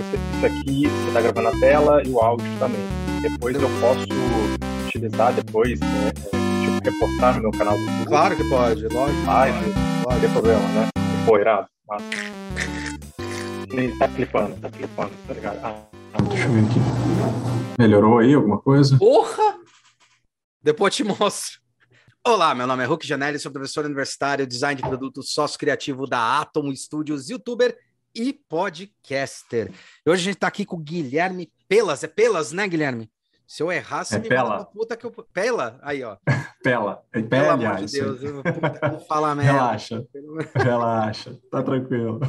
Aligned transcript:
isso 0.00 0.46
aqui 0.46 0.88
você 0.88 1.08
está 1.08 1.20
gravando 1.20 1.48
a 1.48 1.60
tela 1.60 2.02
e 2.04 2.10
o 2.10 2.20
áudio 2.20 2.46
também. 2.58 2.80
Depois 3.20 3.56
eu 3.56 3.68
posso 3.80 4.06
utilizar 4.86 5.32
depois, 5.32 5.78
né, 5.80 6.12
tipo, 6.14 6.84
repostar 6.84 7.36
no 7.36 7.42
meu 7.42 7.50
canal 7.50 7.76
do 7.76 7.80
YouTube. 7.80 8.06
Claro 8.06 8.36
que 8.36 8.44
pode, 8.44 8.82
lógico. 8.88 9.26
Live, 9.26 9.74
não 10.08 10.20
tem 10.20 10.30
problema, 10.30 10.68
né? 10.68 10.88
Pô, 11.26 11.38
irado. 11.38 11.66
Mas... 11.88 12.02
Ele 13.70 13.98
tá 13.98 14.08
clipando, 14.08 14.56
tá 14.56 14.70
clipando, 14.70 15.12
tá 15.26 15.34
ligado? 15.34 15.58
Ah, 15.62 15.88
Deixa 16.28 16.44
eu 16.44 16.52
ver 16.52 16.60
aqui. 16.60 16.80
Melhorou 17.78 18.18
aí 18.18 18.34
alguma 18.34 18.58
coisa? 18.58 18.96
Porra! 18.98 19.58
Depois 20.62 20.98
eu 20.98 21.04
te 21.04 21.04
mostro. 21.04 21.58
Olá, 22.26 22.54
meu 22.54 22.66
nome 22.66 22.82
é 22.82 22.86
Hulk 22.86 23.06
Janelli, 23.06 23.38
sou 23.38 23.52
professor 23.52 23.84
universitário, 23.84 24.46
design 24.46 24.80
de 24.80 24.86
produto, 24.86 25.22
sócio 25.22 25.58
criativo 25.58 26.06
da 26.06 26.40
Atom 26.40 26.74
Studios, 26.74 27.30
youtuber 27.30 27.76
e 28.14 28.32
podcaster. 28.32 29.70
E 30.04 30.10
hoje 30.10 30.22
a 30.22 30.24
gente 30.24 30.34
está 30.34 30.46
aqui 30.48 30.64
com 30.64 30.76
o 30.76 30.80
Guilherme 30.80 31.50
Pelas. 31.68 32.02
É 32.04 32.08
Pelas, 32.08 32.52
né, 32.52 32.66
Guilherme? 32.66 33.10
Se 33.46 33.62
eu 33.62 33.72
errar, 33.72 34.04
você 34.04 34.16
É 34.16 34.18
me 34.18 34.28
Pela. 34.28 34.64
puta 34.66 34.94
que 34.94 35.06
eu... 35.06 35.10
Pela? 35.10 35.78
Aí, 35.82 36.02
ó. 36.04 36.16
Pela. 36.62 37.02
É 37.12 37.18
Pelo 37.22 37.28
pé, 37.28 37.38
amor 37.48 37.66
aliás. 37.66 37.90
de 37.90 38.00
Deus, 38.00 38.22
eu 38.22 38.42
vou 38.42 39.00
falar 39.06 39.34
merda. 39.36 39.52
Relaxa, 39.52 40.04
relaxa. 40.54 41.38
Tá 41.50 41.62
tranquilo. 41.62 42.20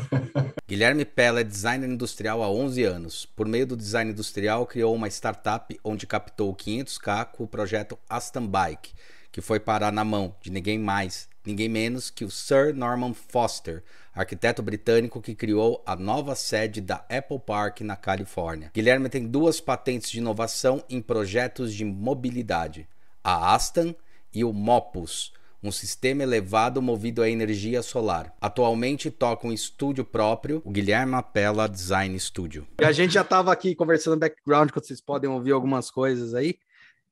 Guilherme 0.68 1.04
Pella 1.04 1.42
é 1.42 1.44
designer 1.44 1.90
industrial 1.90 2.42
há 2.42 2.50
11 2.50 2.84
anos. 2.84 3.26
Por 3.26 3.48
meio 3.48 3.68
do 3.68 3.76
design 3.76 4.12
industrial, 4.12 4.66
criou 4.66 4.96
uma 4.96 5.08
startup 5.10 5.78
onde 5.84 6.08
captou 6.08 6.56
500k 6.56 7.26
com 7.34 7.44
o 7.44 7.48
projeto 7.48 8.00
Aston 8.10 8.48
Bike, 8.48 8.94
que 9.32 9.42
foi 9.42 9.60
parar 9.60 9.92
na 9.92 10.04
mão 10.04 10.36
de 10.42 10.50
ninguém 10.52 10.80
mais, 10.80 11.28
ninguém 11.46 11.70
menos 11.70 12.10
que 12.10 12.26
o 12.26 12.32
Sir 12.32 12.74
Norman 12.74 13.14
Foster, 13.14 13.84
arquiteto 14.14 14.62
britânico 14.62 15.22
que 15.22 15.36
criou 15.36 15.82
a 15.86 15.96
nova 15.96 16.36
sede 16.36 16.82
da 16.82 17.06
Apple 17.10 17.40
Park 17.40 17.82
na 17.82 17.96
Califórnia. 17.96 18.72
Guilherme 18.74 19.10
tem 19.10 19.28
duas 19.28 19.62
patentes 19.62 20.10
de 20.12 20.20
inovação 20.20 20.84
em 20.90 21.02
projetos 21.02 21.74
de 21.74 21.86
mobilidade: 21.86 22.88
a 23.24 23.54
Aston 23.54 23.96
e 24.34 24.44
o 24.44 24.54
Mopus, 24.54 25.34
um 25.62 25.72
sistema 25.72 26.24
elevado 26.24 26.82
movido 26.82 27.22
a 27.22 27.30
energia 27.30 27.82
solar. 27.82 28.34
Atualmente 28.40 29.12
toca 29.12 29.48
um 29.48 29.52
estúdio 29.52 30.06
próprio, 30.06 30.62
o 30.64 30.72
Guilherme 30.72 31.16
Apela 31.16 31.68
Design 31.68 32.18
Studio. 32.20 32.68
E 32.80 32.86
a 32.86 32.92
gente 32.92 33.14
já 33.14 33.22
estava 33.22 33.52
aqui 33.52 33.76
conversando 33.76 34.14
no 34.14 34.20
background, 34.20 34.70
que 34.70 34.80
vocês 34.80 35.02
podem 35.02 35.30
ouvir 35.30 35.52
algumas 35.52 35.92
coisas 35.92 36.34
aí, 36.34 36.56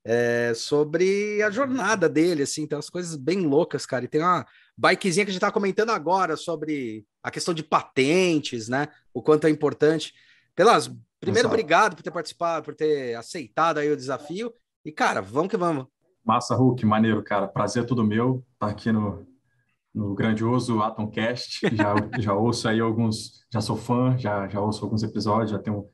é, 0.04 0.52
sobre 0.54 1.42
a 1.42 1.50
jornada 1.50 2.08
dele, 2.08 2.42
assim, 2.42 2.66
tem 2.66 2.76
umas 2.76 2.90
coisas 2.90 3.16
bem 3.16 3.40
loucas, 3.40 3.84
cara. 3.84 4.04
E 4.04 4.08
tem 4.08 4.20
uma 4.20 4.46
bikezinha 4.76 5.24
que 5.24 5.30
a 5.30 5.32
gente 5.32 5.40
tá 5.40 5.52
comentando 5.52 5.90
agora 5.90 6.36
sobre 6.36 7.04
a 7.22 7.30
questão 7.30 7.52
de 7.52 7.62
patentes, 7.62 8.68
né? 8.68 8.88
O 9.12 9.22
quanto 9.22 9.46
é 9.46 9.50
importante. 9.50 10.14
Pelas, 10.54 10.88
primeiro, 11.20 11.46
Exato. 11.46 11.54
obrigado 11.54 11.96
por 11.96 12.02
ter 12.02 12.10
participado, 12.10 12.64
por 12.64 12.74
ter 12.74 13.14
aceitado 13.16 13.78
aí 13.78 13.90
o 13.90 13.96
desafio. 13.96 14.52
E, 14.84 14.92
cara, 14.92 15.20
vamos 15.20 15.50
que 15.50 15.56
vamos. 15.56 15.86
Massa, 16.24 16.54
Hulk, 16.54 16.84
maneiro, 16.84 17.22
cara. 17.22 17.48
Prazer 17.48 17.82
é 17.82 17.86
tudo 17.86 18.04
meu 18.04 18.44
estar 18.54 18.68
aqui 18.68 18.92
no, 18.92 19.26
no 19.94 20.14
grandioso 20.14 20.80
Atomcast. 20.82 21.60
Já, 21.74 21.94
já 22.20 22.34
ouço 22.34 22.68
aí 22.68 22.80
alguns, 22.80 23.44
já 23.52 23.60
sou 23.60 23.76
fã, 23.76 24.16
já, 24.16 24.46
já 24.48 24.60
ouço 24.60 24.84
alguns 24.84 25.02
episódios, 25.02 25.50
já 25.50 25.58
tenho 25.58 25.88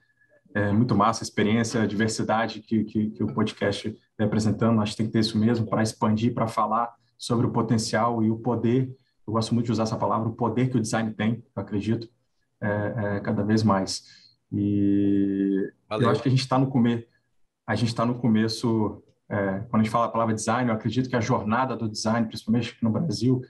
é, 0.55 0.72
muito 0.72 0.94
massa 0.94 1.22
a 1.22 1.27
experiência, 1.27 1.83
a 1.83 1.86
diversidade 1.86 2.60
que, 2.60 2.84
que, 2.84 3.10
que 3.10 3.22
o 3.24 3.34
podcast 3.34 3.88
vem 4.16 4.27
apresentando. 4.27 4.80
Acho 4.80 4.92
que 4.92 4.98
tem 4.98 5.06
que 5.06 5.12
ter 5.12 5.19
isso 5.19 5.36
mesmo 5.36 5.66
para 5.66 5.83
expandir, 5.83 6.33
para 6.33 6.46
falar 6.46 6.94
sobre 7.19 7.46
o 7.46 7.50
potencial 7.50 8.22
e 8.22 8.30
o 8.30 8.38
poder. 8.38 8.94
Eu 9.27 9.33
gosto 9.33 9.52
muito 9.52 9.66
de 9.66 9.72
usar 9.72 9.83
essa 9.83 9.96
palavra, 9.96 10.28
o 10.28 10.34
poder 10.34 10.70
que 10.70 10.77
o 10.77 10.80
design 10.80 11.12
tem, 11.12 11.44
eu 11.56 11.62
acredito, 11.62 12.08
é, 12.61 12.94
é, 13.16 13.20
cada 13.20 13.42
vez 13.42 13.62
mais. 13.62 14.05
E 14.52 15.72
Valeu. 15.88 16.06
eu 16.06 16.12
acho 16.12 16.22
que 16.22 16.28
a 16.28 16.30
gente 16.30 16.41
está 16.41 16.58
no 16.58 16.68
começo, 16.68 17.05
a 17.66 17.74
gente 17.74 17.89
está 17.89 18.06
no 18.06 18.14
começo 18.14 19.02
é, 19.28 19.61
quando 19.70 19.80
a 19.80 19.84
gente 19.84 19.91
fala 19.91 20.06
a 20.06 20.11
palavra 20.11 20.34
design, 20.34 20.68
eu 20.68 20.77
acredito 20.77 21.08
que 21.08 21.16
a 21.16 21.20
jornada 21.20 21.74
do 21.74 21.89
design, 21.89 22.29
principalmente 22.29 22.73
aqui 22.73 22.84
no 22.84 22.90
Brasil, 22.90 23.42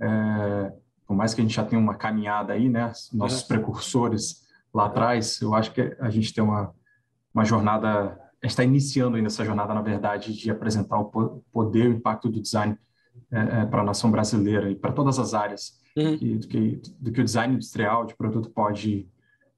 é, 0.00 0.72
por 1.06 1.16
mais 1.16 1.32
que 1.32 1.40
a 1.40 1.44
gente 1.44 1.54
já 1.54 1.64
tenha 1.64 1.80
uma 1.80 1.94
caminhada 1.94 2.52
aí, 2.52 2.68
né, 2.68 2.92
nossos 3.12 3.42
Uhum. 3.42 3.48
precursores 3.48 4.41
lá 4.74 4.86
atrás, 4.86 5.40
eu 5.40 5.54
acho 5.54 5.72
que 5.72 5.96
a 6.00 6.10
gente 6.10 6.32
tem 6.32 6.42
uma, 6.42 6.74
uma 7.34 7.44
jornada, 7.44 7.88
a 7.90 8.46
gente 8.46 8.50
está 8.50 8.64
iniciando 8.64 9.16
ainda 9.16 9.28
essa 9.28 9.44
jornada, 9.44 9.74
na 9.74 9.82
verdade, 9.82 10.32
de 10.32 10.50
apresentar 10.50 10.98
o 10.98 11.06
po- 11.06 11.44
poder 11.52 11.84
e 11.84 11.88
o 11.88 11.92
impacto 11.94 12.28
do 12.28 12.40
design 12.40 12.76
para 13.70 13.80
a 13.82 13.84
nação 13.84 14.10
brasileira 14.10 14.70
e 14.70 14.74
para 14.74 14.92
todas 14.92 15.18
as 15.18 15.34
áreas 15.34 15.80
Uhum. 15.96 16.16
que- 16.18 16.36
do, 16.38 16.48
que, 16.48 16.82
do 16.98 17.12
que 17.12 17.20
o 17.20 17.24
design 17.24 17.54
industrial 17.54 18.06
de 18.06 18.16
produto 18.16 18.48
pode, 18.50 19.06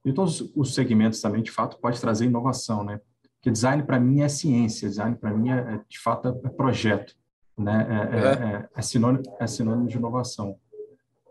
e 0.04 0.12
todos 0.12 0.50
os 0.56 0.74
segmentos 0.74 1.20
também, 1.20 1.42
de 1.42 1.50
fato, 1.52 1.78
pode 1.78 2.00
trazer 2.00 2.24
inovação, 2.26 2.82
né? 2.82 3.00
Porque 3.36 3.50
design 3.52 3.82
para 3.84 4.00
mim 4.00 4.20
é 4.20 4.28
ciência, 4.28 4.88
design 4.88 5.14
para 5.16 5.30
mim 5.32 5.50
é, 5.50 5.58
é, 5.58 5.80
de 5.88 5.98
fato 6.00 6.28
é 6.44 6.48
projeto, 6.48 7.14
né? 7.56 7.86
É, 7.88 8.16
é, 8.16 8.54
é, 8.56 8.68
é 8.74 8.82
sinônimo, 8.82 9.22
é 9.38 9.46
sinônimo 9.46 9.86
de 9.86 9.96
inovação. 9.96 10.56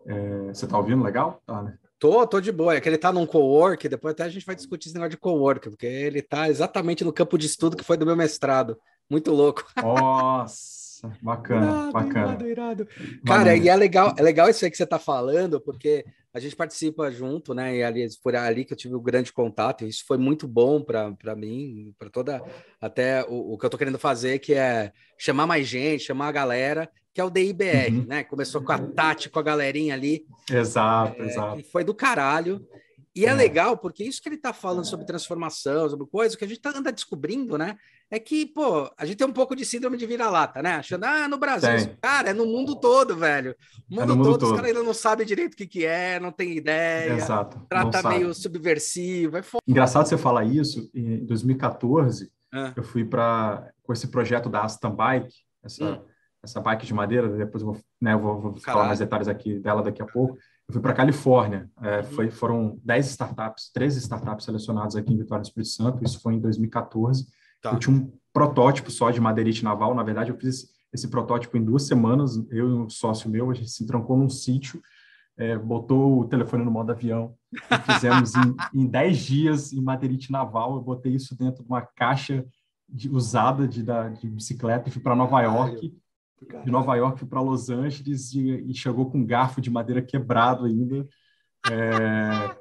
É, 0.05 0.47
você 0.53 0.63
está 0.65 0.77
ouvindo 0.77 1.03
legal? 1.03 1.41
Tá, 1.45 1.61
né? 1.61 1.77
Tô, 2.03 2.27
tô 2.27 2.41
de 2.41 2.51
boa. 2.51 2.75
É 2.75 2.81
que 2.81 2.89
ele 2.89 2.97
tá 2.97 3.13
num 3.13 3.25
co-work, 3.25 3.87
depois 3.87 4.11
até 4.11 4.23
a 4.23 4.29
gente 4.29 4.45
vai 4.45 4.53
discutir 4.53 4.89
esse 4.89 4.93
negócio 4.93 5.11
de 5.11 5.17
co-work, 5.17 5.69
porque 5.69 5.85
ele 5.85 6.21
tá 6.21 6.49
exatamente 6.49 7.01
no 7.01 7.13
campo 7.13 7.37
de 7.37 7.45
estudo 7.45 7.77
que 7.77 7.83
foi 7.85 7.95
do 7.95 8.05
meu 8.05 8.13
mestrado. 8.13 8.77
Muito 9.09 9.31
louco. 9.31 9.65
Nossa, 9.81 11.09
bacana, 11.21 11.89
bacana. 11.93 12.33
irado, 12.33 12.45
irado. 12.45 12.87
Cara, 13.25 13.55
e 13.55 13.69
é 13.69 13.75
legal, 13.77 14.13
é 14.17 14.21
legal 14.21 14.49
isso 14.49 14.65
aí 14.65 14.69
que 14.69 14.75
você 14.75 14.85
tá 14.85 14.99
falando, 14.99 15.61
porque 15.61 16.03
a 16.33 16.41
gente 16.41 16.57
participa 16.57 17.09
junto, 17.09 17.53
né? 17.53 17.77
E 17.77 17.83
ali, 17.83 18.05
foi 18.21 18.35
ali 18.35 18.65
que 18.65 18.73
eu 18.73 18.77
tive 18.77 18.95
o 18.95 19.01
grande 19.01 19.31
contato, 19.31 19.85
e 19.85 19.87
isso 19.87 20.03
foi 20.05 20.17
muito 20.17 20.45
bom 20.45 20.83
para 20.83 21.35
mim, 21.37 21.95
para 21.97 22.09
toda. 22.09 22.43
Até 22.81 23.23
o, 23.29 23.53
o 23.53 23.57
que 23.57 23.65
eu 23.65 23.69
tô 23.69 23.77
querendo 23.77 23.97
fazer, 23.97 24.39
que 24.39 24.53
é 24.53 24.91
chamar 25.17 25.47
mais 25.47 25.65
gente, 25.65 26.03
chamar 26.03 26.27
a 26.27 26.33
galera, 26.33 26.91
que 27.13 27.22
é 27.22 27.24
o 27.24 27.29
DIBR, 27.29 27.91
Uhum. 27.91 28.06
né? 28.07 28.24
Começou 28.24 28.62
com 28.63 28.72
a 28.72 28.79
Tati, 28.79 29.29
com 29.29 29.40
a 29.40 29.44
galerinha 29.44 29.94
ali. 29.94 30.25
Exato, 30.51 31.22
É, 31.22 31.25
exato. 31.25 31.59
e 31.59 31.63
foi 31.63 31.84
do 31.84 31.94
caralho. 31.94 32.66
E 33.16 33.28
é, 33.28 33.29
É. 33.29 33.34
legal, 33.34 33.78
porque 33.78 34.03
isso 34.03 34.19
que 34.19 34.28
ele 34.28 34.38
tá 34.38 34.51
falando 34.51 34.85
sobre 34.85 35.06
transformação, 35.06 35.88
sobre 35.88 36.07
coisa, 36.07 36.34
o 36.34 36.38
que 36.38 36.46
a 36.46 36.47
gente 36.47 36.59
tá, 36.59 36.72
anda 36.75 36.91
descobrindo, 36.91 37.56
né? 37.59 37.78
É 38.09 38.18
que, 38.19 38.47
pô, 38.47 38.91
a 38.97 39.06
gente 39.06 39.18
tem 39.18 39.28
um 39.28 39.31
pouco 39.31 39.56
de 39.56 39.63
síndrome 39.63 39.97
de 39.97 40.06
vira-lata, 40.07 40.63
né? 40.63 40.72
Achando, 40.75 41.03
ah, 41.03 41.28
no 41.28 41.38
Brasil, 41.38 41.69
Tem. 41.88 41.96
cara, 42.01 42.31
é 42.31 42.34
no 42.34 42.46
mundo 42.47 42.75
todo, 42.75 43.16
velho. 43.16 43.56
O 43.90 43.95
mundo, 43.95 44.07
no 44.07 44.16
mundo 44.16 44.25
todo, 44.31 44.41
os 44.44 44.50
todo. 44.50 44.56
caras 44.56 44.72
ainda 44.72 44.84
não 44.84 44.94
sabem 44.95 45.25
direito 45.28 45.53
o 45.53 45.57
que, 45.57 45.68
que 45.68 45.85
é, 45.85 46.19
não 46.19 46.31
tem 46.31 46.57
ideia, 46.57 47.13
Exato. 47.13 47.63
trata 47.69 48.01
meio 48.09 48.34
subversivo, 48.34 49.38
é 49.38 49.44
foda. 49.44 49.62
Engraçado 49.68 50.07
você 50.07 50.18
falar 50.18 50.44
isso. 50.45 50.90
Em 50.95 51.24
2014, 51.24 52.31
Ah. 52.51 52.74
eu 52.75 52.84
fui 52.84 53.06
para 53.06 53.72
com 53.84 53.94
esse 53.94 54.07
projeto 54.07 54.50
da 54.50 54.63
Aston 54.63 54.90
Bike, 54.95 55.34
essa, 55.63 55.84
Hum. 55.85 56.01
Essa 56.43 56.59
bike 56.59 56.85
de 56.85 56.93
madeira. 56.93 57.29
Depois 57.29 57.63
eu 57.63 57.71
vou, 57.73 57.81
né, 58.01 58.13
eu 58.13 58.19
vou, 58.19 58.39
vou 58.41 58.55
falar 58.57 58.85
mais 58.87 58.99
detalhes 58.99 59.27
aqui 59.27 59.59
dela 59.59 59.81
daqui 59.81 60.01
a 60.01 60.05
pouco. 60.05 60.35
Eu 60.67 60.73
fui 60.73 60.81
para 60.81 60.93
Califórnia. 60.93 61.69
É, 61.81 61.97
Uhum. 61.97 62.03
foi, 62.03 62.29
foram 62.31 62.79
10 62.83 63.07
startups, 63.11 63.71
13 63.73 63.99
startups 63.99 64.45
selecionadas 64.45 64.95
aqui 64.95 65.13
em 65.13 65.17
Vitória 65.17 65.41
do 65.41 65.45
Espírito 65.45 65.69
Santo. 65.71 66.03
Isso 66.03 66.19
foi 66.21 66.33
em 66.35 66.39
2014. 66.39 67.25
Tá. 67.61 67.71
Eu 67.71 67.79
tinha 67.79 67.95
um 67.95 68.11
protótipo 68.33 68.91
só 68.91 69.09
de 69.09 69.21
madeirite 69.21 69.63
naval. 69.63 69.95
Na 69.95 70.03
verdade, 70.03 70.31
eu 70.31 70.37
fiz 70.37 70.49
esse, 70.63 70.67
esse 70.93 71.07
protótipo 71.07 71.55
em 71.57 71.63
duas 71.63 71.83
semanas. 71.87 72.35
Eu 72.51 72.69
e 72.69 72.73
um 72.73 72.89
sócio 72.89 73.29
meu, 73.29 73.49
a 73.49 73.53
gente 73.53 73.69
se 73.71 73.85
trancou 73.85 74.17
num 74.17 74.29
sítio, 74.29 74.81
é, 75.37 75.57
botou 75.57 76.19
o 76.19 76.25
telefone 76.25 76.63
no 76.63 76.69
modo 76.71 76.91
avião 76.91 77.33
fizemos 77.85 78.33
em, 78.35 78.55
em 78.81 78.85
10 78.87 79.17
dias 79.17 79.73
em 79.73 79.81
madeirite 79.81 80.31
naval. 80.31 80.75
Eu 80.75 80.81
botei 80.81 81.13
isso 81.13 81.37
dentro 81.37 81.63
de 81.63 81.69
uma 81.69 81.81
caixa 81.81 82.45
de- 82.89 83.09
usada 83.09 83.67
de, 83.67 83.81
da, 83.83 84.09
de 84.09 84.27
bicicleta 84.29 84.89
e 84.89 84.91
fui 84.91 85.01
para 85.01 85.15
Nova 85.15 85.41
York. 85.41 85.95
De 86.63 86.71
Nova 86.71 86.95
York 86.95 87.25
para 87.25 87.41
Los 87.41 87.69
Angeles 87.69 88.33
e, 88.33 88.49
e 88.69 88.73
chegou 88.73 89.09
com 89.09 89.19
um 89.19 89.25
garfo 89.25 89.59
de 89.61 89.69
madeira 89.69 90.01
quebrado 90.01 90.65
ainda. 90.65 91.07
é, 91.71 92.55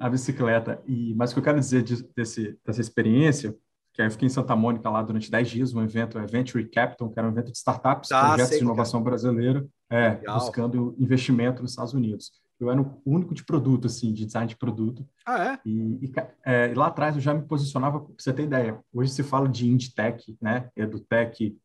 a 0.00 0.08
bicicleta. 0.08 0.80
E, 0.86 1.14
mas 1.14 1.30
o 1.30 1.34
que 1.34 1.40
eu 1.40 1.44
quero 1.44 1.58
dizer 1.58 1.82
de- 1.82 2.02
desse, 2.16 2.58
dessa 2.64 2.80
experiência, 2.80 3.54
que 3.92 4.00
aí 4.00 4.06
eu 4.06 4.12
fiquei 4.12 4.26
em 4.26 4.30
Santa 4.30 4.54
Mônica 4.54 4.88
lá 4.88 5.02
durante 5.02 5.30
10 5.30 5.48
dias, 5.50 5.74
um 5.74 5.82
evento, 5.82 6.18
é 6.18 6.24
Venture 6.26 6.64
Capital, 6.68 7.10
que 7.10 7.18
era 7.18 7.28
um 7.28 7.32
evento 7.32 7.50
de 7.50 7.58
startups, 7.58 8.12
Ah, 8.12 8.20
projetos 8.28 8.48
sei 8.50 8.58
de 8.58 8.64
é. 8.64 8.66
inovação 8.66 9.02
brasileira, 9.02 9.66
é, 9.90 10.10
buscando 10.34 10.94
investimento 10.98 11.62
nos 11.62 11.72
Estados 11.72 11.94
Unidos. 11.94 12.30
Eu 12.60 12.70
era 12.70 12.80
o 12.80 13.00
único 13.04 13.34
de 13.34 13.44
produto, 13.44 13.86
assim, 13.86 14.12
de 14.12 14.24
design 14.24 14.48
de 14.48 14.56
produto. 14.56 15.06
Ah, 15.26 15.52
é? 15.54 15.58
E, 15.64 15.98
e, 16.06 16.12
é, 16.44 16.70
e 16.70 16.74
lá 16.74 16.86
atrás 16.88 17.14
eu 17.16 17.20
já 17.20 17.34
me 17.34 17.42
posicionava, 17.42 18.00
pra 18.00 18.14
você 18.16 18.32
ter 18.32 18.44
ideia, 18.44 18.78
hoje 18.92 19.10
se 19.12 19.22
fala 19.22 19.48
de 19.48 19.68
Indtech, 19.68 20.36
né, 20.40 20.68
EduTech, 20.76 21.56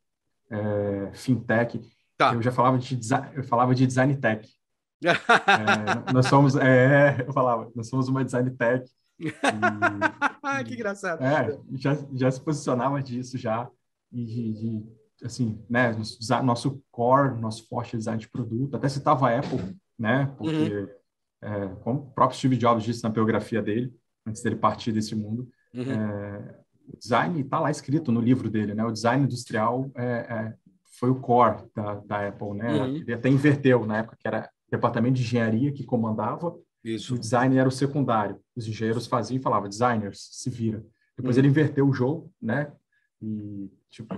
é, 0.53 1.11
Fintech, 1.13 1.81
Tá. 2.17 2.33
eu 2.33 2.41
já 2.41 2.51
falava 2.51 2.77
de, 2.77 2.99
eu 3.35 3.43
falava 3.43 3.75
de 3.75 3.85
Design 3.87 4.15
Tech. 4.17 4.47
É, 5.03 6.13
nós 6.13 6.27
somos, 6.27 6.55
é, 6.55 7.25
eu 7.27 7.33
falava, 7.33 7.69
nós 7.75 7.89
somos 7.89 8.07
uma 8.07 8.23
Design 8.23 8.49
Tech. 8.51 8.89
E, 9.19 9.29
que 10.65 10.73
engraçado. 10.75 11.21
é, 11.21 11.59
já, 11.73 11.97
já 12.13 12.31
se 12.31 12.39
posicionava 12.39 13.03
disso 13.03 13.37
já, 13.37 13.69
e 14.09 14.23
de, 14.25 14.85
assim, 15.25 15.61
né, 15.69 15.91
nosso, 15.91 16.43
nosso 16.43 16.83
core, 16.89 17.37
nosso 17.39 17.67
forte 17.67 17.97
design 17.97 18.19
de 18.19 18.29
produto, 18.29 18.77
até 18.77 18.87
citava 18.87 19.29
a 19.29 19.39
Apple, 19.39 19.75
né, 19.99 20.33
porque, 20.37 20.89
é, 21.41 21.67
como 21.83 21.99
o 21.99 22.11
próprio 22.11 22.37
Steve 22.37 22.55
Jobs 22.55 22.83
disse 22.85 23.03
na 23.03 23.09
biografia 23.09 23.61
dele, 23.61 23.93
antes 24.25 24.41
dele 24.41 24.55
partir 24.55 24.93
desse 24.93 25.15
mundo. 25.15 25.49
Uhum. 25.73 25.91
É, 25.91 26.62
o 26.87 26.97
design 26.97 27.41
está 27.41 27.59
lá 27.59 27.71
escrito 27.71 28.11
no 28.11 28.21
livro 28.21 28.49
dele, 28.49 28.73
né? 28.73 28.83
O 28.83 28.91
design 28.91 29.23
industrial 29.23 29.89
é, 29.95 30.03
é, 30.03 30.53
foi 30.99 31.09
o 31.09 31.15
core 31.15 31.63
da, 31.75 31.95
da 31.95 32.27
Apple, 32.27 32.53
né? 32.53 32.73
Uhum. 32.73 32.95
Ele 32.97 33.13
até 33.13 33.29
inverteu 33.29 33.85
na 33.85 33.97
época 33.97 34.17
que 34.19 34.27
era 34.27 34.49
departamento 34.69 35.15
de 35.15 35.21
engenharia 35.21 35.71
que 35.71 35.83
comandava, 35.83 36.55
Isso. 36.83 37.15
o 37.15 37.19
design 37.19 37.55
era 37.57 37.67
o 37.69 37.71
secundário. 37.71 38.39
Os 38.55 38.67
engenheiros 38.67 39.07
faziam 39.07 39.37
e 39.37 39.41
falavam, 39.41 39.69
designers, 39.69 40.29
se 40.31 40.49
vira. 40.49 40.83
Depois 41.15 41.35
uhum. 41.35 41.41
ele 41.41 41.49
inverteu 41.49 41.87
o 41.87 41.93
jogo, 41.93 42.31
né? 42.41 42.71
E, 43.21 43.71
tipo, 43.89 44.15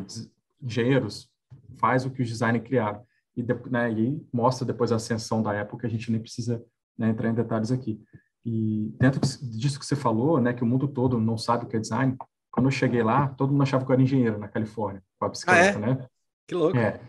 engenheiros, 0.61 1.29
faz 1.77 2.05
o 2.05 2.09
que 2.09 2.21
os 2.21 2.29
designers 2.29 2.65
criaram. 2.65 3.03
E, 3.35 3.43
né, 3.69 3.91
e 3.91 4.25
mostra 4.31 4.65
depois 4.65 4.91
a 4.91 4.95
ascensão 4.95 5.43
da 5.43 5.59
Apple, 5.59 5.77
que 5.77 5.85
a 5.85 5.89
gente 5.89 6.09
nem 6.09 6.21
precisa 6.21 6.63
né, 6.97 7.09
entrar 7.09 7.29
em 7.29 7.33
detalhes 7.33 7.71
aqui. 7.71 8.01
E 8.45 8.93
dentro 8.99 9.19
disso 9.19 9.79
que 9.79 9.85
você 9.85 9.95
falou, 9.95 10.39
né, 10.39 10.53
que 10.53 10.63
o 10.63 10.65
mundo 10.65 10.87
todo 10.87 11.19
não 11.19 11.37
sabe 11.37 11.65
o 11.65 11.67
que 11.67 11.75
é 11.75 11.79
design, 11.79 12.15
quando 12.55 12.67
eu 12.67 12.71
cheguei 12.71 13.03
lá, 13.03 13.27
todo 13.27 13.51
mundo 13.51 13.63
achava 13.63 13.83
que 13.83 13.91
eu 13.91 13.93
era 13.93 14.01
engenheiro 14.01 14.39
na 14.39 14.47
Califórnia, 14.47 15.03
com 15.19 15.25
a 15.25 15.29
bicicleta, 15.29 15.77
ah, 15.77 15.81
é? 15.81 15.85
né? 15.87 16.07
Que 16.47 16.55
louco. 16.55 16.77
É. 16.77 17.01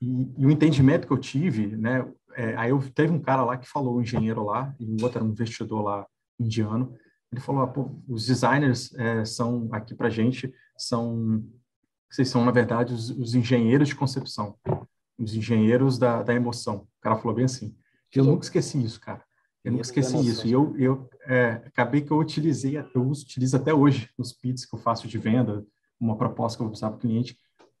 E, 0.00 0.32
e, 0.38 0.46
o 0.46 0.50
entendimento 0.50 1.08
que 1.08 1.12
eu 1.12 1.18
tive, 1.18 1.76
né, 1.76 2.06
é, 2.36 2.56
aí 2.56 2.70
eu 2.70 2.78
teve 2.94 3.12
um 3.12 3.18
cara 3.18 3.42
lá 3.42 3.56
que 3.56 3.68
falou, 3.68 3.96
um 3.96 4.00
engenheiro 4.00 4.44
lá, 4.44 4.72
e 4.78 4.84
o 4.84 5.02
outro 5.02 5.18
era 5.18 5.24
um 5.24 5.30
investidor 5.30 5.82
lá 5.82 6.06
indiano, 6.38 6.94
ele 7.32 7.40
falou, 7.40 7.62
ah, 7.62 7.66
pô, 7.66 7.90
os 8.08 8.26
designers 8.26 8.94
é, 8.94 9.24
são, 9.24 9.68
aqui 9.72 9.92
pra 9.92 10.08
gente, 10.08 10.54
são, 10.78 11.44
vocês 12.08 12.28
são, 12.28 12.44
na 12.44 12.52
verdade, 12.52 12.94
os, 12.94 13.10
os 13.10 13.34
engenheiros 13.34 13.88
de 13.88 13.96
concepção, 13.96 14.56
os 15.18 15.34
engenheiros 15.34 15.98
da, 15.98 16.22
da 16.22 16.32
emoção. 16.32 16.86
O 16.98 17.00
cara 17.00 17.16
falou 17.16 17.34
bem 17.34 17.46
assim. 17.46 17.74
Que 18.08 18.20
eu 18.20 18.22
louco. 18.22 18.36
nunca 18.36 18.46
esqueci 18.46 18.80
isso, 18.80 19.00
cara. 19.00 19.24
Eu 19.66 19.72
nunca 19.72 19.82
esqueci 19.82 20.16
isso. 20.28 20.46
E 20.46 20.52
eu, 20.52 20.76
eu 20.78 21.10
é, 21.26 21.60
acabei 21.66 22.00
que 22.00 22.12
eu 22.12 22.18
utilizei, 22.18 22.78
eu 22.78 23.02
utilizo 23.02 23.56
até 23.56 23.74
hoje 23.74 24.08
nos 24.16 24.32
pits 24.32 24.64
que 24.64 24.76
eu 24.76 24.78
faço 24.78 25.08
de 25.08 25.18
venda, 25.18 25.66
uma 25.98 26.16
proposta 26.16 26.56
que 26.56 26.62
eu 26.62 26.68
vou 26.68 26.72
usar 26.72 26.90
para 26.90 26.98
o 26.98 27.00
cliente. 27.00 27.36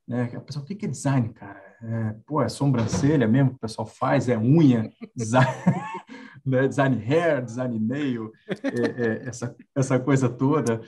Né? 0.06 0.24
A 0.34 0.40
pessoa, 0.40 0.64
o 0.64 0.66
que 0.66 0.84
é 0.84 0.88
design, 0.88 1.28
cara? 1.32 1.62
É, 1.80 2.16
pô, 2.26 2.42
é 2.42 2.48
sobrancelha 2.48 3.28
mesmo 3.28 3.50
que 3.50 3.56
o 3.56 3.60
pessoal 3.60 3.86
faz? 3.86 4.28
É 4.28 4.36
unha? 4.36 4.90
Design, 5.14 5.46
né? 6.44 6.66
design 6.66 6.96
hair, 6.96 7.44
design 7.44 7.78
nail, 7.78 8.32
é, 8.48 9.04
é, 9.06 9.28
essa, 9.28 9.54
essa 9.72 10.00
coisa 10.00 10.28
toda 10.28 10.80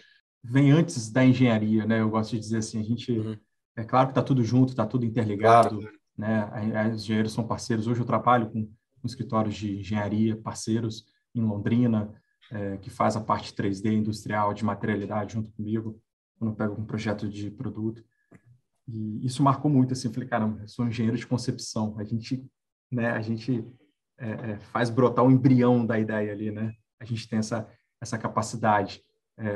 vem 0.43 0.73
antes 0.73 1.12
da 1.12 1.25
engenharia, 1.25 1.87
né? 1.87 2.00
Eu 2.00 2.11
gosto 2.11 2.33
de 2.33 2.41
dizer 2.41 2.59
assim, 2.59 2.81
a 2.81 2.85
gente... 2.85 3.12
Uhum. 3.12 3.37
É 3.77 3.85
claro 3.85 4.09
que 4.09 4.12
está 4.12 4.23
tudo 4.23 4.43
junto, 4.43 4.71
está 4.71 4.85
tudo 4.85 5.05
interligado, 5.05 5.79
claro. 5.79 5.95
né? 6.17 6.91
Os 6.93 7.05
engenheiros 7.05 7.33
são 7.33 7.47
parceiros. 7.47 7.87
Hoje 7.87 8.00
eu 8.00 8.05
trabalho 8.05 8.50
com 8.50 8.69
com 9.00 9.06
escritórios 9.06 9.55
de 9.55 9.79
engenharia, 9.79 10.37
parceiros 10.37 11.06
em 11.35 11.41
Londrina, 11.41 12.12
é, 12.50 12.77
que 12.79 12.91
faz 12.91 13.17
a 13.17 13.21
parte 13.21 13.53
3D 13.53 13.93
industrial 13.93 14.55
de 14.55 14.65
materialidade 14.65 15.35
junto 15.35 15.50
comigo, 15.53 16.00
quando 16.39 16.53
eu 16.53 16.56
pego 16.56 16.81
um 16.81 16.85
projeto 16.85 17.29
de 17.29 17.50
produto. 17.50 18.03
E 18.87 19.25
isso 19.25 19.43
marcou 19.43 19.71
muito, 19.71 19.93
assim, 19.93 20.09
eu 20.09 20.15
falei, 20.15 20.29
caramba, 20.29 20.62
eu 20.62 20.69
sou 20.69 20.87
engenheiro 20.87 21.17
de 21.17 21.27
concepção, 21.27 21.95
a 21.99 22.05
gente, 22.05 22.45
né, 22.91 23.11
a 23.11 23.21
gente 23.21 23.65
é, 24.19 24.31
é, 24.31 24.59
faz 24.59 24.89
brotar 24.89 25.25
o 25.25 25.31
embrião 25.31 25.85
da 25.85 25.99
ideia 25.99 26.33
ali, 26.33 26.50
né? 26.50 26.75
A 26.99 27.05
gente 27.05 27.29
tem 27.29 27.39
essa, 27.39 27.69
essa 28.00 28.19
capacidade 28.19 29.03
é, 29.37 29.47
é, 29.47 29.53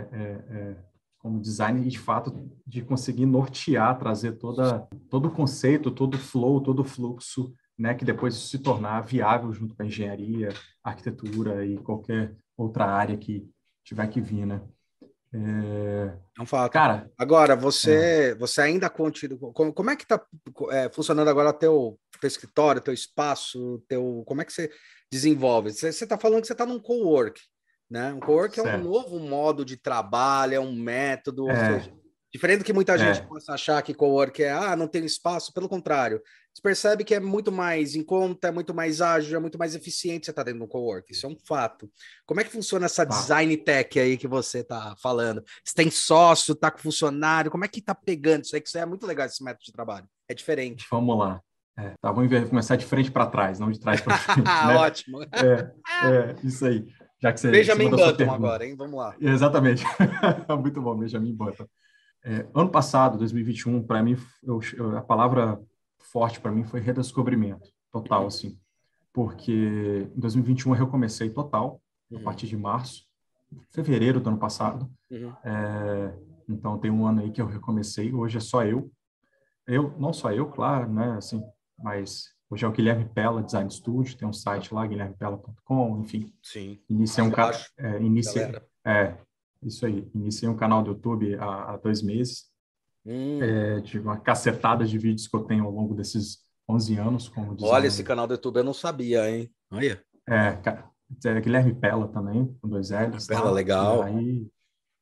é, 0.51 0.77
como 1.19 1.41
designer, 1.41 1.89
de 1.89 1.99
fato, 1.99 2.51
de 2.67 2.83
conseguir 2.83 3.27
nortear, 3.27 3.99
trazer 3.99 4.33
toda, 4.33 4.87
todo 5.09 5.27
o 5.27 5.31
conceito, 5.31 5.91
todo 5.91 6.15
o 6.15 6.19
flow, 6.19 6.61
todo 6.61 6.81
o 6.81 6.85
fluxo 6.85 7.53
né, 7.79 7.95
que 7.95 8.05
depois 8.05 8.35
se 8.35 8.59
tornar 8.59 9.01
viável 9.03 9.53
junto 9.53 9.75
com 9.75 9.83
a 9.83 9.87
engenharia, 9.87 10.51
arquitetura 10.83 11.65
e 11.65 11.79
qualquer 11.79 12.35
outra 12.57 12.87
área 12.87 13.17
que 13.17 13.49
tiver 13.85 14.07
que 14.09 14.21
vir, 14.21 14.47
né? 14.47 14.61
É, 15.35 16.15
é 16.39 16.43
um 16.43 16.47
fato. 16.47 16.71
Cara, 16.71 17.11
agora 17.17 17.57
você 17.57 18.33
é. 18.33 18.35
você 18.35 18.61
ainda 18.61 18.91
continua. 18.91 19.53
Como, 19.53 19.73
como 19.73 19.91
é 19.91 19.97
que 19.97 20.03
está 20.03 20.23
é, 20.71 20.91
funcionando 20.91 21.29
agora 21.29 21.53
teu 21.55 21.99
teu 22.21 22.29
escritório, 22.29 22.83
teu 22.83 22.93
espaço, 22.93 23.83
teu 23.89 24.23
como 24.27 24.43
é 24.43 24.45
que 24.45 24.53
você 24.53 24.71
desenvolve? 25.11 25.73
Você 25.73 25.89
está 25.89 26.19
falando 26.19 26.43
que 26.43 26.47
você 26.47 26.53
está 26.53 26.67
num 26.67 26.79
co-work, 26.79 27.41
né? 27.91 28.13
Um 28.13 28.21
co-work 28.21 28.61
é 28.61 28.77
um 28.77 28.83
novo 28.83 29.19
modo 29.19 29.65
de 29.65 29.79
trabalho, 29.79 30.55
é 30.55 30.61
um 30.61 30.75
método, 30.75 31.49
é. 31.51 31.79
seja, 31.79 31.95
diferente 32.31 32.59
do 32.59 32.65
que 32.65 32.73
muita 32.73 32.99
gente 32.99 33.21
é. 33.21 33.25
possa 33.25 33.55
achar 33.55 33.83
que 33.83 33.95
co-work 33.95 34.43
é 34.43 34.53
ah 34.53 34.77
não 34.77 34.87
tem 34.87 35.03
espaço, 35.05 35.53
pelo 35.55 35.69
contrário, 35.69 36.23
você 36.55 36.61
percebe 36.63 37.05
que 37.05 37.15
é 37.15 37.21
muito 37.21 37.51
mais 37.51 37.97
em 37.97 38.03
conta, 38.03 38.49
é 38.49 38.51
muito 38.51 38.75
mais 38.75 39.01
ágil, 39.01 39.37
é 39.37 39.41
muito 39.41 39.59
mais 39.59 39.75
eficiente 39.75 40.27
você 40.27 40.33
estar 40.33 40.45
tá 40.45 40.51
dentro 40.51 40.61
do 40.61 40.69
cowork. 40.69 41.11
Isso 41.11 41.25
é 41.25 41.29
um 41.29 41.37
fato. 41.47 41.91
Como 42.27 42.41
é 42.41 42.45
que 42.45 42.51
funciona 42.51 42.87
essa 42.87 43.05
design 43.05 43.57
tech 43.57 43.99
aí 43.99 44.19
que 44.19 44.29
você 44.29 44.59
está 44.59 44.95
falando? 45.01 45.43
Você 45.65 45.75
tem 45.75 45.91
sócio, 45.91 46.53
está 46.53 46.71
com 46.71 46.79
funcionário? 46.79 47.51
Como 47.51 47.65
é 47.65 47.69
que 47.69 47.81
está 47.81 47.95
pegando 47.95 48.45
isso 48.45 48.55
aí? 48.55 48.61
Que 48.61 48.69
isso 48.69 48.79
é 48.79 48.85
muito 48.85 49.07
legal 49.07 49.27
esse 49.27 49.43
método 49.43 49.65
de 49.65 49.73
trabalho. 49.73 50.07
É 50.29 50.35
diferente. 50.35 50.87
Vamos 50.91 51.19
lá. 51.19 51.41
É, 51.79 51.95
tá, 52.03 52.13
vamos 52.13 52.49
começar 52.51 52.77
de 52.77 52.85
frente 52.85 53.11
para 53.11 53.27
trás, 53.27 53.59
não 53.59 53.71
de 53.71 53.81
trás 53.81 54.03
para 54.03 54.17
frente. 54.19 54.45
né? 54.45 54.77
Ótimo. 54.77 55.23
É, 55.23 55.73
é, 56.07 56.37
isso 56.45 56.67
aí. 56.67 56.87
Já 57.23 57.33
que 57.33 57.41
você, 57.41 57.51
Benjamin 57.51 57.89
Button 57.89 58.31
agora, 58.31 58.67
hein? 58.67 58.75
Vamos 58.77 58.99
lá. 58.99 59.17
Exatamente. 59.19 59.85
muito 60.61 60.83
bom, 60.83 60.97
Benjamin 60.97 61.35
Button. 61.35 61.67
É, 62.25 62.47
ano 62.55 62.69
passado, 62.69 63.17
2021, 63.19 63.83
para 63.85 64.03
mim, 64.03 64.17
eu, 64.43 64.61
eu, 64.77 64.99
a 64.99 65.03
palavra 65.03 65.59
forte 66.03 66.41
para 66.41 66.53
mim 66.53 66.65
foi 66.65 66.81
redescobrimento 66.81 67.71
total, 67.91 68.27
assim, 68.27 68.59
porque 69.13 70.09
em 70.15 70.21
2021 70.21 70.73
eu 70.73 70.79
recomecei 70.85 71.31
total, 71.31 71.81
uhum. 72.11 72.19
a 72.19 72.23
partir 72.23 72.47
de 72.47 72.57
março, 72.57 73.07
fevereiro 73.71 74.21
do 74.21 74.31
ano 74.31 74.39
passado. 74.39 74.91
Uhum. 75.11 75.33
É, 75.45 76.15
então 76.49 76.79
tem 76.79 76.91
um 76.91 77.07
ano 77.07 77.21
aí 77.21 77.31
que 77.31 77.41
eu 77.41 77.47
recomecei. 77.47 78.13
Hoje 78.13 78.39
é 78.39 78.41
só 78.41 78.65
eu, 78.65 78.91
eu 79.67 79.95
não 79.99 80.13
só 80.13 80.33
eu, 80.33 80.47
claro, 80.47 80.93
né, 80.93 81.13
assim, 81.17 81.43
mas 81.79 82.35
hoje 82.51 82.65
é 82.65 82.69
o 82.69 82.73
Guilherme 82.73 83.09
Pella 83.09 83.43
Design 83.43 83.71
Studio, 83.71 84.17
tem 84.17 84.27
um 84.27 84.33
site 84.33 84.75
lá 84.75 84.87
guilhermepella.com, 84.87 86.01
enfim. 86.01 86.33
Sim. 86.43 86.79
Iniciei 86.89 87.25
um 87.25 87.31
canal, 87.31 87.53
é, 87.79 88.03
inicia, 88.03 88.63
é, 88.85 89.17
isso 89.63 89.87
aí. 89.87 90.11
Iniciei 90.15 90.49
um 90.49 90.57
canal 90.57 90.83
do 90.83 90.91
YouTube 90.91 91.35
há, 91.37 91.73
há 91.73 91.77
dois 91.77 92.03
meses. 92.03 92.52
Hum. 93.05 93.43
É, 93.43 93.81
de 93.81 93.99
uma 93.99 94.17
cacetada 94.19 94.85
de 94.85 94.97
vídeos 94.97 95.27
que 95.27 95.37
eu 95.37 95.43
tenho 95.45 95.65
ao 95.65 95.71
longo 95.73 95.95
desses 95.95 96.39
11 96.69 96.99
anos 96.99 97.29
como. 97.29 97.57
Olha, 97.63 97.87
esse 97.87 98.05
canal 98.05 98.27
do 98.27 98.35
YouTube 98.35 98.59
eu 98.59 98.65
não 98.65 98.75
sabia, 98.75 99.29
hein? 99.29 99.51
Olha. 99.71 100.03
É, 100.29 100.59
é 101.25 101.41
Guilherme 101.41 101.75
Pella 101.75 102.09
também, 102.09 102.57
com 102.61 102.69
dois 102.69 102.91
L's. 102.91 103.27
Pella, 103.27 103.43
tá? 103.43 103.51
legal. 103.51 104.09
E 104.09 104.51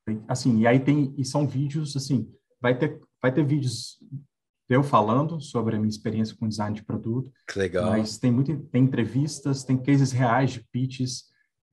aí, 0.09 0.21
assim, 0.27 0.59
e 0.61 0.67
aí 0.67 0.81
tem, 0.81 1.15
e 1.17 1.25
são 1.25 1.47
vídeos, 1.47 1.95
assim, 1.97 2.33
vai 2.61 2.77
ter, 2.77 3.01
vai 3.23 3.33
ter 3.33 3.45
vídeos 3.45 3.99
eu 4.69 4.85
falando 4.85 5.41
sobre 5.41 5.75
a 5.75 5.79
minha 5.79 5.91
experiência 5.91 6.37
com 6.39 6.49
design 6.49 6.75
de 6.75 6.85
produto. 6.85 7.33
Que 7.49 7.59
legal. 7.59 7.91
Mas 7.91 8.19
tem 8.19 8.31
muito, 8.31 8.57
tem 8.69 8.85
entrevistas, 8.85 9.65
tem 9.65 9.77
cases 9.77 10.13
reais 10.13 10.53
de 10.53 10.61
pitches, 10.71 11.25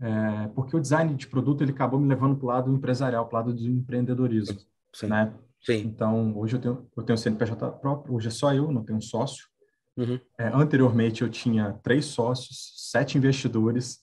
é, 0.02 0.48
porque 0.50 0.76
o 0.76 0.80
design 0.80 1.14
de 1.14 1.28
produto 1.28 1.62
ele 1.62 1.72
acabou 1.72 2.00
me 2.00 2.08
levando 2.08 2.36
para 2.36 2.46
o 2.46 2.48
lado 2.48 2.74
empresarial, 2.74 3.28
para 3.28 3.36
o 3.36 3.40
lado 3.40 3.54
do 3.54 3.70
empreendedorismo, 3.70 4.58
Sim. 4.94 5.08
né? 5.08 5.32
Sim. 5.64 5.80
Então, 5.86 6.38
hoje 6.38 6.56
eu 6.56 6.62
tenho, 6.62 6.88
eu 6.96 7.04
tenho 7.04 7.18
CNPJ 7.18 7.72
próprio, 7.80 8.16
hoje 8.16 8.28
é 8.28 8.32
só 8.32 8.54
eu, 8.54 8.72
não 8.72 8.84
tenho 8.84 8.98
um 8.98 9.02
sócio. 9.02 9.46
Uhum. 9.98 10.20
É, 10.38 10.48
anteriormente, 10.48 11.24
eu 11.24 11.30
tinha 11.30 11.74
três 11.84 12.06
sócios, 12.06 12.90
sete 12.92 13.18
investidores, 13.18 14.00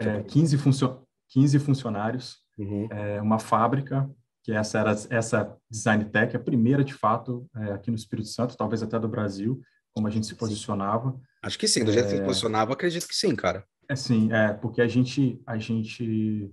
é, 0.00 0.22
15, 0.22 0.58
funcio 0.58 1.02
15 1.30 1.58
funcionários, 1.60 2.38
uhum. 2.58 2.88
é, 2.90 3.20
uma 3.22 3.38
fábrica, 3.38 4.10
que 4.42 4.52
essa 4.52 4.78
era 4.78 4.90
essa 5.10 5.56
Design 5.70 6.04
Tech, 6.06 6.36
a 6.36 6.40
primeira, 6.40 6.82
de 6.82 6.94
fato, 6.94 7.46
é, 7.56 7.72
aqui 7.72 7.90
no 7.90 7.96
Espírito 7.96 8.28
Santo, 8.28 8.56
talvez 8.56 8.82
até 8.82 8.98
do 8.98 9.08
Brasil, 9.08 9.60
como 9.94 10.06
a 10.06 10.10
gente 10.10 10.26
se 10.26 10.34
posicionava. 10.34 11.18
Acho 11.42 11.58
que 11.58 11.68
sim, 11.68 11.84
do 11.84 11.92
jeito 11.92 12.06
que 12.06 12.16
se 12.16 12.20
é. 12.20 12.24
posicionava, 12.24 12.72
acredito 12.72 13.06
que 13.06 13.14
sim, 13.14 13.34
cara. 13.34 13.64
É 13.88 13.96
sim, 13.96 14.32
é, 14.32 14.52
porque 14.52 14.80
a 14.80 14.88
gente, 14.88 15.42
a 15.46 15.58
gente, 15.58 16.52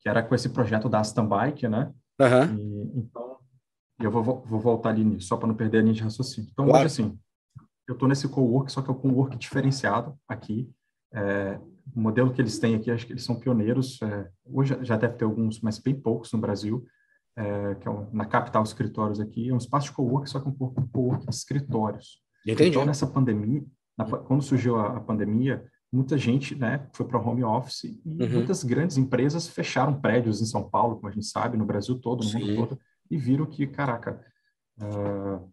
que 0.00 0.08
era 0.08 0.22
com 0.22 0.34
esse 0.34 0.48
projeto 0.50 0.88
da 0.88 1.00
Aston 1.00 1.26
Bike, 1.26 1.68
né? 1.68 1.92
Uhum. 2.20 2.56
E, 2.56 2.98
então, 2.98 3.27
e 4.00 4.04
eu 4.04 4.10
vou, 4.10 4.22
vou 4.22 4.60
voltar 4.60 4.90
ali 4.90 5.04
nisso, 5.04 5.28
só 5.28 5.36
para 5.36 5.48
não 5.48 5.54
perder 5.54 5.78
a 5.78 5.82
linha 5.82 5.94
de 5.94 6.02
raciocínio. 6.02 6.50
Então, 6.52 6.66
claro. 6.66 6.84
hoje, 6.84 6.86
assim, 6.86 7.18
eu 7.88 7.94
estou 7.94 8.08
nesse 8.08 8.28
co-work, 8.28 8.70
só 8.70 8.80
que 8.80 8.88
é 8.88 8.92
um 8.92 8.96
co-work 8.96 9.36
diferenciado 9.36 10.16
aqui. 10.28 10.70
É, 11.12 11.58
o 11.94 12.00
modelo 12.00 12.32
que 12.32 12.40
eles 12.40 12.58
têm 12.58 12.74
aqui, 12.74 12.90
acho 12.90 13.06
que 13.06 13.12
eles 13.12 13.24
são 13.24 13.34
pioneiros. 13.34 14.00
É, 14.02 14.28
hoje 14.44 14.78
já 14.82 14.96
deve 14.96 15.14
ter 15.14 15.24
alguns, 15.24 15.60
mas 15.60 15.78
bem 15.78 15.94
poucos 15.94 16.32
no 16.32 16.38
Brasil, 16.38 16.86
é, 17.36 17.74
que 17.74 17.88
é 17.88 17.90
um, 17.90 18.08
na 18.12 18.24
capital 18.24 18.62
escritórios 18.62 19.18
aqui. 19.18 19.48
É 19.48 19.54
um 19.54 19.58
espaço 19.58 19.86
de 19.86 19.92
co-work, 19.92 20.30
só 20.30 20.38
que 20.38 20.46
é 20.46 20.50
um 20.50 20.54
co-work 20.92 21.26
de 21.26 21.34
escritórios. 21.34 22.20
Entendi. 22.46 22.70
Então, 22.70 22.84
nessa 22.84 23.06
pandemia, 23.06 23.64
na, 23.96 24.04
quando 24.04 24.42
surgiu 24.42 24.76
a, 24.76 24.98
a, 24.98 25.00
pandemia, 25.00 25.64
muita 25.92 26.16
gente 26.16 26.54
né, 26.54 26.86
foi 26.92 27.04
para 27.04 27.18
home 27.18 27.42
office 27.42 27.84
e 27.84 28.00
uhum. 28.04 28.30
muitas 28.30 28.62
grandes 28.62 28.96
empresas 28.96 29.48
fecharam 29.48 30.00
prédios 30.00 30.40
em 30.40 30.46
São 30.46 30.62
Paulo, 30.62 30.96
como 30.96 31.08
a 31.08 31.10
gente 31.10 31.26
sabe, 31.26 31.56
no 31.56 31.66
Brasil 31.66 31.98
todo, 31.98 32.22
no 32.22 32.30
Sim. 32.30 32.38
mundo 32.38 32.68
todo 32.68 32.78
e 33.10 33.16
viram 33.16 33.46
que, 33.46 33.66
caraca, 33.66 34.24
uh, 34.80 35.50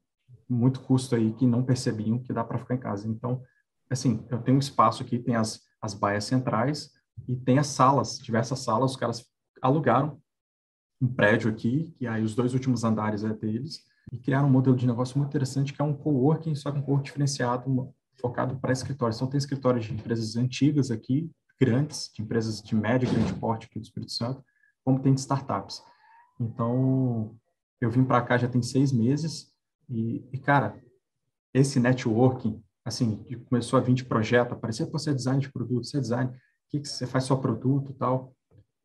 muito 0.48 0.82
custo 0.82 1.16
aí 1.16 1.34
que 1.34 1.46
não 1.46 1.64
percebiam 1.64 2.20
que 2.20 2.34
dá 2.34 2.44
para 2.44 2.60
ficar 2.60 2.76
em 2.76 2.80
casa. 2.80 3.08
Então, 3.08 3.42
assim, 3.90 4.26
eu 4.30 4.42
tenho 4.42 4.58
um 4.58 4.60
espaço 4.60 5.04
aqui, 5.04 5.20
tem 5.20 5.36
as, 5.36 5.62
as 5.82 5.94
baias 5.94 6.26
centrais 6.26 6.92
e 7.28 7.36
tem 7.36 7.58
as 7.58 7.68
salas, 7.68 8.20
diversas 8.20 8.60
salas, 8.60 8.92
os 8.92 8.98
caras 8.98 9.26
alugaram 9.62 10.22
um 11.02 11.08
prédio 11.08 11.50
aqui, 11.50 11.96
e 12.00 12.08
aí 12.08 12.24
os 12.24 12.36
dois 12.36 12.54
últimos 12.54 12.84
andares 12.84 13.24
é 13.24 13.34
deles, 13.34 13.84
e 14.12 14.18
criaram 14.18 14.48
um 14.48 14.52
modelo 14.52 14.76
de 14.76 14.88
negócio 14.88 15.18
muito 15.18 15.30
interessante, 15.30 15.74
que 15.74 15.82
é 15.82 15.86
um 15.86 15.94
coworking, 15.94 16.56
só 16.56 16.72
com 16.72 16.80
um 16.80 16.82
coworking 16.82 17.06
diferenciado, 17.06 17.94
focado 18.20 18.58
para 18.58 18.72
escritórios. 18.72 19.18
Então, 19.18 19.28
tem 19.28 19.38
escritórios 19.38 19.86
de 19.86 19.94
empresas 19.94 20.36
antigas 20.36 20.92
aqui, 20.92 21.30
grandes, 21.60 22.12
de 22.14 22.22
empresas 22.22 22.62
de 22.62 22.76
médio 22.76 23.08
e 23.08 23.12
grande 23.12 23.34
porte 23.34 23.68
aqui 23.68 23.80
do 23.80 23.84
Espírito 23.84 24.12
Santo, 24.12 24.44
como 24.84 25.00
tem 25.00 25.14
de 25.14 25.22
startups. 25.22 25.82
Então, 26.40 27.36
eu 27.82 27.90
vim 27.90 28.04
para 28.04 28.22
cá 28.22 28.38
já 28.38 28.48
tem 28.48 28.62
seis 28.62 28.92
meses, 28.92 29.54
e, 29.90 30.24
e, 30.32 30.38
cara, 30.38 30.82
esse 31.54 31.80
networking, 31.80 32.62
assim, 32.84 33.24
começou 33.48 33.78
a 33.78 33.82
vir 33.82 33.94
de 33.94 34.06
projeto, 34.06 34.54
aparecer, 34.54 34.90
você 34.90 35.12
é 35.12 35.14
design 35.14 35.40
de 35.40 35.52
produto, 35.52 35.86
você 35.86 35.98
é 35.98 36.02
design, 36.02 36.32
o 36.32 36.36
que, 36.70 36.80
que 36.80 36.88
você 36.88 37.06
faz 37.06 37.26
só 37.26 37.36
produto 37.36 37.94
tal. 37.94 38.36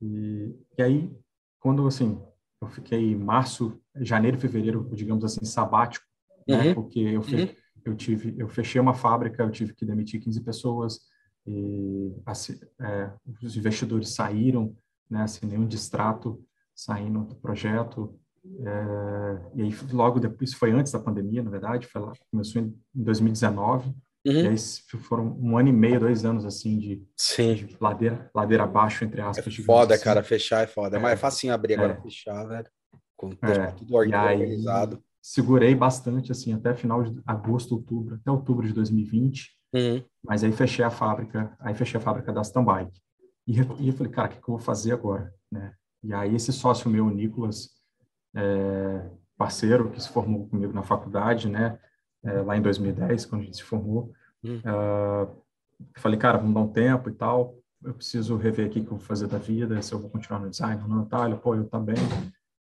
E, 0.01 0.55
e 0.79 0.83
aí, 0.83 1.13
quando, 1.59 1.87
assim, 1.87 2.21
eu 2.61 2.69
fiquei 2.69 3.17
março, 3.17 3.81
janeiro, 3.97 4.39
fevereiro, 4.39 4.89
digamos 4.93 5.25
assim, 5.25 5.45
sabático, 5.45 6.05
né? 6.47 6.57
uhum. 6.57 6.65
né? 6.65 6.75
porque 6.75 7.01
eu, 7.01 7.23
fe 7.23 7.37
uhum. 7.37 7.49
eu 7.85 7.97
tive, 7.97 8.35
eu 8.39 8.49
fechei 8.49 8.81
uma 8.81 8.95
fábrica, 8.95 9.43
eu 9.43 9.51
tive 9.51 9.75
que 9.75 9.87
demitir 9.87 10.21
15 10.21 10.41
pessoas, 10.43 11.01
e 11.47 12.15
assim, 12.27 12.61
é, 12.81 13.11
os 13.43 13.57
investidores 13.57 14.15
saíram, 14.15 14.77
né, 15.09 15.23
assim, 15.23 15.47
nenhum 15.47 15.67
distrato 15.67 16.45
saindo 16.75 17.25
do 17.25 17.35
projeto, 17.35 18.19
é, 18.45 19.39
e 19.55 19.63
aí 19.63 19.77
logo 19.93 20.19
depois, 20.19 20.55
foi 20.55 20.71
antes 20.73 20.93
da 20.93 20.99
pandemia, 20.99 21.43
na 21.43 21.51
verdade, 21.51 21.87
foi 21.87 22.01
lá, 22.01 22.13
começou 22.31 22.63
em 22.63 22.75
2019, 22.95 23.89
uhum. 23.89 23.95
e 24.25 24.49
aí 24.49 24.57
foram 25.03 25.37
um 25.41 25.59
ano 25.59 25.69
e 25.69 25.73
meio, 25.73 26.01
dois 26.01 26.25
anos, 26.25 26.45
assim, 26.45 26.79
de, 26.79 27.03
Sim. 27.17 27.55
de 27.55 27.77
ladeira, 27.81 28.31
ladeira 28.35 28.65
abaixo, 28.65 29.05
entre 29.05 29.21
aspas. 29.21 29.59
É 29.59 29.63
foda, 29.63 29.95
assim. 29.95 30.05
cara, 30.05 30.23
fechar 30.23 30.63
é 30.63 30.67
foda, 30.67 30.97
é, 30.97 31.01
mas 31.01 31.13
é 31.13 31.17
facinho 31.17 31.53
abrir 31.53 31.75
agora, 31.75 31.93
é. 31.93 32.03
fechar, 32.03 32.45
velho, 32.45 32.69
com 33.17 33.31
é, 33.43 33.67
tudo 33.73 33.95
organizado. 33.95 34.97
Aí, 34.97 35.03
segurei 35.23 35.75
bastante, 35.75 36.33
assim, 36.33 36.55
até 36.55 36.75
final 36.75 37.03
de 37.03 37.21
agosto, 37.27 37.73
outubro, 37.73 38.15
até 38.15 38.31
outubro 38.31 38.67
de 38.67 38.73
2020, 38.73 39.51
uhum. 39.75 40.03
mas 40.25 40.43
aí 40.43 40.53
fechei 40.53 40.85
a 40.85 40.91
fábrica, 40.91 41.55
aí 41.61 41.75
fechei 41.75 42.01
a 42.01 42.03
fábrica 42.03 42.33
da 42.33 42.41
Stambike. 42.41 43.01
E, 43.47 43.61
e 43.81 43.89
eu 43.89 43.95
falei, 43.95 44.13
cara, 44.13 44.29
o 44.29 44.31
que, 44.31 44.37
que 44.37 44.49
eu 44.49 44.55
vou 44.55 44.59
fazer 44.59 44.93
agora, 44.93 45.31
né? 45.53 45.75
E 46.03 46.15
aí 46.15 46.35
esse 46.35 46.51
sócio 46.53 46.91
meu, 46.91 47.07
o 47.07 47.11
Nicolas, 47.11 47.80
é, 48.35 49.11
parceiro 49.37 49.91
que 49.91 50.01
se 50.01 50.09
formou 50.09 50.47
comigo 50.49 50.73
na 50.73 50.83
faculdade, 50.83 51.49
né? 51.49 51.79
É, 52.23 52.43
lá 52.43 52.57
em 52.57 52.63
2010, 52.63 53.27
quando 53.27 53.43
a 53.43 53.45
gente 53.45 53.57
se 53.57 53.63
formou. 53.63 54.13
Hum. 54.45 54.59
Uh, 54.59 55.43
falei, 55.97 56.19
cara, 56.19 56.39
vamos 56.39 56.55
dar 56.55 56.61
um 56.61 56.69
tempo 56.69 57.09
e 57.09 57.13
tal. 57.13 57.55
Eu 57.83 57.95
preciso 57.95 58.37
rever 58.37 58.67
aqui 58.67 58.81
o 58.81 58.85
que 58.85 58.93
eu 58.93 58.99
vou 58.99 59.07
fazer 59.07 59.27
da 59.27 59.39
vida, 59.39 59.81
se 59.81 59.93
eu 59.93 59.99
vou 59.99 60.11
continuar 60.11 60.41
no 60.41 60.51
design 60.51 60.83
ou 60.83 60.89
não. 60.89 61.05
Tá, 61.07 61.27
ele, 61.27 61.37
pô, 61.37 61.55
eu 61.55 61.65
também. 61.65 61.97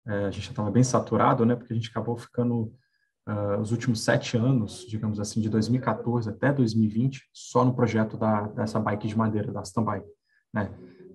É, 0.06 0.26
a 0.26 0.30
gente 0.30 0.44
já 0.44 0.50
estava 0.50 0.70
bem 0.70 0.82
saturado, 0.82 1.46
né? 1.46 1.54
Porque 1.54 1.72
a 1.72 1.76
gente 1.76 1.90
acabou 1.90 2.16
ficando 2.16 2.72
uh, 3.28 3.60
os 3.60 3.70
últimos 3.70 4.02
sete 4.02 4.36
anos, 4.36 4.84
digamos 4.88 5.20
assim, 5.20 5.40
de 5.40 5.48
2014 5.48 6.28
até 6.28 6.52
2020, 6.52 7.28
só 7.32 7.64
no 7.64 7.74
projeto 7.74 8.16
da, 8.16 8.42
dessa 8.48 8.80
bike 8.80 9.08
de 9.08 9.16
madeira, 9.16 9.52
da 9.52 9.62
Bike, 9.82 10.06
né? 10.52 10.70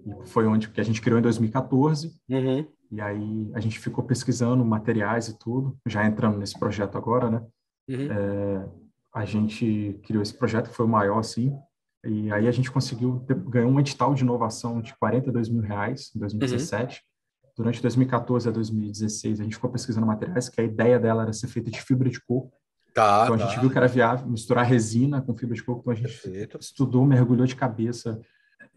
E 0.05 0.27
foi 0.27 0.47
onde 0.47 0.69
que 0.69 0.81
a 0.81 0.83
gente 0.83 1.01
criou 1.01 1.19
em 1.19 1.23
2014. 1.23 2.13
Uhum. 2.29 2.65
E 2.91 3.01
aí 3.01 3.51
a 3.53 3.59
gente 3.59 3.79
ficou 3.79 4.03
pesquisando 4.03 4.65
materiais 4.65 5.27
e 5.27 5.37
tudo, 5.37 5.77
já 5.85 6.05
entrando 6.05 6.37
nesse 6.37 6.57
projeto 6.57 6.97
agora, 6.97 7.29
né? 7.29 7.45
Uhum. 7.87 8.11
É, 8.11 8.69
a 9.13 9.25
gente 9.25 9.99
criou 10.03 10.23
esse 10.23 10.33
projeto, 10.33 10.69
que 10.69 10.75
foi 10.75 10.85
o 10.85 10.89
maior, 10.89 11.19
assim, 11.19 11.55
e 12.03 12.31
aí 12.31 12.47
a 12.47 12.51
gente 12.51 12.71
conseguiu 12.71 13.25
ganhar 13.47 13.67
um 13.67 13.79
edital 13.79 14.13
de 14.13 14.23
inovação 14.23 14.81
de 14.81 14.95
42 14.97 15.49
mil 15.49 15.61
reais 15.61 16.11
em 16.15 16.19
2017. 16.19 16.95
Uhum. 16.95 17.49
Durante 17.57 17.81
2014 17.81 18.47
a 18.47 18.51
2016, 18.51 19.39
a 19.39 19.43
gente 19.43 19.55
ficou 19.55 19.69
pesquisando 19.69 20.07
materiais, 20.07 20.47
que 20.47 20.61
a 20.61 20.63
ideia 20.63 20.97
dela 20.97 21.23
era 21.23 21.33
ser 21.33 21.47
feita 21.47 21.69
de 21.69 21.81
fibra 21.81 22.09
de 22.09 22.21
coco. 22.21 22.53
Tá, 22.93 23.21
então 23.23 23.35
a 23.35 23.37
tá. 23.37 23.47
gente 23.47 23.59
viu 23.59 23.69
que 23.69 23.77
era 23.77 23.87
viável 23.87 24.27
misturar 24.27 24.65
resina 24.65 25.21
com 25.21 25.35
fibra 25.35 25.55
de 25.55 25.63
coco, 25.63 25.81
então 25.81 25.93
a 25.93 25.95
gente 25.95 26.07
Perfeito. 26.07 26.57
estudou, 26.59 27.05
mergulhou 27.05 27.45
de 27.45 27.55
cabeça 27.55 28.19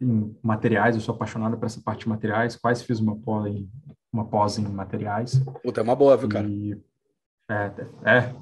em 0.00 0.37
materiais, 0.42 0.94
eu 0.94 1.00
sou 1.00 1.14
apaixonado 1.14 1.56
por 1.56 1.66
essa 1.66 1.80
parte 1.80 2.00
de 2.00 2.08
materiais, 2.08 2.56
quase 2.56 2.84
fiz 2.84 2.99
uma 3.00 3.16
pós 3.16 3.46
em, 3.46 3.70
uma 4.12 4.25
pós 4.25 4.58
em 4.58 4.62
materiais. 4.62 5.40
Puta, 5.62 5.80
é 5.80 5.84
uma 5.84 5.96
boa, 5.96 6.16
viu, 6.16 6.28
cara? 6.28 6.46
E, 6.46 6.80
é, 7.49 7.72
é. 8.04 8.34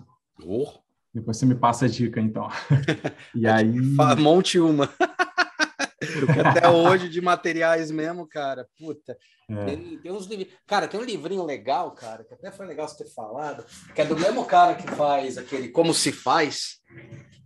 Oh. 0.45 0.69
Depois 1.13 1.37
você 1.37 1.45
me 1.45 1.57
passa 1.57 1.87
a 1.87 1.89
dica, 1.89 2.21
então. 2.21 2.49
e 3.35 3.47
aí... 3.47 3.81
Monte 4.19 4.61
uma. 4.61 4.89
Porque 5.99 6.41
até 6.41 6.69
hoje 6.69 7.09
de 7.09 7.21
materiais 7.21 7.91
mesmo, 7.91 8.27
cara, 8.27 8.67
puta. 8.79 9.17
É. 9.49 9.65
Tem, 9.65 9.99
tem, 9.99 10.13
uns 10.13 10.27
livros. 10.27 10.49
Cara, 10.67 10.89
tem 10.89 10.99
um 10.99 11.05
livrinho 11.05 11.45
legal, 11.45 11.91
cara, 11.93 12.25
que 12.25 12.33
até 12.33 12.51
foi 12.51 12.67
legal 12.67 12.89
você 12.89 13.05
ter 13.05 13.11
falado, 13.11 13.65
que 13.95 14.01
é 14.01 14.05
do 14.05 14.19
mesmo 14.19 14.45
cara 14.47 14.75
que 14.75 14.89
faz 14.93 15.37
aquele 15.37 15.69
Como 15.69 15.93
Se 15.93 16.11
Faz, 16.11 16.81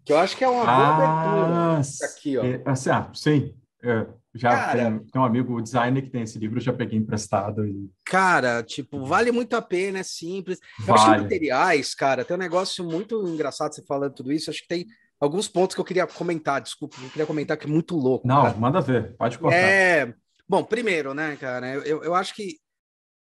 que 0.04 0.12
eu 0.12 0.18
acho 0.18 0.36
que 0.36 0.44
é 0.44 0.48
uma 0.48 0.64
boa 0.64 0.76
ah, 0.76 1.76
abertura. 1.76 1.80
Aqui, 2.04 2.38
ó. 2.38 2.44
É, 2.44 2.62
assim, 2.66 2.90
ah, 2.90 3.10
sim. 3.12 3.54
É, 3.84 4.06
já 4.34 4.48
cara, 4.48 4.72
tem, 4.72 4.98
tem, 4.98 5.20
um 5.20 5.24
amigo 5.24 5.60
designer 5.60 6.02
que 6.02 6.08
tem 6.08 6.22
esse 6.22 6.38
livro, 6.38 6.56
eu 6.56 6.62
já 6.62 6.72
peguei 6.72 6.98
emprestado. 6.98 7.66
E... 7.66 7.90
Cara, 8.04 8.62
tipo, 8.62 9.04
vale 9.04 9.30
muito 9.30 9.54
a 9.54 9.60
pena, 9.60 9.98
é 9.98 10.02
simples. 10.02 10.58
Eu 10.80 10.86
vale. 10.86 11.00
acho 11.00 11.10
que 11.10 11.22
materiais, 11.22 11.94
cara, 11.94 12.24
tem 12.24 12.34
um 12.34 12.40
negócio 12.40 12.82
muito 12.82 13.28
engraçado 13.28 13.74
você 13.74 13.84
falando 13.84 14.14
tudo 14.14 14.32
isso. 14.32 14.48
Acho 14.48 14.62
que 14.62 14.68
tem 14.68 14.86
alguns 15.20 15.48
pontos 15.48 15.74
que 15.74 15.80
eu 15.80 15.84
queria 15.84 16.06
comentar, 16.06 16.62
desculpa, 16.62 16.96
eu 17.02 17.10
queria 17.10 17.26
comentar 17.26 17.58
que 17.58 17.66
é 17.66 17.70
muito 17.70 17.94
louco. 17.94 18.26
Não, 18.26 18.42
cara. 18.44 18.56
manda 18.56 18.80
ver, 18.80 19.14
pode 19.16 19.38
cortar. 19.38 19.56
É, 19.56 20.14
bom, 20.48 20.64
primeiro, 20.64 21.12
né, 21.12 21.36
cara, 21.36 21.74
eu, 21.74 22.02
eu 22.02 22.14
acho 22.14 22.34
que 22.34 22.56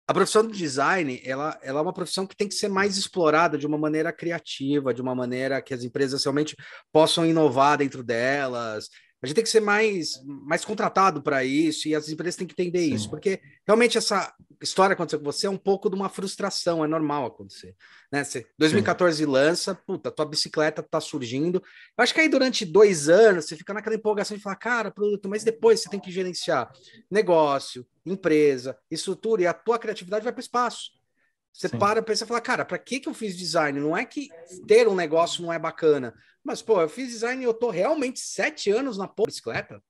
a 0.07 0.13
profissão 0.13 0.45
do 0.45 0.51
design, 0.51 1.21
ela, 1.23 1.57
ela 1.63 1.79
é 1.79 1.81
uma 1.81 1.93
profissão 1.93 2.27
que 2.27 2.35
tem 2.35 2.47
que 2.47 2.53
ser 2.53 2.67
mais 2.67 2.97
explorada 2.97 3.57
de 3.57 3.65
uma 3.65 3.77
maneira 3.77 4.11
criativa, 4.11 4.93
de 4.93 5.01
uma 5.01 5.15
maneira 5.15 5.61
que 5.61 5.73
as 5.73 5.85
empresas 5.85 6.21
realmente 6.25 6.53
possam 6.91 7.25
inovar 7.25 7.77
dentro 7.77 8.03
delas, 8.03 8.89
a 9.21 9.27
gente 9.27 9.35
tem 9.35 9.43
que 9.43 9.49
ser 9.49 9.59
mais, 9.59 10.19
mais 10.25 10.65
contratado 10.65 11.21
para 11.21 11.43
isso 11.43 11.87
e 11.87 11.93
as 11.93 12.09
empresas 12.09 12.35
têm 12.35 12.47
que 12.47 12.53
entender 12.53 12.85
Sim. 12.85 12.95
isso, 12.95 13.09
porque 13.09 13.39
realmente 13.67 13.97
essa 13.97 14.33
história 14.59 14.93
aconteceu 14.93 15.19
com 15.19 15.25
você 15.25 15.45
é 15.45 15.49
um 15.49 15.57
pouco 15.57 15.89
de 15.89 15.95
uma 15.95 16.09
frustração, 16.09 16.83
é 16.83 16.87
normal 16.87 17.27
acontecer. 17.27 17.75
Né? 18.11 18.23
Você, 18.23 18.47
2014 18.57 19.17
Sim. 19.17 19.25
lança, 19.25 19.75
puta, 19.75 20.11
tua 20.11 20.25
bicicleta 20.25 20.81
tá 20.81 20.99
surgindo. 20.99 21.61
Eu 21.97 22.03
acho 22.03 22.13
que 22.13 22.19
aí 22.19 22.29
durante 22.29 22.65
dois 22.65 23.09
anos 23.09 23.45
você 23.45 23.55
fica 23.55 23.73
naquela 23.73 23.95
empolgação 23.95 24.35
de 24.35 24.41
falar, 24.41 24.55
cara, 24.55 24.91
produto, 24.91 25.29
mas 25.29 25.43
depois 25.43 25.81
você 25.81 25.89
tem 25.89 25.99
que 25.99 26.11
gerenciar 26.11 26.71
negócio, 27.09 27.85
empresa, 28.05 28.75
estrutura, 28.89 29.43
e 29.43 29.47
a 29.47 29.53
tua 29.53 29.77
criatividade 29.77 30.23
vai 30.23 30.33
para 30.33 30.39
o 30.39 30.43
espaço. 30.43 31.00
Você 31.53 31.67
Sim. 31.67 31.77
para 31.77 32.01
para 32.01 32.13
e 32.13 32.17
fala, 32.17 32.41
cara, 32.41 32.65
para 32.65 32.77
que 32.77 32.99
que 32.99 33.09
eu 33.09 33.13
fiz 33.13 33.37
design? 33.37 33.79
Não 33.79 33.95
é 33.95 34.05
que 34.05 34.29
ter 34.67 34.87
um 34.87 34.95
negócio 34.95 35.43
não 35.43 35.51
é 35.51 35.59
bacana, 35.59 36.13
mas 36.43 36.61
pô, 36.61 36.81
eu 36.81 36.89
fiz 36.89 37.09
design 37.09 37.41
e 37.41 37.45
eu 37.45 37.53
tô 37.53 37.69
realmente 37.69 38.19
sete 38.19 38.71
anos 38.71 38.97
na 38.97 39.07
bicicleta, 39.07 39.81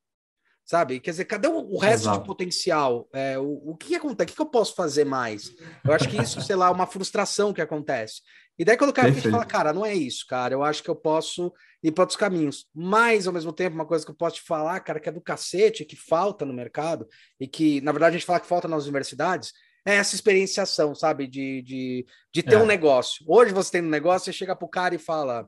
sabe? 0.66 1.00
Quer 1.00 1.12
dizer, 1.12 1.26
cadê 1.26 1.48
o, 1.48 1.78
resto 1.78 2.04
Exato. 2.06 2.20
de 2.20 2.26
potencial? 2.26 3.08
É, 3.14 3.38
o, 3.38 3.72
o 3.72 3.78
que 3.78 3.96
acontece? 3.96 4.24
O 4.24 4.28
que, 4.28 4.36
que 4.36 4.42
eu 4.42 4.48
posso 4.48 4.76
fazer 4.76 5.06
mais? 5.06 5.54
Eu 5.84 5.94
acho 5.94 6.10
que 6.10 6.22
isso, 6.22 6.42
sei 6.42 6.56
lá, 6.56 6.68
é 6.68 6.72
uma 6.72 6.88
frustração 6.88 7.54
que 7.54 7.62
acontece. 7.62 8.22
E 8.58 8.66
daí 8.66 8.78
quando 8.78 8.90
o 8.90 8.94
cara 8.94 9.14
fala, 9.14 9.46
cara, 9.46 9.74
não 9.74 9.86
é 9.86 9.94
isso, 9.94 10.26
cara, 10.28 10.54
eu 10.54 10.64
acho 10.64 10.84
que 10.84 10.90
eu 10.90 10.96
posso 10.96 11.54
ir 11.82 11.92
para 11.92 12.04
outros 12.04 12.18
caminhos. 12.18 12.68
Mas, 12.74 13.26
ao 13.26 13.34
mesmo 13.34 13.52
tempo, 13.54 13.76
uma 13.76 13.86
coisa 13.86 14.06
que 14.06 14.12
eu 14.12 14.16
posso 14.16 14.36
te 14.36 14.44
falar, 14.44 14.80
cara, 14.82 15.00
que 15.00 15.10
é 15.10 15.12
do 15.12 15.22
cacete, 15.22 15.86
que 15.86 15.96
falta 15.96 16.46
no 16.46 16.54
mercado, 16.54 17.08
e 17.40 17.48
que, 17.48 17.82
na 17.82 17.92
verdade, 17.92 18.16
a 18.16 18.20
gente 18.20 18.28
fala 18.28 18.40
que 18.40 18.48
falta 18.48 18.68
nas 18.68 18.84
universidades, 18.84 19.54
é 19.86 19.96
essa 19.96 20.16
experienciação, 20.16 20.94
sabe? 20.94 21.28
De, 21.28 21.62
de, 21.62 22.06
de 22.34 22.44
ter 22.44 22.56
é. 22.56 22.58
um 22.58 22.66
negócio. 22.66 23.26
Hoje 23.28 23.54
você 23.54 23.72
tem 23.72 23.82
um 23.82 23.90
negócio, 23.90 24.26
você 24.26 24.34
chega 24.34 24.56
pro 24.56 24.68
cara 24.68 24.96
e 24.96 25.00
fala. 25.00 25.48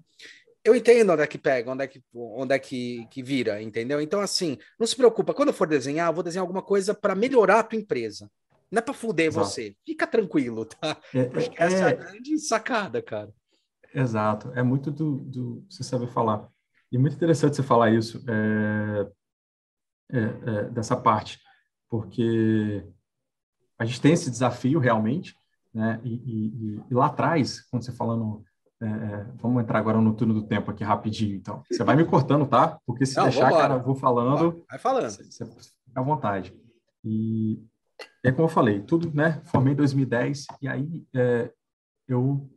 Eu 0.65 0.73
entendo 0.73 1.11
onde 1.11 1.21
é 1.21 1.27
que 1.27 1.37
pega, 1.37 1.69
onde 1.69 1.83
é 1.83 1.87
que, 1.87 2.01
onde 2.13 2.55
é 2.55 2.59
que, 2.59 3.05
que 3.11 3.21
vira, 3.21 3.61
entendeu? 3.61 3.99
Então, 3.99 4.21
assim, 4.21 4.57
não 4.79 4.87
se 4.87 4.95
preocupa. 4.95 5.33
Quando 5.33 5.49
eu 5.49 5.53
for 5.53 5.67
desenhar, 5.67 6.09
eu 6.09 6.13
vou 6.13 6.23
desenhar 6.23 6.43
alguma 6.43 6.61
coisa 6.61 6.93
para 6.93 7.13
melhorar 7.13 7.59
a 7.59 7.63
tua 7.63 7.77
empresa. 7.77 8.31
Não 8.71 8.79
é 8.79 8.81
para 8.81 8.93
fuder 8.93 9.27
Exato. 9.27 9.45
você. 9.45 9.75
Fica 9.85 10.07
tranquilo, 10.07 10.65
tá? 10.65 10.97
É, 11.13 11.25
Porque 11.29 11.61
é, 11.61 11.65
essa 11.65 11.89
é 11.89 11.89
a 11.89 11.93
grande 11.93 12.39
sacada, 12.39 13.01
cara. 13.01 13.29
Exato. 13.93 14.51
É 14.55 14.63
muito 14.63 14.89
do, 14.89 15.17
do 15.17 15.65
você 15.69 15.83
saber 15.83 16.07
falar. 16.07 16.49
E 16.91 16.97
muito 16.97 17.15
interessante 17.15 17.55
você 17.55 17.63
falar 17.63 17.91
isso, 17.91 18.23
é, 18.27 19.11
é, 20.11 20.19
é, 20.19 20.63
dessa 20.69 20.95
parte, 20.95 21.39
porque 21.89 22.83
a 23.77 23.85
gente 23.85 24.01
tem 24.01 24.13
esse 24.13 24.29
desafio 24.29 24.79
realmente, 24.79 25.35
né? 25.73 25.99
E, 26.03 26.13
e, 26.13 26.81
e 26.89 26.93
lá 26.93 27.07
atrás, 27.07 27.61
quando 27.69 27.83
você 27.83 27.91
falando, 27.91 28.43
é, 28.81 28.85
é, 28.85 29.25
vamos 29.35 29.61
entrar 29.63 29.79
agora 29.79 29.99
no 29.99 30.13
turno 30.13 30.33
do 30.33 30.43
tempo 30.43 30.69
aqui 30.69 30.83
rapidinho, 30.83 31.35
então. 31.35 31.63
Você 31.69 31.83
vai 31.83 31.95
me 31.95 32.05
cortando, 32.05 32.45
tá? 32.45 32.79
Porque 32.85 33.05
se 33.05 33.17
Não, 33.17 33.23
deixar, 33.23 33.51
cara, 33.51 33.75
eu 33.75 33.83
vou 33.83 33.95
falando. 33.95 34.63
Vai 34.69 34.79
falando. 34.79 35.09
Você, 35.09 35.23
você 35.23 35.45
fica 35.45 35.71
à 35.95 36.01
vontade. 36.01 36.53
E 37.03 37.61
é 38.23 38.31
como 38.31 38.45
eu 38.45 38.51
falei, 38.51 38.81
tudo, 38.81 39.11
né? 39.13 39.41
Formei 39.45 39.73
em 39.73 39.75
2010 39.75 40.45
e 40.61 40.67
aí 40.67 41.05
é, 41.13 41.51
eu, 42.07 42.49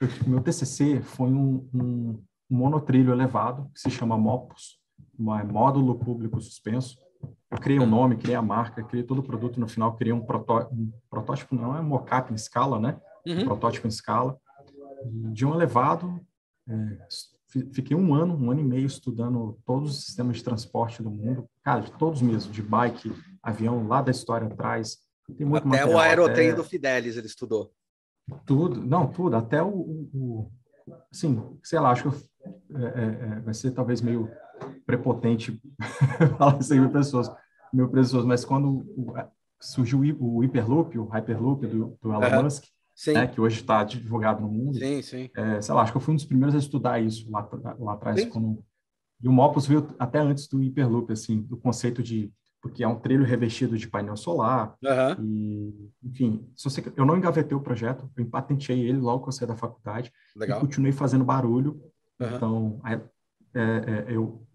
eu, 0.00 0.08
meu 0.26 0.40
TCC 0.40 1.00
foi 1.02 1.30
um, 1.30 1.68
um, 1.74 2.22
um 2.50 2.56
monotrilho 2.56 3.12
elevado 3.12 3.70
que 3.74 3.80
se 3.80 3.90
chama 3.90 4.16
MOPUS, 4.16 4.78
é 5.38 5.44
módulo 5.44 5.98
público 5.98 6.40
suspenso 6.40 6.96
eu 7.50 7.58
criei 7.58 7.80
um 7.80 7.86
nome, 7.86 8.16
criei 8.16 8.36
a 8.36 8.42
marca, 8.42 8.82
criei 8.82 9.04
todo 9.04 9.18
o 9.18 9.22
produto, 9.22 9.58
no 9.58 9.66
final 9.66 9.96
criei 9.96 10.12
um, 10.12 10.20
protó 10.20 10.68
um 10.72 10.92
protótipo, 11.08 11.54
não 11.54 11.76
é 11.76 11.80
um 11.80 11.84
mockup 11.84 12.32
em 12.32 12.36
escala, 12.36 12.78
né? 12.78 13.00
Uhum. 13.26 13.40
Um 13.40 13.44
protótipo 13.44 13.86
em 13.86 13.90
escala. 13.90 14.38
De 15.04 15.44
um 15.44 15.54
elevado, 15.54 16.20
é, 16.68 16.98
fiquei 17.72 17.96
um 17.96 18.14
ano, 18.14 18.36
um 18.36 18.50
ano 18.50 18.60
e 18.60 18.64
meio 18.64 18.86
estudando 18.86 19.58
todos 19.66 19.90
os 19.90 20.04
sistemas 20.04 20.36
de 20.36 20.44
transporte 20.44 21.02
do 21.02 21.10
mundo, 21.10 21.48
cara, 21.64 21.80
de 21.80 21.92
todos 21.92 22.22
mesmo, 22.22 22.52
de 22.52 22.62
bike, 22.62 23.12
avião, 23.42 23.86
lá 23.86 24.00
da 24.00 24.10
história 24.10 24.46
atrás. 24.46 24.98
Tem 25.36 25.46
muito 25.46 25.66
até 25.66 25.68
material, 25.68 25.96
o 25.96 25.98
aerotrem 25.98 26.48
até... 26.48 26.56
do 26.56 26.64
Fidelis 26.64 27.16
ele 27.16 27.26
estudou. 27.26 27.72
Tudo, 28.46 28.80
não, 28.80 29.08
tudo, 29.08 29.34
até 29.34 29.62
o, 29.62 29.68
o 30.14 30.50
assim, 31.10 31.42
sei 31.62 31.80
lá, 31.80 31.90
acho 31.90 32.02
que 32.02 32.08
eu, 32.08 32.78
é, 32.78 32.84
é, 32.84 33.38
é 33.38 33.40
vai 33.40 33.54
ser 33.54 33.72
talvez 33.72 34.00
meio 34.00 34.30
prepotente 34.86 35.60
falar 36.38 36.58
isso 36.58 36.72
aí 36.72 36.80
para 36.80 36.88
pessoas, 36.88 37.30
mil 37.72 37.88
pessoas, 37.88 38.24
mas 38.24 38.44
quando 38.44 38.84
surgiu 39.60 40.00
o 40.18 40.40
Hyperloop, 40.40 40.98
o 40.98 41.04
Hyperloop 41.04 41.66
do, 41.66 41.98
do 42.00 42.12
Elon 42.12 42.36
uhum. 42.36 42.42
Musk, 42.44 42.64
né, 43.08 43.26
que 43.26 43.40
hoje 43.40 43.60
está 43.60 43.84
divulgado 43.84 44.40
no 44.40 44.48
mundo. 44.48 44.78
Sim, 44.78 45.02
sim. 45.02 45.30
É, 45.36 45.60
sei 45.60 45.74
lá, 45.74 45.82
acho 45.82 45.92
que 45.92 45.98
eu 45.98 46.02
fui 46.02 46.12
um 46.12 46.16
dos 46.16 46.24
primeiros 46.24 46.54
a 46.54 46.58
estudar 46.58 47.00
isso 47.00 47.30
lá, 47.30 47.48
lá 47.78 47.92
atrás. 47.94 48.24
Quando... 48.26 48.62
E 49.22 49.28
o 49.28 49.32
Mopus 49.32 49.66
veio 49.66 49.86
até 49.98 50.18
antes 50.18 50.48
do 50.48 50.58
Hyperloop, 50.58 51.12
assim, 51.12 51.42
do 51.42 51.56
conceito 51.56 52.02
de 52.02 52.32
porque 52.60 52.84
é 52.84 52.88
um 52.88 52.98
trilho 52.98 53.24
revestido 53.24 53.76
de 53.78 53.88
painel 53.88 54.16
solar. 54.16 54.76
Uhum. 54.82 55.24
E, 55.24 55.90
enfim, 56.04 56.46
você, 56.54 56.82
eu 56.94 57.06
não 57.06 57.16
engavetei 57.16 57.56
o 57.56 57.60
projeto, 57.60 58.08
eu 58.16 58.26
patenteei 58.26 58.80
ele 58.80 58.98
logo 58.98 59.22
que 59.22 59.28
eu 59.28 59.32
saí 59.32 59.48
da 59.48 59.56
faculdade. 59.56 60.12
Legal. 60.36 60.58
E 60.58 60.60
continuei 60.60 60.92
fazendo 60.92 61.24
barulho. 61.24 61.80
Uhum. 62.20 62.36
Então, 62.36 62.80
é, 62.84 63.00
é, 63.54 64.04
eu 64.08 64.46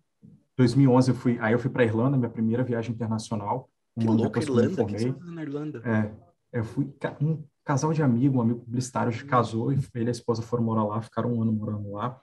2011 0.57 1.12
eu 1.12 1.15
fui, 1.15 1.38
aí 1.39 1.53
eu 1.53 1.59
fui 1.59 1.69
para 1.69 1.83
Irlanda, 1.83 2.17
minha 2.17 2.29
primeira 2.29 2.63
viagem 2.63 2.93
internacional. 2.93 3.69
Um 3.97 4.12
ano 4.12 4.24
depois 4.24 4.45
Irlanda, 4.45 4.69
que 4.69 4.75
formei. 4.75 5.15
na 5.33 5.41
Irlanda? 5.43 5.81
É, 5.85 6.59
eu 6.59 6.63
fui 6.63 6.93
um 7.21 7.43
casal 7.63 7.91
de 7.91 8.03
amigo, 8.03 8.38
um 8.38 8.41
amigo 8.41 8.59
publicitário, 8.62 9.25
casou 9.25 9.74
e 9.74 9.79
ele 9.95 10.05
e 10.05 10.07
a 10.07 10.12
esposa 10.12 10.41
foram 10.41 10.63
morar 10.63 10.83
lá, 10.83 11.01
ficaram 11.01 11.33
um 11.33 11.41
ano 11.41 11.51
morando 11.51 11.91
lá. 11.91 12.21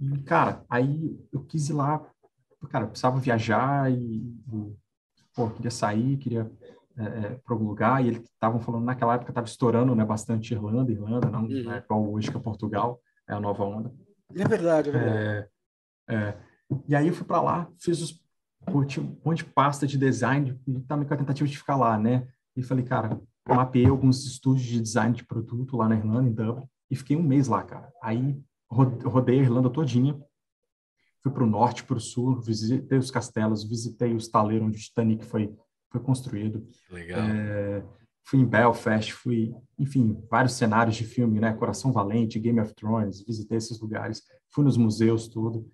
E, 0.00 0.18
cara, 0.22 0.64
aí 0.68 1.18
eu 1.32 1.44
quis 1.44 1.68
ir 1.68 1.74
lá, 1.74 2.04
cara, 2.70 2.84
eu 2.84 2.88
precisava 2.88 3.20
viajar 3.20 3.92
e, 3.92 3.96
e 3.96 4.76
pô, 5.34 5.50
queria 5.50 5.70
sair, 5.70 6.16
queria 6.16 6.50
é, 6.96 7.02
é 7.02 7.40
para 7.44 7.54
algum 7.54 7.66
lugar, 7.66 8.04
e 8.04 8.08
eles 8.08 8.24
estavam 8.24 8.60
falando, 8.60 8.84
naquela 8.84 9.14
época 9.14 9.30
estava 9.30 9.46
estourando 9.46 9.94
né, 9.94 10.04
bastante 10.04 10.52
Irlanda, 10.54 10.90
Irlanda, 10.90 11.30
não 11.30 11.44
uhum. 11.44 11.72
é 11.72 11.78
igual 11.78 12.12
hoje 12.12 12.30
que 12.30 12.36
é 12.36 12.40
Portugal, 12.40 13.00
é 13.28 13.34
a 13.34 13.40
nova 13.40 13.64
onda. 13.64 13.92
É 14.34 14.48
verdade, 14.48 14.88
é 14.88 14.92
verdade. 14.92 15.48
É, 16.08 16.14
é, 16.14 16.38
e 16.86 16.94
aí 16.94 17.08
eu 17.08 17.14
fui 17.14 17.26
para 17.26 17.40
lá, 17.40 17.70
fiz 17.78 18.00
os, 18.00 18.12
pô, 18.66 18.80
um 18.80 19.16
monte 19.24 19.44
de 19.44 19.44
pasta 19.44 19.86
de 19.86 19.96
design, 19.96 20.58
e 20.66 20.80
também 20.80 21.06
com 21.06 21.14
a 21.14 21.16
tentativa 21.16 21.48
de 21.48 21.58
ficar 21.58 21.76
lá, 21.76 21.98
né? 21.98 22.26
E 22.56 22.62
falei, 22.62 22.84
cara, 22.84 23.20
mapeei 23.46 23.86
alguns 23.86 24.24
estúdios 24.26 24.66
de 24.66 24.80
design 24.80 25.14
de 25.14 25.24
produto 25.24 25.76
lá 25.76 25.88
na 25.88 25.96
Irlanda, 25.96 26.28
em 26.28 26.32
Dublin, 26.32 26.66
e 26.90 26.96
fiquei 26.96 27.16
um 27.16 27.22
mês 27.22 27.48
lá, 27.48 27.62
cara. 27.62 27.90
Aí 28.02 28.38
rodei 28.70 29.38
a 29.38 29.42
Irlanda 29.42 29.70
todinha, 29.70 30.18
fui 31.22 31.32
para 31.32 31.44
o 31.44 31.46
norte, 31.46 31.84
para 31.84 31.96
o 31.96 32.00
sul, 32.00 32.40
visitei 32.40 32.98
os 32.98 33.10
castelos, 33.10 33.64
visitei 33.64 34.12
o 34.12 34.18
estaleiro 34.18 34.64
onde 34.64 34.76
o 34.76 34.80
Titanic 34.80 35.24
foi, 35.24 35.54
foi 35.90 36.00
construído. 36.00 36.66
Legal. 36.90 37.20
É, 37.20 37.84
fui 38.24 38.40
em 38.40 38.44
Belfast, 38.44 39.12
fui, 39.12 39.54
enfim, 39.78 40.22
vários 40.30 40.52
cenários 40.52 40.96
de 40.96 41.04
filme, 41.04 41.40
né? 41.40 41.52
Coração 41.54 41.92
Valente, 41.92 42.38
Game 42.38 42.60
of 42.60 42.74
Thrones, 42.74 43.24
visitei 43.24 43.56
esses 43.56 43.80
lugares, 43.80 44.22
fui 44.50 44.64
nos 44.64 44.76
museus, 44.76 45.28
tudo. 45.28 45.66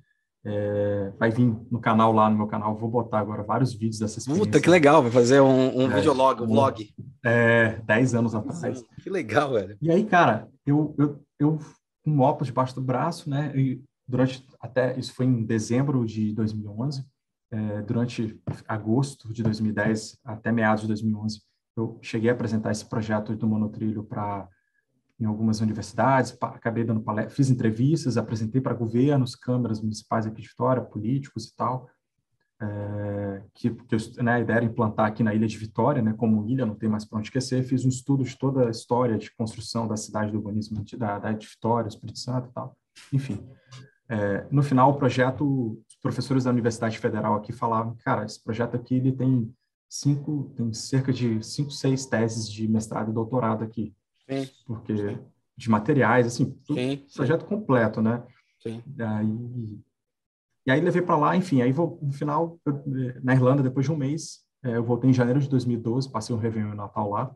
É, 0.47 1.11
vai 1.19 1.31
vir 1.31 1.57
no 1.71 1.81
canal 1.81 2.13
lá, 2.13 2.29
no 2.29 2.37
meu 2.37 2.47
canal, 2.47 2.77
vou 2.77 2.91
botar 2.91 3.19
agora 3.19 3.43
vários 3.43 3.73
vídeos 3.73 3.99
dessa 3.99 4.19
experiência. 4.19 4.45
Puta, 4.45 4.61
que 4.61 4.69
legal, 4.69 5.03
vai 5.03 5.11
fazer 5.11 5.41
um, 5.41 5.85
um 5.85 5.91
é, 5.91 5.97
videolog, 5.97 6.43
um 6.43 6.47
vlog. 6.47 6.87
É, 7.25 7.81
10 7.87 8.15
anos 8.15 8.35
atrás. 8.35 8.85
Que 9.03 9.11
legal, 9.11 9.53
velho. 9.53 9.77
E 9.81 9.91
aí, 9.91 10.05
cara, 10.05 10.49
eu, 10.67 10.95
eu, 10.99 11.21
eu 11.39 11.59
com 12.05 12.11
um 12.11 12.21
óculos 12.21 12.49
debaixo 12.49 12.75
do 12.75 12.83
braço, 12.83 13.29
né, 13.29 13.53
e 13.57 13.83
durante 14.07 14.47
até 14.61 14.99
isso 14.99 15.15
foi 15.15 15.27
em 15.27 15.43
dezembro 15.45 16.05
de 16.05 16.33
2011, 16.35 17.05
é, 17.51 17.83
durante 17.83 18.39
agosto 18.69 19.33
de 19.33 19.43
2010 19.43 20.19
até 20.25 20.53
meados 20.53 20.83
de 20.83 20.89
2011, 20.89 21.41
eu 21.77 21.99
cheguei 22.03 22.31
a 22.31 22.33
apresentar 22.33 22.71
esse 22.71 22.85
projeto 22.85 23.35
do 23.35 23.47
monotrilho 23.47 24.05
para 24.05 24.49
em 25.19 25.25
algumas 25.27 25.61
universidades, 25.61 26.37
acabei 26.41 26.85
dando 26.85 27.01
palestras, 27.01 27.37
fiz 27.37 27.51
entrevistas, 27.51 28.17
apresentei 28.17 28.61
para 28.61 28.75
governos, 28.75 29.37
câmaras 29.37 29.81
municipais 29.81 30.27
aqui 30.27 30.43
de 30.43 30.49
Vitória, 30.49 30.83
políticos 30.83 31.47
e 31.47 31.57
tal, 31.57 31.89
é, 32.61 33.43
que, 33.55 33.71
que 33.71 34.23
né, 34.23 34.35
a 34.35 34.41
ideia 34.41 34.57
era 34.57 34.65
implantar 34.65 35.07
aqui 35.07 35.23
na 35.23 35.35
ilha 35.35 35.47
de 35.47 35.57
Vitória, 35.57 36.03
né, 36.03 36.13
como 36.17 36.47
ilha, 36.49 36.67
não 36.67 36.75
tem 36.75 36.89
mais 36.89 37.05
para 37.05 37.19
onde 37.19 37.29
esquecer, 37.29 37.63
fiz 37.63 37.85
um 37.85 37.89
estudo 37.89 38.25
de 38.25 38.37
toda 38.37 38.67
a 38.67 38.71
história 38.71 39.17
de 39.17 39.35
construção 39.37 39.87
da 39.87 39.97
cidade 39.97 40.33
do 40.33 40.39
urbanismo 40.39 40.85
da, 40.97 41.19
da 41.19 41.33
de 41.33 41.47
Vitória, 41.47 41.89
Espírito 41.89 42.19
Santo 42.19 42.49
e 42.49 42.53
tal, 42.53 42.77
enfim. 43.13 43.47
É, 44.09 44.47
no 44.51 44.63
final, 44.63 44.91
o 44.91 44.97
projeto, 44.97 45.83
os 45.89 45.97
professores 45.97 46.45
da 46.45 46.51
Universidade 46.51 46.99
Federal 46.99 47.35
aqui 47.35 47.53
falavam, 47.53 47.97
cara, 48.05 48.25
esse 48.25 48.43
projeto 48.43 48.77
aqui 48.77 48.97
ele 48.97 49.13
tem 49.13 49.53
cinco, 49.89 50.53
tem 50.57 50.73
cerca 50.73 51.13
de 51.13 51.43
cinco, 51.43 51.71
seis 51.71 52.05
teses 52.05 52.51
de 52.51 52.69
mestrado 52.69 53.11
e 53.11 53.15
doutorado 53.15 53.65
aqui, 53.65 53.95
sim, 54.29 54.51
porque 54.67 54.97
sim. 54.97 55.19
de 55.57 55.71
materiais, 55.71 56.27
assim, 56.27 56.59
sim, 56.67 57.05
projeto 57.15 57.45
completo, 57.45 58.01
né? 58.03 58.23
Sim. 58.61 58.83
Aí, 58.99 59.81
e 60.67 60.71
aí 60.71 60.81
levei 60.81 61.03
para 61.03 61.17
lá, 61.17 61.37
enfim, 61.37 61.61
aí 61.61 61.73
vou, 61.73 61.99
no 62.03 62.13
final, 62.13 62.59
eu, 62.65 62.83
na 63.23 63.35
Irlanda, 63.35 63.63
depois 63.63 63.85
de 63.85 63.93
um 63.93 63.97
mês, 63.97 64.45
é, 64.63 64.77
eu 64.77 64.85
voltei 64.85 65.11
em 65.11 65.15
janeiro 65.15 65.41
de 65.41 65.49
2012, 65.49 66.11
passei 66.11 66.35
um 66.35 66.39
Réveillon 66.39 66.73
e 66.73 66.77
Natal 66.77 67.11
lá, 67.11 67.35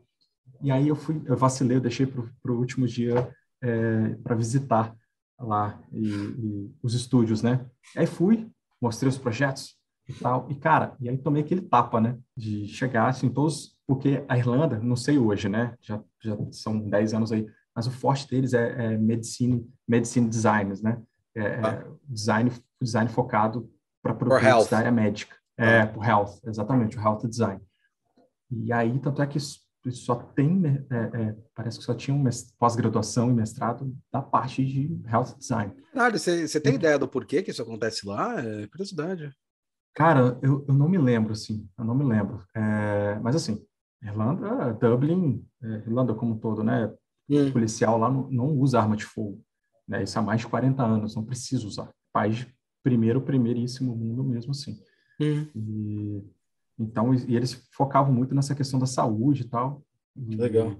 e 0.61 0.71
aí 0.71 0.87
eu 0.87 0.95
fui, 0.95 1.21
eu 1.25 1.37
vacilei, 1.37 1.77
eu 1.77 1.81
deixei 1.81 2.05
para 2.05 2.51
o 2.51 2.57
último 2.57 2.87
dia 2.87 3.31
é, 3.61 4.15
para 4.23 4.35
visitar 4.35 4.95
lá 5.39 5.79
e, 5.91 6.07
e, 6.07 6.75
os 6.81 6.93
estúdios, 6.93 7.41
né? 7.41 7.65
Aí 7.95 8.05
fui, 8.05 8.49
mostrei 8.81 9.09
os 9.09 9.17
projetos 9.17 9.77
e 10.07 10.13
tal, 10.13 10.47
e 10.49 10.55
cara, 10.55 10.95
e 10.99 11.07
aí 11.07 11.17
tomei 11.17 11.43
aquele 11.43 11.61
tapa, 11.61 12.01
né? 12.01 12.17
De 12.35 12.67
chegar 12.67 13.07
assim, 13.07 13.29
todos, 13.29 13.77
porque 13.89 14.23
a 14.27 14.37
Irlanda, 14.37 14.77
não 14.77 14.95
sei 14.95 15.17
hoje, 15.17 15.49
né? 15.49 15.73
Já, 15.81 15.99
já 16.21 16.37
são 16.51 16.79
10 16.79 17.15
anos 17.15 17.31
aí, 17.31 17.47
mas 17.75 17.87
o 17.87 17.91
forte 17.91 18.29
deles 18.29 18.53
é, 18.53 18.85
é 18.85 18.95
medicine, 18.95 19.67
medicine 19.87 20.29
designers, 20.29 20.79
né? 20.79 21.01
É, 21.33 21.41
é 21.41 21.59
ah. 21.65 21.87
design, 22.07 22.51
design 22.79 23.09
focado 23.09 23.67
para 24.03 24.13
produtos 24.13 24.69
da 24.69 24.77
área 24.77 24.91
médica. 24.91 25.35
É, 25.57 25.81
ah. 25.81 25.87
por 25.87 26.05
health, 26.05 26.39
exatamente, 26.45 26.99
o 26.99 27.01
health 27.01 27.27
design. 27.27 27.59
E 28.51 28.71
aí, 28.71 28.99
tanto 28.99 29.23
é 29.23 29.25
que 29.25 29.39
só 29.39 30.13
tem, 30.13 30.85
é, 30.91 30.95
é, 30.95 31.35
parece 31.55 31.79
que 31.79 31.83
só 31.83 31.95
tinha 31.95 32.15
um 32.15 32.23
pós-graduação 32.59 33.31
e 33.31 33.33
mestrado 33.33 33.91
da 34.13 34.21
parte 34.21 34.63
de 34.63 35.01
health 35.07 35.35
design. 35.35 35.73
Caralho, 35.91 36.19
você, 36.19 36.59
tem 36.59 36.75
ideia 36.75 36.99
do 36.99 37.07
porquê 37.07 37.41
que 37.41 37.49
isso 37.49 37.63
acontece 37.63 38.05
lá? 38.05 38.39
É 38.39 38.67
curiosidade. 38.67 39.35
Cara, 39.95 40.37
eu, 40.43 40.63
eu 40.67 40.75
não 40.75 40.87
me 40.87 40.99
lembro, 40.99 41.33
assim, 41.33 41.67
eu 41.75 41.83
não 41.83 41.95
me 41.95 42.05
lembro. 42.05 42.45
É, 42.55 43.17
mas, 43.23 43.35
assim, 43.35 43.65
Irlanda, 44.01 44.73
Dublin, 44.73 45.45
é, 45.61 45.67
Irlanda 45.67 46.13
como 46.13 46.33
um 46.33 46.37
todo, 46.37 46.63
né? 46.63 46.91
Hum. 47.29 47.51
policial 47.51 47.97
lá 47.97 48.09
não, 48.09 48.27
não, 48.31 48.47
usa 48.57 48.79
arma 48.79 48.95
de 48.95 49.05
fogo. 49.05 49.43
Né? 49.87 50.01
Isso 50.03 50.17
há 50.17 50.21
mais 50.21 50.41
de 50.41 50.47
40 50.47 50.83
anos, 50.83 51.15
não 51.15 51.23
precisa 51.23 51.67
usar. 51.67 51.91
País 52.11 52.47
primeiro, 52.81 53.21
primeiríssimo 53.21 53.95
mundo 53.95 54.23
mesmo 54.23 54.51
assim. 54.51 54.81
Hum. 55.21 55.45
E 55.55 56.23
então, 56.79 57.13
e 57.13 57.35
eles 57.35 57.67
focavam 57.73 58.13
muito 58.13 58.33
nessa 58.33 58.55
questão 58.55 58.79
da 58.79 58.85
saúde 58.85 59.41
e 59.41 59.45
tal. 59.45 59.83
E, 60.15 60.35
Legal. 60.35 60.77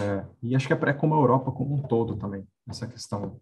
É, 0.00 0.24
e 0.42 0.56
acho 0.56 0.66
que 0.66 0.72
é 0.72 0.92
como 0.94 1.14
a 1.14 1.18
Europa 1.18 1.52
como 1.52 1.74
um 1.74 1.82
todo 1.82 2.16
também, 2.16 2.46
essa 2.66 2.86
questão. 2.86 3.38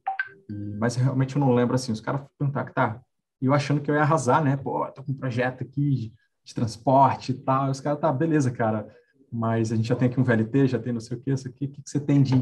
E, 0.49 0.53
mas 0.79 0.97
realmente 0.97 1.37
eu 1.37 1.41
não 1.41 1.55
lembro 1.55 1.77
assim, 1.77 1.93
os 1.93 2.01
caras 2.01 2.23
perguntaram, 2.37 2.73
tá, 2.73 3.01
e 3.41 3.47
eu 3.47 3.55
achando 3.55 3.81
que 3.81 3.89
eu 3.89 3.95
ia 3.95 4.03
arrasar, 4.03 4.43
né? 4.43 4.57
Pô, 4.57 4.85
tô 4.91 5.03
com 5.05 5.13
um 5.13 5.17
projeto 5.17 5.63
aqui 5.63 6.13
de, 6.51 6.55
transporte 6.55 7.33
e 7.33 7.35
tal. 7.35 7.69
E 7.69 7.71
os 7.71 7.81
caras, 7.81 8.01
tá, 8.01 8.13
beleza, 8.13 8.51
cara, 8.51 8.89
mas 9.33 9.73
a 9.73 9.77
gente 9.77 9.89
já 9.89 9.97
tem 9.97 10.09
aqui 10.09 10.21
um 10.21 10.25
VLT, 10.25 10.69
já 10.69 10.79
tem 10.79 10.93
não 10.93 11.01
sei 11.01 11.17
o 11.17 11.21
que, 11.21 11.31
isso 11.31 11.49
aqui, 11.49 11.65
o 11.67 11.69
que, 11.69 11.83
que 11.83 11.91
você 11.91 12.01
tem 12.01 12.23
de, 12.23 12.35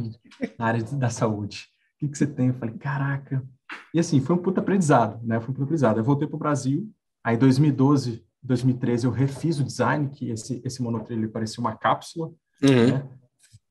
na 0.58 0.66
área 0.66 0.82
da 0.82 1.10
saúde? 1.10 1.66
O 1.96 1.98
que, 2.00 2.08
que 2.08 2.18
você 2.18 2.26
tem? 2.26 2.48
Eu 2.48 2.54
falei, 2.54 2.74
caraca. 2.76 3.42
E 3.92 3.98
assim, 3.98 4.20
foi 4.20 4.36
um 4.36 4.38
puta 4.38 4.60
aprendizado, 4.60 5.20
né? 5.26 5.40
Foi 5.40 5.50
um 5.50 5.54
puta 5.54 5.64
aprendizado. 5.64 5.98
Eu 5.98 6.04
voltei 6.04 6.26
pro 6.26 6.38
Brasil, 6.38 6.88
aí 7.24 7.36
em 7.36 7.38
2012 7.38 8.24
2013 8.40 9.04
eu 9.04 9.10
refiz 9.10 9.58
o 9.58 9.64
design, 9.64 10.08
que 10.08 10.30
esse, 10.30 10.62
esse 10.64 10.80
monotrilho 10.80 11.28
parecia 11.28 11.60
uma 11.60 11.76
cápsula, 11.76 12.28
uhum. 12.62 12.92
né? 12.92 13.08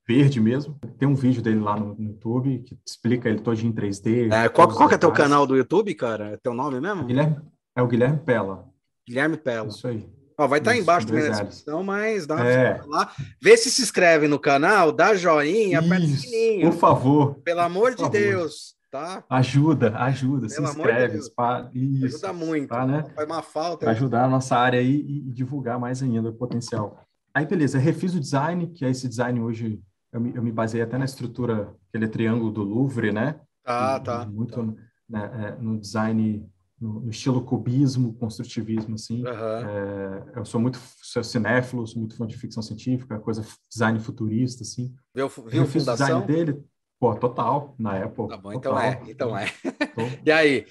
verde 0.08 0.40
mesmo. 0.40 0.80
Tem 0.98 1.08
um 1.08 1.14
vídeo 1.14 1.42
dele 1.42 1.60
lá 1.60 1.78
no, 1.78 1.94
no 1.94 2.04
YouTube 2.12 2.60
que 2.60 2.80
explica 2.86 3.28
ele 3.28 3.40
todo 3.40 3.60
em 3.60 3.74
3D. 3.74 4.32
É, 4.32 4.48
qual 4.48 4.74
qual 4.74 4.88
que 4.88 4.96
é 4.96 4.98
teu 4.98 5.12
canal 5.12 5.46
do 5.46 5.58
YouTube, 5.58 5.94
cara? 5.96 6.30
É 6.30 6.38
teu 6.38 6.54
nome 6.54 6.80
mesmo? 6.80 7.04
Guilherme, 7.04 7.38
é 7.76 7.82
o 7.82 7.88
Guilherme 7.88 8.20
Pella. 8.20 8.66
Guilherme 9.06 9.36
Pella. 9.36 9.68
Isso 9.68 9.88
aí. 9.88 10.08
Ó, 10.40 10.48
vai 10.48 10.60
estar 10.60 10.72
tá 10.72 10.78
embaixo 10.78 11.08
também 11.08 11.24
na 11.24 11.30
descrição, 11.32 11.84
mas 11.84 12.28
dá 12.28 12.36
uma 12.36 12.48
é. 12.48 12.82
lá. 12.86 13.12
Vê 13.42 13.58
se 13.58 13.72
se 13.72 13.82
inscreve 13.82 14.28
no 14.28 14.38
canal, 14.38 14.92
dá 14.92 15.16
joinha, 15.16 15.80
aperta 15.80 16.06
o 16.06 16.10
sininho. 16.10 16.70
Por 16.70 16.78
favor. 16.78 17.36
Pelo 17.44 17.62
amor 17.62 17.96
de. 17.96 18.08
Deus. 18.08 18.76
tá? 18.92 19.24
Ajuda, 19.28 19.98
ajuda, 19.98 20.48
Pelo 20.48 20.52
se 20.52 20.62
inscreve, 20.62 21.20
de 21.20 21.32
pá, 21.32 21.68
isso, 21.74 22.06
ajuda 22.06 22.34
muito, 22.34 22.70
tá, 22.70 22.86
né? 22.86 23.04
Faz 23.16 23.28
uma 23.28 23.42
falta. 23.42 23.80
Para 23.80 23.92
ajudar 23.92 24.26
a 24.26 24.30
nossa 24.30 24.56
área 24.56 24.80
aí 24.80 25.00
e, 25.00 25.32
divulgar 25.32 25.80
mais 25.80 26.04
ainda 26.04 26.30
o 26.30 26.34
potencial. 26.34 27.04
Aí, 27.34 27.46
beleza, 27.46 27.80
refiz 27.80 28.14
o 28.14 28.20
design, 28.20 28.68
que 28.68 28.86
é 28.86 28.92
esse 28.92 29.08
design 29.08 29.42
hoje, 29.42 29.82
eu 30.14 30.22
me, 30.22 30.36
eu 30.36 30.44
me 30.44 30.52
baseei 30.52 30.84
até 30.84 31.00
na 31.00 31.06
estrutura, 31.06 31.74
aquele 31.90 32.08
triângulo 32.08 32.52
do 32.52 32.64
Louvre, 32.64 33.12
né? 33.12 33.40
Ah, 33.66 34.00
tá. 34.00 34.26
Muito 34.26 34.56
tá. 34.56 34.82
Né, 35.10 35.32
é, 35.58 35.62
no 35.62 35.80
design 35.80 36.48
no, 36.80 37.02
no, 37.02 37.10
estilo 37.10 37.42
cubismo, 37.44 38.14
construtivismo, 38.14 38.96
assim. 38.96 39.24
Uhum. 39.24 39.28
É, 39.28 40.32
eu 40.36 40.46
sou 40.46 40.60
muito 40.60 40.80
sou 41.02 41.24
cinéfilo, 41.24 41.88
sou 41.88 42.00
muito 42.00 42.16
fã 42.16 42.28
de 42.28 42.38
ficção 42.38 42.62
científica, 42.62 43.20
coisa 43.20 43.46
design 43.70 44.00
futurista, 44.00 44.64
assim. 44.64 44.94
Viu, 45.14 45.28
viu 45.28 45.64
eu 45.64 45.66
fiz 45.68 45.88
o 45.88 45.92
design 45.92 46.26
dele, 46.26 46.64
pô, 47.00 47.16
total, 47.16 47.76
na 47.78 48.04
Apple. 48.04 48.28
Tá 48.28 48.38
bom, 48.38 48.54
então 48.54 48.80
é, 48.80 49.02
então 49.08 49.38
é. 49.38 49.48
e 50.26 50.32
aí, 50.32 50.66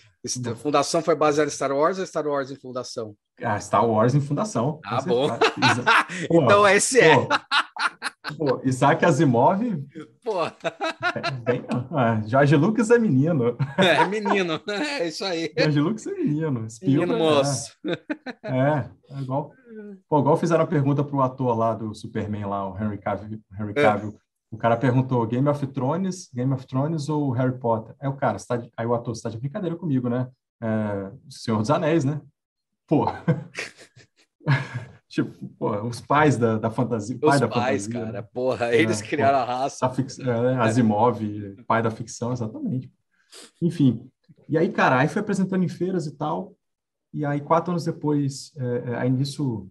Fundação 0.57 1.03
foi 1.03 1.15
baseada 1.15 1.49
em 1.49 1.55
Star 1.55 1.73
Wars 1.73 1.99
ou 1.99 2.07
Star 2.07 2.27
Wars 2.27 2.51
em 2.51 2.57
Fundação? 2.57 3.15
Ah, 3.43 3.61
Star 3.61 3.87
Wars 3.87 4.15
em 4.15 4.21
Fundação. 4.21 4.81
Ah, 4.85 5.01
bom. 5.03 5.29
então 6.31 6.67
esse 6.67 7.01
é. 7.01 7.17
Pô, 8.37 8.61
Isaac 8.65 9.05
Asimov. 9.05 9.61
Pô. 10.25 10.45
É, 10.45 11.31
bem, 11.45 11.65
é, 11.65 12.29
Jorge 12.29 12.57
Lucas 12.57 12.91
é 12.91 12.99
menino. 12.99 13.57
É, 13.79 14.05
menino. 14.07 14.61
É 14.69 15.09
isso 15.09 15.25
aí. 15.25 15.53
Jorge 15.57 15.81
Lucas 15.81 16.07
é 16.07 16.13
menino. 16.13 16.69
Spielberg, 16.69 17.13
menino 17.13 17.19
moço. 17.19 17.73
É, 18.43 18.89
é, 19.11 19.21
igual. 19.21 19.53
Pô, 20.09 20.21
igual 20.21 20.37
fizeram 20.37 20.65
a 20.65 20.67
pergunta 20.67 21.05
pro 21.05 21.23
ator 21.23 21.57
lá 21.57 21.75
do 21.75 21.95
Superman, 21.95 22.47
lá, 22.47 22.69
o 22.69 22.77
Henry 22.77 22.99
Cavill. 22.99 23.41
Henry 23.59 23.73
é. 23.77 23.83
Cavill. 23.83 24.19
O 24.51 24.57
cara 24.57 24.77
perguntou 24.77 25.27
Game 25.27 25.49
of 25.49 25.67
Thrones, 25.69 26.31
Game 26.33 26.53
of 26.53 26.67
Thrones 26.67 27.09
ou 27.09 27.31
Harry 27.33 27.59
Potter? 27.59 27.95
Aí 28.01 28.09
o 28.09 28.17
cara, 28.17 28.39
tá 28.39 28.57
de... 28.57 28.71
aí 28.77 28.87
o 28.87 28.95
ator, 28.95 29.15
você 29.15 29.23
tá 29.23 29.29
de 29.29 29.39
brincadeira 29.39 29.77
comigo, 29.77 30.09
né? 30.09 30.29
É, 30.63 31.13
Senhor 31.29 31.59
dos 31.59 31.71
Anéis, 31.71 32.05
né? 32.05 32.21
Pô. 32.87 33.07
Tipo, 35.09 35.49
porra, 35.59 35.83
os 35.83 35.99
pais 35.99 36.37
da, 36.37 36.59
da 36.59 36.71
fantasia. 36.71 37.17
Os 37.17 37.21
pai 37.21 37.41
da 37.41 37.49
pais, 37.49 37.87
fantasia, 37.87 38.07
cara, 38.07 38.13
né? 38.21 38.29
porra, 38.35 38.75
eles 38.75 39.01
é, 39.01 39.07
criaram 39.07 39.39
a 39.39 39.45
raça. 39.45 39.87
A 39.87 39.89
fix, 39.89 40.19
é, 40.19 40.57
Asimov, 40.57 41.19
pai 41.67 41.83
da 41.83 41.91
ficção, 41.91 42.33
exatamente. 42.35 42.93
Enfim, 43.63 44.11
e 44.49 44.59
aí, 44.59 44.71
cara, 44.71 44.99
aí 44.99 45.09
foi 45.09 45.21
apresentando 45.21 45.65
em 45.65 45.69
feiras 45.69 46.07
e 46.07 46.15
tal, 46.15 46.55
e 47.13 47.25
aí 47.25 47.41
quatro 47.41 47.71
anos 47.71 47.85
depois, 47.85 48.53
é, 48.57 48.91
é 48.91 48.97
aí 48.97 49.11
nisso, 49.11 49.71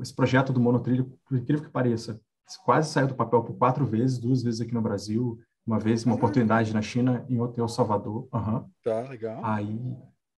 esse 0.00 0.14
projeto 0.14 0.52
do 0.52 0.60
monotrilho, 0.60 1.12
por 1.28 1.36
incrível 1.36 1.64
que 1.64 1.70
pareça, 1.70 2.20
quase 2.64 2.90
saiu 2.90 3.08
do 3.08 3.14
papel 3.14 3.42
por 3.42 3.56
quatro 3.56 3.84
vezes, 3.84 4.18
duas 4.18 4.42
vezes 4.42 4.60
aqui 4.60 4.72
no 4.72 4.82
Brasil, 4.82 5.38
uma 5.66 5.78
vez 5.78 6.04
uma 6.04 6.14
oportunidade 6.14 6.72
na 6.72 6.80
China 6.82 7.24
e 7.28 7.38
outra 7.38 7.60
em 7.60 7.62
El 7.62 7.68
Salvador. 7.68 8.28
Uhum. 8.32 8.64
Tá, 8.82 9.00
legal. 9.02 9.44
Aí 9.44 9.78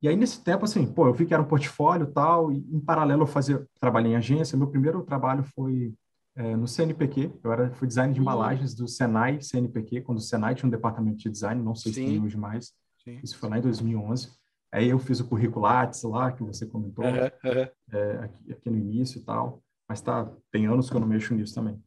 e 0.03 0.09
aí, 0.09 0.17
nesse 0.17 0.43
tempo, 0.43 0.65
assim, 0.65 0.87
pô, 0.87 1.07
eu 1.07 1.13
vi 1.13 1.27
que 1.27 1.35
era 1.35 1.43
um 1.43 1.47
portfólio 1.47 2.09
e 2.09 2.13
tal, 2.13 2.51
e 2.51 2.57
em 2.73 2.81
paralelo 2.81 3.23
eu 3.23 3.27
fazia, 3.27 3.67
trabalhei 3.79 4.13
em 4.13 4.17
agência. 4.17 4.57
Meu 4.57 4.67
primeiro 4.67 5.03
trabalho 5.03 5.45
foi 5.55 5.93
é, 6.35 6.57
no 6.57 6.67
CNPq, 6.67 7.33
eu 7.45 7.53
era, 7.53 7.71
fui 7.75 7.87
design 7.87 8.15
de 8.15 8.19
uhum. 8.19 8.25
embalagens 8.25 8.75
do 8.75 8.89
Senai 8.89 9.43
CNPq, 9.43 10.01
quando 10.01 10.19
o 10.19 10.23
Senai 10.23 10.55
tinha 10.55 10.67
um 10.67 10.71
departamento 10.71 11.19
de 11.19 11.29
design, 11.29 11.63
não 11.63 11.75
sei 11.75 11.93
Sim. 11.93 12.01
se 12.01 12.07
tem 12.13 12.23
hoje 12.23 12.37
mais. 12.39 12.73
Sim. 13.05 13.21
Isso 13.23 13.37
foi 13.37 13.51
lá 13.51 13.59
em 13.59 13.63
2011. 13.63 14.31
Aí 14.73 14.89
eu 14.89 14.99
fiz 14.99 15.21
o 15.21 15.29
currículo 15.29 15.67
Lattes 15.67 16.03
lá, 16.05 16.33
que 16.33 16.43
você 16.43 16.65
comentou, 16.65 17.05
uhum, 17.05 17.13
uhum. 17.13 17.69
É, 17.93 18.13
aqui, 18.23 18.53
aqui, 18.53 18.71
no 18.71 18.79
início 18.79 19.21
e 19.21 19.25
tal, 19.25 19.63
mas 19.87 20.01
tá, 20.01 20.31
tem 20.51 20.67
anos 20.67 20.89
que 20.89 20.97
eu 20.97 21.01
não 21.01 21.09
mexo 21.09 21.35
nisso 21.35 21.55
também. 21.55 21.79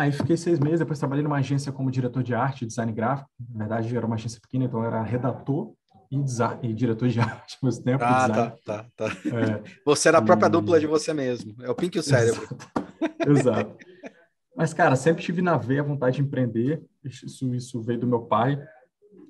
Aí 0.00 0.10
fiquei 0.10 0.34
seis 0.34 0.58
meses, 0.58 0.78
depois 0.78 0.98
trabalhei 0.98 1.22
numa 1.22 1.36
agência 1.36 1.70
como 1.70 1.90
diretor 1.90 2.22
de 2.22 2.34
arte, 2.34 2.64
design 2.64 2.90
gráfico. 2.90 3.28
Na 3.52 3.66
verdade, 3.66 3.94
era 3.94 4.06
uma 4.06 4.14
agência 4.14 4.40
pequena, 4.40 4.64
então 4.64 4.82
era 4.82 5.02
redator 5.02 5.74
e, 6.10 6.18
design, 6.22 6.58
e 6.62 6.72
diretor 6.72 7.06
de 7.06 7.20
arte 7.20 7.58
ao 7.60 7.66
mesmo 7.66 7.84
tempo. 7.84 8.02
Ah, 8.02 8.26
tá, 8.26 8.56
tá, 8.64 8.86
tá. 8.96 9.04
É, 9.06 9.62
você 9.84 10.08
era 10.08 10.16
a 10.16 10.22
própria 10.22 10.46
e... 10.46 10.50
dupla 10.50 10.80
de 10.80 10.86
você 10.86 11.12
mesmo. 11.12 11.54
É 11.60 11.68
o 11.68 11.74
Pink 11.74 11.98
e 11.98 12.00
o 12.00 12.02
cérebro. 12.02 12.48
Exato. 13.28 13.28
Exato. 13.28 13.76
Mas, 14.56 14.72
cara, 14.72 14.96
sempre 14.96 15.22
tive 15.22 15.42
na 15.42 15.58
veia 15.58 15.82
a 15.82 15.84
vontade 15.84 16.16
de 16.16 16.22
empreender. 16.22 16.82
Isso, 17.04 17.54
isso 17.54 17.82
veio 17.82 18.00
do 18.00 18.06
meu 18.06 18.20
pai, 18.20 18.58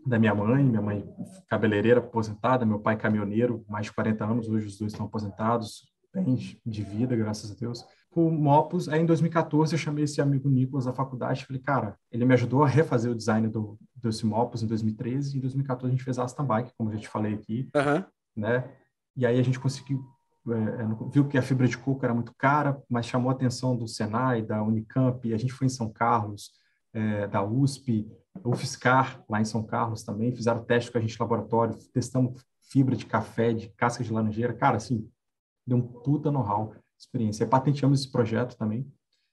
da 0.07 0.21
minha 0.21 0.37
mãe. 0.37 0.63
Minha 0.63 0.83
mãe 0.83 1.05
cabeleireira 1.49 1.99
aposentada, 1.99 2.65
meu 2.65 2.79
pai 2.79 2.97
caminhoneiro, 2.97 3.65
mais 3.69 3.87
de 3.87 3.93
40 3.93 4.25
anos. 4.25 4.49
Hoje 4.49 4.69
os 4.69 4.79
dois 4.79 4.93
estão 4.93 5.07
aposentados, 5.07 5.91
bem 6.15 6.37
de 6.65 6.83
vida, 6.85 7.17
graças 7.17 7.51
a 7.51 7.55
Deus 7.57 7.85
com 8.11 8.27
o 8.27 8.33
Mopus, 8.33 8.89
aí 8.89 9.01
em 9.01 9.07
2014 9.07 9.73
eu 9.73 9.79
chamei 9.79 10.05
esse 10.05 10.21
amigo 10.21 10.49
Nicolas 10.49 10.85
da 10.85 10.93
faculdade, 10.93 11.47
falei, 11.47 11.63
cara, 11.63 11.97
ele 12.11 12.25
me 12.25 12.35
ajudou 12.35 12.65
a 12.65 12.69
refazer 12.69 13.11
o 13.11 13.15
design 13.15 13.47
do, 13.49 13.79
desse 13.95 14.27
Mopus 14.27 14.63
em 14.63 14.67
2013, 14.67 15.35
e 15.35 15.39
em 15.39 15.41
2014 15.41 15.87
a 15.87 15.97
gente 15.97 16.05
fez 16.05 16.19
a 16.19 16.25
Aston 16.25 16.45
Bike, 16.45 16.73
como 16.77 16.91
eu 16.91 16.95
já 16.95 17.01
te 17.01 17.09
falei 17.09 17.35
aqui, 17.35 17.69
uhum. 17.75 18.05
né? 18.37 18.69
E 19.17 19.25
aí 19.25 19.39
a 19.39 19.43
gente 19.43 19.61
conseguiu, 19.61 20.05
é 20.49 21.11
viu 21.13 21.29
que 21.29 21.39
a 21.39 21.43
fibra 21.43 21.69
de 21.69 21.79
coco 21.79 22.05
era 22.05 22.13
muito 22.13 22.35
cara, 22.37 22.83
mas 22.89 23.07
chamou 23.07 23.31
a 23.31 23.35
atenção 23.35 23.77
do 23.77 23.87
Senai, 23.87 24.43
da 24.43 24.61
Unicamp, 24.61 25.33
a 25.33 25.39
gente 25.39 25.53
foi 25.53 25.67
em 25.67 25.71
São 25.71 25.89
Carlos, 25.89 26.51
é, 26.93 27.29
da 27.29 27.45
USP, 27.45 28.11
UFSCar, 28.45 29.23
lá 29.29 29.41
em 29.41 29.45
São 29.45 29.63
Carlos 29.63 30.03
também, 30.03 30.35
fizeram 30.35 30.65
teste 30.65 30.91
com 30.91 30.99
a 30.99 31.01
gente 31.01 31.19
no 31.19 31.25
laboratório, 31.25 31.77
testamos 31.93 32.45
fibra 32.63 32.97
de 32.97 33.07
café, 33.07 33.53
de 33.53 33.69
casca 33.69 34.03
de 34.03 34.13
laranjeira, 34.13 34.53
cara, 34.53 34.79
assim, 34.79 35.09
deu 35.65 35.79
um 35.79 35.83
puta 35.83 36.31
know-how 36.31 36.73
experiência. 37.01 37.47
Patenteamos 37.47 38.01
esse 38.01 38.11
projeto 38.11 38.57
também. 38.57 38.87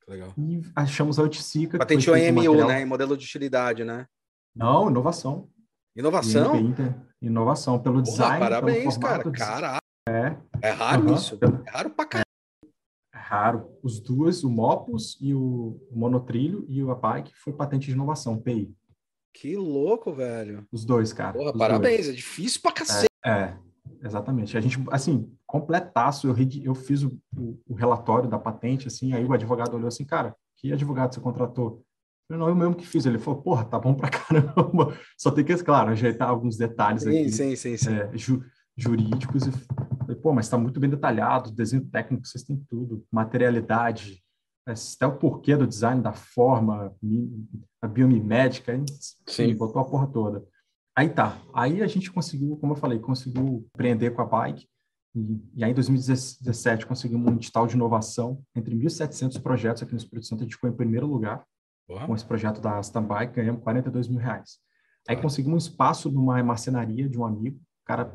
Legal. 0.07 0.33
E 0.37 0.61
achamos 0.75 1.19
a 1.19 1.23
Oticica. 1.23 1.77
Patenteou 1.77 2.15
em 2.15 2.31
MU, 2.31 2.65
né? 2.65 2.81
Em 2.81 2.85
modelo 2.85 3.17
de 3.17 3.25
utilidade, 3.25 3.83
né? 3.83 4.07
Não, 4.55 4.89
inovação. 4.89 5.49
Inovação? 5.95 6.53
Inovação, 7.21 7.79
pelo 7.79 7.95
Porra, 7.95 8.05
design. 8.05 8.39
Parabéns, 8.39 8.97
cara. 8.97 9.31
Caralho. 9.31 9.81
É. 10.07 10.37
É 10.61 10.69
raro 10.69 11.07
uhum. 11.07 11.15
isso. 11.15 11.37
É 11.41 11.71
raro 11.71 11.89
pra 11.89 12.05
caralho. 12.05 12.25
É 13.13 13.17
raro. 13.17 13.77
Os 13.83 13.99
duas, 13.99 14.43
o 14.43 14.49
Mopus 14.49 15.17
e 15.19 15.33
o 15.33 15.79
monotrilho 15.91 16.65
e 16.69 16.81
o 16.81 16.95
Bike 16.95 17.35
foi 17.35 17.53
patente 17.53 17.87
de 17.87 17.91
inovação, 17.91 18.39
PI. 18.39 18.73
Que 19.33 19.55
louco, 19.55 20.13
velho. 20.13 20.65
Os 20.71 20.85
dois, 20.85 21.11
cara. 21.11 21.33
Porra, 21.33 21.53
parabéns. 21.55 22.05
Dois. 22.05 22.09
É 22.09 22.13
difícil 22.13 22.61
pra 22.61 22.71
cacete. 22.71 23.07
É, 23.25 23.29
é, 23.29 23.57
exatamente. 24.03 24.57
A 24.57 24.61
gente, 24.61 24.83
assim, 24.91 25.31
completaço. 25.45 26.27
Eu, 26.27 26.35
eu 26.63 26.75
fiz 26.75 27.03
o, 27.03 27.17
o, 27.35 27.59
o, 27.67 27.73
relatório 27.73 28.29
da 28.29 28.39
patente, 28.39 28.87
assim, 28.87 29.13
aí 29.13 29.25
o 29.25 29.33
advogado 29.33 29.75
olhou 29.75 29.87
assim, 29.87 30.05
cara, 30.05 30.35
que 30.57 30.71
advogado 30.71 31.13
você 31.13 31.21
contratou? 31.21 31.83
Eu 32.29 32.37
não, 32.37 32.49
eu 32.49 32.55
mesmo 32.55 32.75
que 32.75 32.85
fiz. 32.85 33.05
Ele 33.05 33.19
falou, 33.19 33.41
porra, 33.41 33.65
tá 33.65 33.79
bom 33.79 33.93
pra 33.93 34.09
caramba. 34.11 34.97
Só 35.17 35.31
tem 35.31 35.45
que, 35.45 35.55
claro, 35.57 35.91
ajeitar 35.91 36.29
alguns 36.29 36.57
detalhes 36.57 37.03
sim, 37.03 37.09
aqui. 37.09 37.31
Sim, 37.31 37.55
sim, 37.55 37.77
sim. 37.77 37.93
É, 37.93 38.17
ju, 38.17 38.43
jurídicos. 38.75 39.47
E 39.47 39.51
falei, 39.51 40.15
pô, 40.15 40.33
mas 40.33 40.45
está 40.45 40.57
muito 40.57 40.79
bem 40.79 40.89
detalhado, 40.89 41.51
desenho 41.51 41.85
técnico, 41.85 42.27
vocês 42.27 42.43
têm 42.43 42.57
tudo. 42.69 43.05
Materialidade, 43.11 44.21
é, 44.67 44.73
até 44.73 45.07
o 45.07 45.17
porquê 45.17 45.55
do 45.55 45.65
design, 45.65 46.01
da 46.01 46.11
forma, 46.13 46.93
a 47.81 47.87
biomimética, 47.87 48.77
sim. 49.25 49.55
botou 49.55 49.81
a 49.81 49.85
porra 49.85 50.07
toda. 50.07 50.45
Aí 50.97 51.09
tá. 51.09 51.39
Aí 51.53 51.83
a 51.83 51.85
gente 51.85 52.11
conseguiu, 52.11 52.57
como 52.57 52.73
eu 52.73 52.75
falei, 52.75 52.97
conseguiu 52.97 53.63
empreender 53.71 54.09
com 54.09 54.21
a 54.23 54.25
bike. 54.25 54.67
E, 55.13 55.39
e 55.53 55.63
aí, 55.63 55.69
em 55.69 55.73
2017, 55.75 56.87
conseguimos 56.87 57.31
um 57.31 57.35
edital 57.35 57.67
de 57.67 57.75
inovação 57.75 58.41
entre 58.55 58.75
1.700 58.75 59.39
projetos 59.39 59.83
aqui 59.83 59.91
no 59.91 59.99
Espírito 59.99 60.25
Santo. 60.25 60.39
A 60.39 60.43
gente 60.45 60.55
ficou 60.55 60.67
em 60.67 60.73
primeiro 60.73 61.05
lugar 61.05 61.45
Uau. 61.87 62.07
com 62.07 62.15
esse 62.15 62.25
projeto 62.25 62.59
da 62.59 62.79
Standby, 62.79 63.27
ganhamos 63.27 63.61
42 63.61 64.07
mil 64.07 64.17
reais. 64.19 64.57
Aí 65.07 65.15
ah. 65.15 65.21
conseguimos 65.21 65.65
um 65.65 65.69
espaço 65.69 66.09
numa 66.09 66.41
marcenaria 66.41 67.07
de 67.07 67.19
um 67.19 67.25
amigo. 67.27 67.57
O 67.57 67.85
cara 67.85 68.11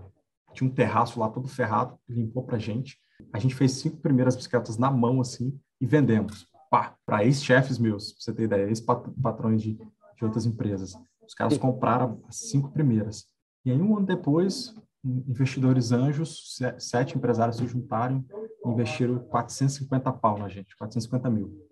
tinha 0.53 0.69
um 0.69 0.75
terraço 0.75 1.21
lá 1.21 1.29
todo 1.29 1.47
ferrado, 1.47 1.97
limpou 2.09 2.43
pra 2.43 2.59
gente. 2.59 2.99
A 3.33 3.39
gente 3.39 3.55
fez 3.55 3.75
cinco 3.75 3.99
primeiras 3.99 4.35
bicicletas 4.35 4.77
na 4.77 4.91
mão, 4.91 5.21
assim, 5.21 5.57
e 5.81 5.87
vendemos. 5.87 6.49
Para 6.69 7.25
ex-chefes 7.25 7.79
meus, 7.79 8.13
pra 8.13 8.23
você 8.23 8.33
ter 8.33 8.43
ideia, 8.43 8.67
ex-patrões 8.67 9.63
de, 9.63 9.75
de 9.75 10.25
outras 10.25 10.47
empresas. 10.47 10.97
Os 11.33 11.35
caras 11.35 11.57
compraram 11.57 12.21
as 12.29 12.37
cinco 12.37 12.71
primeiras. 12.71 13.25
E 13.65 13.71
aí, 13.71 13.81
um 13.81 13.97
ano 13.97 14.05
depois, 14.05 14.75
investidores 15.03 15.91
anjos, 15.91 16.59
sete 16.79 17.17
empresários 17.17 17.57
se 17.57 17.67
juntaram 17.67 18.23
e 18.63 18.69
investiram 18.69 19.19
450 19.19 20.13
pau 20.13 20.39
na 20.39 20.47
gente, 20.51 20.77
450 20.77 21.31
mil. 21.31 21.67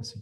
Assim. 0.00 0.20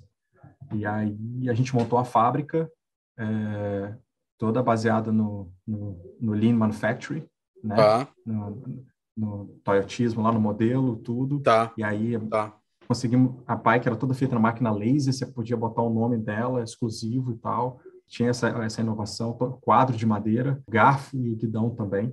E 0.74 0.84
aí 0.84 1.48
a 1.48 1.54
gente 1.54 1.74
montou 1.74 1.98
a 1.98 2.04
fábrica, 2.04 2.70
é, 3.18 3.94
toda 4.36 4.62
baseada 4.62 5.10
no, 5.10 5.50
no, 5.66 5.98
no, 6.20 6.32
Lean 6.34 6.54
Manufacturing, 6.54 7.26
né? 7.64 7.76
Tá. 7.76 8.08
No, 8.26 8.84
no 9.16 9.46
Toyotismo, 9.64 10.22
lá 10.22 10.30
no 10.30 10.40
modelo, 10.40 10.96
tudo. 10.96 11.40
Tá. 11.40 11.72
E 11.78 11.82
aí 11.82 12.18
tá. 12.28 12.54
conseguimos, 12.86 13.42
a 13.46 13.56
bike 13.56 13.88
era 13.88 13.96
toda 13.96 14.12
feita 14.12 14.34
na 14.34 14.40
máquina 14.40 14.70
laser, 14.70 15.14
você 15.14 15.24
podia 15.24 15.56
botar 15.56 15.80
o 15.80 15.94
nome 15.94 16.18
dela, 16.18 16.62
exclusivo 16.62 17.32
e 17.32 17.38
tal. 17.38 17.80
Tinha 18.08 18.30
essa, 18.30 18.48
essa 18.48 18.80
inovação, 18.80 19.32
quadro 19.60 19.96
de 19.96 20.06
madeira, 20.06 20.62
garfo 20.68 21.16
e 21.16 21.34
guidão 21.34 21.70
também. 21.70 22.12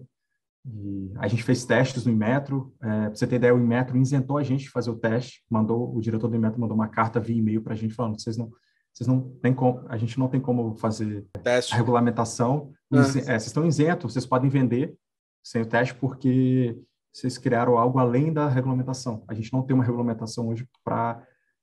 E 0.66 1.12
a 1.18 1.28
gente 1.28 1.44
fez 1.44 1.66
testes 1.66 2.06
no 2.06 2.12
Inmetro. 2.12 2.74
É, 2.82 2.88
para 3.08 3.16
você 3.16 3.28
ter 3.28 3.36
ideia, 3.36 3.54
o 3.54 3.60
Inmetro 3.60 3.98
isentou 3.98 4.38
a 4.38 4.44
gente 4.44 4.64
de 4.64 4.70
fazer 4.70 4.90
o 4.90 4.96
teste. 4.96 5.44
Mandou 5.50 5.96
o 5.96 6.00
diretor 6.00 6.30
do 6.30 6.36
Inmetro 6.36 6.60
mandou 6.60 6.76
uma 6.76 6.88
carta 6.88 7.20
via 7.20 7.38
e-mail 7.38 7.62
para 7.62 7.74
a 7.74 7.76
gente 7.76 7.94
falando: 7.94 8.20
vocês 8.20 8.38
não, 8.38 8.50
vocês 8.94 9.08
não 9.08 9.22
tem 9.42 9.54
como, 9.54 9.86
a 9.90 9.98
gente 9.98 10.18
não 10.18 10.28
tem 10.28 10.40
como 10.40 10.76
fazer 10.78 11.26
Teste. 11.44 11.74
a 11.74 11.78
regulamentação. 11.78 12.72
Ah. 12.92 13.00
É, 13.00 13.04
vocês 13.04 13.48
estão 13.48 13.66
isentos, 13.66 14.14
vocês 14.14 14.26
podem 14.26 14.50
vender 14.50 14.96
sem 15.44 15.62
o 15.62 15.66
teste 15.66 15.94
porque 15.96 16.80
vocês 17.12 17.38
criaram 17.38 17.78
algo 17.78 18.00
além 18.00 18.32
da 18.32 18.48
regulamentação. 18.48 19.24
A 19.28 19.34
gente 19.34 19.52
não 19.52 19.64
tem 19.64 19.76
uma 19.76 19.84
regulamentação 19.84 20.48
hoje 20.48 20.68
para 20.84 21.22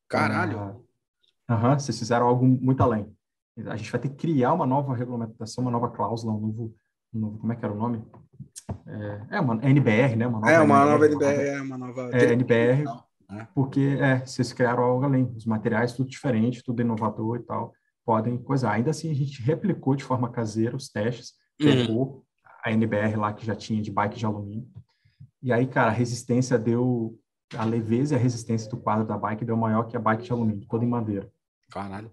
Caralho. 0.09 0.85
Aham, 1.49 1.79
vocês 1.79 1.99
fizeram 1.99 2.27
algo 2.27 2.45
muito 2.45 2.83
além. 2.83 3.11
A 3.69 3.77
gente 3.77 3.91
vai 3.91 4.01
ter 4.01 4.09
que 4.09 4.17
criar 4.17 4.53
uma 4.53 4.67
nova 4.67 4.95
regulamentação, 4.95 5.63
uma 5.63 5.71
nova 5.71 5.89
cláusula, 5.91 6.33
um 6.33 6.41
novo, 6.41 6.75
um 7.15 7.19
novo 7.21 7.39
como 7.39 7.53
é 7.53 7.57
que 7.57 7.65
era 7.65 7.75
o 7.75 7.77
nome? 7.77 8.03
É, 8.87 9.37
é 9.37 9.41
uma 9.41 9.55
NBR, 9.65 10.17
né? 10.17 10.27
Uma 10.27 10.41
nova 10.41 10.51
É 10.53 10.61
uma 10.61 10.85
nova 10.85 11.07
NBR, 11.07 11.33
NBR, 11.35 11.49
é 11.49 11.63
uma 11.63 11.79
nova. 11.79 12.11
É, 12.13 12.33
NBR, 12.33 12.85
É. 13.31 13.47
porque 13.55 13.97
é, 14.01 14.19
vocês 14.25 14.53
criaram 14.53 14.83
algo 14.85 15.05
além. 15.05 15.25
Os 15.37 15.47
materiais, 15.47 15.93
tudo 15.93 16.09
diferente, 16.09 16.63
tudo 16.63 16.83
inovador 16.83 17.37
e 17.37 17.43
tal, 17.43 17.73
podem 18.05 18.37
coisar. 18.39 18.73
Ainda 18.73 18.91
assim, 18.91 19.11
a 19.11 19.15
gente 19.15 19.43
replicou 19.43 19.95
de 19.95 20.05
forma 20.05 20.31
caseira 20.31 20.77
os 20.77 20.89
testes, 20.89 21.33
Uhum. 21.61 21.67
pegou 21.67 22.25
a 22.65 22.73
NBR 22.73 23.17
lá 23.17 23.33
que 23.33 23.45
já 23.45 23.55
tinha 23.55 23.81
de 23.83 23.91
bike 23.91 24.19
de 24.19 24.25
alumínio. 24.27 24.67
E 25.43 25.53
aí, 25.53 25.67
cara, 25.67 25.89
a 25.91 25.95
resistência 25.95 26.59
deu. 26.59 27.17
A 27.57 27.65
leveza 27.65 28.15
e 28.15 28.17
a 28.17 28.21
resistência 28.21 28.71
do 28.71 28.77
quadro 28.77 29.05
da 29.05 29.19
bike 29.19 29.45
deu 29.45 29.57
maior 29.57 29.83
que 29.85 29.97
a 29.97 30.01
bike 30.01 30.23
de 30.23 30.31
alumínio, 30.33 30.67
toda 30.69 30.85
em 30.85 30.89
madeira. 30.89 31.29
Caralho. 31.71 32.11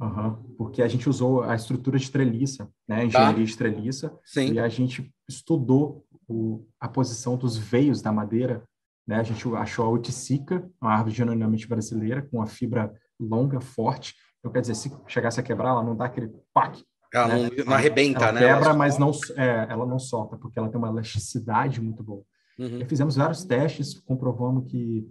Aham, 0.00 0.40
Porque 0.56 0.80
a 0.80 0.88
gente 0.88 1.08
usou 1.08 1.42
a 1.42 1.54
estrutura 1.54 1.98
de 1.98 2.10
treliça, 2.10 2.68
né? 2.86 2.98
Tá. 2.98 3.04
engenharia 3.04 3.44
de 3.44 3.56
treliça, 3.56 4.16
Sim. 4.24 4.52
e 4.52 4.60
a 4.60 4.68
gente 4.68 5.12
estudou 5.28 6.04
o, 6.28 6.64
a 6.78 6.88
posição 6.88 7.36
dos 7.36 7.56
veios 7.56 8.00
da 8.00 8.12
madeira, 8.12 8.62
né? 9.06 9.16
A 9.16 9.22
gente 9.22 9.46
achou 9.56 9.86
a 9.86 9.90
Uticica, 9.90 10.68
uma 10.80 10.92
árvore 10.92 11.14
genuinamente 11.14 11.66
brasileira, 11.66 12.22
com 12.22 12.36
uma 12.38 12.46
fibra 12.46 12.92
longa, 13.18 13.60
forte. 13.60 14.14
Então, 14.38 14.52
quer 14.52 14.60
dizer, 14.60 14.74
se 14.76 14.92
chegasse 15.08 15.40
a 15.40 15.42
quebrar, 15.42 15.70
ela 15.70 15.82
não 15.82 15.96
dá 15.96 16.04
aquele 16.04 16.30
pac, 16.54 16.80
Ela 17.12 17.28
né? 17.28 17.50
não, 17.56 17.64
não 17.64 17.72
arrebenta, 17.72 18.24
ela 18.24 18.32
né? 18.32 18.40
quebra, 18.40 18.66
Ela 18.66 18.74
mas 18.74 18.98
não, 18.98 19.10
é, 19.36 19.66
ela 19.68 19.84
não 19.84 19.98
solta, 19.98 20.36
porque 20.36 20.58
ela 20.58 20.68
tem 20.68 20.78
uma 20.78 20.88
elasticidade 20.90 21.80
muito 21.80 22.04
boa. 22.04 22.22
Uhum. 22.58 22.80
E 22.80 22.84
fizemos 22.84 23.16
vários 23.16 23.44
testes, 23.44 23.98
comprovamos 24.00 24.70
que, 24.70 25.06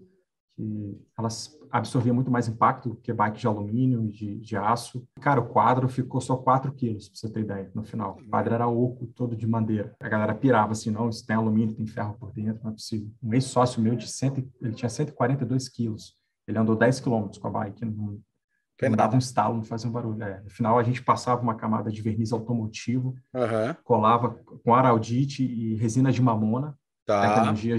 que 0.57 0.99
elas 1.17 1.55
absorviam 1.71 2.15
muito 2.15 2.31
mais 2.31 2.47
impacto 2.47 2.95
que 3.03 3.13
bike 3.13 3.39
de 3.39 3.45
alumínio 3.45 4.03
e 4.03 4.11
de, 4.11 4.39
de 4.39 4.57
aço. 4.57 5.07
Cara, 5.21 5.39
o 5.39 5.47
quadro 5.47 5.87
ficou 5.87 6.19
só 6.19 6.35
4 6.35 6.71
quilos, 6.73 7.07
para 7.07 7.15
você 7.19 7.29
ter 7.29 7.41
ideia, 7.41 7.71
no 7.75 7.83
final. 7.83 8.17
O 8.19 8.27
quadro 8.27 8.53
era 8.55 8.67
oco, 8.67 9.05
todo 9.07 9.35
de 9.35 9.45
madeira. 9.45 9.95
A 9.99 10.09
galera 10.09 10.33
pirava 10.33 10.71
assim, 10.71 10.89
não, 10.89 11.09
isso 11.09 11.25
tem 11.25 11.35
alumínio, 11.35 11.75
tem 11.75 11.85
ferro 11.85 12.15
por 12.19 12.31
dentro, 12.31 12.63
não 12.63 12.71
é 12.71 12.73
possível. 12.73 13.07
Um 13.21 13.33
ex-sócio 13.33 13.79
meu, 13.81 13.95
de 13.95 14.07
100, 14.07 14.51
ele 14.59 14.73
tinha 14.73 14.89
142 14.89 15.69
quilos. 15.69 16.15
Ele 16.47 16.57
andou 16.57 16.75
10 16.75 17.01
quilômetros 17.01 17.37
com 17.37 17.47
a 17.49 17.51
bike, 17.51 17.85
não, 17.85 18.19
não 18.81 18.91
dava 18.95 19.15
um 19.15 19.19
estalo, 19.19 19.57
não 19.57 19.63
fazia 19.63 19.87
um 19.89 19.93
barulho. 19.93 20.23
É, 20.23 20.41
no 20.41 20.49
final, 20.49 20.79
a 20.79 20.83
gente 20.83 21.03
passava 21.03 21.41
uma 21.41 21.55
camada 21.55 21.91
de 21.91 22.01
verniz 22.01 22.33
automotivo, 22.33 23.15
Aham. 23.35 23.75
colava 23.83 24.39
com 24.63 24.73
araldite 24.73 25.43
e 25.43 25.75
resina 25.75 26.11
de 26.11 26.21
mamona, 26.21 26.75
Tá. 27.05 27.21
tecnologia 27.21 27.77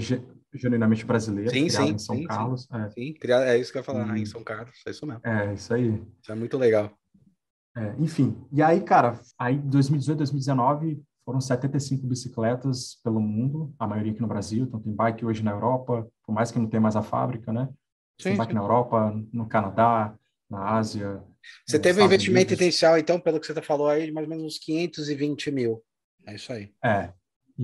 genuinamente 0.53 1.05
brasileira, 1.05 1.51
Sim, 1.51 1.67
criada 1.67 1.85
sim, 1.85 1.93
em 1.93 1.97
São 1.99 2.15
sim, 2.15 2.21
sim. 2.21 2.27
Carlos. 2.27 2.67
É, 2.71 2.89
Sim, 2.89 3.15
é 3.31 3.57
isso 3.57 3.71
que 3.71 3.77
eu 3.77 3.81
ia 3.81 3.83
falar, 3.83 4.17
em 4.17 4.25
São 4.25 4.43
Carlos. 4.43 4.75
É 4.85 4.89
isso 4.91 5.05
mesmo. 5.05 5.21
é, 5.23 5.53
isso 5.53 5.73
aí. 5.73 6.03
Isso 6.21 6.31
é 6.31 6.35
muito 6.35 6.57
legal. 6.57 6.91
É, 7.77 7.95
enfim, 7.99 8.35
e 8.51 8.61
aí, 8.61 8.81
cara, 8.81 9.19
aí 9.37 9.57
2018, 9.57 10.17
2019 10.17 11.01
foram 11.23 11.39
75 11.39 12.07
bicicletas 12.07 12.99
pelo 13.03 13.21
mundo, 13.21 13.73
a 13.77 13.85
maioria 13.85 14.11
aqui 14.11 14.21
no 14.21 14.27
Brasil, 14.27 14.63
então 14.63 14.79
tem 14.79 14.91
bike 14.91 15.23
hoje 15.23 15.43
na 15.43 15.51
Europa, 15.51 16.07
por 16.25 16.33
mais 16.33 16.51
que 16.51 16.57
não 16.57 16.67
tenha 16.67 16.81
mais 16.81 16.95
a 16.95 17.03
fábrica, 17.03 17.53
né? 17.53 17.69
Tem 18.21 18.33
Sim, 18.33 18.37
bike 18.37 18.51
sim. 18.51 18.55
na 18.55 18.61
Europa, 18.63 19.13
no 19.31 19.47
Canadá, 19.47 20.15
na 20.49 20.71
Ásia. 20.71 21.23
Você 21.65 21.79
teve 21.79 22.01
um 22.01 22.05
investimento 22.05 22.49
Unidos. 22.49 22.61
inicial, 22.61 22.97
então, 22.97 23.19
pelo 23.19 23.39
que 23.39 23.45
você 23.47 23.61
falou 23.61 23.87
aí, 23.87 24.07
de 24.07 24.11
mais 24.11 24.25
ou 24.25 24.29
menos 24.29 24.45
uns 24.45 24.57
520 24.59 25.51
mil. 25.51 25.83
É 26.25 26.35
isso 26.35 26.51
aí. 26.51 26.73
É, 26.83 27.13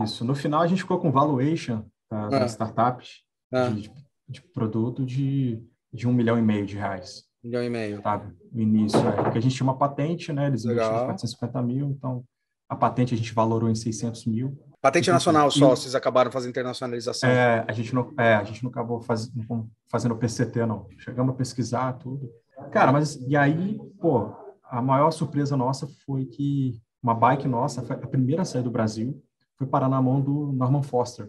isso. 0.03 0.23
No 0.23 0.35
final, 0.35 0.61
a 0.61 0.67
gente 0.67 0.83
ficou 0.83 0.99
com 0.99 1.11
valuation 1.11 1.83
tá, 2.15 2.25
Ah. 2.37 2.39
das 2.39 2.51
startups 2.51 3.09
Ah, 3.53 3.69
de, 3.69 3.91
de 4.27 4.41
produto 4.41 5.05
de, 5.05 5.61
de 5.93 6.07
um 6.07 6.13
milhão 6.13 6.37
e 6.37 6.41
meio 6.41 6.65
de 6.65 6.75
reais. 6.75 7.23
milhão 7.43 7.63
e 7.63 7.69
meio. 7.69 8.01
sabe? 8.01 8.33
No 8.51 8.61
início, 8.61 8.99
é. 8.99 9.11
Porque 9.23 9.37
a 9.37 9.41
gente 9.41 9.55
tinha 9.55 9.65
uma 9.67 9.77
patente, 9.77 10.33
né? 10.33 10.47
Eles 10.47 10.65
investiram 10.65 10.91
Legal. 10.91 11.05
450 11.07 11.61
mil, 11.61 11.89
então 11.91 12.23
a 12.67 12.75
patente 12.75 13.13
a 13.13 13.17
gente 13.17 13.33
valorou 13.33 13.69
em 13.69 13.75
600 13.75 14.25
mil. 14.25 14.57
Patente 14.81 15.09
nacional 15.11 15.49
só, 15.51 15.69
vocês 15.75 15.93
acabaram 15.95 16.31
fazendo 16.31 16.49
internacionalização. 16.51 17.29
É, 17.29 17.63
a 17.67 17.71
gente 17.71 17.93
não, 17.93 18.11
é, 18.19 18.35
a 18.35 18.43
gente 18.43 18.63
não 18.63 18.69
acabou 18.71 19.01
faz, 19.01 19.31
não 19.33 19.67
fazendo 19.89 20.15
PCT, 20.15 20.65
não. 20.65 20.87
Chegamos 20.99 21.33
a 21.33 21.37
pesquisar 21.37 21.93
tudo. 21.93 22.29
Cara, 22.71 22.91
mas 22.91 23.15
e 23.15 23.35
aí, 23.35 23.79
pô, 23.99 24.31
a 24.63 24.81
maior 24.81 25.11
surpresa 25.11 25.55
nossa 25.57 25.87
foi 26.05 26.25
que 26.25 26.79
uma 27.01 27.13
bike 27.13 27.47
nossa, 27.47 27.81
a 27.81 28.07
primeira 28.07 28.41
a 28.41 28.45
sair 28.45 28.63
do 28.63 28.71
Brasil, 28.71 29.21
foi 29.57 29.67
parar 29.67 29.89
na 29.89 30.01
mão 30.01 30.19
do 30.21 30.51
Norman 30.51 30.81
Foster, 30.83 31.27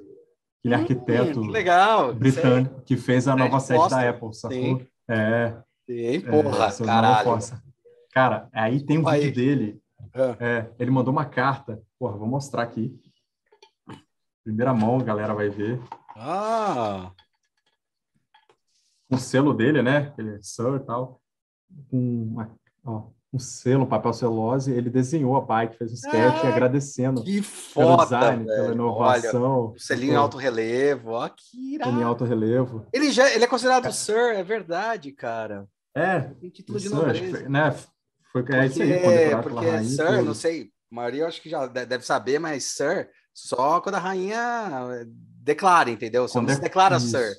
aquele 0.61 0.75
arquiteto 0.75 1.41
Hum, 1.41 1.47
que 1.47 1.51
legal. 1.51 2.15
britânico 2.15 2.81
que 2.83 2.97
fez 2.97 3.27
a 3.29 3.33
Fred 3.35 3.45
nova 3.51 3.61
sede 3.61 3.89
da 3.89 4.09
Apple, 4.11 4.35
sacou? 4.35 4.57
Sim. 4.57 4.87
É, 5.09 5.57
Sim, 5.89 6.21
porra, 6.23 6.67
É, 6.67 6.85
caralho. 6.85 7.39
Cara, 8.13 8.49
aí 8.53 8.81
tem 8.85 8.99
um 8.99 9.07
Aí. 9.07 9.21
vídeo 9.31 9.35
dele. 9.35 9.83
Ah. 10.15 10.37
É, 10.41 10.71
ele 10.79 10.91
mandou 10.91 11.13
uma 11.13 11.25
carta. 11.27 11.81
Porra, 11.99 12.17
vou 12.17 12.27
mostrar 12.27 12.63
aqui. 12.63 12.99
Primeira 14.43 14.73
mão, 14.75 14.99
a 14.99 15.03
galera 15.05 15.35
vai 15.35 15.49
ver. 15.49 15.81
Ah, 16.17 17.11
Um 19.11 19.19
selo 19.19 19.53
dele, 19.55 19.83
né? 19.83 20.13
Ele 20.19 20.37
é 20.37 20.39
Sir 20.43 20.77
e 20.77 20.81
tal. 20.81 21.21
Com 21.91 22.23
uma, 22.25 22.51
ó, 22.85 23.09
um 23.33 23.39
selo, 23.39 23.85
um 23.85 23.89
papel 23.89 24.13
celulose. 24.13 24.73
Ele 24.73 24.89
desenhou 24.89 25.37
a 25.37 25.41
bike, 25.41 25.77
fez 25.77 25.91
um 25.91 25.95
sketch 25.95 26.45
Ah, 26.45 26.49
agradecendo 26.49 27.23
que 27.23 27.33
pelo 27.43 27.45
foda, 27.45 28.05
design, 28.05 28.45
velho. 28.45 28.47
pela 28.47 28.67
Olha, 28.69 28.75
inovação. 28.75 29.67
o 29.75 29.79
selinho 29.79 30.13
em 30.13 30.17
alto 30.17 30.37
relevo, 30.37 31.11
ó, 31.13 31.29
que 31.29 31.75
irado. 31.75 31.99
em 32.01 32.03
alto 32.03 32.25
relevo. 32.25 32.87
Ele, 32.93 33.11
já, 33.11 33.31
ele 33.33 33.45
é 33.45 33.47
considerado 33.47 33.91
Sir, 33.93 34.35
é 34.37 34.43
verdade, 34.43 35.13
cara. 35.13 35.67
É, 35.95 36.21
Tem 36.21 36.51
título 36.51 36.79
de 36.79 36.89
nobreza. 36.89 37.39
foi, 37.39 37.49
né? 37.49 37.71
Foi, 38.33 38.43
Porque, 38.43 38.53
é 38.55 38.67
isso 38.67 38.83
aí, 38.83 39.01
pela 39.01 39.43
porque 39.43 39.67
rainha. 39.71 39.85
Sir, 39.85 40.07
tudo. 40.07 40.25
não 40.25 40.35
sei, 40.35 40.71
a 40.93 40.95
maioria 40.95 41.23
eu 41.23 41.27
acho 41.27 41.41
que 41.43 41.49
já 41.49 41.67
de- 41.67 41.87
deve 41.87 42.05
saber, 42.05 42.39
mas 42.39 42.65
Sir, 42.65 43.09
só 43.35 43.81
quando 43.81 43.95
a 43.97 43.99
rainha 43.99 45.05
declara, 45.43 45.91
entendeu? 45.91 46.27
Você 46.29 46.41
não 46.41 46.49
se 46.49 46.61
declara 46.61 46.97
isso. 46.97 47.09
Sir. 47.09 47.35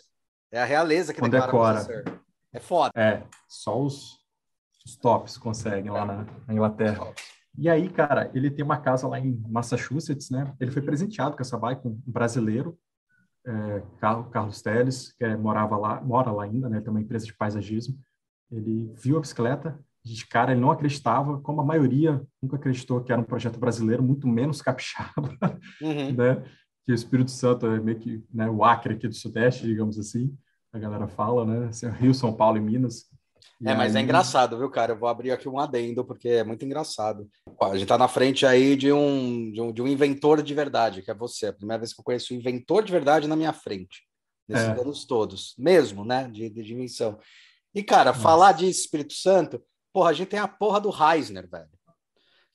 É 0.52 0.62
a 0.62 0.66
realeza 0.66 1.14
que 1.14 1.22
declara 1.22 1.46
Condecora. 1.52 1.80
você 1.82 1.94
Sir. 2.04 2.20
É 2.54 2.60
foda. 2.60 2.92
É, 2.96 3.22
só 3.48 3.80
os, 3.80 4.18
os 4.88 4.96
tops 4.96 5.38
conseguem 5.38 5.92
lá 5.92 6.06
na, 6.06 6.26
na 6.48 6.54
Inglaterra. 6.54 7.14
E 7.58 7.68
aí, 7.68 7.90
cara, 7.90 8.32
ele 8.34 8.50
tem 8.50 8.64
uma 8.64 8.78
casa 8.78 9.08
lá 9.08 9.20
em 9.20 9.36
Massachusetts, 9.50 10.30
né? 10.30 10.54
Ele 10.60 10.72
foi 10.72 10.82
presenteado 10.82 11.36
com 11.36 11.42
essa 11.42 11.58
bike, 11.58 11.86
um 11.86 12.00
brasileiro, 12.06 12.78
é, 13.46 13.84
Carlos, 14.00 14.62
Teles, 14.62 15.12
que 15.14 15.26
é, 15.26 15.36
morava 15.36 15.76
lá, 15.76 16.02
mora 16.02 16.32
lá 16.32 16.44
ainda, 16.44 16.70
né? 16.70 16.80
Tem 16.80 16.90
uma 16.90 17.02
empresa 17.02 17.26
de 17.26 17.36
paisagismo. 17.36 18.00
Ele 18.50 18.94
viu 18.96 19.18
a 19.18 19.20
bicicleta, 19.20 19.78
de 20.06 20.26
cara 20.26 20.54
ele 20.54 20.62
não 20.62 20.72
acreditava, 20.72 21.42
como 21.42 21.60
a 21.60 21.66
maioria 21.66 22.22
nunca 22.42 22.56
acreditou 22.56 23.04
que 23.04 23.12
era 23.12 23.20
um 23.20 23.26
projeto 23.26 23.60
brasileiro, 23.60 24.02
muito 24.02 24.26
menos 24.28 24.62
capixaba, 24.62 25.36
Uhum. 25.82 26.14
né? 26.14 26.44
Que 26.86 26.94
o 26.94 26.96
Espírito 26.96 27.32
Santo 27.32 27.66
é 27.66 27.80
meio 27.82 28.00
que 28.00 28.24
né, 28.34 28.50
o 28.50 28.64
Acre 28.64 28.94
aqui 28.94 29.08
do 29.10 29.14
Sudeste, 29.16 29.66
digamos 29.66 30.00
assim, 30.00 30.34
a 30.72 30.80
galera 30.80 31.08
fala, 31.08 31.44
né? 31.46 31.68
Assim, 31.68 31.90
Rio, 31.90 32.14
São 32.14 32.32
Paulo 32.34 32.58
e 32.58 32.62
Minas. 32.62 33.10
É, 33.66 33.74
mas 33.74 33.96
é 33.96 34.02
engraçado, 34.02 34.58
viu, 34.58 34.70
cara? 34.70 34.94
Eu 34.94 35.00
vou 35.00 35.10
abrir 35.10 35.32
aqui 35.32 35.50
um 35.50 35.60
adendo, 35.60 36.06
porque 36.06 36.30
é 36.30 36.44
muito 36.44 36.64
engraçado. 36.64 37.28
A 37.62 37.76
gente 37.78 37.88
tá 37.88 37.98
na 37.98 38.08
frente 38.08 38.46
aí 38.46 38.76
de 38.76 38.92
um, 38.92 39.52
de 39.52 39.62
um, 39.62 39.72
de 39.72 39.82
um 39.82 39.88
inventor 39.88 40.42
de 40.44 40.54
verdade, 40.54 41.02
que 41.02 41.10
é 41.10 41.14
você. 41.14 41.48
É 41.48 41.50
a 41.50 41.54
primeira 41.54 41.80
vez 41.80 41.94
que 41.94 42.00
eu 42.00 42.04
conheço 42.06 42.34
um 42.34 42.38
inventor 42.38 42.84
de 42.84 42.92
verdade 42.92 43.28
na 43.28 43.36
minha 43.36 43.54
frente, 43.54 44.04
nesses 44.48 44.68
É. 44.68 44.80
anos 44.80 45.06
todos, 45.06 45.56
mesmo, 45.58 46.06
né? 46.06 46.30
De, 46.32 46.50
de, 46.50 46.74
invenção. 46.74 47.18
E, 47.74 47.82
cara, 47.84 48.12
Nossa. 48.12 48.22
falar 48.22 48.52
de 48.52 48.70
Espírito 48.70 49.14
Santo, 49.14 49.62
porra, 49.92 50.12
a 50.12 50.14
gente 50.14 50.30
tem 50.30 50.40
a 50.40 50.48
porra 50.48 50.80
do 50.80 50.90
Reisner, 50.90 51.50
velho. 51.50 51.70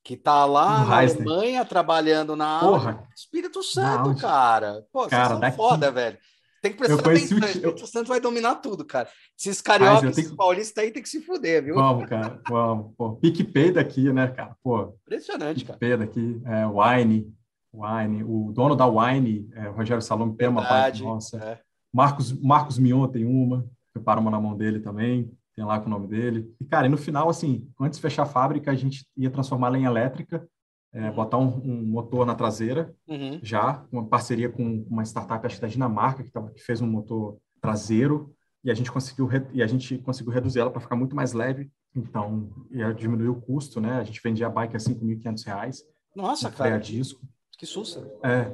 Que 0.05 0.16
tá 0.16 0.44
lá 0.44 0.81
Do 0.81 0.88
na 0.88 0.96
Reisner. 0.98 1.26
Alemanha 1.28 1.64
trabalhando 1.64 2.35
na. 2.35 2.59
Porra, 2.61 3.09
Espírito 3.16 3.62
Santo, 3.62 4.16
cara. 4.20 4.85
Pô, 4.92 5.07
Cara, 5.07 5.11
vocês 5.11 5.28
são 5.28 5.40
daqui- 5.40 5.57
foda, 5.57 5.90
velho. 5.92 6.18
Tem 6.62 6.70
que 6.72 6.79
prestar 6.79 7.01
atenção. 7.01 7.38
o 7.38 7.40
ti- 7.40 7.46
Espírito 7.48 7.87
Santo 7.88 8.09
vai 8.09 8.20
dominar 8.20 8.55
tudo, 8.57 8.85
cara. 8.85 9.09
Esses 9.38 9.61
cariocas, 9.61 10.11
esses 10.11 10.25
tenho- 10.27 10.37
paulistas 10.37 10.85
aí 10.85 10.90
tem 10.92 11.03
que 11.03 11.09
se 11.09 11.20
fuder, 11.20 11.64
viu? 11.64 11.75
vamos, 11.75 12.07
cara, 12.09 12.40
vamos. 12.48 12.94
Pô, 12.96 13.16
PicPay 13.16 13.72
daqui, 13.72 14.12
né, 14.12 14.29
cara? 14.29 14.57
Pô, 14.62 14.94
Impressionante, 15.03 15.64
cara. 15.64 15.77
PicPay 15.79 15.96
daqui, 15.98 16.40
é, 16.46 16.64
Wine, 16.66 17.35
Wine, 17.75 18.22
o 18.25 18.53
dono 18.53 18.77
da 18.77 18.87
Wine, 18.87 19.48
é, 19.55 19.68
Rogério 19.68 20.01
Salome, 20.03 20.37
tem 20.37 20.46
uma 20.48 20.61
Verdade. 20.62 21.03
nossa. 21.03 21.37
É. 21.38 21.59
Marcos, 21.92 22.33
Marcos 22.40 22.79
Mion 22.79 23.09
tem 23.09 23.25
uma, 23.25 23.66
prepara 23.92 24.20
uma 24.20 24.31
na 24.31 24.40
mão 24.40 24.57
dele 24.57 24.79
também, 24.79 25.31
tem 25.57 25.64
lá 25.64 25.81
com 25.81 25.87
o 25.87 25.90
nome 25.90 26.07
dele. 26.07 26.48
E, 26.61 26.64
cara, 26.64 26.87
e 26.87 26.88
no 26.90 26.96
final, 26.96 27.29
assim, 27.29 27.68
antes 27.81 27.98
de 27.98 28.03
fechar 28.03 28.22
a 28.22 28.27
fábrica, 28.27 28.70
a 28.70 28.75
gente 28.75 29.05
ia 29.16 29.31
transformá-la 29.31 29.77
em 29.79 29.85
elétrica, 29.85 30.46
é, 30.92 31.09
Uhum. 31.09 31.14
botar 31.14 31.38
um, 31.38 31.48
um 31.64 31.83
motor 31.85 32.26
na 32.26 32.35
traseira, 32.35 32.94
Uhum. 33.09 33.38
já, 33.42 33.85
uma 33.90 34.05
parceria 34.07 34.48
com 34.48 34.85
uma 34.88 35.02
startup, 35.05 35.44
acho 35.46 35.57
que 35.57 35.62
da 35.62 35.68
Dinamarca, 35.68 36.22
que, 36.22 36.31
tava, 36.31 36.50
que 36.50 36.61
fez 36.62 36.81
um 36.81 36.87
motor 36.87 37.38
traseiro, 37.61 38.35
e 38.64 38.70
a 38.70 38.74
gente 38.74 38.92
conseguiu, 38.92 39.28
e 39.52 39.62
a 39.62 39.66
gente 39.66 39.98
conseguiu 39.98 40.33
reduzir 40.33 40.61
ela 40.61 40.70
para 40.70 40.81
ficar 40.81 40.96
muito 40.96 41.16
mais 41.16 41.33
leve, 41.33 41.70
Então, 41.94 42.48
ia 42.70 42.90
diminuir 42.94 43.28
o 43.28 43.35
custo, 43.35 43.78
né? 43.78 43.98
A 43.98 44.02
gente 44.05 44.18
vendia 44.24 44.46
a 44.46 44.50
bike 44.50 44.74
a 44.74 44.78
5.500 44.81 45.44
reais. 45.44 45.83
Nossa, 46.16 46.50
cara. 46.50 46.78
disco. 46.78 47.20
Que 47.59 47.66
susto. 47.66 48.00
É, 48.22 48.50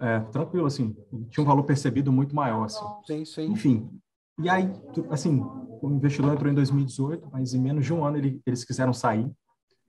é, 0.00 0.18
tranquilo, 0.32 0.66
assim. 0.66 0.96
Tinha 1.30 1.44
um 1.44 1.46
valor 1.46 1.62
percebido 1.62 2.10
muito 2.10 2.34
maior, 2.34 2.64
assim. 2.64 2.84
Sim, 3.06 3.24
sim. 3.24 3.44
Enfim. 3.52 3.88
E 4.42 4.48
aí, 4.48 4.68
assim, 5.10 5.40
o 5.80 5.88
investidor 5.88 6.32
entrou 6.32 6.50
em 6.50 6.54
2018, 6.56 7.28
mas 7.32 7.54
em 7.54 7.60
menos 7.60 7.84
de 7.86 7.92
um 7.92 8.04
ano 8.04 8.16
ele, 8.16 8.40
eles 8.44 8.64
quiseram 8.64 8.92
sair. 8.92 9.30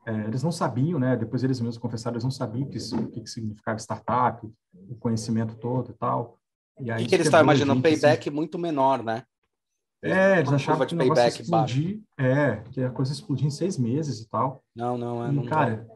É, 0.06 0.12
eles 0.28 0.42
não 0.42 0.52
sabiam, 0.52 1.00
né? 1.00 1.16
Depois 1.16 1.44
eles 1.44 1.60
mesmos 1.60 1.78
confessaram, 1.78 2.16
eles 2.16 2.24
não 2.24 2.32
sabiam 2.32 2.66
o 2.66 2.70
que, 2.70 2.78
o 2.78 3.08
que 3.08 3.28
significava 3.28 3.78
startup, 3.78 4.48
o 4.90 4.96
conhecimento 4.96 5.56
todo 5.56 5.92
e 5.92 5.94
tal. 5.94 6.38
E 6.80 6.90
aí, 6.90 7.04
que, 7.04 7.10
que 7.10 7.16
eles 7.16 7.28
estavam 7.28 7.46
imaginando? 7.46 7.80
Um 7.80 7.82
payback 7.82 8.28
assim, 8.28 8.36
muito 8.36 8.58
menor, 8.58 9.04
né? 9.04 9.24
É, 10.04 10.40
eles 10.40 10.52
achavam 10.52 10.88
que 10.88 10.96
o 10.96 10.98
negócio 10.98 11.24
ia 11.24 11.28
explodir, 11.28 12.02
é, 12.18 12.56
que 12.72 12.82
a 12.82 12.90
coisa 12.90 13.12
ia 13.12 13.16
explodir 13.16 13.46
em 13.46 13.52
seis 13.52 13.78
meses 13.78 14.20
e 14.22 14.28
tal. 14.28 14.64
Não, 14.76 14.98
não, 14.98 15.24
é. 15.24 15.30
E, 15.30 15.32
não 15.32 15.46
cara, 15.46 15.88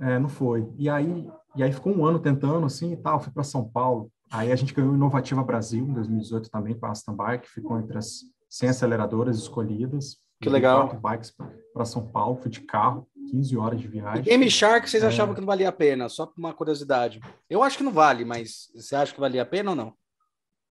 é, 0.00 0.18
não 0.18 0.30
foi. 0.30 0.66
E 0.78 0.88
aí, 0.88 1.28
e 1.54 1.62
aí 1.62 1.70
ficou 1.70 1.94
um 1.94 2.06
ano 2.06 2.18
tentando, 2.18 2.64
assim, 2.64 2.92
e 2.92 2.96
tal, 2.96 3.20
fui 3.20 3.32
para 3.32 3.44
São 3.44 3.68
Paulo. 3.68 4.10
Aí 4.30 4.50
a 4.50 4.56
gente 4.56 4.72
ganhou 4.72 4.94
Inovativa 4.94 5.44
Brasil, 5.44 5.84
em 5.86 5.92
2018 5.92 6.50
também, 6.50 6.74
com 6.74 6.86
a 6.86 6.90
Aston 6.90 7.14
Bike, 7.14 7.48
ficou 7.48 7.78
entre 7.78 7.98
as 7.98 8.22
100 8.48 8.70
aceleradoras 8.70 9.36
escolhidas. 9.36 10.16
Que 10.40 10.48
legal. 10.48 10.88
Quatro 10.88 11.00
bikes 11.00 11.34
para 11.72 11.84
São 11.84 12.06
Paulo, 12.06 12.36
fui 12.36 12.50
de 12.50 12.60
carro, 12.62 13.06
15 13.30 13.56
horas 13.56 13.80
de 13.80 13.88
viagem. 13.88 14.20
E 14.20 14.22
Game 14.22 14.50
Shark, 14.50 14.88
vocês 14.88 15.02
é... 15.02 15.06
achavam 15.06 15.34
que 15.34 15.40
não 15.40 15.46
valia 15.46 15.68
a 15.68 15.72
pena? 15.72 16.08
Só 16.08 16.26
por 16.26 16.38
uma 16.38 16.52
curiosidade. 16.52 17.20
Eu 17.48 17.62
acho 17.62 17.78
que 17.78 17.84
não 17.84 17.92
vale, 17.92 18.24
mas 18.24 18.70
você 18.74 18.94
acha 18.96 19.12
que 19.12 19.20
valia 19.20 19.42
a 19.42 19.46
pena 19.46 19.70
ou 19.70 19.76
não? 19.76 19.94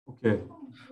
O 0.06 0.12
quê? 0.12 0.40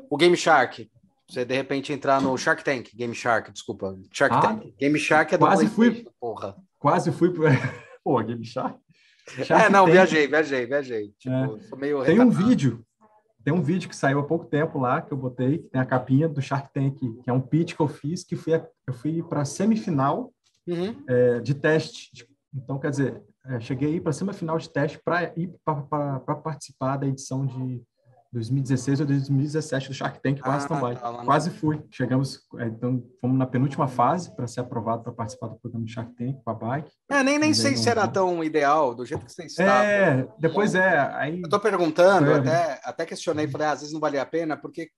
O 0.08 0.16
Game 0.16 0.36
Shark. 0.36 0.90
Você 1.28 1.44
de 1.44 1.54
repente 1.54 1.92
entrar 1.92 2.20
no 2.20 2.36
Shark 2.36 2.64
Tank, 2.64 2.90
Game 2.92 3.14
Shark, 3.14 3.52
desculpa. 3.52 3.96
Shark 4.12 4.34
ah, 4.34 4.40
Tank. 4.40 4.74
Game 4.76 4.98
Shark 4.98 5.32
é 5.32 5.38
do 5.38 5.46
Quase 5.46 5.68
fui. 5.68 6.04
Porra. 6.18 6.56
Quase 6.78 7.12
fui. 7.12 7.32
Pô, 8.02 8.20
Game 8.22 8.44
Shark. 8.44 8.76
Shark 9.44 9.66
é, 9.66 9.68
não, 9.68 9.84
Tank. 9.84 9.92
viajei, 9.92 10.26
viajei, 10.26 10.66
viajei. 10.66 11.14
Tipo, 11.18 11.34
é. 12.02 12.04
Tem 12.04 12.20
um 12.20 12.30
vídeo. 12.30 12.84
Tem 13.44 13.54
um 13.54 13.62
vídeo 13.62 13.88
que 13.88 13.96
saiu 13.96 14.18
há 14.18 14.22
pouco 14.24 14.44
tempo 14.46 14.78
lá, 14.78 15.00
que 15.00 15.12
eu 15.12 15.16
botei, 15.16 15.58
que 15.58 15.68
tem 15.68 15.80
a 15.80 15.86
capinha 15.86 16.28
do 16.28 16.42
Shark 16.42 16.72
Tank, 16.74 16.98
que 16.98 17.30
é 17.30 17.32
um 17.32 17.40
pitch 17.40 17.74
que 17.74 17.80
eu 17.80 17.88
fiz, 17.88 18.22
que 18.22 18.36
fui 18.36 18.52
a, 18.52 18.66
eu 18.86 18.92
fui 18.92 19.22
para 19.22 19.44
semifinal 19.44 20.32
uhum. 20.66 21.04
é, 21.08 21.40
de 21.40 21.54
teste. 21.54 22.28
Então, 22.54 22.78
quer 22.78 22.90
dizer, 22.90 23.22
é, 23.46 23.60
cheguei 23.60 24.00
para 24.00 24.12
semifinal 24.12 24.58
de 24.58 24.68
teste 24.68 25.00
para 25.04 25.32
ir 25.36 25.52
para 25.64 26.36
participar 26.36 26.96
da 26.96 27.06
edição 27.06 27.46
de 27.46 27.82
2016 28.32 29.00
ou 29.00 29.06
2017 29.06 29.88
do 29.88 29.94
Shark 29.94 30.20
Tank 30.22 30.40
quase 30.40 30.66
ah, 30.66 30.68
também. 30.68 30.94
Tá 30.94 31.12
quase 31.24 31.50
fui. 31.50 31.82
Chegamos, 31.90 32.40
é, 32.58 32.66
então 32.66 33.02
fomos 33.20 33.36
na 33.36 33.46
penúltima 33.46 33.88
fase 33.88 34.34
para 34.34 34.46
ser 34.46 34.60
aprovado 34.60 35.02
para 35.02 35.12
participar 35.12 35.48
do 35.48 35.56
programa 35.58 35.84
do 35.84 35.90
Shark 35.90 36.14
Tank 36.14 36.38
com 36.44 36.50
a 36.50 36.54
bike. 36.54 36.90
É, 37.10 37.22
nem, 37.24 37.38
nem 37.38 37.52
sei 37.52 37.76
se 37.76 37.88
era 37.88 38.06
tão 38.06 38.42
ideal, 38.44 38.94
do 38.94 39.04
jeito 39.04 39.26
que 39.26 39.32
você 39.32 39.44
estava. 39.44 39.84
É, 39.84 40.28
depois 40.38 40.74
é. 40.76 40.98
Aí... 41.14 41.40
Eu 41.42 41.48
tô 41.48 41.58
perguntando, 41.58 42.32
até, 42.32 42.80
até 42.84 43.04
questionei, 43.04 43.48
falei, 43.48 43.66
ah, 43.66 43.72
às 43.72 43.80
vezes 43.80 43.92
não 43.92 44.00
valia 44.00 44.22
a 44.22 44.26
pena, 44.26 44.56
porque 44.56 44.90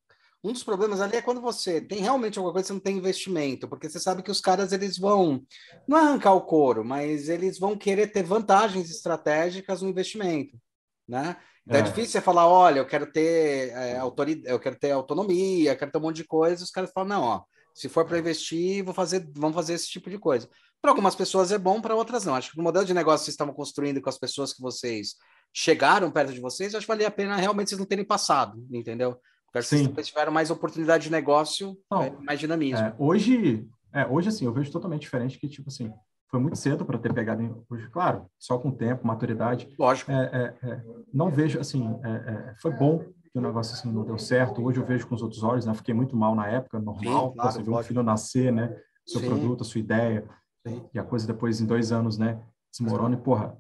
um 0.44 0.52
dos 0.52 0.64
problemas 0.64 1.00
ali 1.00 1.16
é 1.16 1.22
quando 1.22 1.40
você 1.40 1.81
tem 1.81 2.00
realmente 2.00 2.38
alguma 2.38 2.52
coisa, 2.52 2.66
você 2.68 2.72
não 2.72 2.81
tem 2.81 2.96
investimento, 2.96 3.68
porque 3.68 3.88
você 3.88 4.00
sabe 4.00 4.22
que 4.22 4.31
os 4.31 4.40
caras 4.40 4.72
eles 4.72 4.98
vão 4.98 5.42
não 5.87 5.96
arrancar 5.96 6.35
o 6.35 6.42
couro, 6.42 6.85
mas 6.85 7.28
eles 7.28 7.59
vão 7.59 7.76
querer 7.76 8.09
ter 8.09 8.24
vantagens 8.24 8.90
estratégicas 8.90 9.83
no 9.83 9.88
investimento, 9.88 10.59
né? 11.07 11.37
Então 11.64 11.78
é. 11.78 11.81
é 11.81 11.85
difícil 11.85 12.12
você 12.12 12.20
falar, 12.20 12.48
olha, 12.48 12.81
eu 12.81 12.87
quero 12.87 13.07
ter 13.07 13.70
é, 13.70 13.96
autoridade, 13.96 14.52
eu 14.52 14.59
quero 14.59 14.76
ter 14.76 14.90
autonomia, 14.90 15.76
quero 15.76 15.92
ter 15.92 15.98
um 15.98 16.02
monte 16.02 16.16
de 16.16 16.24
coisa. 16.24 16.64
Os 16.64 16.70
caras 16.70 16.90
falam, 16.92 17.09
não, 17.09 17.22
ó, 17.22 17.42
se 17.72 17.88
for 17.88 18.05
para 18.05 18.18
investir, 18.18 18.85
vou 18.85 18.92
fazer, 18.92 19.24
vamos 19.35 19.55
fazer 19.55 19.74
esse 19.74 19.88
tipo 19.88 20.11
de 20.11 20.18
coisa. 20.18 20.48
Para 20.81 20.90
algumas 20.90 21.14
pessoas 21.14 21.52
é 21.52 21.59
bom, 21.59 21.81
para 21.81 21.94
outras 21.94 22.24
não. 22.24 22.35
Acho 22.35 22.50
que 22.50 22.59
o 22.59 22.62
modelo 22.62 22.85
de 22.85 22.92
negócio 22.92 23.20
que 23.20 23.26
vocês 23.26 23.35
estavam 23.35 23.55
construindo 23.55 24.00
com 24.00 24.09
as 24.09 24.18
pessoas 24.18 24.52
que 24.52 24.61
vocês 24.61 25.14
chegaram 25.52 26.11
perto 26.11 26.33
de 26.33 26.40
vocês, 26.40 26.74
acho 26.74 26.85
que 26.85 26.92
valia 26.92 27.07
a 27.07 27.11
pena 27.11 27.37
realmente 27.37 27.68
vocês 27.68 27.78
não 27.78 27.87
terem 27.87 28.05
passado, 28.05 28.66
entendeu? 28.70 29.16
Vocês 29.54 30.06
tiveram 30.06 30.32
mais 30.32 30.50
oportunidade 30.50 31.04
de 31.04 31.10
negócio, 31.10 31.76
não, 31.90 32.02
é, 32.02 32.10
mais 32.10 32.40
dinamismo. 32.40 32.86
É, 32.86 32.94
hoje, 32.98 33.68
é, 33.92 34.06
hoje, 34.06 34.28
assim, 34.28 34.46
eu 34.46 34.52
vejo 34.52 34.72
totalmente 34.72 35.02
diferente 35.02 35.38
que, 35.38 35.48
tipo 35.48 35.68
assim, 35.68 35.92
foi 36.30 36.40
muito 36.40 36.56
cedo 36.56 36.84
para 36.84 36.98
ter 36.98 37.12
pegado 37.12 37.64
hoje, 37.68 37.88
claro, 37.90 38.26
só 38.38 38.58
com 38.58 38.70
tempo, 38.70 39.06
maturidade. 39.06 39.68
Lógico. 39.78 40.10
É, 40.10 40.56
é, 40.62 40.68
é, 40.68 40.82
não 41.12 41.30
vejo, 41.30 41.60
assim, 41.60 41.86
é, 42.02 42.54
foi 42.60 42.72
bom 42.72 43.04
que 43.32 43.38
o 43.38 43.40
negócio 43.40 43.74
assim 43.74 43.90
não 43.90 44.04
deu 44.04 44.18
certo. 44.18 44.62
Hoje 44.62 44.78
eu 44.78 44.84
vejo 44.84 45.06
com 45.06 45.14
os 45.14 45.22
outros 45.22 45.42
olhos, 45.42 45.64
né? 45.64 45.72
Fiquei 45.72 45.94
muito 45.94 46.14
mal 46.14 46.34
na 46.34 46.46
época, 46.48 46.78
normal. 46.78 47.30
Sim, 47.30 47.34
claro, 47.34 47.52
você 47.52 47.62
vê 47.62 47.70
um 47.70 47.82
filho 47.82 48.02
nascer, 48.02 48.52
né? 48.52 48.76
Seu 49.06 49.20
Sim. 49.20 49.26
produto, 49.26 49.62
a 49.62 49.64
sua 49.64 49.80
ideia. 49.80 50.28
Sim. 50.66 50.84
E 50.92 50.98
a 50.98 51.02
coisa 51.02 51.26
depois, 51.26 51.60
em 51.60 51.66
dois 51.66 51.90
anos, 51.90 52.18
né? 52.18 52.38
Desmorona. 52.70 53.14
E, 53.14 53.18
porra, 53.18 53.56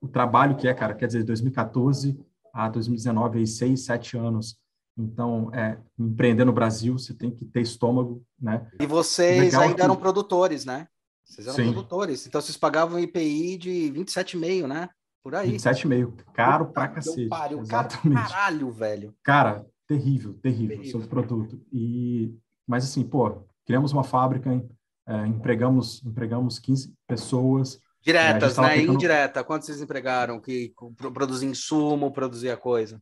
o 0.00 0.08
trabalho 0.08 0.56
que 0.56 0.66
é, 0.66 0.74
cara, 0.74 0.92
quer 0.94 1.06
dizer, 1.06 1.22
2014 1.22 2.18
a 2.52 2.68
2019, 2.68 3.38
aí, 3.38 3.46
seis, 3.46 3.84
sete 3.84 4.18
anos. 4.18 4.58
Então, 4.96 5.50
é, 5.54 5.78
empreender 5.98 6.44
no 6.44 6.52
Brasil, 6.52 6.98
você 6.98 7.14
tem 7.14 7.30
que 7.30 7.44
ter 7.44 7.60
estômago, 7.60 8.22
né? 8.40 8.66
E 8.80 8.86
vocês 8.86 9.40
Legal 9.40 9.62
ainda 9.62 9.74
que... 9.76 9.82
eram 9.82 9.96
produtores, 9.96 10.64
né? 10.64 10.86
Vocês 11.24 11.46
eram 11.46 11.56
Sim. 11.56 11.72
produtores, 11.72 12.26
então 12.26 12.40
vocês 12.40 12.56
pagavam 12.56 12.98
IPI 12.98 13.56
de 13.56 13.92
27,5, 13.94 14.66
né? 14.66 14.88
Por 15.22 15.34
aí. 15.34 15.52
27,5. 15.52 16.24
Caro 16.34 16.66
pra 16.66 16.88
cacete. 16.88 17.28
Pariu. 17.28 17.60
Exatamente. 17.60 18.28
Caralho, 18.28 18.70
velho. 18.70 19.14
Cara, 19.22 19.64
terrível, 19.86 20.34
terrível, 20.34 20.76
terrível. 20.76 21.00
seu 21.00 21.08
produto. 21.08 21.60
E, 21.72 22.34
mas 22.66 22.84
assim, 22.84 23.04
pô, 23.04 23.42
criamos 23.64 23.92
uma 23.92 24.04
fábrica, 24.04 24.62
é, 25.06 25.26
empregamos, 25.26 26.04
empregamos 26.04 26.58
15 26.58 26.92
pessoas. 27.06 27.78
Diretas, 28.02 28.58
né? 28.58 28.74
Tentando... 28.74 28.94
Indireta. 28.94 29.44
Quantos 29.44 29.66
vocês 29.66 29.80
empregaram 29.80 30.40
que 30.40 30.74
produzir 31.14 31.46
insumo, 31.46 32.12
produzir 32.12 32.50
a 32.50 32.56
coisa? 32.56 33.00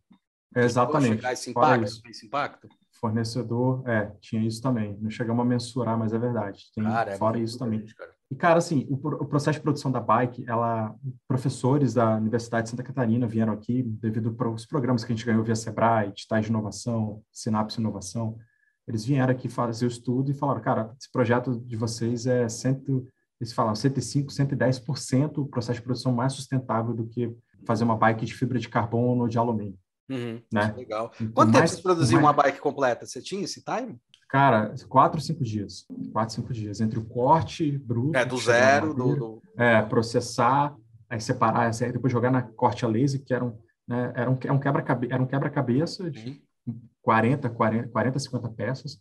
Exatamente. 0.57 1.25
Esse 1.27 1.51
impacto, 1.51 2.03
esse 2.09 2.27
impacto? 2.27 2.69
Fornecedor, 2.93 3.83
é, 3.89 4.13
tinha 4.21 4.43
isso 4.43 4.61
também. 4.61 4.99
Não 5.01 5.11
chegamos 5.11 5.43
a 5.43 5.49
mensurar, 5.49 5.99
mas 5.99 6.13
é 6.13 6.19
verdade. 6.19 6.65
Tem 6.75 6.85
cara, 6.85 7.13
é 7.13 7.17
fora 7.17 7.39
isso 7.39 7.59
também. 7.59 7.85
Cara. 7.87 8.11
E, 8.31 8.37
cara, 8.37 8.59
assim, 8.59 8.87
o, 8.89 8.95
o, 8.95 9.27
processo 9.27 9.59
de 9.59 9.63
produção 9.63 9.91
da 9.91 10.01
bike, 10.01 10.45
ela, 10.47 10.95
professores 11.27 11.95
da 11.95 12.17
Universidade 12.17 12.65
de 12.65 12.71
Santa 12.71 12.83
Catarina 12.85 13.27
vieram 13.27 13.53
aqui 13.53 13.83
devido 13.83 14.37
aos 14.39 14.65
programas 14.65 15.03
que 15.03 15.13
a 15.13 15.17
gente 15.17 15.27
ganhou 15.27 15.43
via 15.43 15.57
Sebrae, 15.57 16.13
Digitais 16.13 16.45
de 16.45 16.51
Inovação, 16.51 17.23
Sinapse 17.33 17.81
Inovação. 17.81 18.37
Eles 18.87 19.05
vieram 19.05 19.33
aqui 19.33 19.49
fazer 19.49 19.85
o 19.85 19.89
estudo 19.89 20.31
e 20.31 20.35
falaram, 20.35 20.61
cara, 20.61 20.95
esse 20.97 21.11
projeto 21.11 21.59
de 21.59 21.77
vocês 21.77 22.25
é 22.27 22.49
cento, 22.49 23.05
eles 23.41 23.53
falam 23.53 23.75
105, 23.75 24.31
110% 24.31 25.39
o 25.39 25.47
processo 25.47 25.81
de 25.81 25.85
produção 25.85 26.13
mais 26.13 26.33
sustentável 26.33 26.95
do 26.95 27.07
que 27.07 27.35
fazer 27.67 27.83
uma 27.83 27.97
bike 27.97 28.27
de 28.27 28.35
fibra 28.35 28.61
de 28.61 28.69
carbono 28.69 29.23
ou 29.23 29.29
de 29.29 29.39
alumínio. 29.39 29.79
Uhum, 30.11 30.43
né? 30.53 30.75
Legal. 30.77 31.13
Então, 31.15 31.33
Quanto 31.33 31.53
mais, 31.53 31.71
tempo 31.71 31.77
você 31.77 31.83
produziu 31.83 32.21
mais... 32.21 32.37
uma 32.37 32.43
bike 32.43 32.61
completa? 32.61 33.07
Você 33.07 33.23
tinha 33.23 33.45
esse 33.45 33.63
time? 33.63 33.97
Cara, 34.29 34.75
quatro, 34.89 35.21
cinco 35.21 35.45
dias. 35.45 35.87
Quatro, 36.13 36.35
cinco 36.35 36.53
dias. 36.53 36.81
Entre 36.81 36.99
o 36.99 37.05
corte 37.05 37.79
bruto. 37.79 38.17
É, 38.17 38.25
do 38.25 38.37
zero, 38.37 38.93
do, 38.93 39.17
do, 39.17 39.43
É, 39.57 39.83
processar, 39.83 40.75
aí 41.09 41.21
separar, 41.21 41.71
aí 41.71 41.93
depois 41.93 42.13
jogar 42.13 42.31
na 42.31 42.43
corte 42.43 42.85
a 42.85 42.89
laser, 42.89 43.23
que 43.25 43.33
era 43.33 43.45
um, 43.45 43.57
né, 43.87 44.13
era 44.15 44.31
um, 44.31 44.39
era 44.43 44.53
um 44.53 44.59
quebra-cabeça 44.59 45.17
um 45.17 45.27
quebra 45.27 45.51
-cabeça 45.51 46.11
de 46.11 46.43
uhum. 46.67 46.81
40, 47.03 47.51
40, 47.51 47.89
40, 47.89 48.19
50 48.19 48.49
peças. 48.51 49.01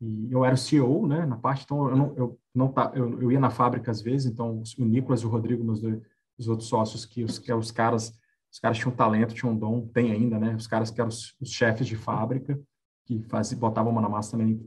E 0.00 0.32
eu 0.32 0.44
era 0.44 0.54
o 0.54 0.58
CEO, 0.58 1.08
né, 1.08 1.26
na 1.26 1.36
parte, 1.36 1.64
então 1.64 1.88
eu 1.88 1.96
não, 1.96 2.14
eu 2.16 2.38
não 2.54 2.68
tá, 2.68 2.92
eu, 2.94 3.20
eu 3.20 3.32
ia 3.32 3.40
na 3.40 3.50
fábrica 3.50 3.90
às 3.90 4.00
vezes, 4.00 4.30
então 4.30 4.62
o 4.78 4.84
Nicolas 4.84 5.22
e 5.22 5.26
o 5.26 5.28
Rodrigo, 5.28 5.64
meus 5.64 5.80
dois, 5.80 6.00
os 6.38 6.46
outros 6.46 6.68
sócios, 6.68 7.04
que 7.04 7.24
os, 7.24 7.40
que 7.40 7.52
os 7.52 7.72
caras 7.72 8.16
os 8.50 8.58
caras 8.58 8.78
tinham 8.78 8.94
talento, 8.94 9.34
tinham 9.34 9.56
dom, 9.56 9.86
tem 9.88 10.10
ainda, 10.10 10.38
né? 10.38 10.54
Os 10.54 10.66
caras 10.66 10.90
que 10.90 11.00
eram 11.00 11.08
os, 11.08 11.34
os 11.40 11.50
chefes 11.50 11.86
de 11.86 11.96
fábrica, 11.96 12.58
que 13.06 13.22
faziam, 13.28 13.60
botavam 13.60 13.90
a 13.90 13.94
mão 13.94 14.02
na 14.02 14.08
massa 14.08 14.32
também, 14.32 14.60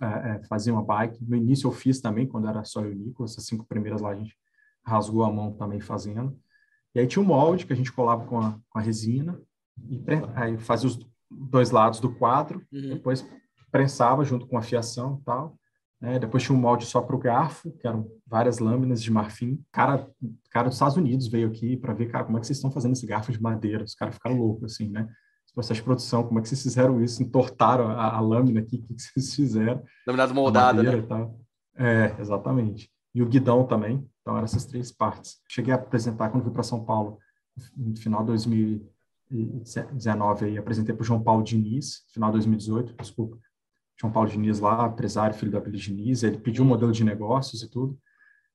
é, 0.00 0.06
é, 0.06 0.42
faziam 0.44 0.78
a 0.78 0.82
bike. 0.82 1.24
No 1.24 1.36
início 1.36 1.66
eu 1.66 1.72
fiz 1.72 2.00
também, 2.00 2.26
quando 2.26 2.48
era 2.48 2.64
só 2.64 2.82
eu 2.82 2.92
e 2.92 2.94
o 2.94 2.98
Nico, 2.98 3.24
essas 3.24 3.44
cinco 3.44 3.66
primeiras 3.66 4.00
lá 4.00 4.10
a 4.10 4.14
gente 4.14 4.36
rasgou 4.84 5.24
a 5.24 5.32
mão 5.32 5.52
também 5.52 5.80
fazendo. 5.80 6.38
E 6.94 7.00
aí 7.00 7.06
tinha 7.06 7.22
o 7.22 7.26
molde 7.26 7.66
que 7.66 7.72
a 7.72 7.76
gente 7.76 7.92
colava 7.92 8.26
com 8.26 8.40
a, 8.40 8.58
com 8.68 8.78
a 8.78 8.82
resina, 8.82 9.40
e 9.88 10.02
aí 10.34 10.58
fazia 10.58 10.88
os 10.88 10.98
dois 11.30 11.70
lados 11.70 12.00
do 12.00 12.14
quadro, 12.14 12.66
uhum. 12.72 12.90
depois 12.94 13.24
prensava 13.70 14.24
junto 14.24 14.46
com 14.46 14.58
a 14.58 14.62
fiação 14.62 15.18
e 15.20 15.24
tal. 15.24 15.59
Né? 16.00 16.18
Depois 16.18 16.42
tinha 16.42 16.56
um 16.56 16.60
molde 16.60 16.86
só 16.86 17.00
para 17.00 17.14
o 17.14 17.18
garfo, 17.18 17.70
que 17.72 17.86
eram 17.86 18.10
várias 18.26 18.58
lâminas 18.58 19.02
de 19.02 19.10
marfim. 19.10 19.62
Cara, 19.70 20.08
cara 20.50 20.68
dos 20.68 20.76
Estados 20.76 20.96
Unidos 20.96 21.28
veio 21.28 21.48
aqui 21.48 21.76
para 21.76 21.92
ver, 21.92 22.10
cara, 22.10 22.24
como 22.24 22.38
é 22.38 22.40
que 22.40 22.46
vocês 22.46 22.56
estão 22.56 22.70
fazendo 22.70 22.92
esse 22.92 23.06
garfo 23.06 23.30
de 23.30 23.40
madeira. 23.40 23.84
Os 23.84 23.94
caras 23.94 24.14
ficaram 24.14 24.38
loucos, 24.38 24.72
assim, 24.72 24.88
né? 24.88 25.06
Esse 25.44 25.54
processo 25.54 25.80
de 25.80 25.84
produção, 25.84 26.22
como 26.22 26.38
é 26.38 26.42
que 26.42 26.48
vocês 26.48 26.62
fizeram 26.62 27.02
isso? 27.02 27.22
Entortaram 27.22 27.88
a, 27.88 28.16
a 28.16 28.20
lâmina 28.20 28.60
aqui, 28.60 28.76
o 28.76 28.82
que, 28.82 28.94
que 28.94 29.02
vocês 29.02 29.34
fizeram? 29.34 29.82
Laminado 30.06 30.34
moldada, 30.34 30.82
né? 30.82 31.04
É, 31.76 32.16
exatamente. 32.18 32.90
E 33.14 33.22
o 33.22 33.28
guidão 33.28 33.66
também. 33.66 34.08
Então, 34.22 34.34
eram 34.34 34.44
essas 34.44 34.64
três 34.64 34.90
partes. 34.92 35.40
Cheguei 35.48 35.72
a 35.72 35.76
apresentar 35.76 36.30
quando 36.30 36.44
fui 36.44 36.52
para 36.52 36.62
São 36.62 36.84
Paulo, 36.84 37.18
no 37.76 37.96
final 37.96 38.20
de 38.20 38.28
2019, 38.28 40.46
aí, 40.46 40.56
apresentei 40.56 40.94
para 40.94 41.02
o 41.02 41.04
João 41.04 41.22
Paulo 41.22 41.42
Diniz, 41.42 42.04
final 42.12 42.30
de 42.30 42.36
2018, 42.36 42.94
desculpa 42.96 43.36
João 44.00 44.12
Paulo 44.12 44.30
Diniz 44.30 44.60
lá, 44.60 44.86
empresário, 44.86 45.36
filho 45.36 45.52
da 45.52 45.60
Billy 45.60 45.76
Diniz, 45.76 46.22
ele 46.22 46.38
pediu 46.38 46.64
um 46.64 46.66
modelo 46.66 46.90
de 46.90 47.04
negócios 47.04 47.62
e 47.62 47.68
tudo. 47.68 47.98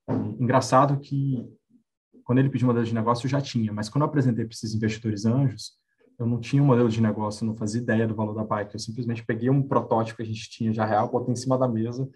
E, 0.08 0.42
engraçado 0.42 0.98
que 0.98 1.48
quando 2.24 2.40
ele 2.40 2.50
pediu 2.50 2.66
um 2.66 2.70
modelo 2.70 2.84
de 2.84 2.94
negócio, 2.94 3.26
eu 3.26 3.30
já 3.30 3.40
tinha, 3.40 3.72
mas 3.72 3.88
quando 3.88 4.02
eu 4.02 4.08
apresentei 4.08 4.44
para 4.44 4.52
esses 4.52 4.74
investidores 4.74 5.24
anjos, 5.24 5.72
eu 6.18 6.26
não 6.26 6.40
tinha 6.40 6.60
um 6.60 6.66
modelo 6.66 6.88
de 6.88 7.00
negócio, 7.00 7.46
não 7.46 7.54
fazia 7.54 7.80
ideia 7.80 8.08
do 8.08 8.14
valor 8.14 8.34
da 8.34 8.42
bike, 8.42 8.74
eu 8.74 8.80
simplesmente 8.80 9.24
peguei 9.24 9.48
um 9.48 9.62
protótipo 9.62 10.16
que 10.16 10.22
a 10.22 10.26
gente 10.26 10.50
tinha 10.50 10.72
já 10.72 10.84
real, 10.84 11.08
botei 11.08 11.32
em 11.32 11.36
cima 11.36 11.56
da 11.56 11.68
mesa, 11.68 12.08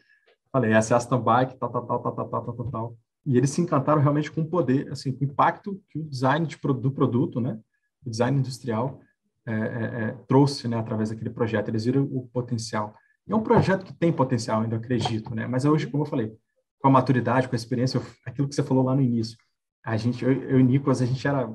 falei, 0.50 0.72
essa 0.72 0.92
é 0.92 0.96
a 0.96 0.98
Aston 0.98 1.20
Bike, 1.20 1.56
tal, 1.58 1.70
tal, 1.70 1.86
tal, 1.86 2.00
tal, 2.00 2.14
tal, 2.14 2.28
tal, 2.28 2.54
tal, 2.54 2.70
tal. 2.70 2.96
E 3.24 3.36
eles 3.36 3.50
se 3.50 3.60
encantaram 3.60 4.00
realmente 4.00 4.32
com 4.32 4.40
o 4.40 4.46
poder, 4.46 4.90
assim, 4.90 5.12
com 5.12 5.24
o 5.24 5.28
impacto 5.28 5.80
que 5.90 6.00
o 6.00 6.04
design 6.04 6.46
de, 6.46 6.56
do 6.56 6.90
produto, 6.90 7.40
né, 7.40 7.60
o 8.04 8.10
design 8.10 8.38
industrial, 8.38 9.00
é, 9.46 9.52
é, 9.52 10.02
é, 10.02 10.12
trouxe, 10.26 10.66
né, 10.66 10.78
através 10.78 11.10
daquele 11.10 11.30
projeto. 11.30 11.68
Eles 11.68 11.84
viram 11.84 12.02
o 12.04 12.28
potencial. 12.32 12.94
É 13.30 13.34
um 13.34 13.42
projeto 13.42 13.84
que 13.84 13.92
tem 13.92 14.12
potencial, 14.12 14.62
ainda 14.62 14.76
acredito, 14.76 15.34
né? 15.34 15.46
Mas 15.46 15.64
hoje, 15.64 15.86
como 15.86 16.02
eu 16.02 16.06
falei, 16.06 16.36
com 16.80 16.88
a 16.88 16.90
maturidade, 16.90 17.48
com 17.48 17.54
a 17.54 17.56
experiência, 17.56 17.98
eu, 17.98 18.06
aquilo 18.26 18.48
que 18.48 18.54
você 18.54 18.62
falou 18.62 18.84
lá 18.84 18.94
no 18.94 19.02
início, 19.02 19.38
a 19.84 19.96
gente, 19.96 20.24
eu, 20.24 20.32
eu 20.32 20.58
e 20.58 20.62
Nicolas, 20.62 21.00
a 21.00 21.06
gente 21.06 21.26
era, 21.26 21.48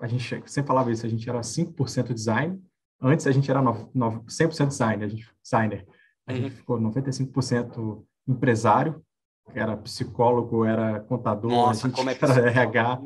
a 0.00 0.06
gente 0.06 0.42
sempre 0.46 0.68
falava 0.68 0.90
isso, 0.90 1.04
a 1.04 1.08
gente 1.08 1.28
era 1.28 1.40
5% 1.40 2.14
design, 2.14 2.60
antes 3.00 3.26
a 3.26 3.32
gente 3.32 3.50
era 3.50 3.60
9, 3.60 3.88
9, 3.94 4.20
100% 4.26 4.68
design, 4.68 5.04
a 5.04 5.08
gente, 5.08 5.28
designer, 5.42 5.86
a 6.26 6.32
gente 6.32 6.44
uhum. 6.44 6.50
ficou 6.50 6.80
95% 6.80 8.04
empresário, 8.26 9.02
era 9.54 9.76
psicólogo, 9.76 10.64
era 10.64 11.00
contador, 11.00 11.50
Nossa, 11.50 11.90
como 11.90 12.10
é 12.10 12.18
era 12.20 12.50
RH, 12.50 13.00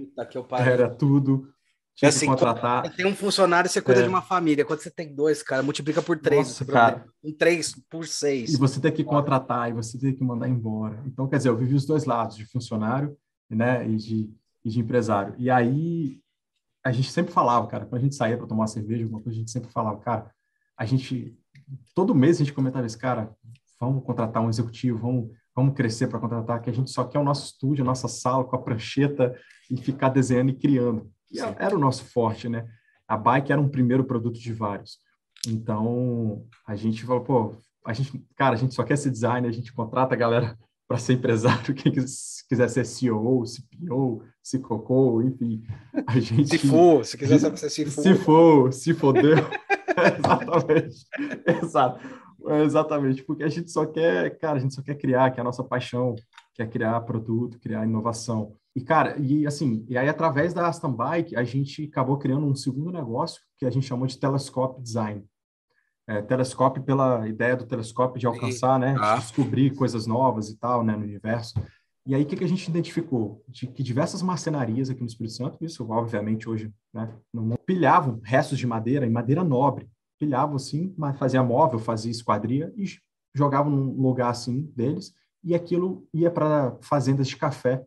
era 0.58 0.90
tudo, 0.90 1.51
tinha 1.94 2.08
assim, 2.08 2.20
que 2.20 2.26
contratar. 2.26 2.90
Tem 2.94 3.06
um 3.06 3.14
funcionário, 3.14 3.68
você 3.68 3.80
cuida 3.80 4.00
é. 4.00 4.02
de 4.02 4.08
uma 4.08 4.22
família. 4.22 4.64
Quando 4.64 4.80
você 4.80 4.90
tem 4.90 5.14
dois, 5.14 5.42
cara, 5.42 5.62
multiplica 5.62 6.00
por 6.00 6.18
três. 6.18 6.48
Nossa, 6.48 6.64
cara. 6.64 7.04
Um 7.22 7.32
três 7.32 7.74
por 7.90 8.06
seis. 8.06 8.54
E 8.54 8.56
você 8.56 8.80
tem 8.80 8.92
que 8.92 9.04
contratar, 9.04 9.70
e 9.70 9.72
você 9.72 9.98
tem 9.98 10.14
que 10.14 10.24
mandar 10.24 10.48
embora. 10.48 11.02
Então, 11.06 11.28
quer 11.28 11.36
dizer, 11.36 11.50
eu 11.50 11.56
vivi 11.56 11.74
os 11.74 11.86
dois 11.86 12.04
lados, 12.04 12.36
de 12.36 12.46
funcionário 12.46 13.16
né, 13.48 13.86
e, 13.88 13.96
de, 13.96 14.30
e 14.64 14.70
de 14.70 14.80
empresário. 14.80 15.34
E 15.38 15.50
aí, 15.50 16.18
a 16.84 16.90
gente 16.90 17.12
sempre 17.12 17.32
falava, 17.32 17.66
cara, 17.66 17.86
quando 17.86 18.00
a 18.00 18.04
gente 18.04 18.14
saía 18.14 18.36
para 18.36 18.46
tomar 18.46 18.66
cerveja, 18.66 19.04
alguma 19.04 19.22
coisa, 19.22 19.36
a 19.36 19.40
gente 19.40 19.50
sempre 19.50 19.70
falava, 19.70 19.98
cara, 20.00 20.30
a 20.76 20.84
gente, 20.84 21.36
todo 21.94 22.14
mês 22.14 22.36
a 22.36 22.38
gente 22.44 22.52
comentava 22.52 22.86
isso, 22.86 22.98
cara, 22.98 23.30
vamos 23.78 24.04
contratar 24.04 24.42
um 24.42 24.48
executivo, 24.48 24.98
vamos, 24.98 25.30
vamos 25.54 25.74
crescer 25.74 26.08
para 26.08 26.18
contratar, 26.18 26.60
que 26.60 26.70
a 26.70 26.72
gente 26.72 26.90
só 26.90 27.04
quer 27.04 27.18
o 27.18 27.24
nosso 27.24 27.46
estúdio, 27.46 27.82
a 27.82 27.86
nossa 27.86 28.08
sala 28.08 28.44
com 28.44 28.56
a 28.56 28.62
prancheta 28.62 29.36
e 29.70 29.76
ficar 29.76 30.08
desenhando 30.08 30.50
e 30.50 30.54
criando. 30.54 31.10
E 31.32 31.40
era 31.40 31.74
o 31.74 31.78
nosso 31.78 32.04
forte, 32.04 32.48
né? 32.48 32.66
A 33.08 33.16
bike 33.16 33.52
era 33.52 33.60
um 33.60 33.68
primeiro 33.68 34.04
produto 34.04 34.38
de 34.38 34.52
vários. 34.52 34.98
Então, 35.46 36.44
a 36.66 36.76
gente 36.76 37.04
falou, 37.04 37.22
pô, 37.22 37.54
a 37.84 37.92
gente, 37.92 38.24
cara, 38.36 38.54
a 38.54 38.58
gente 38.58 38.74
só 38.74 38.84
quer 38.84 38.96
ser 38.96 39.10
designer, 39.10 39.48
a 39.48 39.52
gente 39.52 39.72
contrata 39.72 40.14
a 40.14 40.18
galera 40.18 40.56
para 40.86 40.98
ser 40.98 41.14
empresário, 41.14 41.74
quem 41.74 41.90
quiser 41.90 42.68
ser 42.68 42.84
CEO, 42.84 43.44
CPO, 43.44 44.22
CCOCO, 44.42 45.22
enfim. 45.22 45.62
A 46.06 46.20
gente, 46.20 46.50
se 46.50 46.68
for, 46.68 47.04
se 47.04 47.16
quiser 47.16 47.38
ser 47.56 47.70
se 47.70 47.84
for. 47.86 48.02
Se 48.02 48.14
for, 48.14 48.72
se 48.72 48.94
fodeu. 48.94 49.36
exatamente. 50.18 51.06
Exato. 51.62 52.22
Exatamente, 52.64 53.22
porque 53.22 53.44
a 53.44 53.48
gente 53.48 53.70
só 53.70 53.86
quer, 53.86 54.36
cara, 54.38 54.56
a 54.56 54.60
gente 54.60 54.74
só 54.74 54.82
quer 54.82 54.96
criar, 54.96 55.30
que 55.30 55.38
é 55.38 55.42
a 55.42 55.44
nossa 55.44 55.62
paixão, 55.62 56.16
quer 56.54 56.68
criar 56.68 57.00
produto, 57.02 57.58
criar 57.60 57.86
inovação. 57.86 58.52
E, 58.74 58.80
cara, 58.80 59.18
e 59.18 59.46
assim, 59.46 59.84
e 59.88 59.98
aí 59.98 60.08
através 60.08 60.54
da 60.54 60.66
Aston 60.66 60.92
Bike, 60.92 61.36
a 61.36 61.44
gente 61.44 61.84
acabou 61.84 62.16
criando 62.16 62.46
um 62.46 62.54
segundo 62.54 62.90
negócio 62.90 63.42
que 63.58 63.66
a 63.66 63.70
gente 63.70 63.86
chamou 63.86 64.06
de 64.06 64.18
Telescope 64.18 64.82
Design. 64.82 65.24
É, 66.08 66.20
telescope 66.20 66.80
pela 66.80 67.28
ideia 67.28 67.56
do 67.56 67.64
telescópio 67.64 68.18
de 68.18 68.26
alcançar, 68.26 68.78
né, 68.78 68.94
de 68.94 69.00
ah. 69.00 69.16
descobrir 69.16 69.74
coisas 69.76 70.04
novas 70.04 70.48
e 70.48 70.58
tal, 70.58 70.82
né, 70.82 70.96
no 70.96 71.04
universo. 71.04 71.54
E 72.04 72.14
aí, 72.14 72.24
o 72.24 72.26
que, 72.26 72.34
que 72.34 72.42
a 72.42 72.48
gente 72.48 72.66
identificou? 72.66 73.44
De 73.46 73.68
que 73.68 73.82
diversas 73.84 74.20
marcenarias 74.20 74.90
aqui 74.90 75.00
no 75.00 75.06
Espírito 75.06 75.36
Santo, 75.36 75.64
isso 75.64 75.88
obviamente 75.88 76.48
hoje, 76.48 76.72
né, 76.92 77.14
não 77.32 77.56
pilhavam 77.64 78.20
restos 78.24 78.58
de 78.58 78.66
madeira, 78.66 79.06
e 79.06 79.10
madeira 79.10 79.44
nobre, 79.44 79.88
pilhavam 80.18 80.56
assim, 80.56 80.94
fazia 81.16 81.42
móvel, 81.42 81.78
fazia 81.78 82.10
esquadria 82.10 82.72
e 82.76 82.84
jogavam 83.34 83.70
num 83.70 84.02
lugar 84.02 84.30
assim 84.30 84.72
deles, 84.74 85.14
e 85.44 85.54
aquilo 85.54 86.06
ia 86.12 86.30
para 86.30 86.76
fazendas 86.80 87.28
de 87.28 87.36
café 87.36 87.84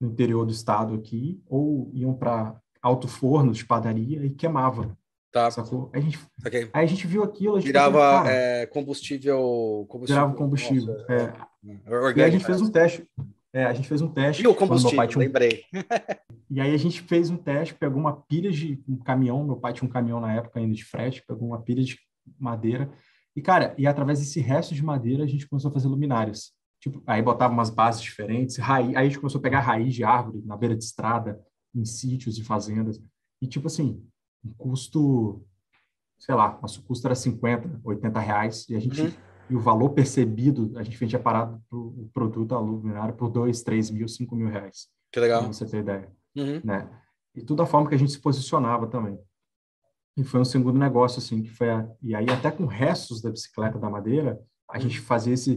no 0.00 0.08
interior 0.08 0.44
do 0.44 0.52
estado 0.52 0.94
aqui, 0.94 1.42
ou 1.48 1.90
iam 1.92 2.14
para 2.14 2.60
alto 2.80 3.08
forno 3.08 3.52
de 3.52 3.64
padaria 3.64 4.24
e 4.24 4.30
queimava. 4.30 4.96
Tá. 5.30 5.50
Sacou? 5.50 5.90
Aí 5.92 6.00
a 6.00 6.04
gente, 6.04 6.18
okay. 6.44 6.70
aí 6.72 6.84
a 6.84 6.88
gente 6.88 7.06
viu 7.06 7.22
aquilo. 7.22 7.56
A 7.56 7.60
gente 7.60 7.66
virava 7.66 8.22
pensou, 8.22 8.30
é, 8.30 8.66
combustível, 8.66 9.86
combustível. 9.88 10.22
Virava 10.22 10.34
combustível. 10.34 10.94
Nossa, 10.94 11.12
é. 11.12 11.92
Orgânico, 11.92 12.18
e 12.18 12.22
aí 12.22 12.28
a 12.28 12.30
gente 12.30 12.44
fez 12.44 12.60
um 12.60 12.70
teste. 12.70 13.06
É, 13.52 13.64
a 13.64 13.72
gente 13.72 13.88
fez 13.88 14.00
um 14.00 14.08
teste. 14.08 14.42
E 14.42 14.46
o 14.46 14.54
combustível, 14.54 15.08
um... 15.16 15.18
lembrei. 15.18 15.64
e 16.50 16.60
aí 16.60 16.74
a 16.74 16.78
gente 16.78 17.02
fez 17.02 17.30
um 17.30 17.36
teste, 17.36 17.74
pegou 17.74 17.98
uma 17.98 18.16
pilha 18.16 18.50
de 18.50 18.82
um 18.88 18.96
caminhão, 18.96 19.44
meu 19.44 19.56
pai 19.56 19.72
tinha 19.72 19.88
um 19.88 19.92
caminhão 19.92 20.20
na 20.20 20.34
época 20.34 20.60
ainda 20.60 20.74
de 20.74 20.84
frete, 20.84 21.24
pegou 21.26 21.48
uma 21.48 21.60
pilha 21.60 21.82
de 21.82 21.98
madeira. 22.38 22.90
E, 23.34 23.42
cara, 23.42 23.74
e 23.78 23.86
através 23.86 24.18
desse 24.18 24.40
resto 24.40 24.74
de 24.74 24.84
madeira 24.84 25.24
a 25.24 25.26
gente 25.26 25.46
começou 25.46 25.70
a 25.70 25.74
fazer 25.74 25.88
luminárias. 25.88 26.52
Tipo, 26.80 27.02
aí 27.06 27.20
botava 27.20 27.52
umas 27.52 27.70
bases 27.70 28.00
diferentes, 28.00 28.56
raiz, 28.56 28.88
aí 28.90 28.96
a 28.96 29.04
gente 29.04 29.18
começou 29.18 29.38
a 29.40 29.42
pegar 29.42 29.60
raiz 29.60 29.94
de 29.94 30.04
árvore 30.04 30.42
na 30.44 30.56
beira 30.56 30.76
de 30.76 30.84
estrada, 30.84 31.40
em 31.74 31.84
sítios 31.84 32.38
e 32.38 32.44
fazendas. 32.44 33.00
E, 33.42 33.46
tipo 33.46 33.66
assim, 33.66 34.02
um 34.44 34.52
custo, 34.54 35.44
sei 36.18 36.34
lá, 36.34 36.58
nosso 36.62 36.82
custo 36.84 37.06
era 37.06 37.14
50, 37.14 37.80
80 37.82 38.20
reais, 38.20 38.68
e 38.68 38.76
a 38.76 38.80
gente, 38.80 39.02
uhum. 39.02 39.12
e 39.50 39.56
o 39.56 39.60
valor 39.60 39.90
percebido, 39.90 40.72
a 40.78 40.82
gente 40.82 40.96
vendia 40.96 41.18
parado 41.18 41.60
o 41.70 42.08
produto 42.14 42.54
aluminário 42.54 43.14
por 43.14 43.28
2, 43.28 43.62
3 43.62 43.90
mil, 43.90 44.06
5 44.06 44.36
mil 44.36 44.48
reais. 44.48 44.88
Que 45.12 45.20
legal. 45.20 45.40
Pra 45.40 45.52
você 45.52 45.66
ter 45.66 45.78
ideia. 45.78 46.12
Uhum. 46.36 46.60
Né? 46.62 46.88
E 47.34 47.42
tudo 47.42 47.62
a 47.62 47.66
forma 47.66 47.88
que 47.88 47.94
a 47.94 47.98
gente 47.98 48.12
se 48.12 48.20
posicionava 48.20 48.86
também. 48.86 49.18
E 50.16 50.24
foi 50.24 50.40
um 50.40 50.44
segundo 50.44 50.78
negócio, 50.78 51.18
assim, 51.18 51.42
que 51.42 51.50
foi 51.50 51.70
a, 51.70 51.88
e 52.02 52.14
aí 52.14 52.28
até 52.28 52.50
com 52.50 52.66
restos 52.66 53.20
da 53.20 53.30
bicicleta 53.30 53.78
da 53.78 53.88
madeira, 53.88 54.40
a 54.70 54.78
gente 54.78 55.00
fazia 55.00 55.34
esse 55.34 55.56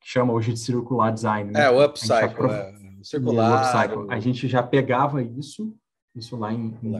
que 0.00 0.08
chama 0.08 0.32
hoje 0.32 0.52
de 0.52 0.58
circular 0.58 1.10
design. 1.10 1.50
Né? 1.50 1.64
É, 1.64 1.70
o 1.70 1.84
upcycle, 1.84 2.34
prof... 2.34 2.54
é, 2.54 2.74
circular. 3.02 3.52
O 3.52 3.56
upcycle. 3.56 4.06
A 4.10 4.18
gente 4.18 4.48
já 4.48 4.62
pegava 4.62 5.22
isso, 5.22 5.74
isso 6.14 6.36
lá 6.36 6.52
em, 6.52 6.76
em 6.82 6.90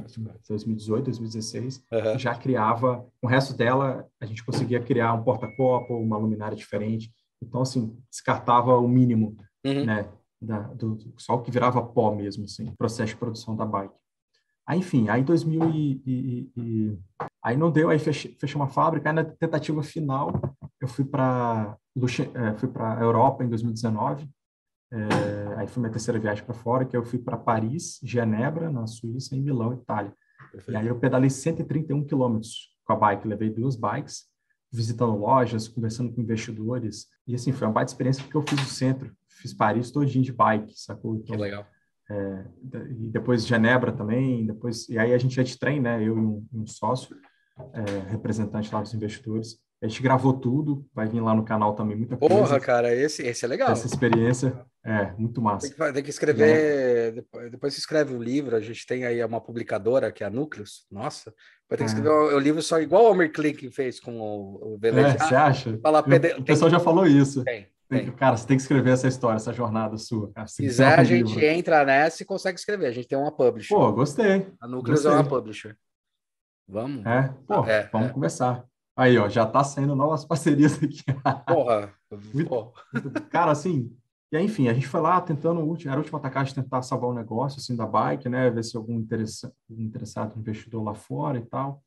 2018, 0.48 1.06
2016, 1.06 1.82
uhum. 1.90 2.18
já 2.18 2.34
criava, 2.34 3.04
o 3.22 3.26
resto 3.26 3.54
dela, 3.54 4.06
a 4.20 4.26
gente 4.26 4.44
conseguia 4.44 4.80
criar 4.80 5.14
um 5.14 5.24
porta-copo, 5.24 5.94
uma 5.94 6.18
luminária 6.18 6.56
diferente. 6.56 7.10
Então, 7.42 7.62
assim, 7.62 7.96
descartava 8.10 8.76
o 8.76 8.86
mínimo, 8.86 9.36
uhum. 9.64 9.84
né? 9.84 10.08
Da, 10.42 10.60
do, 10.60 10.96
só 11.18 11.34
o 11.34 11.42
que 11.42 11.50
virava 11.50 11.82
pó 11.82 12.14
mesmo, 12.14 12.44
assim, 12.44 12.72
processo 12.78 13.12
de 13.12 13.16
produção 13.16 13.54
da 13.54 13.66
bike. 13.66 13.94
Aí, 14.66 14.78
enfim, 14.78 15.08
aí 15.08 15.20
em 15.20 15.24
2000 15.24 15.70
e, 15.70 16.02
e, 16.06 16.50
e, 16.56 16.98
aí 17.42 17.56
não 17.56 17.70
deu, 17.70 17.90
aí 17.90 17.98
fechei 17.98 18.54
uma 18.54 18.68
fábrica, 18.68 19.10
aí 19.10 19.14
na 19.14 19.24
tentativa 19.24 19.82
final 19.82 20.32
eu 20.80 20.88
fui 20.88 21.04
para 21.04 21.76
é, 22.34 22.54
fui 22.54 22.68
para 22.68 22.98
a 22.98 23.02
Europa 23.02 23.44
em 23.44 23.48
2019, 23.48 24.28
é, 24.92 25.54
aí 25.56 25.66
foi 25.68 25.80
minha 25.80 25.92
terceira 25.92 26.18
viagem 26.18 26.44
para 26.44 26.54
fora, 26.54 26.84
que 26.84 26.96
eu 26.96 27.04
fui 27.04 27.18
para 27.18 27.36
Paris, 27.36 28.00
Genebra, 28.02 28.70
na 28.70 28.86
Suíça, 28.86 29.36
e 29.36 29.40
Milão, 29.40 29.74
Itália. 29.74 30.12
Perfeito. 30.50 30.72
E 30.72 30.76
aí 30.76 30.86
eu 30.86 30.98
pedalei 30.98 31.30
131 31.30 32.04
quilômetros 32.04 32.70
com 32.84 32.92
a 32.92 32.96
bike, 32.96 33.28
levei 33.28 33.50
duas 33.50 33.76
bikes, 33.76 34.24
visitando 34.72 35.16
lojas, 35.16 35.68
conversando 35.68 36.12
com 36.12 36.20
investidores, 36.20 37.06
e 37.26 37.34
assim, 37.34 37.52
foi 37.52 37.66
uma 37.66 37.74
baita 37.74 37.92
experiência 37.92 38.22
porque 38.22 38.36
eu 38.36 38.42
fiz 38.42 38.60
o 38.60 38.72
centro, 38.72 39.12
fiz 39.28 39.52
Paris 39.52 39.90
todinho 39.90 40.24
de 40.24 40.32
bike, 40.32 40.72
sacou? 40.76 41.16
Então, 41.16 41.36
que 41.36 41.42
legal. 41.42 41.66
É, 42.10 42.44
e 42.90 43.08
depois 43.08 43.46
Genebra 43.46 43.92
também, 43.92 44.46
depois, 44.46 44.88
e 44.88 44.98
aí 44.98 45.14
a 45.14 45.18
gente 45.18 45.36
ia 45.36 45.44
de 45.44 45.56
trem, 45.56 45.80
né, 45.80 46.02
eu 46.02 46.16
e 46.16 46.20
um, 46.20 46.46
um 46.52 46.66
sócio, 46.66 47.16
é, 47.72 48.10
representante 48.10 48.72
lá 48.72 48.80
dos 48.80 48.94
investidores, 48.94 49.58
a 49.82 49.88
gente 49.88 50.02
gravou 50.02 50.34
tudo, 50.34 50.86
vai 50.94 51.08
vir 51.08 51.20
lá 51.20 51.34
no 51.34 51.42
canal 51.42 51.74
também 51.74 51.96
muita 51.96 52.14
coisa. 52.14 52.34
Porra, 52.34 52.60
cara, 52.60 52.94
esse, 52.94 53.22
esse 53.26 53.44
é 53.46 53.48
legal. 53.48 53.70
Essa 53.70 53.86
experiência 53.86 54.54
é 54.84 55.12
muito 55.12 55.40
massa. 55.40 55.68
Tem 55.68 55.76
que, 55.76 55.92
tem 55.94 56.02
que 56.02 56.10
escrever, 56.10 57.12
depois, 57.12 57.50
depois 57.50 57.74
você 57.74 57.80
escreve 57.80 58.14
um 58.14 58.22
livro, 58.22 58.54
a 58.54 58.60
gente 58.60 58.86
tem 58.86 59.06
aí 59.06 59.24
uma 59.24 59.40
publicadora 59.40 60.12
que 60.12 60.22
é 60.22 60.26
a 60.26 60.30
Núcleos, 60.30 60.86
nossa, 60.90 61.32
vai 61.68 61.78
ter 61.78 61.78
que 61.78 61.82
é. 61.84 61.86
escrever 61.86 62.10
o, 62.10 62.36
o 62.36 62.38
livro 62.38 62.60
só 62.60 62.78
igual 62.78 63.04
o 63.04 63.06
Almer 63.06 63.32
Klink 63.32 63.70
fez 63.70 63.98
com 63.98 64.20
o, 64.20 64.74
o 64.74 64.78
É, 64.82 65.18
você 65.18 65.34
acha? 65.34 65.78
Falar, 65.78 66.04
Eu, 66.06 66.40
o 66.40 66.44
pessoal 66.44 66.70
já 66.70 66.78
falou 66.78 67.06
isso. 67.06 67.42
Tem, 67.44 67.66
tem. 67.88 68.04
Que, 68.04 68.12
cara, 68.12 68.36
você 68.36 68.46
tem 68.46 68.58
que 68.58 68.62
escrever 68.62 68.90
essa 68.90 69.08
história, 69.08 69.36
essa 69.36 69.52
jornada 69.52 69.96
sua. 69.96 70.30
Cara. 70.32 70.46
Se 70.46 70.62
quiser, 70.62 70.98
a 70.98 71.04
gente 71.04 71.34
livro. 71.34 71.44
entra 71.44 71.86
nessa 71.86 72.22
e 72.22 72.26
consegue 72.26 72.58
escrever. 72.58 72.86
A 72.86 72.92
gente 72.92 73.08
tem 73.08 73.16
uma 73.16 73.32
publisher. 73.32 73.74
Pô, 73.74 73.90
gostei. 73.92 74.46
A 74.60 74.68
Núcleos 74.68 75.06
é 75.06 75.10
uma 75.10 75.24
publisher. 75.24 75.74
Vamos? 76.68 77.04
É, 77.04 77.34
pô, 77.48 77.64
é, 77.64 77.88
vamos 77.90 78.10
é. 78.10 78.12
conversar. 78.12 78.69
Aí, 78.96 79.16
ó, 79.18 79.28
já 79.28 79.46
tá 79.46 79.62
saindo 79.64 79.94
novas 79.94 80.24
parcerias 80.26 80.82
aqui. 80.82 81.02
Porra! 81.46 81.94
muito, 82.34 82.72
muito, 82.92 83.22
cara, 83.28 83.52
assim, 83.52 83.96
e 84.32 84.36
aí, 84.36 84.44
enfim, 84.44 84.68
a 84.68 84.74
gente 84.74 84.86
foi 84.86 85.00
lá 85.00 85.20
tentando, 85.20 85.60
era 85.84 85.94
a 85.94 85.98
última 85.98 86.18
atacagem, 86.18 86.54
tentar 86.54 86.82
salvar 86.82 87.10
o 87.10 87.12
um 87.12 87.16
negócio, 87.16 87.58
assim, 87.58 87.74
da 87.74 87.84
bike, 87.84 88.28
né, 88.28 88.48
ver 88.48 88.62
se 88.62 88.76
algum 88.76 88.94
interessa, 88.94 89.52
interessado 89.68 90.38
investidor 90.38 90.84
lá 90.84 90.94
fora 90.94 91.38
e 91.38 91.44
tal. 91.44 91.82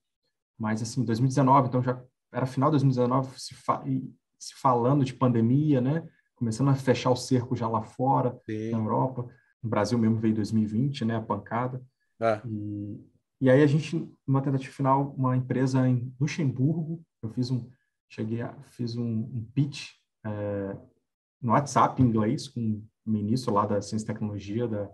Mas, 0.57 0.81
assim, 0.81 1.05
2019, 1.05 1.69
então 1.69 1.81
já 1.81 2.01
era 2.33 2.45
final 2.45 2.69
de 2.69 2.73
2019, 2.73 3.39
se, 3.39 3.53
fa... 3.53 3.81
se 4.37 4.53
falando 4.55 5.05
de 5.05 5.13
pandemia, 5.13 5.79
né? 5.79 6.03
Começando 6.35 6.69
a 6.69 6.75
fechar 6.75 7.11
o 7.11 7.15
cerco 7.15 7.55
já 7.55 7.67
lá 7.67 7.81
fora, 7.81 8.37
Sim. 8.45 8.71
na 8.71 8.77
Europa. 8.77 9.25
No 9.61 9.69
Brasil 9.69 9.97
mesmo 9.97 10.17
veio 10.17 10.35
2020, 10.35 11.05
né? 11.05 11.15
A 11.15 11.21
pancada. 11.21 11.81
É. 12.19 12.41
E, 12.45 12.99
e 13.43 13.49
aí 13.49 13.61
a 13.61 13.67
gente, 13.67 14.09
numa 14.25 14.41
tentativa 14.41 14.73
final, 14.73 15.13
uma 15.17 15.35
empresa 15.35 15.85
em 15.85 16.15
Luxemburgo, 16.17 17.03
eu 17.21 17.29
fiz 17.29 17.51
um, 17.51 17.69
cheguei 18.07 18.41
a, 18.41 18.53
fiz 18.69 18.95
um, 18.95 19.03
um 19.03 19.45
pitch 19.53 19.95
é, 20.25 20.77
no 21.41 21.51
WhatsApp 21.51 22.01
em 22.01 22.05
inglês 22.05 22.47
com 22.47 22.61
o 23.05 23.11
ministro 23.11 23.53
lá 23.53 23.65
da 23.65 23.81
Ciência 23.81 24.05
e 24.05 24.07
Tecnologia 24.07 24.65
da, 24.65 24.89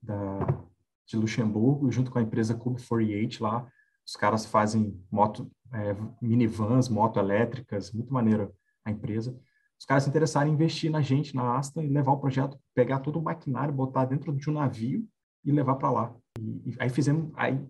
da, 0.00 0.62
de 1.08 1.16
Luxemburgo, 1.16 1.90
junto 1.90 2.12
com 2.12 2.20
a 2.20 2.22
empresa 2.22 2.54
Cube 2.54 2.80
48 2.80 3.42
lá. 3.42 3.68
Os 4.06 4.14
caras 4.14 4.46
fazem 4.46 5.04
moto, 5.10 5.50
é, 5.72 5.96
minivans, 6.22 6.88
moto 6.88 7.18
elétricas, 7.18 7.90
muito 7.90 8.14
maneiro 8.14 8.54
a 8.84 8.92
empresa. 8.92 9.36
Os 9.76 9.84
caras 9.84 10.04
se 10.04 10.08
interessaram 10.08 10.48
em 10.48 10.54
investir 10.54 10.88
na 10.88 11.00
gente, 11.00 11.34
na 11.34 11.58
Asta, 11.58 11.82
e 11.82 11.88
levar 11.88 12.12
o 12.12 12.20
projeto, 12.20 12.56
pegar 12.76 13.00
todo 13.00 13.18
o 13.18 13.22
maquinário, 13.22 13.74
botar 13.74 14.04
dentro 14.04 14.32
de 14.32 14.48
um 14.48 14.52
navio 14.52 15.04
e 15.44 15.50
levar 15.50 15.74
para 15.74 15.90
lá. 15.90 16.14
E, 16.38 16.70
e, 16.70 16.76
aí 16.78 16.90
fizemos, 16.90 17.32
aí 17.34 17.60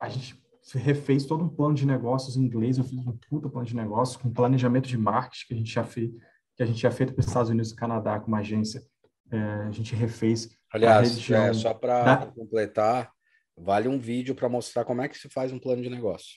a 0.00 0.08
gente 0.08 0.40
refez 0.74 1.24
todo 1.24 1.44
um 1.44 1.48
plano 1.48 1.74
de 1.74 1.86
negócios 1.86 2.36
em 2.36 2.42
inglês, 2.42 2.78
eu 2.78 2.84
fiz 2.84 2.98
um 3.06 3.16
puta 3.28 3.48
plano 3.48 3.66
de 3.66 3.74
negócios 3.74 4.16
com 4.16 4.32
planejamento 4.32 4.86
de 4.86 4.98
marketing 4.98 5.46
que 5.46 5.54
a 5.54 5.56
gente 5.56 5.72
já 5.72 5.84
fez, 5.84 6.10
que 6.56 6.62
a 6.62 6.66
gente 6.66 6.80
já 6.80 6.90
feito 6.90 7.14
para 7.14 7.20
os 7.20 7.26
Estados 7.26 7.50
Unidos 7.50 7.70
e 7.70 7.76
Canadá 7.76 8.20
com 8.20 8.28
uma 8.28 8.38
agência. 8.38 8.82
É, 9.30 9.38
a 9.38 9.70
gente 9.70 9.94
refez. 9.94 10.50
Aliás, 10.72 11.30
é, 11.30 11.52
só 11.54 11.72
para 11.72 12.26
completar, 12.26 13.10
vale 13.56 13.88
um 13.88 13.98
vídeo 13.98 14.34
para 14.34 14.48
mostrar 14.48 14.84
como 14.84 15.00
é 15.02 15.08
que 15.08 15.16
se 15.16 15.28
faz 15.28 15.52
um 15.52 15.58
plano 15.58 15.82
de 15.82 15.88
negócio. 15.90 16.36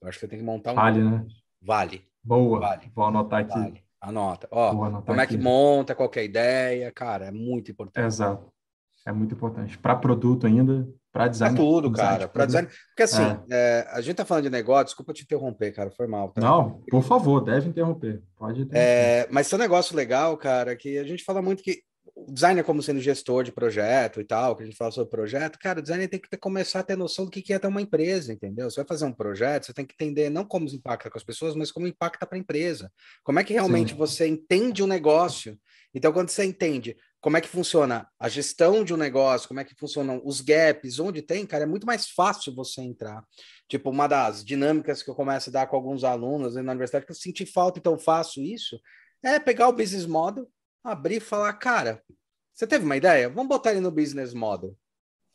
Eu 0.00 0.08
acho 0.08 0.18
que 0.18 0.20
você 0.20 0.28
tem 0.28 0.38
que 0.38 0.44
montar 0.44 0.72
um. 0.72 0.76
Vale, 0.76 1.02
né? 1.02 1.26
Vale. 1.60 2.06
Boa. 2.22 2.60
Vale. 2.60 2.90
Vou 2.94 3.04
anotar 3.04 3.40
aqui. 3.40 3.58
Vale. 3.58 3.84
Anota. 4.00 4.48
Ó, 4.50 5.00
como 5.02 5.20
é 5.20 5.26
que 5.26 5.38
monta, 5.38 5.94
qualquer 5.94 6.24
ideia, 6.24 6.90
cara, 6.90 7.26
é 7.26 7.30
muito 7.30 7.70
importante. 7.70 8.04
Exato. 8.04 8.52
É 9.06 9.12
muito 9.12 9.34
importante. 9.34 9.76
Para 9.78 9.96
produto 9.96 10.46
ainda, 10.46 10.88
para 11.12 11.28
design. 11.28 11.56
Para 11.56 11.64
tudo, 11.64 11.90
design 11.90 12.10
cara. 12.10 12.28
Para 12.28 12.46
design. 12.46 12.68
Porque 12.88 13.02
assim, 13.02 13.22
é. 13.22 13.40
É, 13.50 13.88
a 13.90 14.00
gente 14.00 14.16
tá 14.16 14.24
falando 14.24 14.44
de 14.44 14.50
negócio, 14.50 14.86
desculpa 14.86 15.12
te 15.12 15.24
interromper, 15.24 15.72
cara, 15.72 15.90
foi 15.90 16.06
mal. 16.06 16.30
Tá? 16.30 16.40
Não, 16.40 16.80
por 16.90 17.02
favor, 17.02 17.40
deve 17.40 17.68
interromper. 17.68 18.22
Pode 18.36 18.62
interromper. 18.62 18.78
É, 18.78 19.28
mas 19.30 19.48
tem 19.48 19.58
um 19.58 19.62
negócio 19.62 19.96
legal, 19.96 20.36
cara, 20.36 20.76
que 20.76 20.98
a 20.98 21.04
gente 21.04 21.24
fala 21.24 21.42
muito 21.42 21.62
que 21.62 21.82
o 22.14 22.32
designer 22.32 22.64
como 22.64 22.82
sendo 22.82 23.00
gestor 23.00 23.44
de 23.44 23.52
projeto 23.52 24.20
e 24.20 24.24
tal, 24.24 24.56
que 24.56 24.62
a 24.62 24.66
gente 24.66 24.76
fala 24.76 24.90
sobre 24.90 25.10
projeto, 25.10 25.58
cara, 25.58 25.78
o 25.78 25.82
designer 25.82 26.08
tem 26.08 26.20
que 26.20 26.28
ter, 26.28 26.36
começar 26.36 26.80
a 26.80 26.82
ter 26.82 26.96
noção 26.96 27.24
do 27.24 27.30
que 27.30 27.52
é 27.52 27.58
ter 27.58 27.66
uma 27.66 27.80
empresa, 27.80 28.32
entendeu? 28.32 28.70
Você 28.70 28.76
vai 28.76 28.86
fazer 28.86 29.04
um 29.04 29.12
projeto, 29.12 29.66
você 29.66 29.72
tem 29.72 29.84
que 29.84 29.94
entender 29.94 30.30
não 30.30 30.44
como 30.44 30.66
impacta 30.66 31.10
com 31.10 31.18
as 31.18 31.24
pessoas, 31.24 31.54
mas 31.54 31.70
como 31.72 31.86
impacta 31.86 32.26
para 32.26 32.36
a 32.36 32.40
empresa. 32.40 32.90
Como 33.22 33.38
é 33.38 33.44
que 33.44 33.52
realmente 33.52 33.92
Sim. 33.92 33.98
você 33.98 34.26
entende 34.26 34.82
o 34.82 34.84
um 34.84 34.88
negócio? 34.88 35.58
Então, 35.94 36.12
quando 36.12 36.30
você 36.30 36.44
entende 36.44 36.96
como 37.20 37.36
é 37.36 37.40
que 37.40 37.48
funciona 37.48 38.08
a 38.18 38.28
gestão 38.28 38.82
de 38.82 38.92
um 38.92 38.96
negócio, 38.96 39.46
como 39.46 39.60
é 39.60 39.64
que 39.64 39.74
funcionam 39.74 40.20
os 40.24 40.40
gaps, 40.40 40.98
onde 40.98 41.22
tem, 41.22 41.46
cara, 41.46 41.64
é 41.64 41.66
muito 41.66 41.86
mais 41.86 42.08
fácil 42.08 42.54
você 42.54 42.80
entrar. 42.80 43.24
Tipo, 43.68 43.90
uma 43.90 44.08
das 44.08 44.44
dinâmicas 44.44 45.02
que 45.02 45.10
eu 45.10 45.14
começo 45.14 45.50
a 45.50 45.52
dar 45.52 45.66
com 45.66 45.76
alguns 45.76 46.02
alunos 46.02 46.56
na 46.56 46.72
universidade, 46.72 47.06
que 47.06 47.12
eu 47.12 47.16
senti 47.16 47.46
falta, 47.46 47.78
então 47.78 47.98
faço 47.98 48.40
isso, 48.40 48.80
é 49.22 49.38
pegar 49.38 49.68
o 49.68 49.72
business 49.72 50.04
model, 50.04 50.50
abrir 50.82 51.16
e 51.16 51.20
falar, 51.20 51.52
cara, 51.54 52.02
você 52.52 52.66
teve 52.66 52.84
uma 52.84 52.96
ideia? 52.96 53.28
Vamos 53.28 53.48
botar 53.48 53.70
ele 53.70 53.80
no 53.80 53.90
business 53.90 54.34
model. 54.34 54.76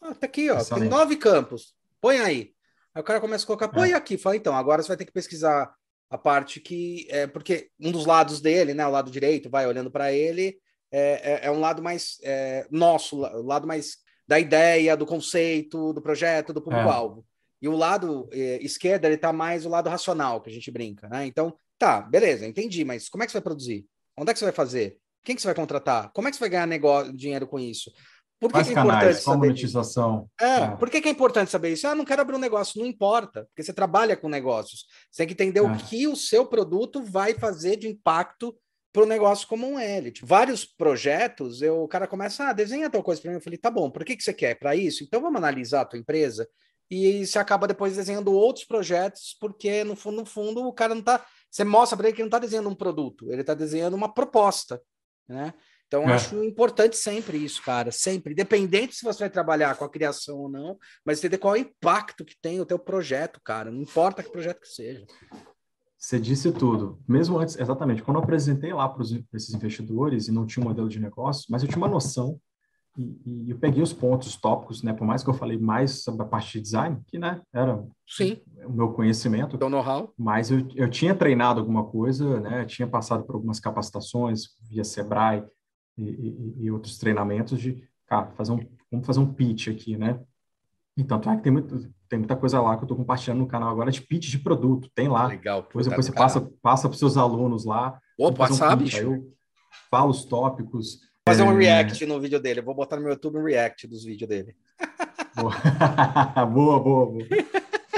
Ah, 0.02 0.14
tá 0.14 0.28
aqui, 0.28 0.50
ó, 0.50 0.64
tem 0.64 0.90
nove 0.90 1.16
campos, 1.16 1.74
põe 2.02 2.20
aí. 2.20 2.54
Aí 2.94 3.02
o 3.02 3.04
cara 3.04 3.22
começa 3.22 3.44
a 3.44 3.48
colocar, 3.48 3.70
põe 3.70 3.92
é. 3.92 3.94
aqui, 3.94 4.18
fala, 4.18 4.36
então, 4.36 4.56
agora 4.56 4.82
você 4.82 4.90
vai 4.90 4.98
ter 4.98 5.06
que 5.06 5.12
pesquisar 5.12 5.74
a 6.10 6.18
parte 6.18 6.60
que, 6.60 7.08
é, 7.10 7.28
porque 7.28 7.70
um 7.80 7.92
dos 7.92 8.06
lados 8.06 8.40
dele, 8.40 8.74
né, 8.74 8.86
o 8.88 8.92
lado 8.92 9.12
direito, 9.12 9.50
vai 9.50 9.68
olhando 9.68 9.92
para 9.92 10.12
ele, 10.12 10.58
é, 10.92 11.42
é, 11.44 11.48
é, 11.48 11.52
um 11.52 11.60
lado 11.60 11.82
mais 11.82 12.18
é, 12.24 12.66
nosso, 12.72 13.18
o 13.18 13.44
lado 13.44 13.68
mais 13.68 13.98
da 14.28 14.40
ideia, 14.40 14.96
do 14.96 15.06
conceito, 15.06 15.94
do 15.94 16.02
projeto, 16.02 16.54
do 16.54 16.62
público-alvo. 16.62 17.22
É. 17.22 17.38
E 17.62 17.68
o 17.68 17.76
lado 17.76 18.30
é, 18.32 18.64
esquerdo, 18.64 19.06
ele 19.06 19.18
tá 19.18 19.34
mais 19.34 19.66
o 19.66 19.70
lado 19.70 19.90
racional, 19.90 20.42
que 20.42 20.50
a 20.50 20.54
gente 20.54 20.72
brinca, 20.72 21.08
né? 21.10 21.26
Então, 21.26 21.58
tá, 21.78 22.02
beleza, 22.02 22.46
entendi, 22.46 22.86
mas 22.86 23.10
como 23.10 23.24
é 23.24 23.26
que 23.26 23.32
você 23.32 23.38
vai 23.38 23.44
produzir? 23.44 23.86
Onde 24.18 24.32
é 24.32 24.34
que 24.34 24.40
você 24.40 24.46
vai 24.46 24.54
fazer? 24.54 24.98
Quem 25.24 25.36
que 25.36 25.42
você 25.42 25.48
vai 25.48 25.56
contratar? 25.56 26.12
Como 26.14 26.28
é 26.28 26.32
que 26.32 26.38
você 26.38 26.42
vai 26.42 26.50
ganhar 26.50 26.66
negócio, 26.66 27.12
dinheiro 27.12 27.48
com 27.48 27.60
isso? 27.60 27.92
Por 28.40 28.54
que, 28.54 28.64
que 28.64 28.70
é 28.70 28.74
canais, 28.74 28.98
importante 28.98 29.24
saber 29.24 29.38
monetização. 29.38 30.30
É, 30.40 30.46
é. 30.46 30.76
Por 30.76 30.90
que, 30.90 31.02
que, 31.02 31.08
é 31.08 31.12
importante 31.12 31.50
saber 31.50 31.74
isso? 31.74 31.88
Ah, 31.88 31.96
não 31.96 32.06
quero 32.06 32.22
abrir 32.22 32.36
um 32.36 32.40
negócio. 32.40 32.80
Não 32.80 32.86
importa, 32.86 33.46
porque 33.46 33.64
você 33.64 33.74
trabalha 33.74 34.16
com 34.16 34.30
negócios. 34.30 34.86
Você 35.12 35.18
tem 35.18 35.28
que 35.28 35.34
entender 35.34 35.60
é. 35.60 35.64
o 35.64 35.76
que 35.76 36.08
o 36.08 36.16
seu 36.16 36.46
produto 36.46 37.02
vai 37.04 37.34
fazer 37.34 37.78
de 37.78 37.88
impacto 37.88 38.56
para 38.94 39.04
o 39.04 39.08
negócio 39.08 39.48
como 39.48 39.68
um. 39.68 39.78
Tipo, 40.12 40.28
vários 40.28 40.66
projetos, 40.66 41.62
eu, 41.62 41.84
o 41.84 41.88
cara 41.88 42.08
começa, 42.08 42.48
ah, 42.48 42.54
desenha 42.54 42.90
tal 42.90 43.02
coisa 43.02 43.22
para 43.22 43.32
mim. 43.32 43.38
Eu 43.38 43.42
falei, 43.42 43.58
tá 43.58 43.72
bom, 43.72 43.90
por 43.90 44.06
que, 44.06 44.16
que 44.16 44.24
você 44.24 44.34
quer? 44.34 44.56
Para 44.56 44.76
isso? 44.76 45.04
Então 45.04 45.20
vamos 45.20 45.38
analisar 45.38 45.82
a 45.82 45.86
tua 45.86 46.00
empresa. 46.00 46.48
E 46.90 47.26
você 47.26 47.40
acaba 47.40 47.68
depois 47.68 47.96
desenhando 47.96 48.32
outros 48.32 48.66
projetos, 48.66 49.36
porque 49.42 49.84
no 49.84 49.96
fundo, 49.96 50.18
no 50.18 50.26
fundo, 50.26 50.66
o 50.66 50.72
cara 50.72 50.94
não 50.94 51.02
está. 51.02 51.26
Você 51.50 51.64
mostra 51.64 51.98
para 51.98 52.08
ele 52.08 52.16
que 52.16 52.22
não 52.22 52.28
está 52.28 52.40
desenhando 52.40 52.70
um 52.70 52.76
produto, 52.76 53.32
ele 53.32 53.42
está 53.42 53.54
desenhando 53.54 53.96
uma 53.96 54.14
proposta 54.14 54.80
né? 55.28 55.54
Então, 55.88 56.04
é. 56.04 56.14
acho 56.14 56.44
importante 56.44 56.98
sempre 56.98 57.38
isso, 57.38 57.64
cara, 57.64 57.92
sempre, 57.92 58.34
independente 58.34 58.94
se 58.94 59.06
você 59.06 59.20
vai 59.20 59.30
trabalhar 59.30 59.76
com 59.76 59.86
a 59.86 59.90
criação 59.90 60.38
ou 60.38 60.50
não, 60.50 60.78
mas 61.06 61.20
entender 61.20 61.38
qual 61.38 61.56
é 61.56 61.60
o 61.60 61.62
impacto 61.62 62.26
que 62.26 62.36
tem 62.42 62.60
o 62.60 62.66
teu 62.66 62.78
projeto, 62.78 63.40
cara, 63.44 63.72
não 63.72 63.82
importa 63.82 64.22
que 64.22 64.32
projeto 64.32 64.60
que 64.60 64.68
seja. 64.68 65.06
Você 65.98 66.20
disse 66.20 66.52
tudo. 66.52 67.00
Mesmo 67.08 67.40
antes, 67.40 67.58
exatamente, 67.58 68.04
quando 68.04 68.18
eu 68.18 68.24
apresentei 68.24 68.72
lá 68.74 68.88
para 68.88 69.04
esses 69.34 69.54
investidores 69.54 70.28
e 70.28 70.32
não 70.32 70.46
tinha 70.46 70.64
um 70.64 70.68
modelo 70.68 70.90
de 70.90 71.00
negócio, 71.00 71.46
mas 71.50 71.64
eu 71.64 71.70
tinha 71.70 71.78
uma 71.78 71.88
noção 71.88 72.40
e, 72.98 73.22
e, 73.26 73.52
eu 73.52 73.58
peguei 73.58 73.82
os 73.82 73.94
pontos 73.94 74.36
tópicos, 74.36 74.82
né? 74.82 74.92
Por 74.92 75.06
mais 75.06 75.24
que 75.24 75.30
eu 75.30 75.34
falei 75.34 75.58
mais 75.58 76.04
sobre 76.04 76.24
a 76.24 76.26
parte 76.26 76.54
de 76.54 76.62
design, 76.62 77.00
que 77.06 77.20
né, 77.20 77.42
era 77.54 77.86
Sim. 78.08 78.42
o 78.66 78.74
meu 78.74 78.92
conhecimento. 78.92 79.56
Então, 79.56 79.70
know-how. 79.70 80.12
Mas 80.18 80.50
eu, 80.50 80.68
eu 80.76 80.90
tinha 80.90 81.14
treinado 81.14 81.60
alguma 81.60 81.84
coisa, 81.84 82.40
né? 82.40 82.66
Tinha 82.66 82.88
passado 82.88 83.24
por 83.24 83.36
algumas 83.36 83.60
capacitações 83.60 84.48
via 84.68 84.84
Sebrae 84.84 85.44
e, 85.98 86.04
e, 86.04 86.56
e 86.66 86.72
outros 86.72 86.98
treinamentos 86.98 87.60
de, 87.60 87.84
cara, 88.06 88.28
fazer 88.36 88.52
um, 88.52 88.60
vamos 88.92 89.06
fazer 89.06 89.20
um 89.20 89.34
pitch 89.34 89.68
aqui, 89.70 89.98
né? 89.98 90.20
Então, 90.98 91.22
é 91.32 91.36
que 91.38 91.44
tem, 91.44 91.52
muito, 91.52 91.90
tem 92.10 92.20
muita 92.20 92.36
coisa 92.36 92.60
lá 92.60 92.76
que 92.76 92.82
eu 92.82 92.86
estou 92.86 92.98
compartilhando 92.98 93.40
no 93.40 93.48
canal 93.48 93.70
agora 93.70 93.92
de 93.92 94.02
pitch 94.02 94.30
de 94.30 94.40
produto. 94.40 94.90
Tem 94.96 95.08
lá. 95.08 95.28
Legal. 95.28 95.62
Depois, 95.62 95.88
depois 95.88 96.06
você 96.06 96.12
passa, 96.12 96.42
passa 96.62 96.88
para 96.88 96.94
os 96.94 97.00
seus 97.00 97.18
alunos 97.18 97.66
lá. 97.66 98.00
Opa, 98.18 98.50
um 98.50 98.54
sabe? 98.54 98.86
Pitch, 98.86 98.98
eu 98.98 99.32
falo 99.92 100.10
os 100.10 100.26
tópicos, 100.26 101.02
fazer 101.28 101.44
um 101.44 101.52
é. 101.52 101.66
react 101.66 102.04
no 102.06 102.20
vídeo 102.20 102.40
dele. 102.40 102.62
Eu 102.62 102.66
vou 102.66 102.74
botar 102.74 102.96
no 102.96 103.04
meu 103.04 103.12
YouTube 103.12 103.38
um 103.38 103.44
react 103.44 103.88
dos 103.88 104.04
vídeos 104.04 104.28
dele. 104.28 104.56
boa, 105.36 105.54
boa, 106.48 106.80
boa. 106.80 107.18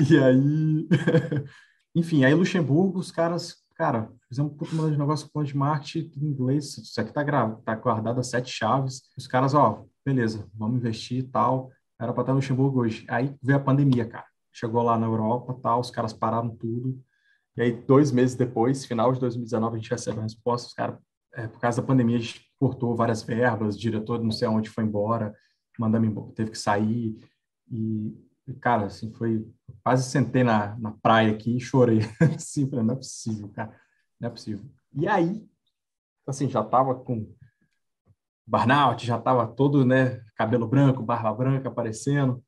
E 0.09 0.17
aí. 0.17 0.87
Enfim, 1.95 2.23
aí 2.23 2.33
Luxemburgo, 2.33 2.99
os 2.99 3.11
caras, 3.11 3.57
cara, 3.79 4.11
fizemos 4.27 4.51
um 4.51 4.57
pouco 4.57 4.75
de 4.75 4.97
negócio 4.97 5.29
com 5.31 5.41
de 5.41 5.55
marketing 5.55 6.11
em 6.17 6.25
inglês. 6.25 6.77
Isso 6.77 6.99
aqui 6.99 7.13
tá, 7.13 7.23
gra... 7.23 7.49
tá 7.63 7.73
guardado 7.75 8.19
a 8.19 8.23
sete 8.23 8.51
chaves. 8.51 9.03
Os 9.17 9.25
caras, 9.25 9.53
ó, 9.53 9.85
beleza, 10.05 10.45
vamos 10.53 10.79
investir 10.79 11.19
e 11.19 11.23
tal. 11.23 11.71
Era 11.97 12.11
para 12.11 12.23
estar 12.23 12.33
no 12.33 12.39
Luxemburgo 12.39 12.81
hoje. 12.81 13.05
Aí 13.09 13.33
veio 13.41 13.57
a 13.57 13.61
pandemia, 13.61 14.05
cara. 14.05 14.25
Chegou 14.51 14.83
lá 14.83 14.99
na 14.99 15.07
Europa 15.07 15.57
tal, 15.63 15.79
os 15.79 15.89
caras 15.89 16.11
pararam 16.11 16.49
tudo. 16.49 17.01
E 17.55 17.61
aí, 17.61 17.71
dois 17.71 18.11
meses 18.11 18.35
depois, 18.35 18.83
final 18.83 19.13
de 19.13 19.19
2019, 19.21 19.75
a 19.75 19.79
gente 19.79 19.89
recebe 19.89 20.19
a 20.19 20.23
resposta. 20.23 20.67
Os 20.67 20.73
caras, 20.73 20.97
é, 21.35 21.47
por 21.47 21.61
causa 21.61 21.81
da 21.81 21.87
pandemia, 21.87 22.17
a 22.17 22.19
gente 22.19 22.51
cortou 22.59 22.93
várias 22.97 23.23
verbas, 23.23 23.79
diretor 23.79 24.21
não 24.21 24.31
sei 24.31 24.45
aonde 24.45 24.69
foi 24.69 24.83
embora, 24.83 25.33
mandamos 25.79 26.09
embora, 26.09 26.33
teve 26.33 26.51
que 26.51 26.57
sair. 26.57 27.17
E, 27.71 28.13
cara, 28.55 28.85
assim, 28.85 29.11
foi. 29.13 29.47
Quase 29.83 30.09
sentei 30.09 30.43
na, 30.43 30.77
na 30.77 30.91
praia 30.91 31.31
aqui 31.31 31.57
e 31.57 31.59
chorei. 31.59 31.99
assim, 32.35 32.69
não 32.71 32.93
é 32.93 32.95
possível, 32.95 33.49
cara. 33.49 33.75
Não 34.19 34.27
é 34.27 34.31
possível. 34.31 34.65
E 34.93 35.07
aí, 35.07 35.45
assim, 36.27 36.49
já 36.49 36.63
tava 36.63 36.95
com 36.95 37.33
burnout, 38.45 39.05
já 39.05 39.19
tava 39.19 39.47
todo, 39.47 39.85
né, 39.85 40.21
cabelo 40.35 40.67
branco, 40.67 41.03
barba 41.03 41.31
branca 41.33 41.69
aparecendo, 41.69 42.43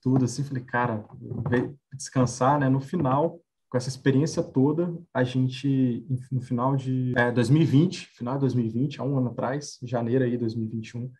tudo 0.00 0.24
assim. 0.24 0.44
Falei, 0.44 0.62
cara, 0.64 1.04
descansar, 1.92 2.58
né? 2.58 2.68
No 2.68 2.80
final, 2.80 3.40
com 3.68 3.76
essa 3.76 3.88
experiência 3.88 4.42
toda, 4.42 4.96
a 5.12 5.24
gente, 5.24 6.06
no 6.30 6.40
final 6.40 6.76
de 6.76 7.12
é, 7.16 7.32
2020, 7.32 8.06
final 8.14 8.34
de 8.34 8.40
2020, 8.42 9.00
há 9.00 9.04
um 9.04 9.18
ano 9.18 9.30
atrás, 9.30 9.78
janeiro 9.82 10.24
aí 10.24 10.30
de 10.30 10.38
2021, 10.38 11.10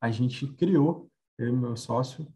a 0.00 0.10
gente 0.10 0.46
criou, 0.46 1.10
eu 1.36 1.48
e 1.48 1.52
meu 1.52 1.76
sócio, 1.76 2.26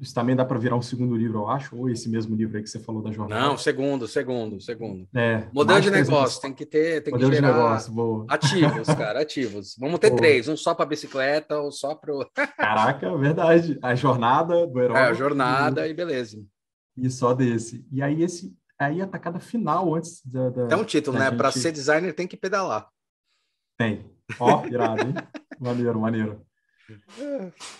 isso 0.00 0.14
também 0.14 0.36
dá 0.36 0.44
para 0.44 0.58
virar 0.58 0.76
um 0.76 0.82
segundo 0.82 1.16
livro, 1.16 1.40
eu 1.40 1.48
acho, 1.48 1.76
ou 1.76 1.88
esse 1.88 2.08
mesmo 2.08 2.36
livro 2.36 2.56
aí 2.56 2.62
que 2.62 2.68
você 2.68 2.78
falou 2.78 3.02
da 3.02 3.10
jornada. 3.10 3.40
Não, 3.40 3.56
segundo, 3.56 4.06
segundo, 4.06 4.60
segundo. 4.60 5.08
É, 5.14 5.46
modelo 5.52 5.80
de 5.80 5.90
negócio, 5.90 6.40
tem 6.40 6.52
que 6.52 6.66
ter, 6.66 7.02
tem 7.02 7.12
modelo 7.12 7.30
que 7.30 7.36
gerar 7.36 7.52
de 7.52 7.56
negócio, 7.56 7.92
boa. 7.92 8.26
ativos, 8.28 8.86
cara, 8.88 9.20
ativos. 9.20 9.76
Vamos 9.80 9.98
ter 9.98 10.10
boa. 10.10 10.18
três, 10.20 10.48
um 10.48 10.56
só 10.56 10.74
para 10.74 10.86
bicicleta, 10.86 11.58
ou 11.58 11.70
só 11.70 11.94
para 11.94 12.12
Caraca, 12.56 13.16
verdade. 13.16 13.78
A 13.82 13.94
jornada 13.94 14.66
do 14.66 14.80
herói. 14.80 14.96
É, 14.96 15.02
a 15.02 15.12
jornada 15.12 15.86
e, 15.86 15.90
e 15.90 15.94
beleza. 15.94 16.44
E 16.96 17.10
só 17.10 17.34
desse. 17.34 17.86
E 17.90 18.02
aí 18.02 18.22
esse 18.22 18.54
aí 18.78 19.00
a 19.00 19.06
tacada 19.06 19.38
final 19.40 19.94
antes 19.94 20.24
da. 20.24 20.50
da 20.50 20.74
é 20.74 20.76
um 20.76 20.84
título, 20.84 21.18
né? 21.18 21.26
gente... 21.26 21.36
Para 21.36 21.52
ser 21.52 21.72
designer 21.72 22.12
tem 22.12 22.26
que 22.26 22.36
pedalar. 22.36 22.88
Tem. 23.78 24.04
Ó, 24.38 24.66
irado, 24.66 25.02
hein? 25.02 25.14
maneiro, 25.60 26.00
maneiro. 26.00 26.46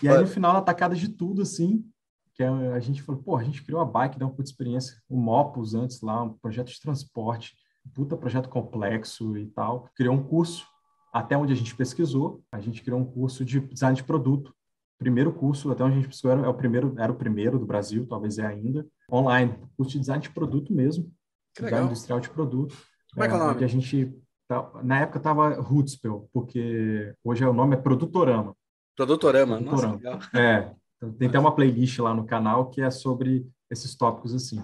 E 0.01 0.07
aí, 0.07 0.17
no 0.17 0.27
final, 0.27 0.57
a 0.57 0.61
tacada 0.61 0.95
de 0.95 1.09
tudo, 1.09 1.41
assim, 1.41 1.85
que 2.33 2.43
a, 2.43 2.79
gente 2.79 3.01
falou, 3.01 3.21
pô, 3.21 3.37
a 3.37 3.43
gente 3.43 3.63
criou 3.63 3.79
a 3.79 3.85
bike, 3.85 4.17
deu 4.17 4.27
uma 4.27 4.33
puta 4.33 4.49
experiência, 4.49 4.97
o 5.07 5.15
Mopus 5.15 5.75
antes 5.75 6.01
lá, 6.01 6.23
um 6.23 6.33
projeto 6.33 6.69
de 6.69 6.79
transporte, 6.79 7.55
um 7.85 7.89
puta 7.91 8.17
projeto 8.17 8.49
complexo 8.49 9.37
e 9.37 9.45
tal. 9.47 9.87
Criou 9.95 10.15
um 10.15 10.23
curso, 10.23 10.65
até 11.13 11.37
onde 11.37 11.53
a 11.53 11.55
gente 11.55 11.75
pesquisou, 11.75 12.43
a 12.51 12.59
gente 12.59 12.81
criou 12.81 12.99
um 12.99 13.05
curso 13.05 13.45
de 13.45 13.59
design 13.59 13.95
de 13.95 14.03
produto. 14.03 14.53
Primeiro 14.97 15.31
curso, 15.31 15.71
até 15.71 15.83
onde 15.83 15.93
a 15.93 15.97
gente 15.97 16.07
pesquisou, 16.07 16.31
era, 16.31 16.41
é 16.41 16.49
o 16.49 16.53
primeiro, 16.53 16.95
era 16.97 17.11
o 17.11 17.15
primeiro 17.15 17.59
do 17.59 17.65
Brasil, 17.65 18.07
talvez 18.07 18.39
é 18.39 18.45
ainda, 18.45 18.85
online. 19.11 19.55
Curso 19.77 19.91
de 19.91 19.99
design 19.99 20.21
de 20.23 20.31
produto 20.31 20.73
mesmo, 20.73 21.05
que 21.53 21.61
design 21.61 21.71
legal. 21.71 21.85
industrial 21.85 22.19
de 22.19 22.29
produto. 22.29 22.75
Como 23.13 23.23
é, 23.23 23.27
que 23.27 23.33
é 23.33 23.37
o 23.37 23.39
nome? 23.39 23.63
a 23.63 23.67
gente, 23.67 24.11
tá, 24.47 24.71
na 24.83 25.01
época 25.01 25.19
estava 25.19 25.61
Rootspell, 25.61 26.27
porque 26.33 27.13
hoje 27.23 27.45
o 27.45 27.53
nome 27.53 27.75
é 27.75 27.77
Produtorama. 27.79 28.55
Produtorama, 28.95 29.57
Produtorama. 29.57 29.93
nossa, 29.93 29.97
legal. 29.97 30.19
É, 30.33 30.73
então, 31.03 31.11
tem 31.13 31.27
até 31.27 31.37
uma 31.39 31.53
playlist 31.53 31.99
lá 31.99 32.13
no 32.13 32.25
canal 32.25 32.69
que 32.69 32.81
é 32.81 32.89
sobre 32.89 33.45
esses 33.69 33.95
tópicos 33.95 34.33
assim. 34.33 34.63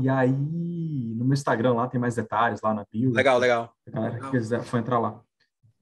E 0.00 0.08
aí, 0.08 0.32
no 0.32 1.24
meu 1.24 1.34
Instagram 1.34 1.74
lá 1.74 1.86
tem 1.86 2.00
mais 2.00 2.14
detalhes 2.14 2.60
lá 2.62 2.72
na 2.72 2.86
bio. 2.90 3.12
Legal, 3.12 3.38
legal. 3.38 3.72
A 3.86 3.90
galera 3.90 4.14
legal. 4.14 4.30
que 4.30 4.38
quiser 4.38 4.62
foi 4.62 4.80
entrar 4.80 4.98
lá. 4.98 5.20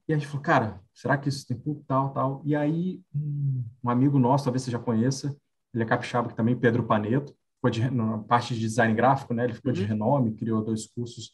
E 0.07 0.13
a 0.13 0.17
gente 0.17 0.27
falou, 0.27 0.41
cara, 0.41 0.81
será 0.93 1.17
que 1.17 1.29
isso 1.29 1.45
tem 1.45 1.57
público, 1.57 1.85
tal, 1.87 2.09
tal? 2.11 2.41
E 2.45 2.55
aí, 2.55 3.01
um, 3.15 3.89
amigo 3.89 4.17
nosso, 4.19 4.45
talvez 4.45 4.63
você 4.63 4.71
já 4.71 4.79
conheça, 4.79 5.35
ele 5.73 5.83
é 5.83 5.85
capixaba, 5.85 6.29
que 6.29 6.35
também 6.35 6.55
Pedro 6.55 6.83
Paneto, 6.83 7.33
ficou 7.55 7.69
de, 7.69 7.89
na 7.89 8.17
parte 8.19 8.53
de 8.53 8.59
design 8.59 8.93
gráfico, 8.93 9.33
né? 9.33 9.43
Ele 9.45 9.53
ficou 9.53 9.69
uhum. 9.69 9.75
de 9.75 9.83
renome, 9.83 10.35
criou 10.35 10.63
dois 10.63 10.87
cursos 10.87 11.31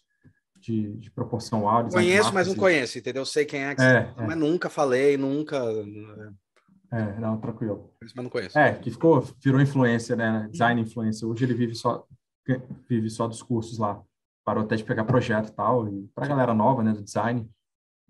de, 0.60 0.94
de 0.98 1.12
proporção 1.12 1.68
áudio. 1.70 1.94
Conheço, 1.94 2.34
mas 2.34 2.48
não 2.48 2.56
conheço, 2.56 2.98
entendeu? 2.98 3.26
Sei 3.26 3.46
quem 3.46 3.64
é, 3.64 3.76
que 3.76 3.82
é, 3.82 4.06
você... 4.06 4.22
é. 4.22 4.28
mas 4.28 4.38
nunca 4.38 4.70
falei, 4.70 5.18
nunca... 5.18 5.60
É, 6.94 7.20
não, 7.20 7.40
tranquilo. 7.40 7.92
Mas 8.00 8.14
não 8.14 8.30
conheço. 8.30 8.58
É, 8.58 8.76
que 8.76 8.92
ficou, 8.92 9.22
virou 9.42 9.60
influência, 9.60 10.16
né? 10.16 10.48
Design 10.52 10.80
influencer. 10.80 11.28
Hoje 11.28 11.44
ele 11.44 11.56
vive 11.56 11.74
só, 11.74 12.06
vive 12.88 13.10
só 13.10 13.28
dos 13.28 13.42
cursos 13.42 13.80
lá. 13.80 14.00
Parou 14.46 14.64
até 14.64 14.76
de 14.76 14.84
pegar 14.84 15.04
projeto 15.04 15.50
e 15.50 15.54
tal. 15.54 15.88
E 15.88 16.08
para 16.14 16.26
a 16.26 16.28
galera 16.28 16.54
nova, 16.54 16.84
né, 16.84 16.94
do 16.94 17.02
design. 17.02 17.50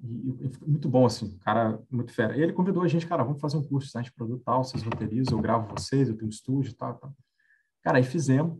E, 0.03 0.29
e, 0.29 0.51
muito 0.67 0.89
bom, 0.89 1.05
assim, 1.05 1.37
cara 1.37 1.79
muito 1.89 2.11
fera. 2.11 2.35
E 2.35 2.41
ele 2.41 2.51
convidou 2.51 2.83
a 2.83 2.87
gente, 2.89 3.07
cara, 3.07 3.23
vamos 3.23 3.39
fazer 3.39 3.55
um 3.55 3.63
curso 3.63 3.85
de 3.85 3.91
design 3.91 4.05
de 4.05 4.13
produto 4.13 4.43
tal, 4.43 4.65
vocês 4.65 4.83
roteirizam, 4.83 5.37
eu 5.37 5.41
gravo 5.41 5.73
vocês, 5.73 6.09
eu 6.09 6.15
tenho 6.15 6.27
um 6.27 6.29
estúdio 6.29 6.75
tal, 6.75 6.95
tal. 6.95 7.13
Cara, 7.81 7.99
aí 7.99 8.03
fizemos. 8.03 8.59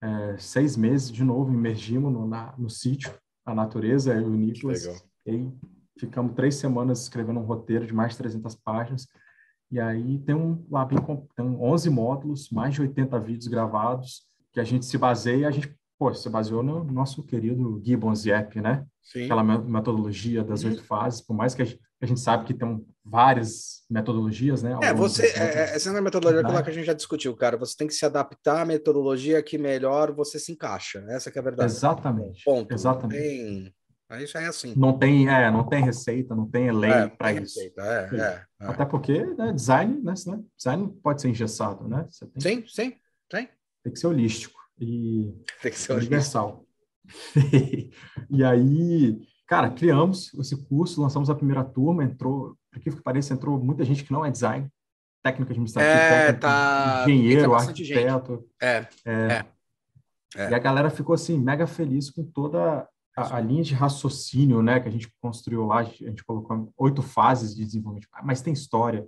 É, 0.00 0.38
seis 0.38 0.76
meses 0.76 1.10
de 1.10 1.24
novo, 1.24 1.52
imergimos 1.52 2.12
no, 2.12 2.24
na, 2.24 2.54
no 2.56 2.70
sítio, 2.70 3.12
a 3.44 3.52
natureza, 3.52 4.14
eu 4.14 4.20
e 4.20 4.24
o 4.26 4.36
Nicolas. 4.36 4.84
E 5.26 5.30
aí 5.30 5.52
ficamos 5.98 6.34
três 6.34 6.54
semanas 6.56 7.02
escrevendo 7.02 7.40
um 7.40 7.44
roteiro 7.44 7.86
de 7.86 7.92
mais 7.92 8.12
de 8.12 8.18
300 8.18 8.54
páginas. 8.56 9.06
E 9.70 9.78
aí 9.78 10.18
tem 10.20 10.34
um 10.34 10.64
lá 10.70 10.84
bem, 10.84 10.98
tem 11.36 11.46
11 11.46 11.90
módulos, 11.90 12.50
mais 12.50 12.74
de 12.74 12.80
80 12.80 13.18
vídeos 13.20 13.48
gravados, 13.48 14.22
que 14.52 14.60
a 14.60 14.64
gente 14.64 14.86
se 14.86 14.96
baseia, 14.96 15.46
a 15.46 15.50
gente 15.50 15.76
pô, 15.98 16.14
se 16.14 16.30
baseou 16.30 16.62
no 16.62 16.84
nosso 16.84 17.22
querido 17.22 17.82
Gibbons 17.84 18.24
Yep, 18.24 18.60
né? 18.60 18.86
Sim. 19.02 19.24
Aquela 19.24 19.42
metodologia 19.42 20.44
das 20.44 20.64
oito 20.64 20.80
uhum. 20.80 20.84
fases, 20.84 21.20
por 21.20 21.34
mais 21.34 21.54
que 21.54 21.62
a 21.62 21.64
gente, 21.64 21.80
a 22.00 22.06
gente 22.06 22.20
sabe 22.20 22.44
que 22.44 22.54
tem 22.54 22.86
várias 23.04 23.82
metodologias, 23.90 24.62
né? 24.62 24.78
É, 24.82 24.94
você, 24.94 25.26
é, 25.26 25.38
é, 25.38 25.74
essa 25.74 25.90
é 25.90 25.98
a 25.98 26.00
metodologia 26.00 26.42
né? 26.42 26.62
que 26.62 26.70
a 26.70 26.72
gente 26.72 26.86
já 26.86 26.92
discutiu, 26.92 27.34
cara. 27.34 27.56
Você 27.56 27.76
tem 27.76 27.88
que 27.88 27.94
se 27.94 28.06
adaptar 28.06 28.62
à 28.62 28.64
metodologia 28.64 29.42
que 29.42 29.58
melhor 29.58 30.12
você 30.12 30.38
se 30.38 30.52
encaixa. 30.52 31.04
Essa 31.08 31.30
que 31.30 31.38
é 31.38 31.40
a 31.40 31.44
verdade. 31.44 31.72
Exatamente. 31.72 32.44
Ponto. 32.44 32.72
Exatamente. 32.72 33.20
Tem... 33.20 33.74
Isso 34.16 34.38
é 34.38 34.46
assim. 34.46 34.74
Não 34.74 34.98
tem, 34.98 35.28
é, 35.28 35.50
não 35.50 35.64
tem 35.64 35.84
receita, 35.84 36.34
não 36.34 36.48
tem 36.48 36.70
lei 36.72 36.90
é, 36.90 37.08
para 37.08 37.32
isso. 37.32 37.58
Receita, 37.58 37.82
é, 37.82 38.16
é, 38.16 38.44
é, 38.60 38.66
Até 38.66 38.84
porque 38.86 39.22
né, 39.22 39.52
design, 39.52 40.00
né, 40.02 40.14
design 40.56 40.88
pode 41.02 41.20
ser 41.20 41.28
engessado, 41.28 41.86
né? 41.86 42.06
Tem, 42.40 42.60
sim, 42.60 42.66
sim, 42.66 42.96
sim. 43.30 43.48
Tem 43.84 43.92
que 43.92 43.98
ser 43.98 44.06
holístico 44.06 44.58
e 44.80 45.34
tem 45.60 45.70
que 45.70 45.78
ser 45.78 45.92
universal. 45.92 46.64
e 48.30 48.44
aí, 48.44 49.20
cara, 49.46 49.70
criamos 49.70 50.32
esse 50.34 50.56
curso, 50.66 51.02
lançamos 51.02 51.28
a 51.28 51.34
primeira 51.34 51.62
turma, 51.62 52.02
entrou, 52.02 52.56
por 52.72 52.80
que 52.80 52.90
pareça, 53.02 53.34
entrou 53.34 53.62
muita 53.62 53.84
gente 53.84 54.04
que 54.04 54.12
não 54.12 54.24
é 54.24 54.30
design, 54.30 54.70
técnico 55.22 55.52
administrativo, 55.52 55.92
é, 55.92 56.26
técnico, 56.26 56.40
tá... 56.40 57.04
engenheiro, 57.06 57.54
arquiteto. 57.54 58.48
É, 58.60 58.86
é, 59.04 59.44
é, 60.34 60.50
E 60.50 60.54
a 60.54 60.58
galera 60.58 60.88
ficou 60.88 61.14
assim 61.14 61.38
mega 61.38 61.66
feliz 61.66 62.10
com 62.10 62.24
toda 62.24 62.88
a, 63.18 63.36
a, 63.36 63.40
linha 63.40 63.62
de 63.62 63.74
raciocínio, 63.74 64.62
né, 64.62 64.78
que 64.78 64.88
a 64.88 64.92
gente 64.92 65.12
construiu 65.20 65.66
lá, 65.66 65.80
a 65.80 65.84
gente 65.84 66.24
colocou 66.24 66.72
oito 66.76 67.02
fases 67.02 67.54
de 67.54 67.64
desenvolvimento, 67.64 68.08
mas 68.22 68.40
tem 68.40 68.52
história, 68.52 69.06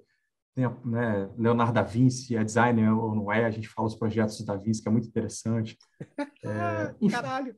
tem 0.54 0.64
né, 0.84 1.30
Leonardo 1.38 1.72
da 1.72 1.82
Vinci, 1.82 2.36
é 2.36 2.42
designer 2.42 2.92
ou 2.92 3.14
não 3.14 3.32
é, 3.32 3.44
a 3.44 3.50
gente 3.50 3.68
fala 3.68 3.86
os 3.86 3.94
projetos 3.94 4.36
de 4.36 4.44
da 4.44 4.56
Vinci, 4.56 4.82
que 4.82 4.88
é 4.88 4.92
muito 4.92 5.08
interessante. 5.08 5.78
É, 6.42 6.94
enfim, 7.02 7.14
Caralho, 7.14 7.54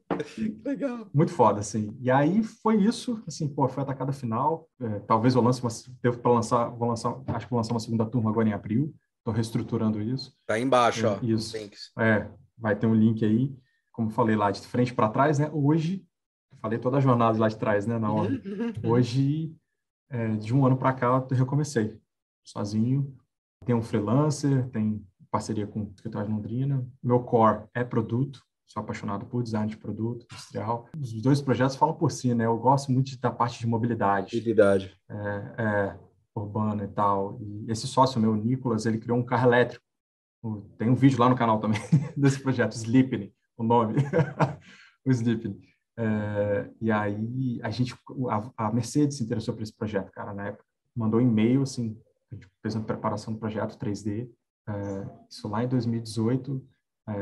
legal. 0.64 1.08
Muito 1.14 1.32
foda, 1.32 1.60
assim. 1.60 1.96
E 2.00 2.10
aí 2.10 2.42
foi 2.42 2.82
isso, 2.82 3.22
assim, 3.28 3.48
pô, 3.48 3.68
foi 3.68 3.84
atacada 3.84 4.12
final, 4.12 4.68
é, 4.80 4.98
talvez 5.00 5.36
eu 5.36 5.40
lance 5.40 5.62
uma, 5.62 5.70
devo 6.02 6.18
para 6.18 6.32
lançar, 6.32 6.68
vou 6.68 6.88
lançar, 6.88 7.14
acho 7.28 7.46
que 7.46 7.50
vou 7.50 7.58
lançar 7.58 7.74
uma 7.74 7.78
segunda 7.78 8.04
turma 8.04 8.30
agora 8.30 8.48
em 8.48 8.52
abril, 8.52 8.92
estou 9.18 9.32
reestruturando 9.32 10.02
isso. 10.02 10.36
Tá 10.44 10.54
aí 10.54 10.62
embaixo, 10.62 11.06
ó, 11.06 11.16
isso. 11.22 11.56
É, 11.96 12.28
vai 12.58 12.74
ter 12.74 12.88
um 12.88 12.94
link 12.94 13.24
aí, 13.24 13.56
como 13.92 14.10
falei 14.10 14.34
lá, 14.34 14.50
de 14.50 14.60
frente 14.62 14.92
para 14.92 15.08
trás, 15.08 15.38
né, 15.38 15.48
hoje 15.52 16.04
falei 16.62 16.78
toda 16.78 16.96
a 16.98 17.00
jornada 17.00 17.38
lá 17.38 17.48
de 17.48 17.56
trás, 17.56 17.86
né, 17.86 17.98
na 17.98 18.10
hora. 18.14 18.40
Hoje, 18.84 19.54
é, 20.08 20.28
de 20.36 20.54
um 20.54 20.64
ano 20.64 20.76
para 20.76 20.92
cá, 20.92 21.26
eu 21.28 21.36
recomecei 21.36 22.00
sozinho. 22.44 23.14
Tem 23.66 23.74
um 23.74 23.82
freelancer, 23.82 24.68
tem 24.70 25.04
parceria 25.30 25.66
com 25.66 25.80
o 25.80 25.92
escritório 25.94 26.28
de 26.28 26.34
Londrina. 26.34 26.86
Meu 27.02 27.20
core 27.20 27.64
é 27.74 27.82
produto, 27.82 28.42
sou 28.66 28.82
apaixonado 28.82 29.26
por 29.26 29.42
design 29.42 29.68
de 29.68 29.76
produto 29.76 30.24
industrial. 30.30 30.88
Os 30.98 31.12
dois 31.20 31.40
projetos 31.40 31.76
falam 31.76 31.94
por 31.94 32.10
si, 32.10 32.34
né? 32.34 32.46
Eu 32.46 32.56
gosto 32.58 32.92
muito 32.92 33.18
da 33.18 33.30
parte 33.30 33.58
de 33.58 33.66
mobilidade. 33.66 34.36
Mobilidade. 34.36 34.96
É, 35.08 35.54
é, 35.58 35.98
urbana 36.34 36.84
e 36.84 36.88
tal. 36.88 37.38
E 37.40 37.70
esse 37.70 37.86
sócio 37.86 38.20
meu, 38.20 38.34
Nicolas, 38.34 38.86
ele 38.86 38.98
criou 38.98 39.18
um 39.18 39.24
carro 39.24 39.48
elétrico. 39.48 39.84
Tem 40.76 40.90
um 40.90 40.94
vídeo 40.94 41.20
lá 41.20 41.28
no 41.28 41.36
canal 41.36 41.60
também 41.60 41.80
desse 42.16 42.40
projeto, 42.40 42.72
Sleeping, 42.72 43.32
o 43.56 43.62
nome. 43.62 43.94
o 45.06 45.10
Sleeping. 45.10 45.60
É, 45.96 46.70
e 46.80 46.90
aí 46.90 47.60
a 47.62 47.70
gente, 47.70 47.94
a, 48.30 48.66
a, 48.66 48.72
Mercedes 48.72 49.18
se 49.18 49.24
interessou 49.24 49.54
por 49.54 49.62
esse 49.62 49.74
projeto, 49.74 50.10
cara, 50.10 50.32
na 50.32 50.48
época. 50.48 50.64
Mandou 50.94 51.20
um 51.20 51.22
e-mail, 51.22 51.62
assim, 51.62 51.98
a 52.30 52.34
gente 52.34 52.48
fez 52.60 52.74
uma 52.74 52.84
preparação 52.84 53.32
do 53.32 53.38
projeto 53.38 53.78
3D, 53.78 54.28
é, 54.68 55.06
isso 55.28 55.48
lá 55.48 55.64
em 55.64 55.68
2018, 55.68 56.64
é, 57.08 57.14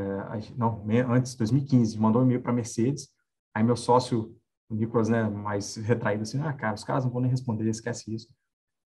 não, 0.55 0.85
antes, 1.09 1.35
2015, 1.35 1.97
mandou 1.97 2.21
um 2.21 2.25
e-mail 2.25 2.41
para 2.41 2.51
a 2.51 2.55
Mercedes, 2.55 3.09
aí 3.53 3.63
meu 3.63 3.75
sócio, 3.75 4.35
o 4.69 4.75
Nicolas, 4.75 5.09
né, 5.09 5.23
mais 5.23 5.75
retraído, 5.75 6.23
assim, 6.23 6.39
ah, 6.41 6.53
cara, 6.53 6.75
os 6.75 6.83
caras 6.83 7.03
não 7.03 7.11
vão 7.11 7.21
nem 7.21 7.31
responder, 7.31 7.67
esquece 7.69 8.13
isso. 8.13 8.27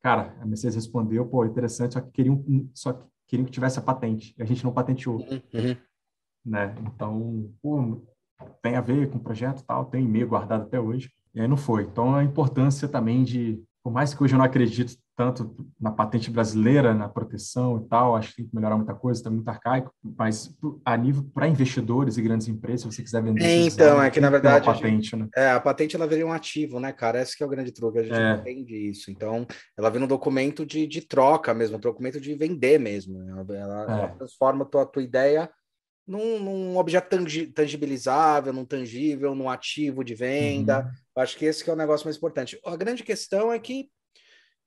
Cara, 0.02 0.36
a 0.40 0.46
Mercedes 0.46 0.76
respondeu, 0.76 1.28
pô, 1.28 1.46
interessante, 1.46 1.94
só 1.94 2.02
que 2.02 2.12
queriam, 2.12 2.44
só 2.74 2.94
que 2.94 3.06
queriam 3.28 3.46
que 3.46 3.52
tivesse 3.52 3.80
a 3.80 3.82
patente, 3.82 4.34
e 4.38 4.42
a 4.42 4.46
gente 4.46 4.64
não 4.64 4.74
patenteou. 4.74 5.18
Uhum. 5.18 5.42
uhum. 5.54 5.78
Né? 6.46 6.76
Então, 6.80 7.52
pô, 7.62 8.02
tem 8.62 8.76
a 8.76 8.82
ver 8.82 9.10
com 9.10 9.18
o 9.18 9.24
projeto 9.24 9.64
tal, 9.66 9.86
tem 9.86 10.04
e-mail 10.04 10.28
guardado 10.28 10.64
até 10.64 10.80
hoje, 10.80 11.12
e 11.34 11.42
aí 11.42 11.48
não 11.48 11.58
foi. 11.58 11.84
Então, 11.84 12.16
a 12.16 12.24
importância 12.24 12.88
também 12.88 13.24
de, 13.24 13.62
por 13.84 13.92
mais 13.92 14.14
que 14.14 14.24
hoje 14.24 14.34
eu 14.34 14.38
não 14.38 14.46
acredito 14.46 14.96
tanto 15.18 15.56
na 15.80 15.92
patente 15.92 16.30
brasileira, 16.30 16.94
na 16.94 17.08
proteção 17.08 17.78
e 17.78 17.88
tal, 17.88 18.18
acho 18.18 18.32
que 18.32 18.38
tem 18.38 18.48
que 18.48 18.56
melhorar 18.56 18.76
muita 18.76 18.94
coisa, 18.94 19.20
está 19.20 19.30
muito 19.30 19.48
arcaico, 19.48 19.90
mas 20.04 20.54
a 20.84 20.98
nível 20.98 21.24
para 21.34 21.48
investidores 21.48 22.18
e 22.18 22.22
grandes 22.22 22.50
empresas, 22.50 22.82
se 22.82 22.92
você 22.92 23.02
quiser 23.02 23.24
vender... 23.24 23.44
É, 23.44 23.66
então, 23.66 24.02
é 24.02 24.12
que 24.12 24.20
na 24.20 24.30
verdade... 24.30 24.68
A 24.68 24.74
patente, 24.74 25.16
né? 25.16 25.30
É, 25.34 25.52
a 25.52 25.60
patente 25.60 25.96
ela 25.96 26.06
viria 26.06 26.28
um 26.28 26.34
ativo, 26.34 26.82
né, 26.82 26.92
cara? 26.92 27.22
Esse 27.22 27.38
que 27.38 27.44
é 27.44 27.46
o 27.46 27.50
grande 27.50 27.72
truque, 27.72 28.00
a 28.00 28.04
gente 28.04 28.14
é. 28.14 28.34
entende 28.34 28.76
isso. 28.90 29.10
Então, 29.10 29.48
ela 29.78 29.90
vira 29.90 30.04
um 30.04 30.08
documento 30.08 30.66
de, 30.66 30.86
de 30.86 31.00
troca 31.00 31.54
mesmo, 31.54 31.78
um 31.78 31.80
documento 31.80 32.20
de 32.20 32.36
vender 32.36 32.78
mesmo. 32.78 33.22
Ela, 33.22 33.46
ela, 33.56 33.82
é. 33.84 33.92
ela 33.92 34.08
transforma 34.10 34.64
a 34.64 34.68
tua, 34.68 34.86
tua 34.86 35.04
ideia 35.04 35.50
num, 36.08 36.40
num 36.40 36.78
objeto 36.78 37.10
tangibilizável, 37.54 38.54
num 38.54 38.66
tangível, 38.66 39.34
num 39.34 39.50
ativo 39.50 40.04
de 40.04 40.14
venda. 40.14 40.82
Uhum. 40.82 41.22
Acho 41.24 41.38
que 41.38 41.46
esse 41.46 41.64
que 41.64 41.70
é 41.70 41.74
o 41.74 41.78
negócio 41.78 42.06
mais 42.06 42.18
importante. 42.18 42.60
A 42.66 42.76
grande 42.76 43.04
questão 43.04 43.52
é 43.52 43.60
que 43.60 43.90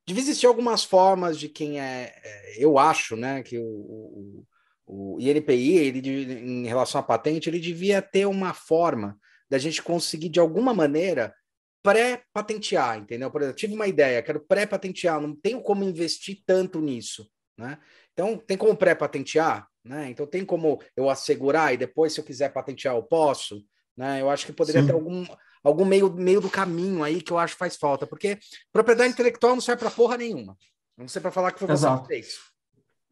devia 0.06 0.22
existir 0.22 0.46
algumas 0.46 0.84
formas 0.84 1.38
de 1.38 1.48
quem 1.48 1.80
é, 1.80 2.14
é 2.22 2.64
eu 2.64 2.78
acho, 2.78 3.14
né, 3.16 3.42
que 3.42 3.58
o, 3.58 3.64
o, 3.64 4.46
o 4.86 5.20
INPI, 5.20 5.76
ele, 5.76 6.08
em 6.08 6.66
relação 6.66 7.00
à 7.00 7.04
patente, 7.04 7.48
ele 7.48 7.60
devia 7.60 8.00
ter 8.02 8.26
uma 8.26 8.54
forma 8.54 9.18
da 9.50 9.58
gente 9.58 9.82
conseguir, 9.82 10.28
de 10.28 10.40
alguma 10.40 10.74
maneira, 10.74 11.34
pré-patentear, 11.82 12.98
entendeu? 12.98 13.30
Por 13.30 13.40
exemplo, 13.40 13.58
tive 13.58 13.74
uma 13.74 13.86
ideia, 13.86 14.22
quero 14.22 14.40
pré-patentear, 14.40 15.20
não 15.20 15.34
tenho 15.34 15.62
como 15.62 15.84
investir 15.84 16.42
tanto 16.44 16.80
nisso 16.80 17.26
né? 17.58 17.78
Então, 18.12 18.38
tem 18.38 18.56
como 18.56 18.76
pré-patentear, 18.76 19.67
né? 19.84 20.10
Então, 20.10 20.26
tem 20.26 20.44
como 20.44 20.80
eu 20.96 21.08
assegurar 21.08 21.72
e 21.72 21.76
depois, 21.76 22.12
se 22.12 22.20
eu 22.20 22.24
quiser 22.24 22.52
patentear, 22.52 22.94
eu 22.94 23.02
posso, 23.02 23.62
né? 23.96 24.20
Eu 24.20 24.30
acho 24.30 24.46
que 24.46 24.52
poderia 24.52 24.80
Sim. 24.82 24.86
ter 24.86 24.94
algum, 24.94 25.26
algum 25.62 25.84
meio, 25.84 26.12
meio 26.12 26.40
do 26.40 26.50
caminho 26.50 27.02
aí 27.02 27.20
que 27.20 27.32
eu 27.32 27.38
acho 27.38 27.54
que 27.54 27.58
faz 27.58 27.76
falta, 27.76 28.06
porque 28.06 28.38
propriedade 28.72 29.12
intelectual 29.12 29.54
não 29.54 29.60
serve 29.60 29.80
para 29.80 29.90
porra 29.90 30.16
nenhuma. 30.16 30.56
Não 30.96 31.08
sei 31.08 31.22
para 31.22 31.30
falar 31.30 31.52
que 31.52 31.60
foi 31.60 31.70
Exato. 31.70 32.02
você 32.02 32.08
que 32.08 32.14
fez. 32.14 32.38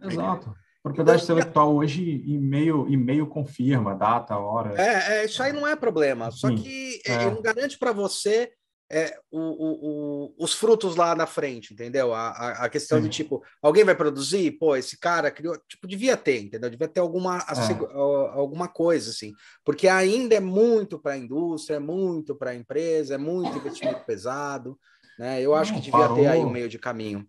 Exato. 0.02 0.54
Propriedade 0.82 1.22
então, 1.24 1.36
intelectual 1.36 1.74
hoje, 1.74 2.22
e-mail, 2.26 2.86
e-mail 2.88 3.26
confirma 3.26 3.94
data, 3.94 4.36
hora. 4.36 4.80
É, 4.80 5.18
é, 5.18 5.24
isso 5.24 5.42
aí 5.42 5.52
não 5.52 5.66
é 5.66 5.74
problema. 5.74 6.30
Só 6.30 6.48
Sim, 6.48 6.56
que 6.56 7.00
é. 7.04 7.24
não 7.24 7.42
garante 7.42 7.76
para 7.76 7.90
você 7.90 8.52
é, 8.90 9.18
o, 9.30 9.40
o, 9.40 10.26
o, 10.28 10.34
os 10.38 10.54
frutos 10.54 10.94
lá 10.94 11.14
na 11.14 11.26
frente, 11.26 11.74
entendeu? 11.74 12.14
A, 12.14 12.28
a, 12.28 12.50
a 12.64 12.68
questão 12.68 12.98
Sim. 12.98 13.04
de 13.04 13.10
tipo, 13.10 13.42
alguém 13.60 13.84
vai 13.84 13.94
produzir? 13.94 14.52
Pô, 14.52 14.76
esse 14.76 14.98
cara 14.98 15.30
criou. 15.30 15.56
Tipo, 15.68 15.88
devia 15.88 16.16
ter, 16.16 16.40
entendeu? 16.42 16.70
Devia 16.70 16.86
ter 16.86 17.00
alguma, 17.00 17.38
é. 17.38 17.92
alguma 18.32 18.68
coisa, 18.68 19.10
assim. 19.10 19.34
Porque 19.64 19.88
ainda 19.88 20.36
é 20.36 20.40
muito 20.40 20.98
para 20.98 21.12
a 21.12 21.18
indústria, 21.18 21.76
é 21.76 21.80
muito 21.80 22.34
para 22.36 22.50
a 22.50 22.54
empresa, 22.54 23.14
é 23.14 23.18
muito 23.18 23.58
investimento 23.58 24.04
pesado. 24.04 24.78
Né? 25.18 25.42
Eu 25.42 25.54
acho 25.54 25.72
não, 25.72 25.80
que 25.80 25.84
devia 25.86 26.00
parou. 26.00 26.16
ter 26.16 26.26
aí 26.28 26.40
um 26.40 26.50
meio 26.50 26.68
de 26.68 26.78
caminho. 26.78 27.26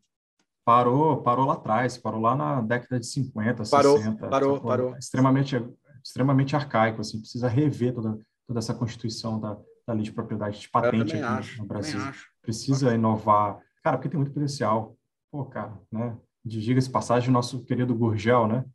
Parou, 0.64 1.24
parou 1.24 1.46
lá 1.46 1.54
atrás, 1.54 1.98
parou 1.98 2.22
lá 2.22 2.36
na 2.36 2.62
década 2.62 3.00
de 3.00 3.08
50, 3.08 3.64
parou, 3.72 3.98
60. 3.98 4.28
Parou, 4.28 4.62
parou. 4.62 4.98
Extremamente, 4.98 5.56
extremamente 6.04 6.56
arcaico, 6.56 7.02
assim, 7.02 7.20
precisa 7.20 7.48
rever 7.48 7.94
toda, 7.94 8.20
toda 8.46 8.60
essa 8.60 8.74
constituição 8.74 9.40
da, 9.40 9.58
da 9.88 9.94
lei 9.94 10.04
de 10.04 10.12
propriedade 10.12 10.60
de 10.60 10.70
patente 10.70 11.16
aqui 11.16 11.24
acho, 11.24 11.62
no 11.62 11.68
Brasil. 11.68 12.00
Precisa 12.42 12.94
inovar. 12.94 13.60
Cara, 13.82 13.98
porque 13.98 14.10
tem 14.10 14.20
muito 14.20 14.34
potencial. 14.34 14.98
Pô, 15.32 15.46
cara, 15.46 15.80
né? 15.90 16.18
Diga-se 16.44 16.90
passagem, 16.90 17.32
nosso 17.32 17.64
querido 17.64 17.96
Gurgel, 17.96 18.48
né? 18.48 18.66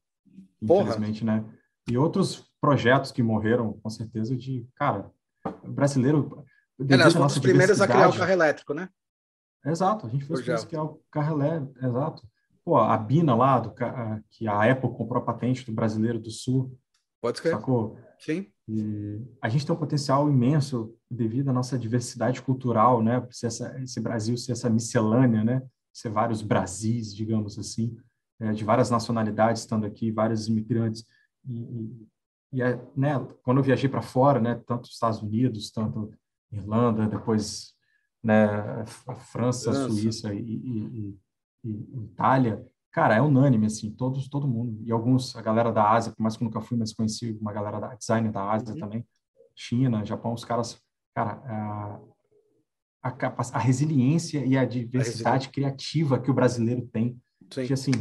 Infelizmente, 0.61 1.25
Porra. 1.25 1.37
né? 1.41 1.45
E 1.89 1.99
outros 1.99 2.51
projetos 2.61 3.13
que 3.13 3.23
morreram, 3.23 3.79
com 3.83 3.91
certeza, 3.91 4.35
de, 4.37 4.67
cara, 4.75 5.11
brasileiro... 5.65 6.45
É, 6.89 6.97
nós 6.97 7.13
fomos 7.13 7.35
os 7.35 7.39
primeiros 7.39 7.81
a 7.81 7.87
criar 7.87 8.09
o 8.09 8.17
carro 8.17 8.31
elétrico, 8.31 8.73
né? 8.73 8.89
Exato, 9.65 10.07
a 10.07 10.11
gente 10.11 10.25
fez 10.25 10.41
isso 10.41 10.67
que 10.67 10.75
é 10.75 10.81
o 10.81 11.01
Carrelé, 11.11 11.63
exato. 11.81 12.23
Pô, 12.65 12.77
a 12.77 12.97
Bina 12.97 13.35
lá, 13.35 13.61
do, 13.61 13.73
que 14.31 14.47
a 14.47 14.71
Apple 14.71 14.91
comprou 14.91 15.23
a 15.23 15.25
patente 15.25 15.65
do 15.65 15.73
brasileiro 15.73 16.19
do 16.19 16.31
Sul. 16.31 16.77
Pode 17.23 17.39
ser. 17.39 17.51
Sacou? 17.51 17.97
Sim. 18.19 18.49
E 18.69 19.23
a 19.41 19.49
gente 19.49 19.65
tem 19.65 19.75
um 19.75 19.79
potencial 19.79 20.29
imenso 20.29 20.95
devido 21.09 21.49
à 21.49 21.53
nossa 21.53 21.79
diversidade 21.79 22.43
cultural, 22.43 23.03
né? 23.03 23.25
Ser 23.31 23.47
essa, 23.47 23.81
esse 23.81 24.01
Brasil 24.01 24.37
ser 24.37 24.53
essa 24.53 24.69
miscelânea, 24.69 25.45
né? 25.45 25.63
Ser 25.93 26.11
vários 26.11 26.43
Brasis, 26.43 27.15
digamos 27.15 27.59
assim, 27.59 27.97
é, 28.41 28.53
de 28.53 28.65
várias 28.65 28.91
nacionalidades 28.91 29.63
estando 29.63 29.87
aqui, 29.87 30.11
vários 30.11 30.49
imigrantes. 30.49 31.07
E, 31.49 32.09
e, 32.53 32.63
é, 32.63 32.79
né? 32.97 33.25
Quando 33.43 33.59
eu 33.59 33.65
viajei 33.65 33.89
para 33.89 34.03
fora, 34.03 34.41
né? 34.41 34.61
Tanto 34.67 34.91
Estados 34.91 35.23
Unidos, 35.23 35.71
tanto 35.71 36.13
Irlanda, 36.51 37.07
depois 37.07 37.73
né, 38.23 38.45
a 39.07 39.15
França, 39.15 39.73
França. 39.73 39.89
Suíça 39.89 40.35
e, 40.35 40.41
e, 40.41 41.19
e, 41.65 42.05
Itália, 42.05 42.65
cara, 42.93 43.17
é 43.17 43.23
unânime, 43.23 43.67
assim, 43.67 43.91
todos, 43.91 44.29
todo 44.29 44.47
mundo. 44.47 44.79
E 44.85 44.93
alguns, 44.93 45.35
a 45.35 45.41
galera 45.41 45.73
da 45.73 45.91
Ásia, 45.91 46.13
por 46.13 46.23
mais 46.23 46.37
que 46.37 46.45
eu 46.45 46.47
nunca 46.47 46.61
fui, 46.61 46.77
mas 46.77 46.93
conheci 46.93 47.37
uma 47.41 47.53
galera 47.53 47.81
da 47.81 47.95
designer 47.95 48.31
da 48.31 48.51
Ásia 48.51 48.75
uhum. 48.75 48.81
também, 48.81 49.07
China, 49.57 50.05
Japão, 50.05 50.35
os 50.35 50.45
caras, 50.45 50.79
cara, 51.15 51.43
a, 53.03 53.11
a, 53.11 53.35
a 53.55 53.59
resiliência 53.59 54.45
e 54.45 54.57
a 54.57 54.65
diversidade 54.65 55.49
a 55.49 55.51
criativa 55.51 56.21
que 56.21 56.31
o 56.31 56.35
brasileiro 56.35 56.87
tem, 56.93 57.19
Sim. 57.51 57.65
de, 57.65 57.73
assim, 57.73 57.93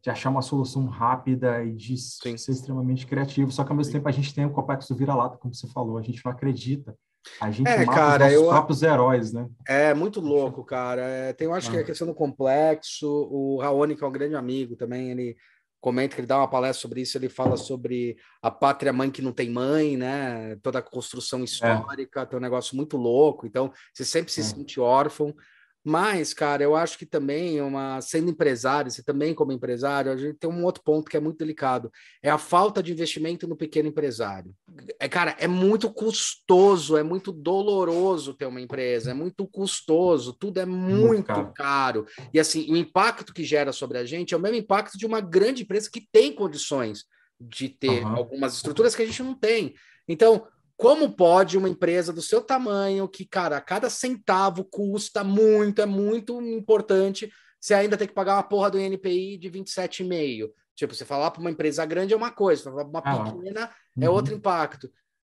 de 0.00 0.10
achar 0.10 0.30
uma 0.30 0.42
solução 0.42 0.86
rápida 0.86 1.64
e 1.64 1.74
de 1.74 1.96
Sim. 1.96 2.36
ser 2.36 2.52
extremamente 2.52 3.06
criativo. 3.06 3.50
Só 3.50 3.64
que 3.64 3.70
ao 3.70 3.76
mesmo 3.76 3.90
Sim. 3.90 3.98
tempo 3.98 4.08
a 4.08 4.12
gente 4.12 4.32
tem 4.32 4.46
o 4.46 4.52
complexo 4.52 4.94
vira-lata, 4.94 5.38
como 5.38 5.52
você 5.52 5.66
falou, 5.68 5.98
a 5.98 6.02
gente 6.02 6.24
não 6.24 6.30
acredita 6.30 6.96
a 7.40 7.50
gente 7.50 7.68
é, 7.68 7.84
cara, 7.84 8.26
os 8.26 8.32
eu... 8.32 8.48
próprios 8.48 8.82
heróis, 8.82 9.32
né? 9.32 9.48
É 9.66 9.94
muito 9.94 10.20
louco, 10.20 10.64
cara. 10.64 11.02
É, 11.02 11.32
tem, 11.32 11.46
eu 11.46 11.54
acho 11.54 11.68
ah. 11.68 11.72
que 11.72 11.76
é 11.78 11.80
a 11.80 11.84
questão 11.84 12.06
do 12.06 12.14
complexo. 12.14 13.06
O 13.30 13.58
Raoni, 13.60 13.96
que 13.96 14.02
é 14.02 14.06
um 14.06 14.12
grande 14.12 14.34
amigo 14.34 14.76
também, 14.76 15.10
ele 15.10 15.36
comenta 15.80 16.14
que 16.14 16.20
ele 16.20 16.26
dá 16.26 16.38
uma 16.38 16.48
palestra 16.48 16.82
sobre 16.82 17.02
isso. 17.02 17.16
Ele 17.16 17.28
fala 17.28 17.56
sobre 17.56 18.16
a 18.42 18.50
pátria 18.50 18.92
mãe 18.92 19.10
que 19.10 19.22
não 19.22 19.32
tem 19.32 19.50
mãe, 19.50 19.96
né? 19.96 20.56
Toda 20.62 20.78
a 20.78 20.82
construção 20.82 21.44
histórica, 21.44 22.20
é. 22.20 22.26
tem 22.26 22.38
um 22.38 22.42
negócio 22.42 22.76
muito 22.76 22.96
louco. 22.96 23.46
Então, 23.46 23.72
você 23.92 24.04
sempre 24.04 24.32
se 24.32 24.40
é. 24.40 24.44
sente 24.44 24.80
órfão. 24.80 25.34
Mas, 25.82 26.34
cara, 26.34 26.62
eu 26.62 26.76
acho 26.76 26.98
que 26.98 27.06
também, 27.06 27.60
uma 27.60 28.00
sendo 28.02 28.30
empresário, 28.30 28.90
você 28.90 29.02
também 29.02 29.34
como 29.34 29.52
empresário, 29.52 30.12
a 30.12 30.16
gente 30.16 30.38
tem 30.38 30.50
um 30.50 30.64
outro 30.64 30.82
ponto 30.82 31.10
que 31.10 31.16
é 31.16 31.20
muito 31.20 31.38
delicado, 31.38 31.90
é 32.22 32.30
a 32.30 32.36
falta 32.36 32.82
de 32.82 32.92
investimento 32.92 33.48
no 33.48 33.56
pequeno 33.56 33.88
empresário. 33.88 34.54
É, 34.98 35.08
cara, 35.08 35.34
é 35.38 35.48
muito 35.48 35.90
custoso, 35.90 36.96
é 36.96 37.02
muito 37.02 37.32
doloroso 37.32 38.34
ter 38.34 38.44
uma 38.44 38.60
empresa, 38.60 39.12
é 39.12 39.14
muito 39.14 39.46
custoso, 39.46 40.34
tudo 40.34 40.60
é 40.60 40.66
muito, 40.66 41.06
muito 41.06 41.26
caro. 41.26 41.52
caro. 41.54 42.06
E 42.32 42.38
assim, 42.38 42.70
o 42.70 42.76
impacto 42.76 43.32
que 43.32 43.42
gera 43.42 43.72
sobre 43.72 43.96
a 43.96 44.04
gente 44.04 44.34
é 44.34 44.36
o 44.36 44.40
mesmo 44.40 44.58
impacto 44.58 44.98
de 44.98 45.06
uma 45.06 45.20
grande 45.20 45.62
empresa 45.62 45.90
que 45.90 46.06
tem 46.12 46.34
condições 46.34 47.06
de 47.40 47.70
ter 47.70 48.04
uhum. 48.04 48.16
algumas 48.16 48.54
estruturas 48.54 48.94
que 48.94 49.02
a 49.02 49.06
gente 49.06 49.22
não 49.22 49.34
tem. 49.34 49.74
Então, 50.06 50.46
como 50.80 51.10
pode 51.14 51.58
uma 51.58 51.68
empresa 51.68 52.10
do 52.10 52.22
seu 52.22 52.40
tamanho, 52.40 53.06
que, 53.06 53.26
cara, 53.26 53.60
cada 53.60 53.90
centavo 53.90 54.64
custa 54.64 55.22
muito, 55.22 55.82
é 55.82 55.84
muito 55.84 56.40
importante, 56.40 57.30
você 57.60 57.74
ainda 57.74 57.98
tem 57.98 58.08
que 58.08 58.14
pagar 58.14 58.36
uma 58.36 58.42
porra 58.42 58.70
do 58.70 58.80
INPI 58.80 59.36
de 59.36 59.50
27,5? 59.50 60.50
Tipo, 60.74 60.94
você 60.94 61.04
falar 61.04 61.32
para 61.32 61.40
uma 61.42 61.50
empresa 61.50 61.84
grande 61.84 62.14
é 62.14 62.16
uma 62.16 62.30
coisa, 62.30 62.62
falar 62.62 62.86
para 62.86 62.88
uma 62.88 63.00
ah, 63.04 63.24
pequena 63.30 63.70
uhum. 63.94 64.04
é 64.04 64.08
outro 64.08 64.32
impacto. 64.32 64.90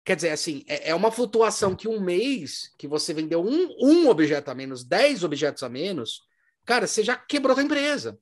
Quer 0.05 0.15
dizer, 0.15 0.31
assim, 0.31 0.63
é, 0.69 0.91
é, 0.91 0.95
uma 0.95 1.11
flutuação 1.11 1.75
que 1.75 1.89
um 1.89 2.01
mês 2.01 2.73
que 2.79 2.87
você 2.87 3.13
vendeu 3.13 3.45
um, 3.45 3.75
um 3.81 4.09
objeto 4.09 4.49
a 4.49 4.55
menos, 4.55 4.85
10 4.85 5.25
objetos 5.25 5.65
a 5.65 5.69
menos, 5.69 6.21
cara, 6.65 6.87
você 6.87 7.03
já 7.03 7.17
quebrou 7.17 7.59
a 7.59 7.63
empresa. 7.65 8.17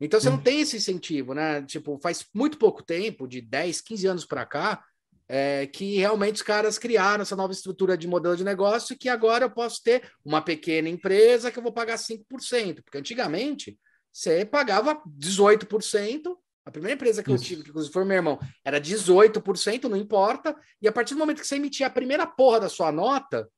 Então 0.00 0.18
você 0.20 0.28
uhum. 0.28 0.34
não 0.34 0.42
tem 0.42 0.62
esse 0.62 0.76
incentivo, 0.76 1.34
né? 1.34 1.62
Tipo, 1.62 2.00
faz 2.02 2.26
muito 2.34 2.58
pouco 2.58 2.82
tempo, 2.82 3.28
de 3.28 3.40
10, 3.40 3.80
15 3.80 4.06
anos 4.08 4.24
para 4.24 4.44
cá, 4.44 4.82
é, 5.28 5.66
que 5.66 5.98
realmente 5.98 6.36
os 6.36 6.42
caras 6.42 6.78
criaram 6.78 7.22
essa 7.22 7.36
nova 7.36 7.52
estrutura 7.52 7.98
de 7.98 8.08
modelo 8.08 8.36
de 8.36 8.42
negócio 8.42 8.96
que 8.96 9.08
agora 9.08 9.44
eu 9.44 9.50
posso 9.50 9.82
ter 9.82 10.10
uma 10.24 10.40
pequena 10.40 10.88
empresa 10.88 11.50
que 11.50 11.58
eu 11.58 11.62
vou 11.62 11.72
pagar 11.72 11.98
5%, 11.98 12.82
porque 12.82 12.98
antigamente 12.98 13.78
você 14.10 14.44
pagava 14.44 15.00
18%. 15.06 16.34
A 16.64 16.70
primeira 16.70 16.94
empresa 16.94 17.22
que 17.22 17.32
Isso. 17.32 17.44
eu 17.44 17.46
tive, 17.46 17.62
que 17.62 17.70
inclusive 17.70 17.92
foi 17.92 18.04
meu 18.04 18.16
irmão, 18.16 18.38
era 18.62 18.78
18%, 18.78 19.84
não 19.84 19.96
importa. 19.96 20.54
E 20.82 20.88
a 20.88 20.92
partir 20.92 21.14
do 21.14 21.18
momento 21.18 21.40
que 21.40 21.46
você 21.46 21.56
emitia 21.56 21.86
a 21.86 21.90
primeira 21.90 22.26
porra 22.26 22.60
da 22.60 22.68
sua 22.68 22.92
nota, 22.92 23.48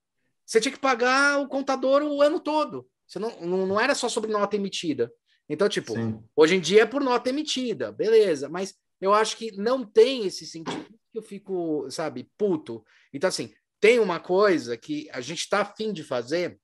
você 0.47 0.61
tinha 0.61 0.73
que 0.73 0.79
pagar 0.79 1.41
o 1.41 1.49
contador 1.49 2.03
o 2.03 2.23
ano 2.23 2.39
todo. 2.39 2.89
Você 3.07 3.19
não, 3.19 3.41
não, 3.41 3.81
era 3.81 3.97
só 3.97 4.09
sobre 4.09 4.31
nota 4.31 4.55
emitida. 4.55 5.13
Então, 5.49 5.69
tipo, 5.69 5.95
Sim. 5.95 6.23
hoje 6.37 6.55
em 6.55 6.61
dia 6.61 6.83
é 6.83 6.87
por 6.87 7.03
nota 7.03 7.31
emitida, 7.31 7.91
beleza, 7.91 8.49
mas 8.49 8.77
eu 9.01 9.13
acho 9.13 9.37
que 9.37 9.51
não 9.57 9.85
tem 9.85 10.27
esse 10.27 10.47
sentido 10.47 11.00
que 11.11 11.19
eu 11.19 11.23
fico, 11.23 11.91
sabe, 11.91 12.31
puto. 12.37 12.85
Então, 13.13 13.29
assim, 13.29 13.53
tem 13.81 13.99
uma 13.99 14.21
coisa 14.21 14.77
que 14.77 15.09
a 15.13 15.21
gente 15.21 15.41
está 15.41 15.63
afim 15.63 15.93
de 15.93 16.05
fazer, 16.05 16.61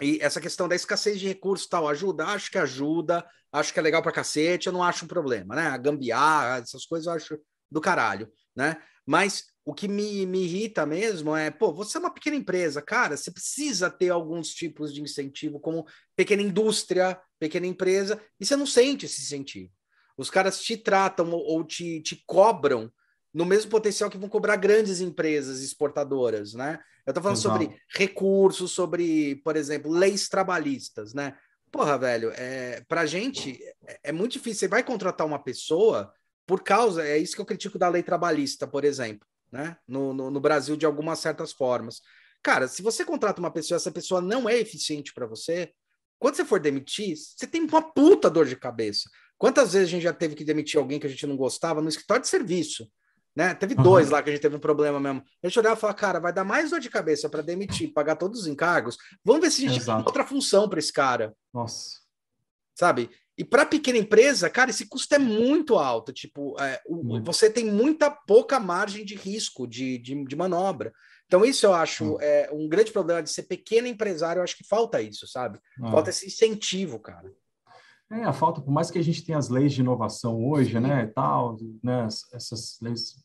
e 0.00 0.18
essa 0.20 0.40
questão 0.40 0.68
da 0.68 0.74
escassez 0.74 1.20
de 1.20 1.28
recursos 1.28 1.66
tal, 1.66 1.88
ajuda? 1.88 2.26
Acho 2.26 2.50
que 2.50 2.58
ajuda, 2.58 3.26
acho 3.52 3.72
que 3.72 3.78
é 3.78 3.82
legal 3.82 4.02
para 4.02 4.12
cacete, 4.12 4.66
eu 4.66 4.72
não 4.72 4.82
acho 4.82 5.04
um 5.04 5.08
problema, 5.08 5.54
né? 5.54 5.66
A 5.66 5.76
gambiarra, 5.76 6.58
essas 6.58 6.86
coisas 6.86 7.06
eu 7.06 7.12
acho 7.12 7.38
do 7.70 7.80
caralho, 7.80 8.30
né? 8.56 8.80
Mas 9.06 9.44
o 9.64 9.74
que 9.74 9.86
me, 9.86 10.26
me 10.26 10.44
irrita 10.44 10.86
mesmo 10.86 11.36
é, 11.36 11.50
pô, 11.50 11.72
você 11.72 11.96
é 11.96 12.00
uma 12.00 12.12
pequena 12.12 12.36
empresa, 12.36 12.82
cara, 12.82 13.16
você 13.16 13.30
precisa 13.30 13.90
ter 13.90 14.10
alguns 14.10 14.48
tipos 14.48 14.92
de 14.92 15.02
incentivo, 15.02 15.60
como 15.60 15.86
pequena 16.16 16.42
indústria, 16.42 17.20
pequena 17.38 17.66
empresa, 17.66 18.20
e 18.40 18.46
você 18.46 18.56
não 18.56 18.66
sente 18.66 19.06
esse 19.06 19.20
incentivo. 19.20 19.70
Os 20.16 20.30
caras 20.30 20.60
te 20.60 20.76
tratam 20.76 21.30
ou, 21.30 21.40
ou 21.40 21.64
te, 21.64 22.00
te 22.00 22.22
cobram 22.26 22.92
no 23.32 23.44
mesmo 23.44 23.70
potencial 23.70 24.10
que 24.10 24.18
vão 24.18 24.28
cobrar 24.28 24.56
grandes 24.56 25.00
empresas 25.00 25.62
exportadoras, 25.62 26.54
né? 26.54 26.78
Eu 27.06 27.10
estou 27.10 27.22
falando 27.22 27.38
Exato. 27.38 27.62
sobre 27.62 27.80
recursos, 27.88 28.70
sobre, 28.70 29.36
por 29.36 29.56
exemplo, 29.56 29.90
leis 29.90 30.28
trabalhistas, 30.28 31.14
né? 31.14 31.36
Porra, 31.70 31.96
velho, 31.96 32.30
é, 32.36 32.82
pra 32.86 33.06
gente 33.06 33.58
é, 33.86 34.00
é 34.04 34.12
muito 34.12 34.32
difícil. 34.32 34.60
Você 34.60 34.68
vai 34.68 34.82
contratar 34.82 35.26
uma 35.26 35.42
pessoa 35.42 36.12
por 36.46 36.62
causa, 36.62 37.06
é 37.06 37.16
isso 37.16 37.34
que 37.34 37.40
eu 37.40 37.46
critico 37.46 37.78
da 37.78 37.88
lei 37.88 38.02
trabalhista, 38.02 38.66
por 38.66 38.84
exemplo, 38.84 39.26
né? 39.50 39.76
No, 39.88 40.12
no, 40.12 40.30
no 40.30 40.40
Brasil, 40.40 40.76
de 40.76 40.84
algumas 40.84 41.18
certas 41.18 41.52
formas. 41.52 42.02
Cara, 42.42 42.68
se 42.68 42.82
você 42.82 43.04
contrata 43.04 43.40
uma 43.40 43.50
pessoa, 43.50 43.76
essa 43.76 43.92
pessoa 43.92 44.20
não 44.20 44.48
é 44.48 44.58
eficiente 44.58 45.14
para 45.14 45.26
você, 45.26 45.72
quando 46.18 46.36
você 46.36 46.44
for 46.44 46.60
demitir, 46.60 47.16
você 47.16 47.46
tem 47.46 47.62
uma 47.62 47.82
puta 47.82 48.28
dor 48.28 48.46
de 48.46 48.56
cabeça. 48.56 49.08
Quantas 49.38 49.72
vezes 49.72 49.88
a 49.88 49.90
gente 49.90 50.02
já 50.02 50.12
teve 50.12 50.34
que 50.34 50.44
demitir 50.44 50.78
alguém 50.78 51.00
que 51.00 51.06
a 51.06 51.10
gente 51.10 51.26
não 51.26 51.36
gostava 51.36 51.80
no 51.80 51.88
escritório 51.88 52.22
de 52.22 52.28
serviço? 52.28 52.88
Né? 53.34 53.54
Teve 53.54 53.74
uhum. 53.74 53.82
dois 53.82 54.10
lá 54.10 54.22
que 54.22 54.28
a 54.28 54.32
gente 54.32 54.42
teve 54.42 54.56
um 54.56 54.60
problema 54.60 55.00
mesmo. 55.00 55.22
A 55.42 55.48
gente 55.48 55.58
olhava 55.58 55.76
e 55.76 55.80
falava, 55.80 55.98
cara, 55.98 56.20
vai 56.20 56.32
dar 56.32 56.44
mais 56.44 56.70
dor 56.70 56.80
de 56.80 56.90
cabeça 56.90 57.28
para 57.28 57.42
demitir, 57.42 57.92
pagar 57.92 58.16
todos 58.16 58.40
os 58.40 58.46
encargos. 58.46 58.96
Vamos 59.24 59.40
ver 59.40 59.50
se 59.50 59.64
a 59.64 59.68
gente 59.68 59.80
Exato. 59.80 59.98
tem 59.98 60.06
outra 60.06 60.26
função 60.26 60.68
para 60.68 60.78
esse 60.78 60.92
cara. 60.92 61.34
Nossa. 61.52 62.00
sabe? 62.74 63.10
E 63.36 63.44
para 63.44 63.64
pequena 63.64 63.96
empresa, 63.96 64.50
cara, 64.50 64.70
esse 64.70 64.86
custo 64.86 65.14
é 65.14 65.18
muito 65.18 65.78
alto. 65.78 66.12
Tipo, 66.12 66.60
é, 66.60 66.80
o, 66.86 67.22
você 67.22 67.48
tem 67.48 67.64
muita 67.64 68.10
pouca 68.10 68.60
margem 68.60 69.04
de 69.04 69.14
risco 69.14 69.66
de, 69.66 69.98
de, 69.98 70.24
de 70.24 70.36
manobra. 70.36 70.92
Então, 71.26 71.44
isso 71.44 71.64
eu 71.64 71.72
acho 71.72 72.18
é, 72.20 72.50
um 72.52 72.68
grande 72.68 72.92
problema 72.92 73.22
de 73.22 73.30
ser 73.30 73.44
pequeno 73.44 73.86
empresário. 73.86 74.40
Eu 74.40 74.44
acho 74.44 74.56
que 74.56 74.68
falta 74.68 75.00
isso, 75.00 75.26
sabe? 75.26 75.58
Ah. 75.82 75.90
Falta 75.90 76.10
esse 76.10 76.26
incentivo, 76.26 77.00
cara. 77.00 77.32
É, 78.12 78.24
a 78.24 78.32
falta, 78.32 78.60
por 78.60 78.70
mais 78.70 78.90
que 78.90 78.98
a 78.98 79.02
gente 79.02 79.24
tenha 79.24 79.38
as 79.38 79.48
leis 79.48 79.72
de 79.72 79.80
inovação 79.80 80.46
hoje, 80.46 80.78
né, 80.78 81.04
e 81.04 81.06
tal, 81.06 81.56
né, 81.82 82.06
essas 82.34 82.78
leis, 82.82 83.16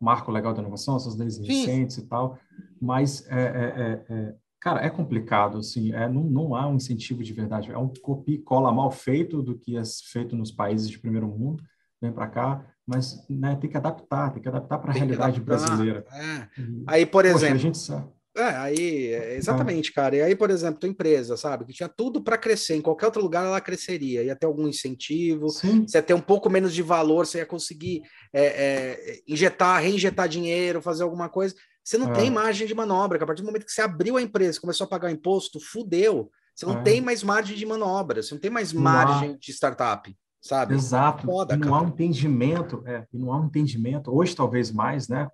marco 0.00 0.30
legal 0.30 0.52
de 0.52 0.60
inovação, 0.60 0.96
essas 0.96 1.16
leis 1.16 1.38
recentes 1.38 1.96
Sim. 1.96 2.02
e 2.02 2.06
tal, 2.06 2.38
mas, 2.80 3.26
é, 3.28 3.40
é, 3.40 3.42
é, 3.42 4.14
é, 4.14 4.34
cara, 4.60 4.80
é 4.80 4.88
complicado, 4.88 5.58
assim, 5.58 5.92
é, 5.92 6.08
não, 6.08 6.22
não 6.22 6.54
há 6.54 6.68
um 6.68 6.76
incentivo 6.76 7.24
de 7.24 7.32
verdade, 7.32 7.72
é 7.72 7.76
um 7.76 7.92
copia 8.00 8.36
e 8.36 8.38
cola 8.38 8.70
mal 8.70 8.92
feito 8.92 9.42
do 9.42 9.58
que 9.58 9.76
é 9.76 9.82
feito 9.84 10.36
nos 10.36 10.52
países 10.52 10.88
de 10.88 11.00
primeiro 11.00 11.26
mundo, 11.26 11.60
vem 12.00 12.12
para 12.12 12.28
cá, 12.28 12.64
mas 12.86 13.26
né, 13.28 13.56
tem 13.56 13.68
que 13.68 13.76
adaptar, 13.76 14.32
tem 14.32 14.40
que 14.40 14.48
adaptar 14.48 14.78
para 14.78 14.92
a 14.92 14.94
realidade 14.94 15.40
adaptar, 15.40 15.66
brasileira. 15.66 16.06
É. 16.12 16.48
Aí, 16.86 17.04
por 17.04 17.24
exemplo, 17.24 17.40
Poxa, 17.40 17.54
a 17.54 17.58
gente 17.58 17.78
sabe. 17.78 18.17
É, 18.38 18.50
aí, 18.56 19.14
exatamente, 19.34 19.92
cara. 19.92 20.14
E 20.14 20.22
aí, 20.22 20.36
por 20.36 20.48
exemplo, 20.48 20.78
tua 20.78 20.88
empresa, 20.88 21.36
sabe, 21.36 21.64
que 21.64 21.72
tinha 21.72 21.88
tudo 21.88 22.22
para 22.22 22.38
crescer, 22.38 22.76
em 22.76 22.80
qualquer 22.80 23.06
outro 23.06 23.20
lugar 23.20 23.44
ela 23.44 23.60
cresceria, 23.60 24.22
ia 24.22 24.36
ter 24.36 24.46
algum 24.46 24.68
incentivo, 24.68 25.48
Sim. 25.48 25.84
você 25.84 25.98
ia 25.98 26.02
ter 26.02 26.14
um 26.14 26.20
pouco 26.20 26.48
menos 26.48 26.72
de 26.72 26.80
valor, 26.80 27.26
você 27.26 27.38
ia 27.38 27.46
conseguir 27.46 28.02
é, 28.32 28.44
é, 28.44 29.20
injetar, 29.26 29.82
reinjetar 29.82 30.28
dinheiro, 30.28 30.80
fazer 30.80 31.02
alguma 31.02 31.28
coisa. 31.28 31.52
Você 31.82 31.98
não 31.98 32.10
é. 32.10 32.12
tem 32.12 32.30
margem 32.30 32.64
de 32.64 32.74
manobra, 32.76 33.18
que 33.18 33.24
a 33.24 33.26
partir 33.26 33.42
do 33.42 33.46
momento 33.46 33.66
que 33.66 33.72
você 33.72 33.82
abriu 33.82 34.16
a 34.16 34.22
empresa, 34.22 34.60
começou 34.60 34.84
a 34.84 34.88
pagar 34.88 35.10
imposto, 35.10 35.58
fudeu. 35.58 36.30
Você 36.54 36.64
não 36.64 36.78
é. 36.78 36.82
tem 36.82 37.00
mais 37.00 37.24
margem 37.24 37.56
de 37.56 37.66
manobra, 37.66 38.22
você 38.22 38.34
não 38.34 38.40
tem 38.40 38.52
mais 38.52 38.72
margem 38.72 39.36
de 39.36 39.50
startup, 39.50 40.16
sabe? 40.40 40.74
Exato. 40.74 41.24
Foda, 41.24 41.56
não 41.56 41.70
cara. 41.70 41.76
há 41.76 41.82
um 41.82 41.88
entendimento, 41.88 42.84
é, 42.86 43.04
não 43.12 43.32
há 43.32 43.40
um 43.40 43.46
entendimento, 43.46 44.14
hoje 44.16 44.36
talvez 44.36 44.70
mais, 44.70 45.08
né? 45.08 45.28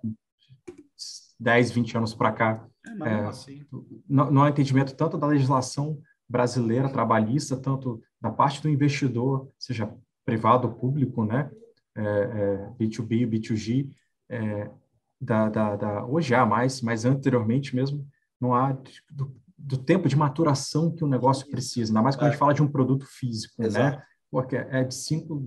10, 1.39 1.71
20 1.71 1.97
anos 1.97 2.13
para 2.13 2.31
cá, 2.31 2.67
é, 3.03 3.09
é, 3.09 3.25
assim. 3.25 3.65
não, 4.07 4.31
não 4.31 4.43
há 4.43 4.49
entendimento 4.49 4.95
tanto 4.95 5.17
da 5.17 5.27
legislação 5.27 5.99
brasileira 6.27 6.89
trabalhista, 6.89 7.55
tanto 7.55 8.01
da 8.19 8.31
parte 8.31 8.61
do 8.61 8.69
investidor, 8.69 9.49
seja 9.59 9.91
privado 10.25 10.67
ou 10.67 10.73
público, 10.73 11.23
né? 11.23 11.49
É, 11.95 12.01
é, 12.01 12.69
B2B, 12.79 13.27
B2G, 13.27 13.89
é, 14.29 14.69
da, 15.21 15.49
da, 15.49 15.75
da, 15.75 16.05
hoje 16.05 16.35
há 16.35 16.45
mais, 16.45 16.81
mas 16.81 17.05
anteriormente 17.05 17.73
mesmo 17.75 18.05
não 18.39 18.53
há 18.53 18.73
do, 19.09 19.33
do, 19.57 19.77
tempo 19.77 20.09
de 20.09 20.15
maturação 20.15 20.93
que 20.93 21.03
o 21.05 21.07
negócio 21.07 21.49
precisa, 21.49 21.91
ainda 21.91 22.01
mais 22.01 22.15
quando 22.15 22.27
a 22.27 22.29
gente 22.31 22.35
é. 22.35 22.39
fala 22.39 22.53
de 22.53 22.61
um 22.61 22.67
produto 22.67 23.05
físico, 23.05 23.61
né? 23.61 23.67
Exato. 23.67 23.97
né? 23.97 24.03
Porque 24.29 24.55
é 24.57 24.83
de 24.83 24.93
cinco 24.93 25.41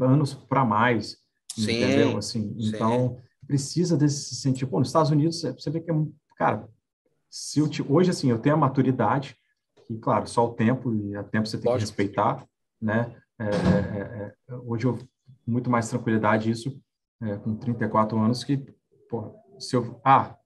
anos 0.00 0.34
para 0.34 0.64
mais, 0.64 1.16
Sim. 1.54 1.82
entendeu? 1.82 2.16
Assim, 2.16 2.54
Sim. 2.60 2.68
então 2.68 3.18
precisa 3.50 3.96
desse 3.96 4.36
sentido. 4.36 4.70
Pô, 4.70 4.78
nos 4.78 4.88
Estados 4.88 5.10
Unidos, 5.10 5.42
você 5.42 5.70
vê 5.70 5.80
que 5.80 5.90
é, 5.90 5.94
cara, 6.36 6.68
se 7.28 7.68
te, 7.68 7.82
hoje, 7.82 8.10
assim, 8.10 8.30
eu 8.30 8.38
tenho 8.38 8.54
a 8.54 8.58
maturidade, 8.58 9.36
e, 9.88 9.98
claro, 9.98 10.28
só 10.28 10.46
o 10.46 10.54
tempo, 10.54 10.94
e 10.94 11.16
a 11.16 11.24
tempo 11.24 11.48
você 11.48 11.58
tem 11.58 11.68
Lógico. 11.68 11.92
que 11.92 12.00
respeitar, 12.00 12.46
né? 12.80 13.12
É, 13.40 13.44
é, 13.44 13.48
é, 13.48 14.34
é, 14.48 14.54
hoje 14.54 14.86
eu 14.86 14.96
muito 15.44 15.68
mais 15.68 15.88
tranquilidade 15.88 16.48
isso, 16.48 16.80
é, 17.20 17.36
com 17.38 17.56
34 17.56 18.16
anos, 18.20 18.44
que, 18.44 18.56
pô, 19.08 19.34
se 19.58 19.74
eu... 19.74 20.00
Ah, 20.04 20.36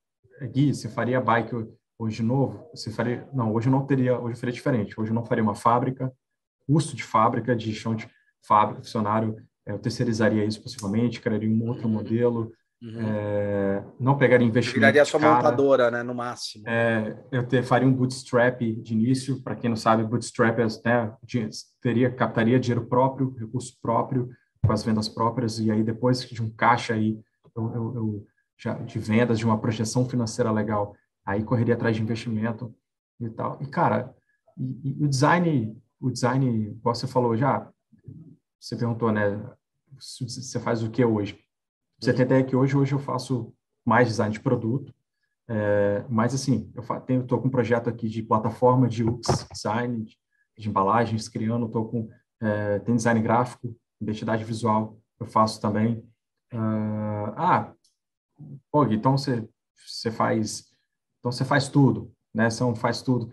Gui, 0.51 0.73
você 0.75 0.89
faria 0.89 1.21
bike 1.21 1.55
hoje 1.99 2.17
de 2.17 2.23
novo? 2.23 2.67
Você 2.75 2.91
faria... 2.91 3.29
Não, 3.35 3.53
hoje 3.53 3.69
eu 3.69 3.73
não 3.73 3.85
teria... 3.85 4.19
Hoje 4.19 4.35
eu 4.35 4.41
faria 4.41 4.53
diferente. 4.53 4.99
Hoje 4.99 5.11
eu 5.11 5.15
não 5.15 5.27
faria 5.27 5.45
uma 5.45 5.55
fábrica, 5.55 6.11
custo 6.67 6.97
de 6.97 7.05
fábrica, 7.05 7.55
de 7.55 7.71
chão 7.75 7.95
de 7.95 8.09
fábrica, 8.41 8.81
funcionário, 8.83 9.37
eu 9.67 9.79
terceirizaria 9.79 10.45
isso 10.45 10.63
possivelmente, 10.63 11.21
criaria 11.21 11.51
um 11.51 11.69
outro 11.69 11.87
modelo, 11.87 12.51
Uhum. 12.85 13.01
É, 13.01 13.83
não 13.99 14.19
pegaria 14.19 14.47
investimento. 14.47 14.81
Viraria 14.81 15.05
sua 15.07 15.19
cara. 15.19 15.37
montadora, 15.37 15.91
né, 15.91 16.03
no 16.03 16.15
máximo. 16.15 16.69
É, 16.69 17.17
eu 17.33 17.43
ter, 17.43 17.63
faria 17.63 17.89
um 17.89 17.93
bootstrap 17.93 18.61
de 18.61 18.93
início. 18.93 19.43
Para 19.43 19.57
quem 19.57 19.71
não 19.71 19.77
sabe, 19.77 20.05
bootstrap 20.05 20.59
é, 20.59 20.67
né, 20.85 21.17
teria, 21.81 22.11
captaria 22.11 22.61
dinheiro 22.61 22.85
próprio, 22.87 23.35
recurso 23.39 23.79
próprio, 23.81 24.29
com 24.65 24.71
as 24.71 24.83
vendas 24.83 25.09
próprias, 25.09 25.59
e 25.59 25.71
aí 25.71 25.83
depois 25.83 26.21
de 26.29 26.43
um 26.43 26.51
caixa 26.51 26.93
aí, 26.93 27.19
eu, 27.57 27.75
eu, 27.75 27.95
eu 27.95 28.27
já, 28.59 28.75
de 28.75 28.99
vendas, 28.99 29.39
de 29.39 29.47
uma 29.47 29.59
projeção 29.59 30.07
financeira 30.07 30.51
legal, 30.51 30.95
aí 31.25 31.43
correria 31.43 31.75
atrás 31.75 31.97
de 31.97 32.03
investimento 32.03 32.75
e 33.19 33.31
tal. 33.31 33.59
E, 33.63 33.67
cara, 33.67 34.15
e, 34.59 34.91
e 34.91 35.05
o 35.05 35.09
design, 35.09 35.75
o 35.99 36.11
design, 36.11 36.79
como 36.83 36.95
você 36.95 37.07
falou 37.07 37.35
já, 37.35 37.67
você 38.61 38.77
perguntou, 38.77 39.11
né, 39.11 39.43
você 39.99 40.61
faz 40.61 40.83
o 40.83 40.91
que 40.91 41.03
hoje? 41.03 41.44
Você 42.01 42.13
tem 42.13 42.25
ideia 42.25 42.45
que 42.45 42.57
hoje, 42.57 42.77
hoje 42.77 42.93
eu 42.93 42.99
faço 42.99 43.53
mais 43.85 44.09
design 44.09 44.33
de 44.33 44.41
produto, 44.41 44.93
é, 45.49 46.05
mas 46.09 46.35
assim, 46.35 46.71
eu 46.75 46.83
estou 47.21 47.41
com 47.41 47.49
um 47.49 47.51
projeto 47.51 47.89
aqui 47.89 48.09
de 48.09 48.23
plataforma 48.23 48.89
de 48.89 49.05
UX 49.05 49.47
design, 49.53 50.05
de, 50.05 50.17
de 50.59 50.69
embalagens, 50.69 51.29
criando, 51.29 51.67
estou 51.67 51.89
com 51.89 52.09
é, 52.41 52.79
tem 52.81 52.97
design 52.97 53.21
gráfico, 53.23 53.75
identidade 54.01 54.45
visual, 54.45 54.99
eu 55.19 55.27
faço 55.27 55.61
também. 55.61 55.99
Uh, 56.53 57.33
ah, 57.37 57.73
pô, 58.71 58.85
então 58.87 59.17
você 59.17 59.49
você 59.77 60.11
faz 60.11 60.67
então 61.19 61.33
você 61.33 61.45
faz 61.45 61.69
tudo, 61.69 62.13
né? 62.35 62.51
Você 62.51 62.63
não 62.63 62.75
faz 62.75 63.01
tudo. 63.03 63.33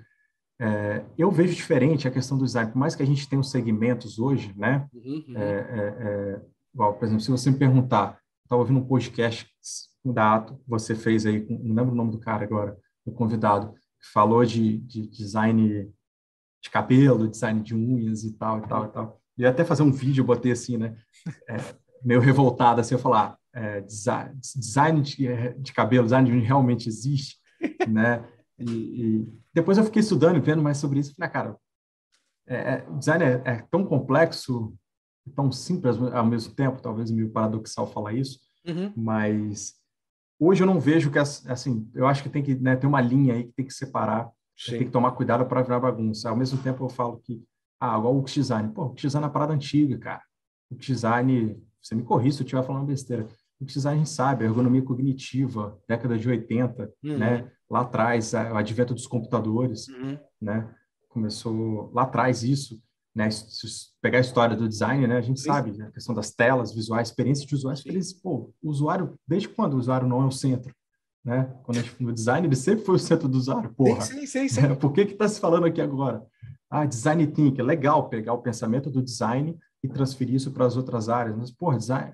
É, 0.59 1.03
eu 1.17 1.31
vejo 1.31 1.55
diferente 1.55 2.07
a 2.07 2.11
questão 2.11 2.37
do 2.37 2.45
design, 2.45 2.71
por 2.71 2.77
mais 2.77 2.95
que 2.95 3.03
a 3.03 3.05
gente 3.05 3.27
tenha 3.27 3.39
os 3.39 3.51
segmentos 3.51 4.19
hoje, 4.19 4.53
né? 4.55 4.87
Uhum, 4.93 5.25
uhum. 5.27 5.37
É, 5.37 5.41
é, 5.43 5.95
é 5.99 6.41
igual, 6.73 6.93
por 6.93 7.05
exemplo, 7.05 7.21
se 7.21 7.31
você 7.31 7.51
me 7.51 7.57
perguntar 7.57 8.20
estava 8.51 8.63
ouvindo 8.63 8.81
um 8.81 8.85
podcast 8.85 9.49
da 10.03 10.35
Ato, 10.35 10.59
você 10.67 10.93
fez 10.93 11.25
aí, 11.25 11.45
não 11.49 11.73
lembro 11.73 11.93
o 11.93 11.95
nome 11.95 12.11
do 12.11 12.19
cara 12.19 12.43
agora, 12.43 12.77
o 13.05 13.11
convidado, 13.11 13.73
que 13.73 14.11
falou 14.11 14.43
de, 14.43 14.79
de 14.79 15.07
design 15.07 15.89
de 16.61 16.69
cabelo, 16.69 17.29
design 17.29 17.61
de 17.61 17.73
unhas 17.73 18.25
e 18.25 18.33
tal, 18.33 18.59
e 18.59 18.67
tal, 18.67 18.85
e 18.85 18.89
tal. 18.89 19.21
E 19.37 19.45
até 19.45 19.63
fazer 19.63 19.83
um 19.83 19.91
vídeo, 19.91 20.21
eu 20.21 20.25
botei 20.25 20.51
assim, 20.51 20.75
né, 20.75 20.97
é, 21.47 21.55
meio 22.03 22.19
revoltado, 22.19 22.81
assim, 22.81 22.93
eu 22.93 22.99
falar, 22.99 23.37
é, 23.53 23.79
design, 23.79 24.37
design 24.37 25.01
de, 25.01 25.53
de, 25.57 25.71
cabelo, 25.71 26.03
design 26.03 26.29
de 26.29 26.35
unhas 26.35 26.47
realmente 26.47 26.89
existe, 26.89 27.37
né, 27.87 28.27
e, 28.59 28.65
e, 28.69 29.27
depois 29.53 29.77
eu 29.77 29.85
fiquei 29.85 30.01
estudando 30.01 30.35
e 30.35 30.41
vendo 30.41 30.61
mais 30.61 30.77
sobre 30.77 30.99
isso, 30.99 31.15
falei, 31.15 31.29
ah, 31.29 31.31
cara, 31.31 31.57
é, 32.47 32.55
é 32.55 32.85
design 32.97 33.23
é, 33.23 33.41
é 33.45 33.65
tão 33.71 33.85
complexo 33.85 34.75
tão 35.35 35.51
simples 35.51 35.97
ao 35.97 36.25
mesmo 36.25 36.53
tempo, 36.53 36.81
talvez 36.81 37.11
meio 37.11 37.29
paradoxal 37.29 37.87
falar 37.87 38.13
isso, 38.13 38.39
uhum. 38.65 38.91
mas 38.95 39.75
hoje 40.39 40.63
eu 40.63 40.67
não 40.67 40.79
vejo 40.79 41.11
que, 41.11 41.19
assim, 41.19 41.89
eu 41.93 42.07
acho 42.07 42.23
que 42.23 42.29
tem 42.29 42.43
que 42.43 42.55
né, 42.55 42.75
ter 42.75 42.87
uma 42.87 43.01
linha 43.01 43.35
aí 43.35 43.43
que 43.43 43.53
tem 43.53 43.65
que 43.65 43.73
separar, 43.73 44.29
tem 44.65 44.79
que 44.79 44.91
tomar 44.91 45.11
cuidado 45.11 45.45
para 45.45 45.61
virar 45.61 45.79
bagunça. 45.79 46.29
Ao 46.29 46.35
mesmo 46.35 46.61
tempo 46.61 46.83
eu 46.83 46.89
falo 46.89 47.19
que, 47.19 47.43
ah, 47.79 47.97
igual 47.97 48.15
o 48.15 48.19
UX 48.19 48.33
Design, 48.33 48.71
pô, 48.73 48.85
o 48.85 48.91
UX 48.91 49.01
Design 49.01 49.23
é 49.23 49.27
uma 49.27 49.33
parada 49.33 49.53
antiga, 49.53 49.97
cara. 49.97 50.21
O 50.69 50.75
UX 50.75 50.85
Design, 50.85 51.63
você 51.81 51.95
me 51.95 52.03
corrija 52.03 52.37
se 52.37 52.43
eu 52.43 52.45
estiver 52.45 52.63
falando 52.63 52.87
besteira, 52.87 53.27
o 53.59 53.87
a 53.87 53.95
gente 53.95 54.09
sabe, 54.09 54.43
a 54.43 54.47
ergonomia 54.47 54.81
cognitiva, 54.81 55.79
década 55.87 56.17
de 56.17 56.27
80, 56.27 56.91
uhum. 57.03 57.17
né, 57.17 57.51
lá 57.69 57.81
atrás, 57.81 58.33
o 58.33 58.55
advento 58.55 58.93
dos 58.93 59.05
computadores, 59.05 59.87
uhum. 59.87 60.17
né, 60.41 60.67
começou 61.07 61.91
lá 61.93 62.03
atrás 62.03 62.43
isso, 62.43 62.81
né, 63.13 63.29
se 63.29 63.67
pegar 64.01 64.19
a 64.19 64.21
história 64.21 64.55
do 64.55 64.67
design, 64.67 65.05
né, 65.05 65.17
a 65.17 65.21
gente 65.21 65.41
sabe 65.41 65.77
né, 65.77 65.87
a 65.87 65.91
questão 65.91 66.15
das 66.15 66.31
telas 66.31 66.73
visuais, 66.73 67.09
experiência 67.09 67.45
de 67.45 67.53
usuário, 67.53 67.81
eles, 67.85 68.13
pô, 68.13 68.53
o 68.61 68.69
usuário, 68.69 69.19
desde 69.27 69.49
quando 69.49 69.73
o 69.73 69.77
usuário 69.77 70.07
não 70.07 70.21
é 70.21 70.25
o 70.25 70.31
centro? 70.31 70.73
Né? 71.23 71.53
Quando 71.63 71.77
a 71.77 71.81
gente, 71.81 72.01
no 72.01 72.13
design, 72.13 72.47
ele 72.47 72.55
sempre 72.55 72.85
foi 72.85 72.95
o 72.95 72.99
centro 72.99 73.27
do 73.27 73.37
usuário, 73.37 73.73
porra. 73.73 74.01
Sim, 74.01 74.25
sim, 74.25 74.47
sim. 74.47 74.61
É, 74.61 74.75
por 74.75 74.91
que 74.91 75.05
que 75.05 75.13
está 75.13 75.27
se 75.27 75.39
falando 75.39 75.65
aqui 75.65 75.81
agora? 75.81 76.23
Ah, 76.69 76.85
design 76.85 77.27
thinking, 77.27 77.59
é 77.59 77.63
legal 77.63 78.09
pegar 78.09 78.33
o 78.33 78.41
pensamento 78.41 78.89
do 78.89 79.03
design 79.03 79.57
e 79.83 79.87
transferir 79.87 80.35
isso 80.35 80.51
para 80.51 80.65
as 80.65 80.77
outras 80.77 81.09
áreas, 81.09 81.35
mas, 81.35 81.51
porra, 81.51 81.77
design... 81.77 82.13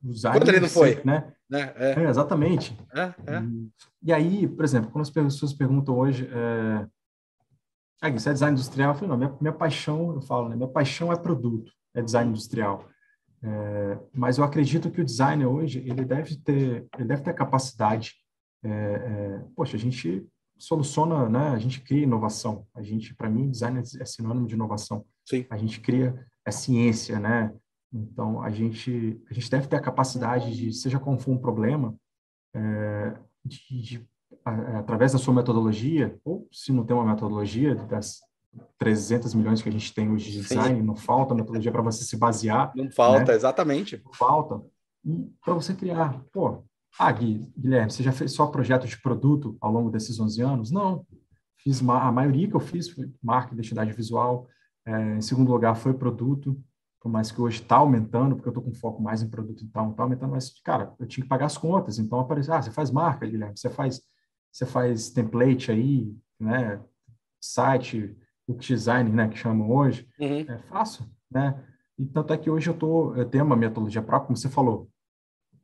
design 0.00 0.38
Quando 0.38 0.48
ele 0.48 0.60
não 0.60 0.68
foi? 0.68 0.90
Sempre, 0.90 1.06
né? 1.06 1.32
É, 1.52 2.00
é. 2.00 2.08
exatamente. 2.08 2.78
É. 2.94 3.12
E, 3.40 3.70
e, 4.04 4.12
aí, 4.12 4.46
por 4.46 4.64
exemplo, 4.64 4.90
quando 4.92 5.02
as 5.02 5.10
pessoas 5.10 5.52
perguntam 5.52 5.98
hoje... 5.98 6.30
É, 8.02 8.06
ah, 8.06 8.10
isso 8.10 8.28
é 8.28 8.32
design 8.32 8.54
industrial? 8.54 8.90
Eu 8.90 8.94
falei, 8.94 9.08
não, 9.10 9.16
minha, 9.16 9.36
minha 9.40 9.52
paixão, 9.52 10.14
eu 10.14 10.22
falo, 10.22 10.48
né, 10.48 10.56
minha 10.56 10.68
paixão 10.68 11.12
é 11.12 11.16
produto, 11.16 11.70
é 11.94 12.00
design 12.00 12.30
industrial. 12.30 12.88
É, 13.42 13.98
mas 14.12 14.38
eu 14.38 14.44
acredito 14.44 14.90
que 14.90 15.00
o 15.00 15.04
designer 15.04 15.46
hoje, 15.46 15.78
ele 15.80 16.04
deve 16.04 16.36
ter, 16.36 16.86
ele 16.96 17.08
deve 17.08 17.22
ter 17.22 17.30
a 17.30 17.34
capacidade, 17.34 18.14
é, 18.62 18.68
é, 18.68 19.44
poxa, 19.54 19.76
a 19.76 19.80
gente 19.80 20.26
soluciona, 20.58 21.28
né, 21.28 21.48
a 21.48 21.58
gente 21.58 21.80
cria 21.80 22.02
inovação. 22.02 22.66
A 22.74 22.82
gente, 22.82 23.14
para 23.14 23.30
mim, 23.30 23.50
design 23.50 23.78
é 23.78 24.04
sinônimo 24.04 24.46
de 24.46 24.54
inovação. 24.54 25.04
Sim. 25.26 25.46
A 25.50 25.56
gente 25.56 25.80
cria, 25.80 26.14
é 26.44 26.50
ciência, 26.50 27.18
né? 27.18 27.52
Então, 27.92 28.40
a 28.42 28.50
gente, 28.50 29.20
a 29.30 29.34
gente 29.34 29.50
deve 29.50 29.66
ter 29.66 29.76
a 29.76 29.80
capacidade 29.80 30.54
de, 30.54 30.72
seja 30.72 30.98
como 30.98 31.18
for 31.18 31.32
um 31.32 31.38
problema, 31.38 31.94
é, 32.54 33.16
de, 33.44 33.82
de 33.82 34.09
através 34.44 35.12
da 35.12 35.18
sua 35.18 35.34
metodologia, 35.34 36.18
ou 36.24 36.48
se 36.50 36.72
não 36.72 36.84
tem 36.84 36.96
uma 36.96 37.04
metodologia, 37.04 37.74
das, 37.74 38.20
300 38.78 39.34
milhões 39.34 39.62
que 39.62 39.68
a 39.68 39.72
gente 39.72 39.94
tem 39.94 40.10
hoje 40.10 40.30
de 40.30 40.40
design, 40.40 40.80
Sim. 40.80 40.86
não 40.86 40.96
falta 40.96 41.34
metodologia 41.34 41.70
para 41.70 41.82
você 41.82 42.04
se 42.04 42.16
basear. 42.16 42.72
Não 42.74 42.90
falta, 42.90 43.26
né? 43.26 43.34
exatamente. 43.34 44.02
Não 44.04 44.12
falta. 44.12 44.60
E 45.04 45.30
para 45.44 45.54
você 45.54 45.74
criar, 45.74 46.20
pô, 46.32 46.64
ah, 46.98 47.12
Gui, 47.12 47.52
Guilherme, 47.56 47.90
você 47.90 48.02
já 48.02 48.12
fez 48.12 48.32
só 48.32 48.46
projeto 48.46 48.86
de 48.86 49.00
produto 49.00 49.56
ao 49.60 49.70
longo 49.70 49.90
desses 49.90 50.18
11 50.18 50.42
anos? 50.42 50.70
Não. 50.70 51.06
Fiz 51.58 51.80
a 51.80 52.12
maioria 52.12 52.48
que 52.48 52.56
eu 52.56 52.60
fiz 52.60 52.88
foi 52.88 53.10
marca, 53.22 53.52
identidade 53.52 53.92
visual. 53.92 54.48
É, 54.84 55.16
em 55.16 55.20
segundo 55.20 55.52
lugar 55.52 55.76
foi 55.76 55.92
produto, 55.92 56.58
por 57.00 57.10
mais 57.10 57.30
que 57.30 57.40
hoje 57.40 57.60
está 57.60 57.76
aumentando, 57.76 58.34
porque 58.34 58.48
eu 58.48 58.50
estou 58.50 58.64
com 58.64 58.72
foco 58.72 59.02
mais 59.02 59.22
em 59.22 59.28
produto, 59.28 59.62
então 59.62 59.90
está 59.90 60.02
aumentando, 60.02 60.32
mas, 60.32 60.50
cara, 60.64 60.92
eu 60.98 61.06
tinha 61.06 61.22
que 61.22 61.28
pagar 61.28 61.46
as 61.46 61.56
contas, 61.56 61.98
então 61.98 62.18
apareceu, 62.18 62.54
ah, 62.54 62.62
você 62.62 62.70
faz 62.70 62.90
marca, 62.90 63.26
Guilherme, 63.26 63.56
você 63.56 63.68
faz, 63.68 64.00
você 64.50 64.66
faz 64.66 65.10
template 65.10 65.70
aí, 65.70 66.14
né, 66.38 66.80
site, 67.40 68.16
o 68.46 68.54
design, 68.54 69.10
né, 69.10 69.28
que 69.28 69.38
chamam 69.38 69.70
hoje, 69.70 70.08
uhum. 70.18 70.40
é 70.40 70.58
fácil, 70.68 71.04
né, 71.30 71.62
e 71.98 72.06
tanto 72.06 72.32
é 72.32 72.38
que 72.38 72.50
hoje 72.50 72.68
eu, 72.68 72.74
tô, 72.74 73.14
eu 73.14 73.24
tenho 73.24 73.44
uma 73.44 73.56
metodologia 73.56 74.02
própria, 74.02 74.28
como 74.28 74.36
você 74.36 74.48
falou, 74.48 74.88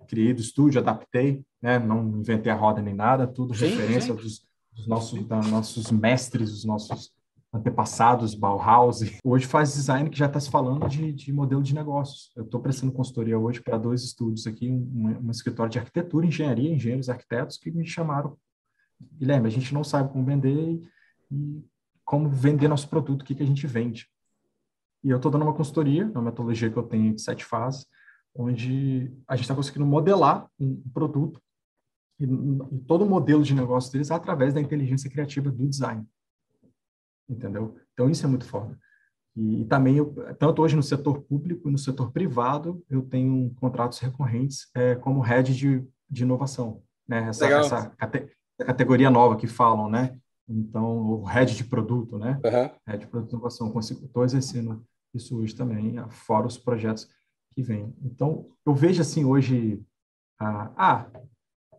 criei 0.06 0.32
do 0.32 0.40
estúdio, 0.40 0.80
adaptei, 0.80 1.44
né, 1.60 1.78
não 1.78 2.20
inventei 2.20 2.52
a 2.52 2.54
roda 2.54 2.80
nem 2.80 2.94
nada, 2.94 3.26
tudo 3.26 3.54
sim, 3.54 3.66
referência 3.66 4.14
sim. 4.14 4.20
Dos, 4.20 4.46
dos, 4.72 4.86
nossos, 4.86 5.24
dos 5.24 5.50
nossos 5.50 5.90
mestres, 5.90 6.52
os 6.52 6.64
nossos 6.64 7.10
antepassados, 7.56 8.34
Bauhaus. 8.34 9.00
Hoje 9.24 9.46
faz 9.46 9.74
design 9.74 10.10
que 10.10 10.18
já 10.18 10.26
está 10.26 10.38
se 10.38 10.50
falando 10.50 10.88
de, 10.88 11.12
de, 11.12 11.32
modelo 11.32 11.62
de 11.62 11.74
negócios. 11.74 12.30
Eu 12.36 12.44
estou 12.44 12.60
prestando 12.60 12.92
consultoria 12.92 13.38
hoje 13.38 13.60
para 13.60 13.78
dois 13.78 14.02
estúdios 14.02 14.46
aqui, 14.46 14.70
um, 14.70 15.26
um, 15.26 15.30
escritório 15.30 15.70
de 15.70 15.78
arquitetura, 15.78 16.26
engenharia, 16.26 16.72
engenheiros, 16.72 17.08
arquitetos, 17.08 17.56
que 17.56 17.70
me 17.70 17.86
chamaram. 17.86 18.36
Guilherme, 19.00 19.46
a 19.46 19.50
gente 19.50 19.72
não 19.72 19.84
sabe 19.84 20.12
como 20.12 20.24
vender 20.24 20.80
e, 21.30 21.64
como 22.04 22.28
vender 22.28 22.68
nosso 22.68 22.88
produto, 22.88 23.22
o 23.22 23.24
que, 23.24 23.34
que 23.34 23.42
a 23.42 23.46
gente 23.46 23.66
vende. 23.66 24.08
E 25.02 25.10
eu 25.10 25.16
estou 25.16 25.30
dando 25.30 25.42
uma 25.42 25.54
consultoria, 25.54 26.06
uma 26.06 26.22
metodologia 26.22 26.70
que 26.70 26.76
eu 26.76 26.82
tenho 26.82 27.14
de 27.14 27.22
sete 27.22 27.44
fases, 27.44 27.86
onde 28.34 29.12
a 29.26 29.34
gente 29.34 29.44
está 29.44 29.54
conseguindo 29.54 29.86
modelar 29.86 30.48
um 30.58 30.80
produto 30.92 31.40
e, 32.20 32.24
e 32.24 32.78
todo 32.86 33.04
o 33.04 33.08
modelo 33.08 33.42
de 33.42 33.54
negócio 33.54 33.92
deles 33.92 34.10
através 34.10 34.54
da 34.54 34.60
inteligência 34.60 35.10
criativa 35.10 35.50
do 35.50 35.66
design 35.66 36.06
entendeu? 37.28 37.76
Então, 37.92 38.08
isso 38.08 38.24
é 38.24 38.28
muito 38.28 38.46
foda. 38.46 38.78
E, 39.34 39.62
e 39.62 39.64
também, 39.64 39.96
eu, 39.96 40.14
tanto 40.38 40.62
hoje 40.62 40.76
no 40.76 40.82
setor 40.82 41.20
público 41.22 41.68
e 41.68 41.72
no 41.72 41.78
setor 41.78 42.10
privado, 42.12 42.84
eu 42.88 43.02
tenho 43.02 43.52
contratos 43.56 43.98
recorrentes 43.98 44.68
é, 44.74 44.94
como 44.94 45.20
head 45.20 45.54
de, 45.54 45.84
de 46.08 46.22
inovação, 46.22 46.82
né? 47.06 47.28
Essa, 47.28 47.46
essa 47.46 47.94
categoria 48.64 49.10
nova 49.10 49.36
que 49.36 49.46
falam, 49.46 49.88
né? 49.88 50.18
Então, 50.48 50.84
o 50.84 51.24
head 51.24 51.56
de 51.56 51.64
produto, 51.64 52.18
né? 52.18 52.40
Uhum. 52.44 52.70
Head 52.86 53.04
de 53.04 53.06
produto 53.06 53.30
de 53.30 53.34
inovação. 53.34 53.72
Estou 53.78 54.24
exercendo 54.24 54.84
isso 55.14 55.38
hoje 55.38 55.54
também, 55.54 55.96
fora 56.08 56.46
os 56.46 56.56
projetos 56.56 57.08
que 57.52 57.62
vêm. 57.62 57.94
Então, 58.02 58.46
eu 58.64 58.74
vejo 58.74 59.00
assim 59.00 59.24
hoje, 59.24 59.82
ah, 60.38 60.70
ah 60.76 61.06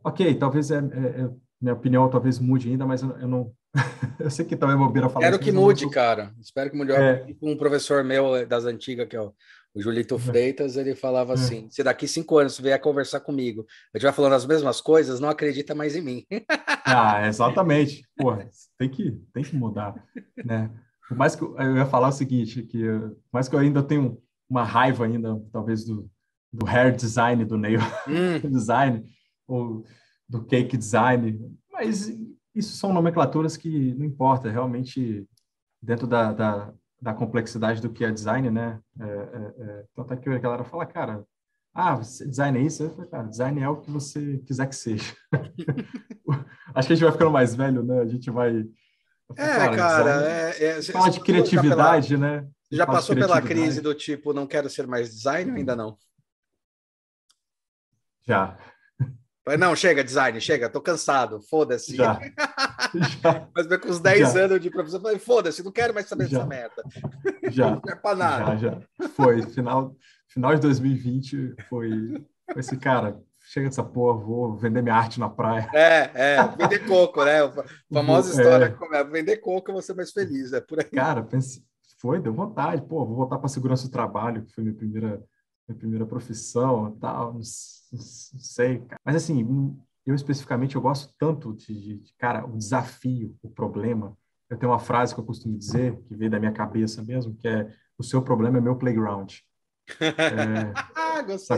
ok, 0.03 0.33
talvez 0.35 0.71
é, 0.71 0.77
é, 0.77 1.21
é, 1.21 1.29
minha 1.61 1.73
opinião 1.73 2.09
talvez 2.09 2.39
mude 2.39 2.69
ainda, 2.69 2.85
mas 2.85 3.01
eu, 3.01 3.11
eu 3.19 3.27
não 3.27 3.53
eu 4.19 4.29
sei 4.29 4.45
que 4.45 4.55
também 4.55 4.75
é 4.75 4.79
bobeira 4.79 5.09
falar 5.09 5.25
Espero 5.25 5.43
que 5.43 5.51
mude, 5.51 5.83
não... 5.85 5.91
cara. 5.91 6.33
Espero 6.39 6.71
que 6.71 6.77
mude. 6.77 6.91
É. 6.91 7.25
Um 7.41 7.55
professor 7.55 8.03
meu 8.03 8.35
eh, 8.35 8.45
das 8.45 8.65
antigas, 8.65 9.07
que 9.07 9.15
é 9.15 9.21
o, 9.21 9.33
o 9.77 9.81
Julito 9.81 10.15
é. 10.15 10.19
Freitas, 10.19 10.75
ele 10.75 10.95
falava 10.95 11.33
é. 11.33 11.35
assim: 11.35 11.69
se 11.69 11.83
daqui 11.83 12.07
cinco 12.07 12.39
anos 12.39 12.59
vier 12.59 12.81
conversar 12.81 13.19
comigo, 13.19 13.61
eu 13.93 13.97
estiver 13.97 14.11
falando 14.11 14.33
as 14.33 14.45
mesmas 14.45 14.81
coisas, 14.81 15.19
não 15.19 15.29
acredita 15.29 15.75
mais 15.75 15.95
em 15.95 16.01
mim. 16.01 16.25
ah, 16.83 17.27
exatamente. 17.27 18.01
Porra, 18.17 18.49
tem 18.75 18.89
que, 18.89 19.11
tem 19.31 19.43
que 19.43 19.55
mudar, 19.55 20.03
né? 20.43 20.71
Por 21.07 21.15
mais 21.15 21.35
que 21.35 21.43
eu, 21.43 21.55
eu 21.59 21.77
ia 21.77 21.85
falar 21.85 22.07
o 22.07 22.11
seguinte, 22.11 22.63
que 22.63 22.81
por 22.81 23.33
mais 23.33 23.47
que 23.47 23.55
eu 23.55 23.59
ainda 23.59 23.83
tenho 23.83 24.19
uma 24.49 24.63
raiva 24.63 25.05
ainda, 25.05 25.39
talvez, 25.51 25.85
do, 25.85 26.09
do 26.51 26.65
hair 26.65 26.95
design, 26.95 27.45
do 27.45 27.55
nail 27.55 27.79
hum. 28.07 28.39
design, 28.49 29.05
ou 29.47 29.85
do 30.27 30.43
cake 30.43 30.75
design, 30.75 31.39
mas 31.71 32.11
isso 32.55 32.75
são 32.77 32.91
nomenclaturas 32.91 33.55
que 33.55 33.93
não 33.93 34.05
importa, 34.05 34.49
realmente, 34.49 35.23
dentro 35.79 36.07
da, 36.07 36.33
da, 36.33 36.73
da 37.01 37.13
complexidade 37.13 37.81
do 37.81 37.91
que 37.91 38.03
é 38.03 38.11
design, 38.11 38.49
né? 38.49 38.79
É, 38.99 39.05
é, 39.05 39.53
é, 39.59 39.85
tanto 39.95 40.13
é 40.13 40.17
que 40.17 40.29
a 40.29 40.37
galera 40.39 40.63
fala, 40.63 40.85
cara, 40.85 41.23
ah, 41.73 41.95
design 41.95 42.57
é 42.57 42.61
isso? 42.61 42.83
Eu 42.83 42.89
falo, 42.95 43.07
cara, 43.07 43.27
design 43.27 43.61
é 43.61 43.69
o 43.69 43.79
que 43.79 43.91
você 43.91 44.39
quiser 44.39 44.67
que 44.67 44.75
seja. 44.75 45.15
Acho 46.73 46.87
que 46.87 46.93
a 46.93 46.95
gente 46.95 47.03
vai 47.03 47.11
ficando 47.11 47.31
mais 47.31 47.53
velho, 47.53 47.83
né? 47.83 48.01
A 48.01 48.05
gente 48.05 48.31
vai... 48.31 48.65
É, 49.35 49.45
cara, 49.45 49.75
cara 49.75 50.31
é, 50.31 50.63
é, 50.63 50.81
fala 50.81 51.09
de 51.09 51.19
criatividade, 51.19 52.17
pela, 52.17 52.41
né? 52.41 52.47
Já 52.71 52.87
passou 52.87 53.15
pela 53.15 53.41
crise 53.41 53.81
do 53.81 53.93
tipo, 53.93 54.33
não 54.33 54.47
quero 54.47 54.69
ser 54.69 54.87
mais 54.87 55.09
design 55.09 55.51
ou 55.51 55.57
ainda 55.57 55.75
não? 55.75 55.97
Já. 58.25 58.57
Não, 59.55 59.75
chega, 59.75 60.03
design, 60.03 60.41
chega, 60.41 60.69
tô 60.69 60.81
cansado, 60.81 61.39
foda-se. 61.41 61.95
Já. 61.95 62.19
já. 63.21 63.47
Mas 63.55 63.67
com 63.77 63.89
uns 63.89 63.99
10 63.99 64.33
já. 64.33 64.39
anos 64.41 64.59
de 64.59 64.69
professor, 64.69 65.01
falei, 65.01 65.19
foda-se, 65.19 65.63
não 65.63 65.71
quero 65.71 65.93
mais 65.93 66.07
saber 66.07 66.27
já. 66.27 66.39
dessa 66.39 66.49
merda. 66.49 66.83
Já. 67.51 67.69
Não 67.85 67.93
é 67.93 67.95
pra 67.95 68.15
nada. 68.15 68.57
Já, 68.57 68.69
já. 68.69 69.07
Foi, 69.09 69.41
final, 69.43 69.95
final 70.27 70.53
de 70.53 70.61
2020 70.61 71.55
foi, 71.69 72.25
foi 72.51 72.59
esse 72.59 72.75
cara, 72.75 73.17
chega 73.45 73.69
dessa 73.69 73.83
porra, 73.83 74.19
vou 74.19 74.57
vender 74.57 74.81
minha 74.81 74.95
arte 74.95 75.17
na 75.17 75.29
praia. 75.29 75.69
É, 75.73 76.11
é, 76.13 76.47
vender 76.57 76.85
coco, 76.85 77.23
né? 77.23 77.41
A 77.41 77.53
famosa 77.93 78.29
história, 78.31 78.65
é. 78.65 78.69
como 78.69 78.93
é, 78.93 79.03
vender 79.03 79.37
coco 79.37 79.69
eu 79.69 79.73
vou 79.75 79.81
ser 79.81 79.93
mais 79.93 80.11
feliz, 80.11 80.51
é 80.51 80.59
por 80.59 80.79
aí. 80.79 80.85
Cara, 80.85 81.23
pense, 81.23 81.63
foi, 82.01 82.19
deu 82.19 82.33
vontade, 82.33 82.81
pô, 82.81 83.05
vou 83.05 83.15
voltar 83.15 83.37
para 83.37 83.47
segurança 83.47 83.87
do 83.87 83.91
trabalho, 83.91 84.43
que 84.43 84.53
foi 84.53 84.63
minha 84.63 84.75
primeira 84.75 85.23
minha 85.67 85.77
primeira 85.77 86.05
profissão 86.05 86.97
tal, 86.99 87.33
não, 87.33 87.33
não 87.33 87.43
sei, 87.95 88.79
cara. 88.79 88.99
Mas 89.05 89.15
assim, 89.15 89.75
eu 90.05 90.15
especificamente, 90.15 90.75
eu 90.75 90.81
gosto 90.81 91.13
tanto 91.17 91.53
de, 91.53 91.99
de, 91.99 92.13
cara, 92.17 92.45
o 92.45 92.57
desafio, 92.57 93.35
o 93.41 93.49
problema. 93.49 94.17
Eu 94.49 94.57
tenho 94.57 94.71
uma 94.71 94.79
frase 94.79 95.13
que 95.13 95.19
eu 95.19 95.25
costumo 95.25 95.57
dizer, 95.57 95.97
que 96.03 96.15
veio 96.15 96.31
da 96.31 96.39
minha 96.39 96.51
cabeça 96.51 97.03
mesmo, 97.03 97.35
que 97.35 97.47
é 97.47 97.69
o 97.97 98.03
seu 98.03 98.21
problema 98.21 98.57
é 98.57 98.61
meu 98.61 98.75
playground. 98.75 99.33
É, 101.17 101.23
Gostei 101.23 101.57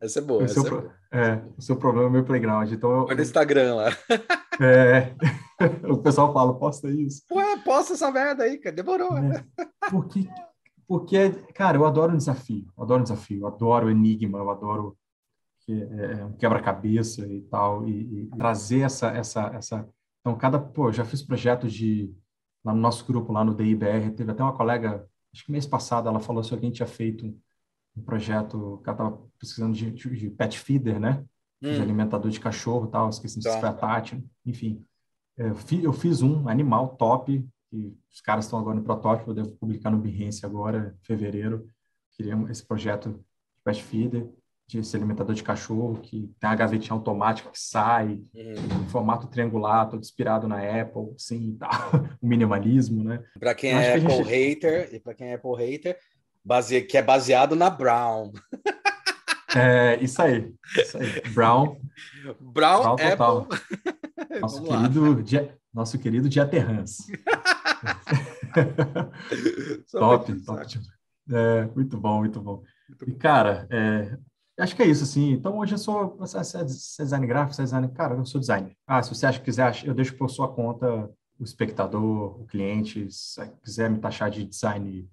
Essa 0.00 0.20
é 0.20 0.22
boa, 0.22 0.44
o 0.44 0.48
seu, 0.48 0.66
é 0.66 0.70
boa. 0.70 0.94
É, 1.12 1.42
o 1.58 1.60
seu 1.60 1.76
problema 1.76 2.08
é 2.08 2.12
meu 2.12 2.24
playground. 2.24 2.72
Então, 2.72 3.06
Foi 3.06 3.14
no 3.14 3.22
Instagram 3.22 3.74
lá. 3.74 3.90
É, 4.58 5.14
o 5.90 5.98
pessoal 5.98 6.32
fala, 6.32 6.58
posta 6.58 6.88
isso. 6.88 7.22
Ué, 7.30 7.58
posta 7.58 7.92
essa 7.92 8.10
merda 8.10 8.44
aí, 8.44 8.56
cara. 8.56 8.74
Demorou. 8.74 9.18
É, 9.18 9.44
porque 9.90 10.26
porque, 10.86 11.30
cara, 11.52 11.76
eu 11.76 11.84
adoro 11.84 12.12
um 12.12 12.16
desafio, 12.16 12.64
eu 12.76 12.84
adoro 12.84 13.00
um 13.00 13.02
desafio, 13.02 13.40
eu 13.40 13.46
adoro 13.48 13.90
enigma, 13.90 14.38
eu 14.38 14.50
adoro 14.50 14.96
que, 15.66 15.72
é, 15.72 16.20
é, 16.20 16.24
um 16.24 16.32
quebra-cabeça 16.32 17.26
e 17.26 17.42
tal, 17.42 17.86
e, 17.88 18.22
e, 18.22 18.26
trazer 18.36 18.80
essa, 18.80 19.08
essa, 19.08 19.46
essa... 19.48 19.88
Então, 20.20 20.36
cada... 20.38 20.58
Pô, 20.58 20.92
já 20.92 21.04
fiz 21.04 21.22
projetos 21.22 21.72
de... 21.72 22.14
Lá 22.64 22.72
no 22.72 22.80
nosso 22.80 23.04
grupo, 23.04 23.32
lá 23.32 23.44
no 23.44 23.54
DIBR, 23.54 24.12
teve 24.16 24.30
até 24.30 24.42
uma 24.42 24.56
colega, 24.56 25.06
acho 25.32 25.44
que 25.44 25.52
mês 25.52 25.66
passado, 25.66 26.08
ela 26.08 26.18
falou 26.18 26.42
se 26.42 26.52
alguém 26.52 26.70
tinha 26.70 26.86
feito 26.86 27.26
um 27.96 28.02
projeto, 28.02 28.80
que 28.82 28.90
ela 28.90 28.96
estava 28.96 29.22
pesquisando 29.38 29.72
de, 29.74 29.90
de, 29.92 30.30
pet 30.30 30.58
feeder, 30.58 30.98
né? 30.98 31.24
Hum. 31.62 31.72
De 31.72 31.80
alimentador 31.80 32.30
de 32.30 32.40
cachorro 32.40 32.88
e 32.88 32.90
tal, 32.90 33.08
esqueci 33.08 33.40
se 33.40 33.60
foi 33.60 33.68
a 33.68 33.72
Tati, 33.72 34.22
enfim. 34.44 34.84
É, 35.38 35.50
eu 35.82 35.92
fiz 35.92 36.22
um 36.22 36.48
animal 36.48 36.96
top, 36.96 37.46
que 37.70 37.96
os 38.10 38.20
caras 38.20 38.46
estão 38.46 38.58
agora 38.58 38.76
no 38.76 38.82
protótipo, 38.82 39.30
eu 39.30 39.34
devo 39.34 39.50
publicar 39.52 39.90
no 39.90 39.98
Behance 39.98 40.44
agora, 40.44 40.96
em 41.00 41.06
fevereiro. 41.06 41.68
Queria 42.12 42.34
esse 42.50 42.66
projeto 42.66 43.10
de 43.10 43.62
pet 43.64 43.82
feeder, 43.82 44.28
de 44.66 44.80
esse 44.80 44.96
alimentador 44.96 45.34
de 45.34 45.44
cachorro, 45.44 46.00
que 46.00 46.28
tem 46.40 46.50
a 46.50 46.54
gavetinha 46.54 46.92
automática 46.92 47.50
que 47.50 47.60
sai, 47.60 48.20
uhum. 48.34 48.84
em 48.84 48.88
formato 48.88 49.28
triangular, 49.28 49.88
todo 49.88 50.00
inspirado 50.00 50.48
na 50.48 50.58
Apple, 50.58 51.14
sim, 51.16 51.56
tá. 51.58 51.70
o 52.20 52.26
minimalismo, 52.26 53.04
né? 53.04 53.22
Para 53.38 53.54
quem 53.54 53.72
é 53.72 53.96
Apple 53.96 54.10
gente... 54.10 54.28
hater, 54.28 54.88
e 54.92 54.98
para 54.98 55.14
quem 55.14 55.28
é 55.28 55.34
Apple 55.34 55.56
hater, 55.56 55.96
base... 56.44 56.82
que 56.82 56.98
é 56.98 57.02
baseado 57.02 57.54
na 57.54 57.70
Brown. 57.70 58.32
É, 59.54 59.96
isso 60.02 60.20
aí, 60.20 60.52
isso 60.76 60.98
aí. 60.98 61.22
Brown. 61.32 61.78
Brown, 62.40 62.82
Brown 62.82 62.96
Apple. 63.00 63.58
Nosso 64.40 64.62
querido, 64.62 65.22
dia, 65.22 65.56
nosso 65.72 65.98
querido 65.98 66.28
Diaterrans. 66.28 67.06
top, 69.92 70.34
top. 70.42 70.80
É, 71.30 71.64
muito 71.74 71.98
bom, 71.98 72.18
muito 72.18 72.40
bom. 72.40 72.62
E, 73.06 73.12
cara, 73.12 73.66
é, 73.70 74.16
acho 74.58 74.76
que 74.76 74.82
é 74.82 74.86
isso, 74.86 75.04
assim. 75.04 75.32
Então, 75.32 75.58
hoje 75.58 75.74
eu 75.74 75.78
sou 75.78 76.16
você 76.16 76.58
é 76.58 76.64
design 76.64 77.26
gráfico, 77.26 77.54
você 77.54 77.62
é 77.62 77.64
design... 77.64 77.88
Cara, 77.88 78.14
eu 78.14 78.24
sou 78.24 78.40
designer. 78.40 78.76
Ah, 78.86 79.02
se 79.02 79.14
você 79.14 79.26
acha 79.26 79.38
que 79.38 79.44
quiser, 79.44 79.84
eu 79.84 79.94
deixo 79.94 80.16
por 80.16 80.30
sua 80.30 80.48
conta 80.48 81.10
o 81.38 81.44
espectador, 81.44 82.40
o 82.40 82.46
cliente, 82.46 83.10
se 83.10 83.46
quiser 83.62 83.90
me 83.90 83.98
taxar 83.98 84.30
de 84.30 84.44
design 84.44 85.08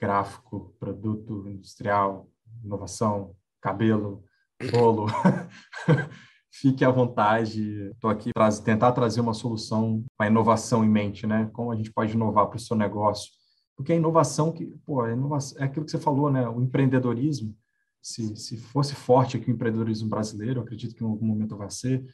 gráfico, 0.00 0.74
produto 0.80 1.46
industrial, 1.46 2.28
inovação, 2.64 3.36
cabelo, 3.60 4.24
bolo. 4.72 5.06
fique 6.50 6.84
à 6.84 6.90
vontade. 6.90 7.90
Estou 7.92 8.10
aqui 8.10 8.32
para 8.32 8.50
tentar 8.60 8.92
trazer 8.92 9.20
uma 9.20 9.34
solução 9.34 10.04
com 10.16 10.22
a 10.22 10.26
inovação 10.26 10.84
em 10.84 10.88
mente, 10.88 11.26
né? 11.26 11.48
Como 11.52 11.70
a 11.70 11.76
gente 11.76 11.92
pode 11.92 12.12
inovar 12.12 12.46
para 12.48 12.56
o 12.56 12.60
seu 12.60 12.76
negócio. 12.76 13.30
Porque 13.76 13.92
a 13.92 13.96
inovação, 13.96 14.52
que, 14.52 14.66
pô, 14.84 15.00
a 15.00 15.12
inovação, 15.12 15.60
é 15.62 15.64
aquilo 15.64 15.84
que 15.84 15.90
você 15.90 15.98
falou, 15.98 16.30
né? 16.30 16.46
O 16.48 16.60
empreendedorismo, 16.60 17.54
se, 18.02 18.36
se 18.36 18.56
fosse 18.56 18.94
forte 18.94 19.36
aqui 19.36 19.50
o 19.50 19.54
empreendedorismo 19.54 20.08
brasileiro, 20.08 20.60
acredito 20.60 20.94
que 20.94 21.04
em 21.04 21.06
algum 21.06 21.26
momento 21.26 21.56
vai 21.56 21.70
ser, 21.70 22.04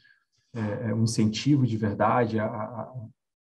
é, 0.53 0.89
é 0.89 0.93
um 0.93 1.03
incentivo 1.03 1.65
de 1.65 1.77
verdade, 1.77 2.39
a, 2.39 2.45
a, 2.45 2.93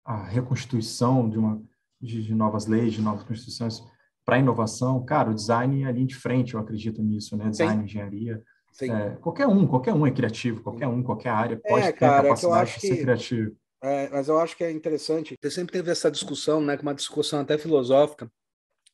a 0.05 0.24
reconstituição 0.24 1.28
de, 1.28 1.38
uma, 1.38 1.62
de, 2.01 2.22
de, 2.22 2.34
novas 2.34 2.66
leis, 2.66 2.92
de 2.92 3.01
novas 3.01 3.24
constituições 3.24 3.82
para 4.24 4.36
a 4.36 4.38
inovação, 4.38 5.05
cara, 5.05 5.30
o 5.30 5.34
design 5.34 5.82
é 5.82 5.86
a 5.86 5.92
linha 5.92 6.07
de 6.07 6.14
frente, 6.14 6.55
eu 6.55 6.61
acredito 6.61 7.03
nisso, 7.03 7.36
né? 7.36 7.51
Design, 7.51 7.76
Sim. 7.76 7.84
engenharia. 7.84 8.42
É, 8.80 9.11
qualquer 9.20 9.47
um, 9.47 9.66
qualquer 9.66 9.92
um 9.92 10.07
é 10.07 10.11
criativo, 10.11 10.62
qualquer 10.62 10.88
um, 10.88 11.03
qualquer 11.03 11.28
área 11.28 11.57
pode 11.57 11.86
é, 11.86 11.92
ter 11.92 11.99
cara, 11.99 12.18
a 12.18 12.22
capacidade 12.22 12.74
de 12.74 12.80
ser 12.80 12.97
criativo. 13.03 13.57
É, 13.82 14.09
mas 14.09 14.28
eu 14.28 14.38
acho 14.40 14.57
que 14.57 14.64
é 14.64 14.72
interessante. 14.72 15.36
Você 15.40 15.51
sempre 15.51 15.74
teve 15.74 15.90
essa 15.90 16.11
discussão, 16.11 16.61
né? 16.61 16.76
Uma 16.80 16.95
discussão 16.95 17.40
até 17.40 17.59
filosófica 17.59 18.28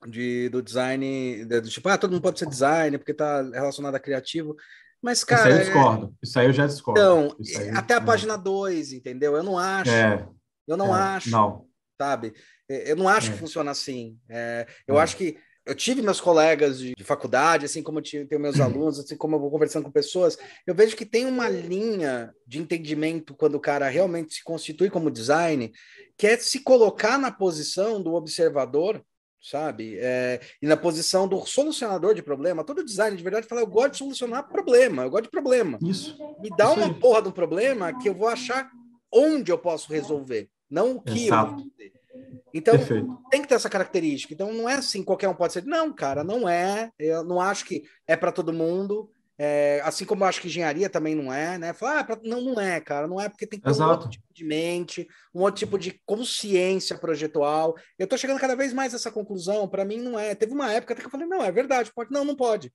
de, 0.07 0.49
do 0.49 0.63
design, 0.63 1.45
do 1.45 1.69
tipo, 1.69 1.89
ah, 1.89 1.99
todo 1.99 2.11
mundo 2.11 2.23
pode 2.23 2.39
ser 2.39 2.47
designer 2.47 2.99
porque 2.99 3.13
está 3.13 3.43
relacionado 3.43 3.95
a 3.95 4.01
criativo. 4.01 4.57
Mas, 5.03 5.25
cara. 5.25 5.49
Isso 5.49 5.49
aí 5.49 5.55
eu 5.55 5.65
discordo. 5.65 6.15
Isso 6.23 6.39
aí 6.39 6.47
eu 6.47 6.53
já 6.53 6.67
discordo. 6.67 7.01
Então, 7.01 7.37
aí, 7.61 7.71
até 7.71 7.95
a 7.95 8.01
página 8.01 8.37
2, 8.37 8.93
entendeu? 8.93 9.37
Eu 9.37 9.43
não 9.43 9.59
acho. 9.59 9.91
É, 9.91 10.29
eu 10.67 10.77
não 10.77 10.95
é, 10.97 11.01
acho. 11.01 11.31
Não. 11.31 11.67
Sabe? 12.01 12.35
Eu 12.69 12.97
não 12.97 13.09
acho 13.09 13.31
que 13.31 13.37
é. 13.37 13.39
funciona 13.39 13.71
assim. 13.71 14.19
É, 14.29 14.67
eu 14.87 14.99
acho 14.99 15.17
que 15.17 15.37
eu 15.67 15.75
tive 15.75 16.03
meus 16.03 16.21
colegas 16.21 16.79
de, 16.79 16.95
de 16.97 17.05
faculdade, 17.05 17.67
assim 17.67 17.83
como 17.83 17.99
eu 17.99 18.03
tive, 18.03 18.27
tenho 18.27 18.41
meus 18.41 18.59
alunos, 18.59 18.99
assim 18.99 19.17
como 19.17 19.37
eu 19.37 19.41
vou 19.41 19.51
conversando 19.51 19.85
com 19.85 19.91
pessoas, 19.91 20.39
eu 20.67 20.75
vejo 20.75 20.97
que 20.97 21.05
tem 21.05 21.27
uma 21.27 21.49
linha 21.49 22.35
de 22.47 22.59
entendimento 22.59 23.35
quando 23.35 23.57
o 23.57 23.61
cara 23.61 23.89
realmente 23.89 24.35
se 24.35 24.43
constitui 24.43 24.89
como 24.89 25.11
design, 25.11 25.71
que 26.17 26.27
é 26.27 26.37
se 26.39 26.61
colocar 26.61 27.19
na 27.19 27.31
posição 27.31 28.03
do 28.03 28.15
observador 28.15 29.05
sabe? 29.41 29.97
É, 29.99 30.41
e 30.61 30.67
na 30.67 30.77
posição 30.77 31.27
do 31.27 31.45
solucionador 31.47 32.15
de 32.15 32.23
problema, 32.23 32.65
todo 32.65 32.85
design 32.85 33.17
de 33.17 33.23
verdade 33.23 33.47
fala: 33.47 33.63
eu 33.63 33.67
gosto 33.67 33.93
de 33.93 33.99
solucionar 33.99 34.49
problema, 34.49 35.05
eu 35.05 35.11
gosto 35.11 35.25
de 35.25 35.31
problema. 35.31 35.79
Isso. 35.83 36.17
Me 36.41 36.51
dá 36.51 36.67
Isso 36.67 36.75
uma 36.75 36.87
aí. 36.87 36.95
porra 36.95 37.23
de 37.23 37.29
um 37.29 37.33
problema 37.33 37.99
que 37.99 38.09
eu 38.09 38.15
vou 38.15 38.29
achar 38.29 38.71
onde 39.13 39.51
eu 39.51 39.59
posso 39.59 39.93
resolver, 39.93 40.49
não 40.71 40.97
o 40.97 41.01
que 41.01 41.27
Exato. 41.27 41.53
eu 41.53 41.57
vou 41.57 41.71
fazer. 41.71 41.93
Então, 42.53 42.77
Perfeito. 42.77 43.19
tem 43.31 43.43
que 43.43 43.49
ter 43.49 43.55
essa 43.55 43.71
característica. 43.71 44.35
Então, 44.35 44.53
não 44.53 44.69
é 44.69 44.75
assim, 44.75 45.05
qualquer 45.05 45.29
um 45.29 45.35
pode 45.35 45.53
ser. 45.53 45.65
Não, 45.65 45.93
cara, 45.93 46.25
não 46.25 46.49
é. 46.49 46.91
Eu 46.99 47.23
não 47.23 47.41
acho 47.41 47.65
que 47.65 47.85
é 48.07 48.17
para 48.17 48.33
todo 48.33 48.53
mundo. 48.53 49.09
É, 49.43 49.81
assim 49.85 50.05
como 50.05 50.23
eu 50.23 50.29
acho 50.29 50.39
que 50.39 50.49
engenharia 50.49 50.91
também 50.91 51.15
não 51.15 51.33
é, 51.33 51.57
né? 51.57 51.73
Falar, 51.73 52.01
ah, 52.01 52.19
não, 52.23 52.43
não 52.43 52.61
é, 52.61 52.79
cara, 52.79 53.09
não 53.09 53.19
é 53.19 53.27
porque 53.27 53.47
tem 53.47 53.59
que 53.59 53.67
um 53.67 53.89
outro 53.89 54.11
tipo 54.11 54.27
de 54.35 54.45
mente, 54.45 55.09
um 55.35 55.41
outro 55.41 55.61
tipo 55.61 55.79
de 55.79 55.99
consciência 56.05 56.99
projetual. 56.99 57.75
Eu 57.99 58.07
tô 58.07 58.19
chegando 58.19 58.39
cada 58.39 58.55
vez 58.55 58.75
mais 58.75 58.93
a 58.93 58.97
essa 58.97 59.11
conclusão, 59.11 59.67
para 59.67 59.83
mim 59.83 59.97
não 59.97 60.19
é. 60.19 60.35
Teve 60.35 60.53
uma 60.53 60.71
época 60.71 60.93
até 60.93 61.01
que 61.01 61.07
eu 61.07 61.11
falei, 61.11 61.27
não, 61.27 61.43
é 61.43 61.51
verdade, 61.51 61.91
pode. 61.91 62.11
Não, 62.11 62.23
não 62.23 62.37
pode. 62.37 62.71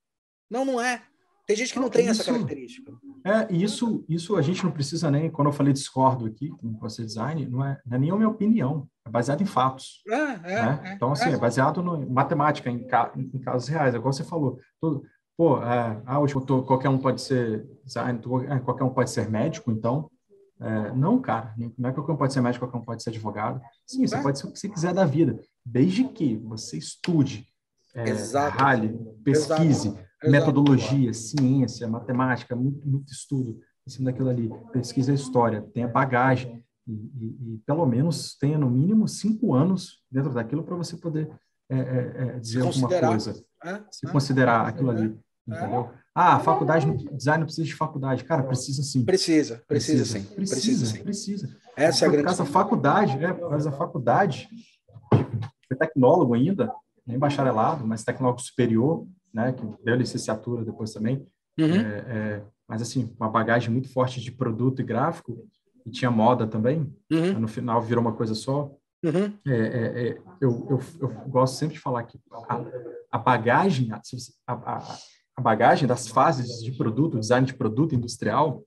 Não, 0.50 0.66
não 0.66 0.82
é. 0.82 1.04
Tem 1.46 1.56
gente 1.56 1.72
que 1.72 1.76
não, 1.76 1.84
não 1.84 1.92
tem 1.92 2.08
isso, 2.08 2.22
essa 2.22 2.32
característica. 2.32 2.92
É, 3.24 3.54
isso, 3.54 4.04
isso 4.10 4.36
a 4.36 4.42
gente 4.42 4.64
não 4.64 4.72
precisa 4.72 5.12
nem, 5.12 5.30
quando 5.30 5.50
eu 5.50 5.54
falei 5.54 5.72
discordo 5.72 6.26
aqui, 6.26 6.50
com 6.50 6.76
você 6.80 7.04
design, 7.04 7.46
não 7.46 7.64
é, 7.64 7.80
não 7.86 7.98
é 7.98 8.00
nem 8.00 8.10
a 8.10 8.16
minha 8.16 8.30
opinião, 8.30 8.90
é 9.06 9.10
baseado 9.12 9.42
em 9.42 9.46
fatos. 9.46 10.02
É, 10.08 10.14
é, 10.14 10.40
né? 10.42 10.82
é 10.84 10.94
então, 10.94 11.12
assim, 11.12 11.30
é, 11.30 11.34
é 11.34 11.38
baseado 11.38 11.80
em 11.82 12.06
matemática, 12.08 12.72
em, 12.72 12.88
ca, 12.88 13.14
em, 13.16 13.40
casos 13.40 13.70
reais, 13.70 13.94
igual 13.94 14.12
você 14.12 14.24
falou. 14.24 14.60
Tudo, 14.82 15.04
pô, 15.38 15.62
é, 15.64 16.02
ah, 16.06 16.18
tô, 16.46 16.64
qualquer 16.64 16.90
um 16.90 16.98
pode 16.98 17.22
ser 17.22 17.68
design, 17.84 18.20
é, 18.50 18.60
qualquer 18.60 18.84
um 18.84 18.90
pode 18.90 19.10
ser 19.10 19.30
médico, 19.30 19.72
então. 19.72 20.10
É, 20.58 20.94
não, 20.94 21.20
cara, 21.20 21.54
não 21.78 21.90
é 21.90 21.92
qualquer 21.92 22.14
um 22.14 22.18
pode 22.18 22.32
ser 22.32 22.40
médico, 22.40 22.66
qualquer 22.66 22.78
um 22.78 22.86
pode 22.86 23.04
ser 23.04 23.10
advogado. 23.10 23.62
Sim, 23.86 24.08
você 24.08 24.22
pode 24.22 24.40
ser 24.40 24.48
o 24.48 24.52
que 24.54 24.60
você 24.60 24.70
quiser 24.70 24.94
da 24.94 25.06
vida, 25.06 25.38
desde 25.66 26.06
que 26.06 26.38
você 26.38 26.78
estude, 26.78 27.46
é, 27.94 28.12
rale, 28.50 28.98
pesquise, 29.24 29.90
Exato. 29.90 30.32
metodologia, 30.32 31.14
ciência, 31.14 31.88
matemática, 31.88 32.56
muito, 32.56 32.88
muito 32.88 33.12
estudo 33.12 33.60
em 33.88 33.90
cima 33.90 34.12
daquilo 34.12 34.30
ali, 34.30 34.50
pesquisa 34.72 35.12
a 35.12 35.16
história, 35.16 35.62
tenha 35.74 35.88
bagagem 35.88 36.64
e, 36.88 36.92
e, 36.92 37.54
e, 37.54 37.58
pelo 37.66 37.86
menos 37.86 38.36
tenha 38.38 38.58
no 38.58 38.70
mínimo 38.70 39.08
cinco 39.08 39.54
anos 39.54 40.04
dentro 40.10 40.34
daquilo 40.34 40.64
para 40.64 40.76
você 40.76 40.98
poder 40.98 41.30
é, 41.70 41.78
é, 41.78 42.40
dizer 42.40 42.62
alguma 42.62 42.90
coisa, 42.90 43.34
se 43.92 44.08
considerar 44.08 44.68
aquilo 44.68 44.90
ali. 44.90 45.18
Entendeu? 45.48 45.90
Ah, 46.14 46.40
faculdade, 46.40 46.86
design 47.14 47.40
não 47.40 47.46
precisa 47.46 47.68
de 47.68 47.76
faculdade. 47.76 48.24
Cara, 48.24 48.44
precisa 48.44 48.82
sim. 48.82 49.04
Precisa, 49.04 49.62
precisa, 49.68 50.04
precisa 50.04 50.06
sim. 50.06 50.36
Precisa, 50.36 50.56
precisa 50.56 50.86
sim. 50.86 51.04
Precisa. 51.04 51.58
Essa 51.76 52.06
é 52.06 52.08
a 52.08 52.12
grande. 52.12 52.28
Caso 52.28 52.44
a 52.44 52.46
faculdade, 52.46 53.18
né? 53.18 53.38
Mas 53.50 53.68
a 53.68 53.72
faculdade, 53.72 54.48
foi 55.68 55.78
tecnólogo 55.78 56.34
ainda, 56.34 56.74
nem 57.06 57.20
bacharelado, 57.20 57.86
mas 57.86 58.04
tecnólogo 58.04 58.42
superior, 58.42 59.06
né? 59.34 59.52
Que 59.52 59.66
deu 59.84 59.96
licenciatura 59.96 60.64
depois 60.64 60.94
também. 60.94 61.28
Uhum. 61.60 61.76
É, 61.76 62.06
é, 62.08 62.44
mas 62.68 62.82
assim, 62.82 63.14
uma 63.20 63.30
bagagem 63.30 63.70
muito 63.70 63.90
forte 63.90 64.22
de 64.22 64.32
produto 64.32 64.82
e 64.82 64.86
gráfico, 64.86 65.46
e 65.86 65.92
tinha 65.92 66.10
moda 66.10 66.48
também. 66.48 66.92
Uhum. 67.12 67.42
No 67.42 67.48
final 67.48 67.82
virou 67.82 68.02
uma 68.02 68.14
coisa 68.14 68.34
só. 68.34 68.72
Uhum. 69.04 69.34
É, 69.46 69.54
é, 69.54 70.08
é 70.08 70.18
eu, 70.42 70.68
eu, 70.70 70.80
eu, 71.02 71.10
gosto 71.28 71.58
sempre 71.58 71.76
de 71.76 71.82
falar 71.82 72.04
que 72.04 72.20
a, 72.50 72.62
a 73.12 73.18
bagagem, 73.18 73.92
a, 73.92 74.02
a, 74.48 74.98
a 75.38 75.42
bagagem 75.42 75.88
das 75.88 76.08
fases 76.08 76.64
de 76.64 76.72
produto, 76.72 77.20
design 77.20 77.46
de 77.46 77.54
produto 77.54 77.94
industrial, 77.94 78.64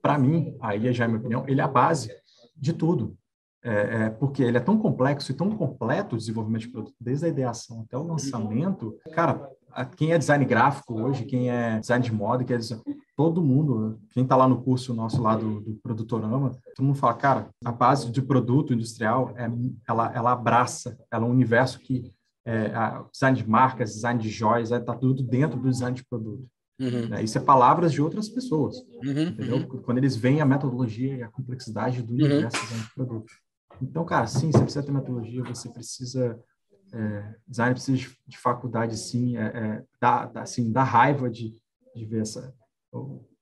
para 0.00 0.18
mim, 0.18 0.56
aí 0.60 0.92
já 0.92 1.04
é 1.04 1.08
minha 1.08 1.18
opinião, 1.18 1.44
ele 1.48 1.60
é 1.60 1.64
a 1.64 1.68
base 1.68 2.10
de 2.56 2.72
tudo. 2.72 3.16
É, 3.64 4.04
é, 4.04 4.10
porque 4.10 4.44
ele 4.44 4.56
é 4.56 4.60
tão 4.60 4.78
complexo 4.78 5.32
e 5.32 5.34
tão 5.34 5.50
completo 5.50 6.14
o 6.14 6.18
desenvolvimento 6.18 6.62
de 6.62 6.68
produto, 6.68 6.94
desde 7.00 7.26
a 7.26 7.28
ideação 7.28 7.80
até 7.80 7.98
o 7.98 8.04
lançamento. 8.04 8.96
Cara, 9.12 9.50
quem 9.96 10.12
é 10.12 10.18
design 10.18 10.44
gráfico 10.44 10.94
hoje, 11.02 11.24
quem 11.24 11.50
é 11.50 11.80
design 11.80 12.04
de 12.04 12.14
moda, 12.14 12.44
quem 12.44 12.54
é 12.54 12.60
todo 13.16 13.42
mundo, 13.42 13.98
quem 14.10 14.22
está 14.22 14.36
lá 14.36 14.46
no 14.46 14.62
curso 14.62 14.94
nosso 14.94 15.20
lá 15.20 15.34
do, 15.34 15.60
do 15.60 15.74
Produtorama, 15.82 16.52
todo 16.76 16.86
mundo 16.86 16.96
fala, 16.96 17.14
cara, 17.14 17.50
a 17.64 17.72
base 17.72 18.10
de 18.12 18.22
produto 18.22 18.72
industrial, 18.72 19.34
é, 19.36 19.50
ela, 19.88 20.12
ela 20.14 20.32
abraça, 20.32 20.96
ela 21.10 21.24
é 21.24 21.28
um 21.28 21.32
universo 21.32 21.80
que 21.80 22.12
é, 22.46 22.72
design 23.12 23.36
de 23.36 23.48
marcas, 23.48 23.94
design 23.94 24.20
de 24.20 24.30
joias, 24.30 24.70
está 24.70 24.92
é, 24.92 24.96
tudo 24.96 25.22
dentro 25.22 25.58
do 25.58 25.68
design 25.68 25.94
de 25.94 26.04
produto. 26.04 26.46
Uhum. 26.80 27.08
Né? 27.08 27.22
Isso 27.22 27.36
é 27.36 27.40
palavras 27.40 27.92
de 27.92 28.00
outras 28.00 28.28
pessoas, 28.28 28.76
uhum, 29.02 29.22
entendeu? 29.22 29.56
Uhum. 29.56 29.82
Quando 29.82 29.98
eles 29.98 30.14
veem 30.14 30.40
a 30.40 30.46
metodologia 30.46 31.16
e 31.16 31.22
a 31.22 31.28
complexidade 31.28 32.02
do 32.02 32.12
uhum. 32.12 32.24
universo 32.24 32.60
design 32.62 32.84
de 32.84 32.94
produto. 32.94 33.32
Então, 33.82 34.04
cara, 34.04 34.26
sim, 34.26 34.52
você 34.52 34.60
precisa 34.60 34.82
ter 34.82 34.92
metodologia, 34.92 35.42
você 35.42 35.68
precisa 35.68 36.38
é, 36.92 37.34
design 37.46 37.74
precisa 37.74 37.98
de, 37.98 38.16
de 38.26 38.38
faculdade, 38.38 38.96
sim, 38.96 39.36
é, 39.36 39.44
é, 39.44 39.84
dá, 40.00 40.26
dá, 40.26 40.42
assim, 40.42 40.70
dá 40.70 40.82
raiva 40.82 41.28
de, 41.28 41.52
de 41.94 42.04
ver 42.04 42.22
essa, 42.22 42.54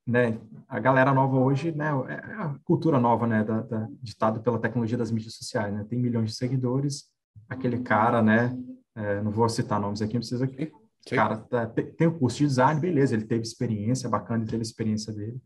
né, 0.07 0.39
a 0.69 0.79
galera 0.81 1.13
nova 1.13 1.37
hoje, 1.37 1.73
né, 1.73 1.91
é, 2.09 2.13
é 2.13 2.35
a 2.35 2.55
cultura 2.65 2.99
nova, 2.99 3.27
né, 3.27 3.45
da, 3.45 3.63
da, 3.63 3.89
ditado 4.03 4.41
pela 4.41 4.59
tecnologia 4.59 4.99
das 4.99 5.11
mídias 5.11 5.35
sociais, 5.35 5.73
né, 5.73 5.85
tem 5.89 5.99
milhões 5.99 6.31
de 6.31 6.37
seguidores, 6.37 7.05
aquele 7.49 7.81
cara, 7.81 8.23
né, 8.23 8.57
é, 8.97 9.21
não 9.23 9.31
vou 9.31 9.49
citar 9.49 9.81
nomes 9.81 10.03
aqui, 10.03 10.15
não 10.15 10.21
precisa 10.21 10.45
aqui. 10.45 10.73
Sim. 11.07 11.17
Cara, 11.17 11.37
tá, 11.37 11.67
tem 11.67 12.07
o 12.07 12.19
curso 12.19 12.39
de 12.39 12.47
design, 12.47 12.81
beleza, 12.81 13.15
ele 13.15 13.27
teve 13.27 13.43
experiência, 13.43 14.09
bacana, 14.09 14.43
ele 14.43 14.51
teve 14.51 14.63
a 14.63 14.63
experiência 14.63 15.13
dele, 15.13 15.37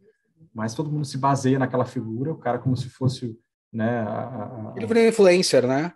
mas 0.55 0.74
todo 0.74 0.90
mundo 0.90 1.05
se 1.05 1.18
baseia 1.18 1.59
naquela 1.59 1.85
figura, 1.85 2.32
o 2.32 2.39
cara 2.39 2.59
como 2.59 2.77
se 2.77 2.89
fosse, 2.89 3.36
né... 3.72 4.01
A, 4.02 4.70
a... 4.70 4.74
Ele 4.77 4.86
virou 4.86 5.05
influencer, 5.05 5.66
né? 5.66 5.93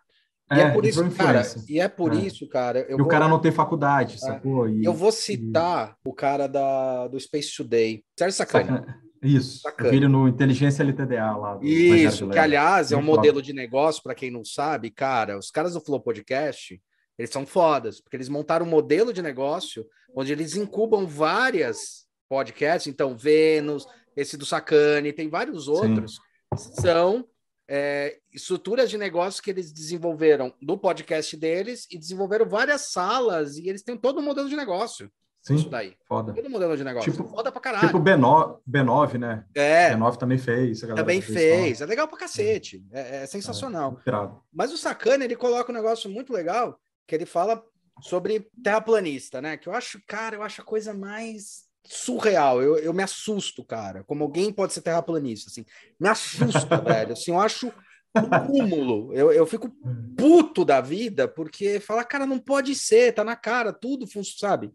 E 0.50 0.60
é, 0.60 0.62
é 0.64 0.70
por 0.70 0.84
isso, 0.84 1.10
cara, 1.10 1.42
e 1.68 1.80
é 1.80 1.88
por 1.88 2.12
é. 2.12 2.16
isso, 2.16 2.48
cara. 2.48 2.86
e 2.86 2.96
vou... 2.96 3.06
o 3.06 3.08
cara 3.08 3.26
não 3.26 3.38
tem 3.38 3.50
faculdade, 3.50 4.16
é. 4.16 4.18
sacou? 4.18 4.68
E, 4.68 4.84
eu 4.84 4.92
vou 4.92 5.10
citar 5.10 5.96
e... 6.04 6.08
o 6.08 6.12
cara 6.12 6.46
da, 6.46 7.08
do 7.08 7.18
Space 7.18 7.56
Today, 7.56 8.04
Sérgio 8.18 8.36
Sacani. 8.36 8.84
Isso, 9.22 9.60
Sacani. 9.60 10.08
no 10.08 10.28
Inteligência 10.28 10.82
LTDA 10.82 11.36
lá. 11.36 11.58
Isso, 11.62 12.28
que 12.28 12.38
aliás 12.38 12.90
é 12.90 12.96
um 12.96 13.02
modelo 13.02 13.40
de 13.40 13.52
negócio, 13.52 14.02
para 14.02 14.14
quem 14.14 14.30
não 14.30 14.44
sabe, 14.44 14.90
cara, 14.90 15.38
os 15.38 15.50
caras 15.50 15.74
do 15.74 15.80
Flow 15.80 16.00
Podcast, 16.00 16.78
eles 17.22 17.30
são 17.30 17.46
fodas, 17.46 18.00
porque 18.00 18.16
eles 18.16 18.28
montaram 18.28 18.66
um 18.66 18.68
modelo 18.68 19.12
de 19.12 19.22
negócio 19.22 19.86
onde 20.14 20.32
eles 20.32 20.56
incubam 20.56 21.06
várias 21.06 22.04
podcasts, 22.28 22.92
então 22.92 23.16
Vênus, 23.16 23.86
esse 24.16 24.36
do 24.36 24.44
Sacane, 24.44 25.12
tem 25.12 25.28
vários 25.28 25.68
outros, 25.68 26.18
Sim. 26.56 26.72
são 26.80 27.28
é, 27.68 28.18
estruturas 28.32 28.90
de 28.90 28.98
negócio 28.98 29.42
que 29.42 29.50
eles 29.50 29.72
desenvolveram 29.72 30.52
do 30.60 30.76
podcast 30.76 31.36
deles 31.36 31.86
e 31.90 31.96
desenvolveram 31.96 32.46
várias 32.46 32.90
salas 32.92 33.56
e 33.56 33.68
eles 33.68 33.82
têm 33.82 33.96
todo 33.96 34.18
o 34.18 34.22
modelo 34.22 34.48
de 34.48 34.56
negócio. 34.56 35.08
Sim, 35.42 35.54
isso 35.56 35.68
daí. 35.68 35.96
Foda. 36.06 36.32
Todo 36.32 36.50
modelo 36.50 36.76
de 36.76 36.84
negócio. 36.84 37.10
Tipo, 37.10 37.24
foda 37.24 37.50
pra 37.50 37.60
caralho. 37.60 37.86
Tipo 37.86 38.00
B9, 38.00 38.58
B9 38.68 39.18
né? 39.18 39.44
É. 39.54 39.94
B9 39.94 40.16
também 40.16 40.38
fez. 40.38 40.80
Também 40.80 41.20
fez. 41.20 41.80
É 41.80 41.86
legal 41.86 42.06
pra 42.06 42.18
cacete. 42.18 42.84
É, 42.92 43.22
é 43.22 43.26
sensacional. 43.26 44.00
É, 44.06 44.12
Mas 44.52 44.72
o 44.72 44.76
Sacana, 44.76 45.24
ele 45.24 45.34
coloca 45.34 45.70
um 45.70 45.74
negócio 45.74 46.08
muito 46.08 46.32
legal 46.32 46.78
que 47.06 47.14
ele 47.14 47.26
fala 47.26 47.62
sobre 48.00 48.48
terraplanista, 48.62 49.40
né? 49.40 49.56
Que 49.56 49.68
eu 49.68 49.74
acho, 49.74 50.00
cara, 50.06 50.36
eu 50.36 50.42
acho 50.42 50.62
a 50.62 50.64
coisa 50.64 50.94
mais 50.94 51.64
surreal. 51.84 52.62
Eu, 52.62 52.78
eu 52.78 52.92
me 52.92 53.02
assusto, 53.02 53.64
cara. 53.64 54.04
Como 54.04 54.24
alguém 54.24 54.52
pode 54.52 54.72
ser 54.72 54.82
terraplanista, 54.82 55.50
assim. 55.50 55.64
Me 55.98 56.08
assusta, 56.08 56.78
velho. 56.80 57.12
Assim, 57.12 57.30
eu 57.30 57.40
acho 57.40 57.72
um 58.16 58.46
cúmulo. 58.46 59.12
Eu, 59.14 59.32
eu 59.32 59.46
fico 59.46 59.70
puto 60.16 60.64
da 60.64 60.80
vida, 60.80 61.26
porque 61.26 61.80
fala, 61.80 62.04
cara, 62.04 62.26
não 62.26 62.38
pode 62.38 62.74
ser, 62.74 63.12
tá 63.12 63.24
na 63.24 63.36
cara, 63.36 63.72
tudo 63.72 64.06
funciona, 64.06 64.52
sabe? 64.52 64.72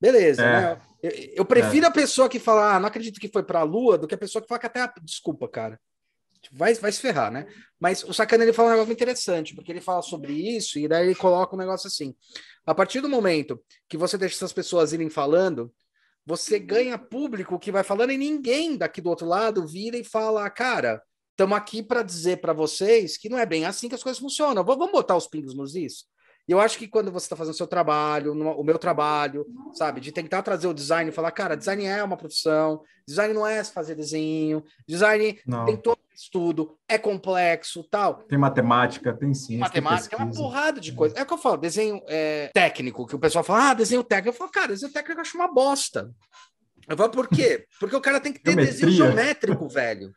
Beleza, 0.00 0.42
é. 0.42 0.52
né? 0.52 0.80
Eu, 1.02 1.10
eu 1.36 1.44
prefiro 1.44 1.86
é. 1.86 1.88
a 1.88 1.92
pessoa 1.92 2.28
que 2.28 2.38
fala, 2.38 2.74
ah, 2.74 2.80
não 2.80 2.88
acredito 2.88 3.20
que 3.20 3.28
foi 3.28 3.42
pra 3.42 3.62
Lua, 3.62 3.98
do 3.98 4.06
que 4.06 4.14
a 4.14 4.18
pessoa 4.18 4.40
que 4.40 4.48
fala 4.48 4.58
que 4.58 4.66
até. 4.66 4.80
A... 4.80 4.92
Desculpa, 5.02 5.48
cara. 5.48 5.78
Vai, 6.52 6.74
vai 6.74 6.90
se 6.90 7.00
ferrar, 7.00 7.30
né? 7.30 7.46
Mas 7.78 8.02
o 8.04 8.12
Sacana 8.12 8.44
ele 8.44 8.52
fala 8.52 8.68
um 8.68 8.72
negócio 8.72 8.92
interessante, 8.92 9.54
porque 9.54 9.70
ele 9.70 9.80
fala 9.80 10.02
sobre 10.02 10.32
isso 10.32 10.78
e 10.78 10.88
daí 10.88 11.06
ele 11.06 11.14
coloca 11.14 11.54
um 11.54 11.58
negócio 11.58 11.86
assim. 11.86 12.14
A 12.66 12.74
partir 12.74 13.00
do 13.00 13.08
momento 13.08 13.62
que 13.88 13.96
você 13.96 14.16
deixa 14.16 14.36
essas 14.36 14.52
pessoas 14.52 14.92
irem 14.92 15.10
falando, 15.10 15.72
você 16.24 16.58
ganha 16.58 16.98
público 16.98 17.58
que 17.58 17.72
vai 17.72 17.82
falando 17.82 18.12
e 18.12 18.18
ninguém 18.18 18.76
daqui 18.76 19.00
do 19.00 19.10
outro 19.10 19.26
lado 19.26 19.66
vira 19.66 19.96
e 19.96 20.04
fala, 20.04 20.48
cara, 20.50 21.02
estamos 21.30 21.56
aqui 21.56 21.82
para 21.82 22.02
dizer 22.02 22.40
para 22.40 22.52
vocês 22.52 23.16
que 23.16 23.28
não 23.28 23.38
é 23.38 23.46
bem 23.46 23.64
assim 23.64 23.88
que 23.88 23.94
as 23.94 24.02
coisas 24.02 24.20
funcionam. 24.20 24.64
Vamos 24.64 24.90
botar 24.90 25.16
os 25.16 25.26
pingos 25.26 25.54
nos 25.54 25.74
is? 25.74 26.04
E 26.48 26.52
eu 26.52 26.60
acho 26.60 26.78
que 26.78 26.88
quando 26.88 27.12
você 27.12 27.26
está 27.26 27.36
fazendo 27.36 27.54
o 27.54 27.56
seu 27.56 27.66
trabalho, 27.66 28.32
o 28.32 28.64
meu 28.64 28.76
trabalho, 28.76 29.46
sabe, 29.72 30.00
de 30.00 30.10
tentar 30.10 30.42
trazer 30.42 30.66
o 30.66 30.74
design 30.74 31.08
e 31.08 31.14
falar, 31.14 31.30
cara, 31.30 31.56
design 31.56 31.84
é 31.84 32.02
uma 32.02 32.16
profissão, 32.16 32.82
design 33.06 33.32
não 33.32 33.46
é 33.46 33.62
fazer 33.62 33.94
desenho, 33.94 34.64
design 34.86 35.38
não. 35.46 35.64
tem 35.64 35.76
todo 35.76 35.99
estudo, 36.22 36.76
é 36.88 36.98
complexo, 36.98 37.82
tal. 37.90 38.22
Tem 38.24 38.38
matemática, 38.38 39.12
tem 39.12 39.32
ciência. 39.32 39.58
Matemática 39.58 40.16
é 40.16 40.18
uma 40.18 40.32
porrada 40.32 40.80
de 40.80 40.92
coisa. 40.92 41.16
É 41.16 41.22
o 41.22 41.26
que 41.26 41.32
eu 41.32 41.38
falo, 41.38 41.56
desenho 41.56 42.00
é, 42.08 42.50
técnico, 42.52 43.06
que 43.06 43.16
o 43.16 43.18
pessoal 43.18 43.42
fala, 43.42 43.70
ah, 43.70 43.74
desenho 43.74 44.04
técnico. 44.04 44.34
Eu 44.34 44.38
falo, 44.38 44.50
cara, 44.50 44.68
desenho 44.68 44.92
técnico 44.92 45.18
eu 45.18 45.22
acho 45.22 45.36
uma 45.36 45.52
bosta. 45.52 46.10
Eu 46.88 46.96
falo, 46.96 47.10
por 47.10 47.28
quê? 47.28 47.64
Porque 47.78 47.96
o 47.96 48.00
cara 48.00 48.20
tem 48.20 48.32
que 48.32 48.42
ter 48.42 48.52
Geometria. 48.52 48.72
desenho 48.74 48.92
geométrico, 48.92 49.68
velho. 49.68 50.12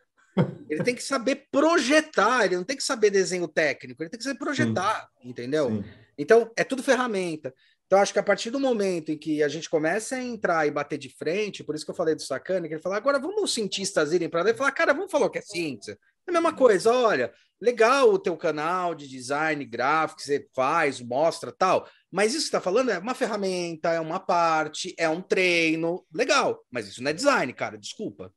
Ele 0.69 0.83
tem 0.83 0.95
que 0.95 1.03
saber 1.03 1.45
projetar, 1.51 2.45
ele 2.45 2.57
não 2.57 2.63
tem 2.63 2.75
que 2.75 2.83
saber 2.83 3.11
desenho 3.11 3.47
técnico, 3.47 4.01
ele 4.01 4.09
tem 4.09 4.17
que 4.17 4.23
saber 4.23 4.39
projetar, 4.39 5.07
Sim. 5.21 5.29
entendeu? 5.29 5.69
Sim. 5.69 5.83
Então, 6.17 6.51
é 6.57 6.63
tudo 6.63 6.83
ferramenta. 6.83 7.53
Então, 7.93 8.01
acho 8.01 8.11
que 8.11 8.17
a 8.17 8.23
partir 8.23 8.49
do 8.49 8.59
momento 8.59 9.11
em 9.11 9.17
que 9.19 9.43
a 9.43 9.47
gente 9.47 9.69
começa 9.69 10.15
a 10.15 10.23
entrar 10.23 10.65
e 10.65 10.71
bater 10.71 10.97
de 10.97 11.09
frente, 11.09 11.63
por 11.63 11.75
isso 11.75 11.85
que 11.85 11.91
eu 11.91 11.95
falei 11.95 12.15
do 12.15 12.23
Sacani, 12.23 12.67
que 12.67 12.73
ele 12.73 12.81
fala, 12.81 12.97
agora 12.97 13.19
vamos 13.19 13.43
os 13.43 13.53
cientistas 13.53 14.11
irem 14.11 14.27
para 14.27 14.41
lá 14.41 14.49
e 14.49 14.55
falar, 14.55 14.71
cara, 14.71 14.93
vamos 14.95 15.11
falar 15.11 15.27
o 15.27 15.29
que 15.29 15.37
é 15.37 15.43
ciência. 15.43 15.91
É 16.25 16.31
a 16.31 16.33
mesma 16.33 16.55
coisa, 16.55 16.91
olha, 16.91 17.31
legal 17.61 18.09
o 18.09 18.17
teu 18.17 18.35
canal 18.35 18.95
de 18.95 19.07
design 19.07 19.63
gráfico 19.63 20.21
que 20.21 20.25
você 20.25 20.49
faz, 20.55 21.01
mostra 21.01 21.51
tal, 21.51 21.87
mas 22.09 22.31
isso 22.31 22.45
que 22.45 22.47
está 22.47 22.59
falando 22.59 22.89
é 22.89 22.97
uma 22.97 23.13
ferramenta, 23.13 23.91
é 23.91 23.99
uma 23.99 24.19
parte, 24.19 24.95
é 24.97 25.07
um 25.07 25.21
treino, 25.21 26.03
legal, 26.11 26.65
mas 26.71 26.87
isso 26.87 27.03
não 27.03 27.11
é 27.11 27.13
design, 27.13 27.53
cara, 27.53 27.77
desculpa. 27.77 28.33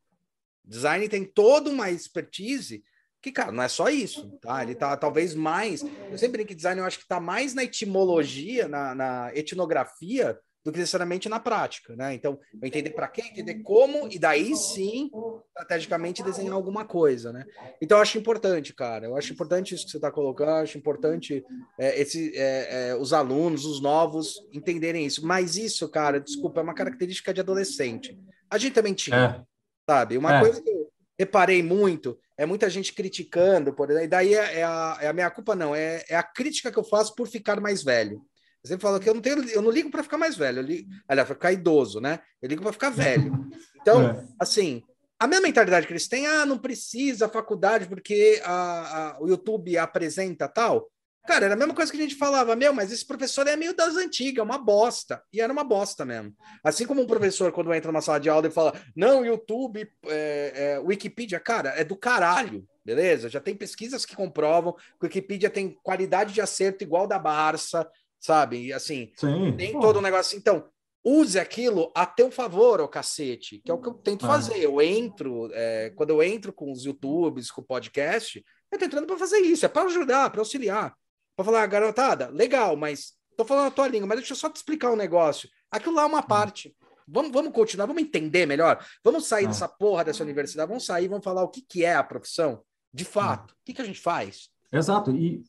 Design 0.67 1.09
tem 1.09 1.25
toda 1.25 1.71
uma 1.71 1.91
expertise 1.91 2.85
que, 3.27 3.33
cara, 3.33 3.51
não 3.51 3.63
é 3.63 3.69
só 3.69 3.89
isso, 3.89 4.31
tá? 4.41 4.63
Ele 4.63 4.75
tá 4.75 4.97
talvez 4.97 5.35
mais. 5.35 5.83
Eu 5.83 6.17
sempre 6.17 6.39
brinco 6.39 6.49
que 6.49 6.55
design, 6.55 6.81
eu 6.81 6.87
acho 6.87 7.01
que 7.01 7.09
tá 7.09 7.19
mais 7.19 7.55
na 7.55 7.65
etimologia, 7.65 8.69
na, 8.69 8.95
na 8.95 9.31
etnografia, 9.35 10.39
do 10.65 10.73
que 10.73 10.79
necessariamente 10.79 11.29
na 11.29 11.41
prática, 11.41 11.95
né? 11.97 12.15
Então, 12.15 12.39
eu 12.61 12.67
entender 12.67 12.91
para 12.91 13.09
quê, 13.09 13.23
entender 13.23 13.63
como, 13.63 14.09
e 14.11 14.19
daí 14.19 14.55
sim, 14.57 15.11
estrategicamente, 15.49 16.23
desenhar 16.23 16.55
alguma 16.55 16.85
coisa, 16.85 17.33
né? 17.33 17.45
Então, 17.81 17.99
eu 17.99 18.03
acho 18.03 18.19
importante, 18.19 18.73
cara. 18.73 19.07
Eu 19.07 19.17
acho 19.17 19.33
importante 19.33 19.75
isso 19.75 19.85
que 19.85 19.91
você 19.91 19.99
está 19.99 20.11
colocando, 20.11 20.51
eu 20.51 20.57
acho 20.57 20.79
importante 20.79 21.45
é, 21.79 22.01
esse, 22.01 22.33
é, 22.37 22.91
é, 22.91 22.97
os 22.97 23.13
alunos, 23.13 23.65
os 23.65 23.81
novos, 23.81 24.37
entenderem 24.53 25.05
isso. 25.05 25.27
Mas 25.27 25.57
isso, 25.57 25.89
cara, 25.89 26.21
desculpa, 26.21 26.61
é 26.61 26.63
uma 26.63 26.75
característica 26.75 27.35
de 27.35 27.41
adolescente. 27.41 28.19
A 28.51 28.59
gente 28.59 28.75
também 28.75 28.95
tinha. 28.95 29.43
É 29.43 29.57
sabe? 29.89 30.19
Uma 30.19 30.37
é. 30.37 30.41
coisa 30.41 30.61
que 30.61 30.86
reparei 31.19 31.63
muito 31.63 32.19
é 32.39 32.45
muita 32.45 32.69
gente 32.69 32.93
criticando, 32.93 33.73
por 33.73 33.91
e 33.91 34.07
daí 34.07 34.35
é, 34.35 34.59
é, 34.59 34.63
a, 34.63 34.99
é 35.01 35.09
a 35.09 35.13
minha 35.13 35.31
culpa, 35.31 35.55
não, 35.55 35.75
é, 35.75 36.05
é 36.09 36.17
a 36.17 36.23
crítica 36.23 36.71
que 36.71 36.79
eu 36.79 36.85
faço 36.85 37.15
por 37.15 37.27
ficar 37.27 37.61
mais 37.61 37.83
velho. 37.83 38.23
Eu 38.63 38.69
sempre 38.69 38.83
falo 38.83 39.01
que 39.01 39.09
eu 39.09 39.15
não 39.15 39.23
tenho, 39.23 39.49
eu 39.49 39.63
não 39.63 39.71
ligo 39.71 39.91
para 39.91 40.03
ficar 40.03 40.19
mais 40.19 40.37
velho, 40.37 40.59
eu 40.59 40.63
ligo, 40.63 40.89
aliás, 41.09 41.27
para 41.27 41.35
ficar 41.35 41.53
idoso, 41.53 42.01
né? 42.01 42.21
Eu 42.43 42.49
ligo 42.49 42.63
para 42.63 42.73
ficar 42.73 42.91
velho. 42.91 43.33
Então, 43.81 44.11
é. 44.11 44.27
assim, 44.39 44.83
a 45.19 45.27
minha 45.27 45.41
mentalidade 45.41 45.87
que 45.87 45.93
eles 45.93 46.09
têm, 46.09 46.27
ah, 46.27 46.45
não 46.45 46.59
precisa 46.59 47.29
faculdade 47.29 47.87
porque 47.87 48.43
a, 48.45 49.13
a, 49.13 49.23
o 49.23 49.29
YouTube 49.29 49.79
apresenta 49.79 50.49
tal. 50.49 50.91
Cara, 51.27 51.47
era 51.47 51.55
a 51.55 51.57
mesma 51.57 51.75
coisa 51.75 51.91
que 51.91 51.99
a 51.99 52.01
gente 52.01 52.15
falava, 52.15 52.55
meu, 52.55 52.73
mas 52.73 52.93
esse 52.93 53.05
professor 53.05 53.47
é 53.49 53.57
meio 53.57 53.75
das 53.75 53.97
antigas, 53.97 54.39
é 54.39 54.43
uma 54.43 54.59
bosta. 54.59 55.21
E 55.33 55.41
era 55.41 55.53
uma 55.53 55.65
bosta 55.65 56.05
mesmo. 56.05 56.33
Assim 56.63 56.87
como 56.87 57.03
um 57.03 57.07
professor, 57.07 57.51
quando 57.51 57.75
entra 57.75 57.91
numa 57.91 58.01
sala 58.01 58.21
de 58.21 58.31
aula 58.31 58.47
e 58.47 58.51
fala, 58.51 58.73
não, 58.95 59.27
YouTube, 59.27 59.91
é, 60.07 60.53
é, 60.55 60.79
Wikipedia, 60.79 61.41
cara, 61.41 61.71
é 61.71 61.83
do 61.83 61.97
caralho, 61.97 62.65
beleza? 62.85 63.29
Já 63.29 63.41
tem 63.41 63.57
pesquisas 63.57 64.07
que 64.07 64.15
comprovam 64.15 64.73
que 64.73 65.07
Wikipedia 65.07 65.51
tem 65.51 65.77
qualidade 65.83 66.33
de 66.33 66.41
acerto 66.41 66.85
igual 66.85 67.09
da 67.09 67.19
Barça, 67.19 67.89
sabe? 68.21 68.67
E 68.67 68.73
assim, 68.73 69.11
Sim, 69.17 69.53
tem 69.57 69.73
pô. 69.73 69.81
todo 69.81 69.99
um 69.99 70.03
negócio. 70.03 70.39
Então, 70.39 70.69
use 71.05 71.41
aquilo 71.41 71.91
a 71.95 72.07
teu 72.07 72.31
favor, 72.31 72.81
ô 72.81 72.87
cacete, 72.87 73.61
que 73.65 73.71
é 73.71 73.75
o 73.75 73.81
que 73.81 73.89
eu 73.89 73.95
tento 73.95 74.27
ah. 74.27 74.29
fazer. 74.29 74.59
Eu 74.59 74.81
entro, 74.81 75.51
é, 75.53 75.91
quando 75.97 76.11
eu 76.11 76.23
entro 76.23 76.53
com 76.53 76.71
os 76.71 76.85
YouTubes, 76.85 77.51
com 77.51 77.63
o 77.63 77.65
podcast, 77.65 78.45
eu 78.71 78.79
tô 78.79 78.85
entrando 78.85 79.07
para 79.07 79.19
fazer 79.19 79.39
isso, 79.39 79.67
é 79.67 79.69
para 79.69 79.89
ajudar, 79.89 80.31
para 80.31 80.41
auxiliar 80.41 80.95
para 81.37 81.45
falar, 81.45 81.63
ah, 81.63 81.67
garotada, 81.67 82.29
legal, 82.31 82.77
mas 82.77 83.13
tô 83.37 83.45
falando 83.45 83.67
a 83.67 83.71
tua 83.71 83.87
língua, 83.87 84.09
mas 84.09 84.19
deixa 84.19 84.33
eu 84.33 84.37
só 84.37 84.49
te 84.49 84.57
explicar 84.57 84.91
um 84.91 84.97
negócio. 84.97 85.49
Aquilo 85.71 85.95
lá 85.95 86.03
é 86.03 86.07
uma 86.07 86.21
hum. 86.21 86.23
parte. 86.23 86.75
Vamos, 87.07 87.31
vamos 87.31 87.53
continuar, 87.53 87.87
vamos 87.87 88.03
entender 88.03 88.47
melhor. 88.47 88.85
Vamos 89.05 89.27
sair 89.27 89.45
ah. 89.45 89.49
dessa 89.49 89.69
porra 89.69 90.05
dessa 90.05 90.25
universidade, 90.25 90.69
vamos 90.69 90.87
sair, 90.87 91.07
vamos 91.07 91.23
falar 91.23 91.43
o 91.43 91.49
que, 91.49 91.61
que 91.61 91.85
é 91.85 91.95
a 91.95 92.03
profissão, 92.03 92.63
de 92.93 93.05
hum. 93.05 93.09
fato. 93.09 93.53
O 93.53 93.57
que, 93.65 93.75
que 93.75 93.83
a 93.83 93.85
gente 93.85 94.01
faz? 94.01 94.49
Exato. 94.73 95.11
E, 95.11 95.45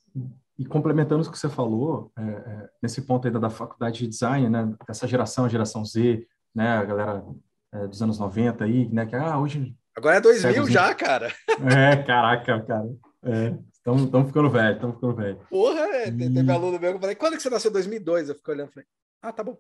e 0.60 0.66
complementando 0.66 1.28
o 1.28 1.32
que 1.32 1.40
você 1.40 1.50
falou, 1.50 2.12
é, 2.18 2.22
é, 2.22 2.70
nesse 2.82 3.02
ponto 3.02 3.26
ainda 3.26 3.40
da 3.40 3.50
faculdade 3.50 4.00
de 4.00 4.08
design, 4.08 4.50
né, 4.50 4.74
dessa 4.86 5.08
geração, 5.08 5.46
a 5.46 5.50
geração 5.50 5.86
Z, 5.86 6.28
né, 6.54 6.78
a 6.78 6.84
galera 6.84 7.24
é, 7.74 7.88
dos 7.88 8.02
anos 8.02 8.20
90 8.20 8.66
aí, 8.66 8.90
né, 8.90 9.06
que 9.06 9.16
ah, 9.16 9.40
hoje... 9.40 9.74
Agora 9.96 10.18
é 10.18 10.22
2000 10.22 10.68
já, 10.68 10.94
cara. 10.94 11.34
É, 11.76 11.96
caraca, 12.04 12.62
cara. 12.62 12.88
É. 13.24 13.58
Estamos 13.96 14.28
ficando 14.28 14.50
velho, 14.50 14.76
estamos 14.76 14.96
ficando 14.96 15.16
velho. 15.16 15.40
Porra, 15.50 15.80
é, 15.80 16.10
e... 16.10 16.12
teve 16.12 16.52
aluno 16.52 16.80
meu 16.80 16.92
que 16.92 16.98
eu 16.98 17.00
falei, 17.00 17.16
quando 17.16 17.38
que 17.38 17.42
você 17.42 17.50
nasceu? 17.50 17.72
2002? 17.72 18.30
Eu 18.30 18.36
fiquei 18.36 18.54
olhando 18.54 18.70
e 18.70 18.74
falei, 18.74 18.88
ah, 19.22 19.32
tá 19.32 19.44
bom. 19.44 19.58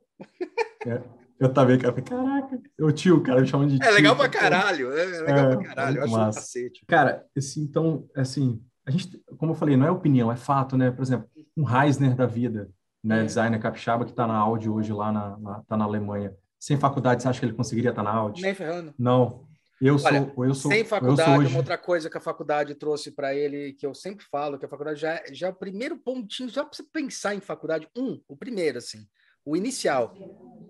É, 0.85 1.01
eu 1.39 1.53
também, 1.53 1.77
cara, 1.77 2.01
caraca, 2.01 2.61
o 2.79 2.91
tio, 2.91 3.21
cara, 3.23 3.41
me 3.41 3.47
chamam 3.47 3.67
de 3.67 3.79
tio. 3.79 3.87
É 3.87 3.91
legal 3.91 4.15
pra 4.15 4.27
caralho, 4.27 4.91
é, 4.91 5.03
é 5.03 5.21
legal 5.21 5.37
é, 5.37 5.55
pra 5.55 5.65
caralho, 5.65 5.97
eu 5.97 6.03
acho 6.03 6.11
massa. 6.11 6.39
um 6.39 6.41
cacete. 6.41 6.85
Cara, 6.85 7.25
esse, 7.35 7.59
então, 7.59 8.05
assim, 8.15 8.61
a 8.85 8.91
gente, 8.91 9.21
como 9.37 9.53
eu 9.53 9.55
falei, 9.55 9.77
não 9.77 9.85
é 9.85 9.91
opinião, 9.91 10.31
é 10.31 10.35
fato, 10.35 10.75
né? 10.75 10.91
Por 10.91 11.03
exemplo, 11.03 11.29
um 11.55 11.63
Reisner 11.63 12.15
da 12.15 12.25
vida, 12.25 12.69
né, 13.03 13.21
é. 13.21 13.23
designer 13.23 13.59
capixaba 13.59 14.03
que 14.03 14.13
tá 14.13 14.27
na 14.27 14.35
Audi 14.35 14.69
hoje 14.69 14.91
lá 14.91 15.11
na, 15.11 15.37
na, 15.37 15.61
tá 15.61 15.77
na 15.77 15.85
Alemanha. 15.85 16.33
Sem 16.59 16.75
faculdade, 16.75 17.21
você 17.21 17.29
acha 17.29 17.39
que 17.39 17.45
ele 17.45 17.53
conseguiria 17.53 17.91
estar 17.91 18.03
tá 18.03 18.11
na 18.11 18.17
Audi? 18.17 18.41
Nem 18.41 18.53
ferrando. 18.53 18.93
Não, 18.97 19.46
eu 19.79 19.95
Olha, 19.95 20.31
sou, 20.33 20.45
eu 20.45 20.53
sou, 20.55 20.71
sem 20.71 20.83
faculdade, 20.83 21.47
uma 21.47 21.57
outra 21.57 21.77
coisa 21.77 22.09
que 22.09 22.17
a 22.17 22.21
faculdade 22.21 22.73
trouxe 22.75 23.11
para 23.11 23.35
ele, 23.35 23.73
que 23.73 23.85
eu 23.85 23.93
sempre 23.93 24.25
falo, 24.25 24.57
que 24.57 24.65
a 24.65 24.69
faculdade 24.69 24.99
já, 24.99 25.13
é, 25.13 25.25
já 25.31 25.47
é 25.47 25.49
o 25.49 25.55
primeiro 25.55 25.97
pontinho, 25.97 26.49
já 26.49 26.63
para 26.63 26.75
você 26.75 26.83
pensar 26.83 27.35
em 27.35 27.39
faculdade, 27.39 27.87
um, 27.95 28.19
o 28.27 28.35
primeiro, 28.35 28.79
assim, 28.79 29.07
o 29.45 29.55
inicial, 29.55 30.13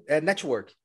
é 0.07 0.19
network. 0.19 0.75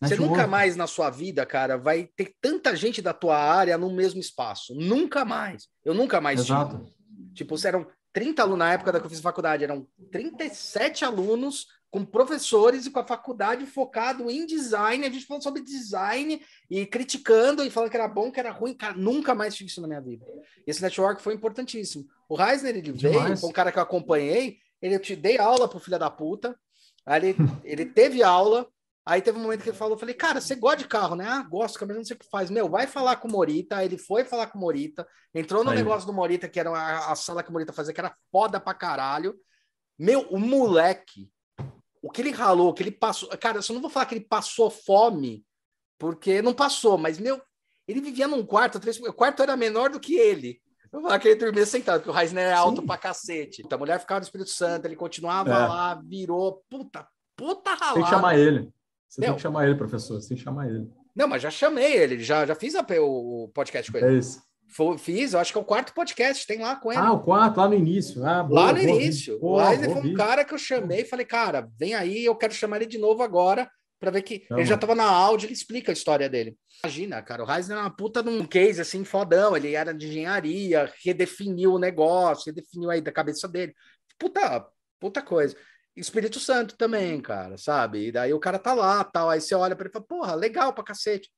network. 0.00 0.08
Você 0.08 0.16
nunca 0.16 0.46
mais 0.46 0.76
na 0.76 0.86
sua 0.86 1.10
vida, 1.10 1.44
cara, 1.44 1.76
vai 1.76 2.08
ter 2.16 2.34
tanta 2.40 2.74
gente 2.74 3.02
da 3.02 3.12
tua 3.12 3.38
área 3.38 3.76
no 3.76 3.92
mesmo 3.92 4.18
espaço. 4.18 4.74
Nunca 4.74 5.24
mais. 5.24 5.68
Eu 5.84 5.94
nunca 5.94 6.20
mais 6.20 6.40
Exato. 6.40 6.78
tive. 6.78 6.96
Tipo, 7.34 7.54
eram 7.66 7.86
30 8.12 8.42
alunos 8.42 8.58
na 8.60 8.72
época 8.72 8.92
da 8.92 8.98
que 8.98 9.04
eu 9.04 9.10
fiz 9.10 9.20
faculdade, 9.20 9.62
eram 9.62 9.86
37 10.10 11.04
alunos 11.04 11.66
com 11.90 12.04
professores 12.04 12.86
e 12.86 12.90
com 12.90 13.00
a 13.00 13.06
faculdade 13.06 13.64
focado 13.66 14.30
em 14.30 14.44
design, 14.44 15.06
a 15.06 15.10
gente 15.10 15.26
falando 15.26 15.42
sobre 15.42 15.62
design 15.62 16.42
e 16.68 16.84
criticando 16.84 17.64
e 17.64 17.70
falando 17.70 17.90
que 17.90 17.96
era 17.96 18.08
bom, 18.08 18.30
que 18.30 18.40
era 18.40 18.50
ruim, 18.50 18.74
cara, 18.74 18.94
nunca 18.94 19.34
mais 19.34 19.54
tive 19.54 19.70
isso 19.70 19.80
na 19.80 19.88
minha 19.88 20.00
vida. 20.00 20.26
Esse 20.66 20.82
network 20.82 21.22
foi 21.22 21.34
importantíssimo. 21.34 22.06
O 22.28 22.34
Reisner, 22.34 22.76
ele 22.76 22.92
Demais. 22.92 23.24
veio, 23.24 23.36
foi 23.38 23.48
um 23.48 23.52
cara 23.52 23.72
que 23.72 23.78
eu 23.78 23.82
acompanhei, 23.82 24.58
ele 24.82 24.94
eu 24.94 25.00
te 25.00 25.14
dei 25.16 25.38
aula 25.38 25.68
pro 25.68 25.78
filho 25.78 25.98
da 25.98 26.10
puta, 26.10 26.58
aí 27.04 27.30
ele, 27.30 27.36
ele 27.64 27.86
teve 27.86 28.22
aula, 28.22 28.68
aí 29.04 29.22
teve 29.22 29.38
um 29.38 29.42
momento 29.42 29.62
que 29.62 29.70
ele 29.70 29.76
falou, 29.76 29.96
falei, 29.96 30.14
cara, 30.14 30.40
você 30.40 30.56
gosta 30.56 30.78
de 30.78 30.88
carro, 30.88 31.14
né? 31.14 31.24
Ah, 31.26 31.42
gosto, 31.42 31.78
mas 31.86 31.96
não 31.96 32.04
sei 32.04 32.16
o 32.16 32.18
que 32.18 32.28
faz. 32.28 32.50
Meu, 32.50 32.68
vai 32.68 32.86
falar 32.86 33.16
com 33.16 33.28
o 33.28 33.32
Morita, 33.32 33.84
ele 33.84 33.96
foi 33.96 34.24
falar 34.24 34.48
com 34.48 34.58
o 34.58 34.60
Morita, 34.60 35.06
entrou 35.32 35.62
no 35.62 35.70
aí. 35.70 35.76
negócio 35.76 36.06
do 36.06 36.12
Morita, 36.12 36.48
que 36.48 36.58
era 36.58 36.70
a, 36.70 37.12
a 37.12 37.14
sala 37.14 37.42
que 37.42 37.48
o 37.50 37.52
Morita 37.52 37.72
fazia, 37.72 37.94
que 37.94 38.00
era 38.00 38.14
foda 38.32 38.58
pra 38.58 38.74
caralho. 38.74 39.34
Meu, 39.98 40.22
o 40.28 40.38
moleque 40.38 41.30
o 42.02 42.10
que 42.10 42.22
ele 42.22 42.30
ralou, 42.30 42.68
o 42.68 42.74
que 42.74 42.82
ele 42.82 42.90
passou. 42.90 43.28
Cara, 43.38 43.58
eu 43.58 43.62
só 43.62 43.72
não 43.72 43.80
vou 43.80 43.90
falar 43.90 44.06
que 44.06 44.14
ele 44.14 44.24
passou 44.24 44.70
fome, 44.70 45.44
porque 45.98 46.42
não 46.42 46.54
passou, 46.54 46.96
mas, 46.98 47.18
meu, 47.18 47.40
ele 47.86 48.00
vivia 48.00 48.28
num 48.28 48.44
quarto, 48.44 48.80
três, 48.80 48.98
o 49.00 49.12
quarto 49.12 49.42
era 49.42 49.56
menor 49.56 49.90
do 49.90 50.00
que 50.00 50.14
ele. 50.14 50.60
Eu 50.92 51.00
vou 51.00 51.02
falar 51.02 51.18
que 51.18 51.28
ele 51.28 51.40
dormia 51.40 51.66
sentado, 51.66 52.00
porque 52.00 52.10
o 52.10 52.12
Reisner 52.12 52.46
é 52.46 52.52
alto 52.52 52.80
Sim. 52.80 52.86
pra 52.86 52.96
cacete. 52.96 53.62
Então, 53.64 53.76
a 53.76 53.78
mulher 53.78 53.98
ficava 54.00 54.20
no 54.20 54.24
Espírito 54.24 54.50
Santo, 54.50 54.86
ele 54.86 54.96
continuava 54.96 55.50
é. 55.50 55.66
lá, 55.66 55.94
virou. 55.94 56.64
Puta, 56.70 57.06
puta 57.36 57.70
ralada. 57.74 57.94
Tem 57.94 58.04
que 58.04 58.10
chamar 58.10 58.38
ele. 58.38 58.72
Você 59.08 59.20
Não. 59.20 59.28
tem 59.28 59.36
que 59.36 59.42
chamar 59.42 59.66
ele, 59.66 59.74
professor. 59.76 60.20
Você 60.20 60.28
tem 60.28 60.36
que 60.36 60.42
chamar 60.42 60.68
ele. 60.68 60.90
Não, 61.14 61.26
mas 61.26 61.42
já 61.42 61.50
chamei 61.50 61.92
ele, 61.92 62.22
já, 62.22 62.44
já 62.44 62.54
fiz 62.54 62.74
a, 62.74 62.84
o 63.00 63.50
podcast 63.54 63.90
com 63.90 63.98
ele. 63.98 64.06
É 64.06 64.18
isso. 64.18 64.42
Fiz, 64.98 65.32
eu 65.32 65.40
acho 65.40 65.52
que 65.52 65.58
é 65.58 65.60
o 65.60 65.64
quarto 65.64 65.94
podcast, 65.94 66.46
tem 66.46 66.60
lá 66.60 66.76
com 66.76 66.92
ele. 66.92 67.00
Ah, 67.00 67.12
o 67.12 67.22
quarto, 67.22 67.58
lá 67.58 67.68
no 67.68 67.74
início. 67.74 68.24
Ah, 68.26 68.42
boa, 68.42 68.66
lá 68.66 68.72
no 68.72 68.80
início. 68.80 69.38
Boa, 69.38 69.64
o 69.64 69.68
Weiser 69.68 69.90
foi 69.90 70.02
um 70.02 70.14
cara 70.14 70.44
que 70.44 70.52
eu 70.52 70.58
chamei 70.58 71.00
e 71.00 71.04
falei, 71.04 71.24
cara, 71.24 71.68
vem 71.78 71.94
aí, 71.94 72.24
eu 72.24 72.34
quero 72.34 72.52
chamar 72.52 72.76
ele 72.76 72.86
de 72.86 72.98
novo 72.98 73.22
agora, 73.22 73.70
para 73.98 74.10
ver 74.10 74.22
que 74.22 74.46
ele 74.50 74.64
já 74.64 74.74
estava 74.74 74.94
na 74.94 75.04
áudio, 75.04 75.46
ele 75.46 75.54
explica 75.54 75.90
a 75.90 75.94
história 75.94 76.28
dele. 76.28 76.56
Imagina, 76.84 77.22
cara, 77.22 77.42
o 77.42 77.46
Reisner 77.46 77.78
é 77.78 77.80
uma 77.80 77.94
puta 77.94 78.22
de 78.22 78.28
um 78.28 78.44
case 78.44 78.80
assim 78.80 79.04
fodão, 79.04 79.56
ele 79.56 79.74
era 79.74 79.94
de 79.94 80.06
engenharia, 80.06 80.92
redefiniu 81.02 81.72
o 81.72 81.78
negócio, 81.78 82.52
redefiniu 82.52 82.90
aí 82.90 83.00
da 83.00 83.12
cabeça 83.12 83.48
dele. 83.48 83.74
Puta, 84.18 84.66
puta 85.00 85.22
coisa. 85.22 85.56
Espírito 85.96 86.38
Santo 86.38 86.76
também, 86.76 87.20
cara, 87.22 87.56
sabe? 87.56 88.08
E 88.08 88.12
daí 88.12 88.34
o 88.34 88.38
cara 88.38 88.58
tá 88.58 88.74
lá, 88.74 89.02
tal, 89.02 89.30
aí 89.30 89.40
você 89.40 89.54
olha 89.54 89.74
para 89.74 89.84
ele 89.84 89.90
e 89.90 89.92
fala, 89.94 90.04
porra, 90.04 90.34
legal 90.34 90.74
pra 90.74 90.84
cacete. 90.84 91.30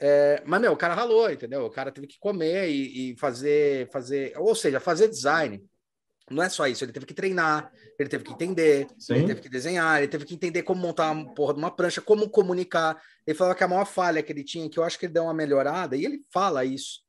É, 0.00 0.42
mas, 0.46 0.60
meu, 0.60 0.72
o 0.72 0.76
cara 0.76 0.94
ralou, 0.94 1.30
entendeu? 1.30 1.66
O 1.66 1.70
cara 1.70 1.92
teve 1.92 2.06
que 2.06 2.18
comer 2.18 2.70
e, 2.70 3.12
e, 3.12 3.16
fazer, 3.18 3.90
fazer, 3.90 4.32
ou 4.38 4.54
seja, 4.54 4.80
fazer 4.80 5.08
design. 5.08 5.62
Não 6.30 6.42
é 6.42 6.48
só 6.48 6.66
isso, 6.66 6.84
ele 6.84 6.92
teve 6.92 7.06
que 7.06 7.12
treinar, 7.12 7.72
ele 7.98 8.08
teve 8.08 8.22
que 8.22 8.32
entender, 8.32 8.86
Sim. 8.96 9.14
ele 9.14 9.26
teve 9.26 9.40
que 9.40 9.48
desenhar, 9.48 9.98
ele 9.98 10.08
teve 10.08 10.24
que 10.24 10.32
entender 10.32 10.62
como 10.62 10.80
montar 10.80 11.10
uma 11.10 11.34
porra 11.34 11.52
de 11.54 11.58
uma 11.58 11.70
prancha, 11.70 12.00
como 12.00 12.30
comunicar. 12.30 13.02
Ele 13.26 13.36
falava 13.36 13.56
que 13.56 13.64
a 13.64 13.68
maior 13.68 13.84
falha 13.84 14.22
que 14.22 14.32
ele 14.32 14.44
tinha, 14.44 14.70
que 14.70 14.78
eu 14.78 14.84
acho 14.84 14.98
que 14.98 15.06
ele 15.06 15.12
deu 15.12 15.24
uma 15.24 15.34
melhorada, 15.34 15.96
e 15.96 16.04
ele 16.04 16.24
fala 16.32 16.64
isso, 16.64 17.00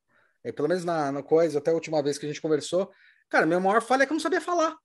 é, 0.43 0.51
pelo 0.51 0.67
menos 0.67 0.83
na, 0.83 1.11
na 1.11 1.23
coisa, 1.23 1.59
até 1.59 1.69
a 1.69 1.73
última 1.75 2.01
vez 2.01 2.17
que 2.17 2.25
a 2.25 2.29
gente 2.29 2.41
conversou, 2.41 2.91
cara, 3.29 3.45
minha 3.45 3.59
maior 3.59 3.81
falha 3.81 4.03
é 4.03 4.05
que 4.07 4.11
eu 4.11 4.15
não 4.15 4.21
sabia 4.21 4.41
falar. 4.41 4.75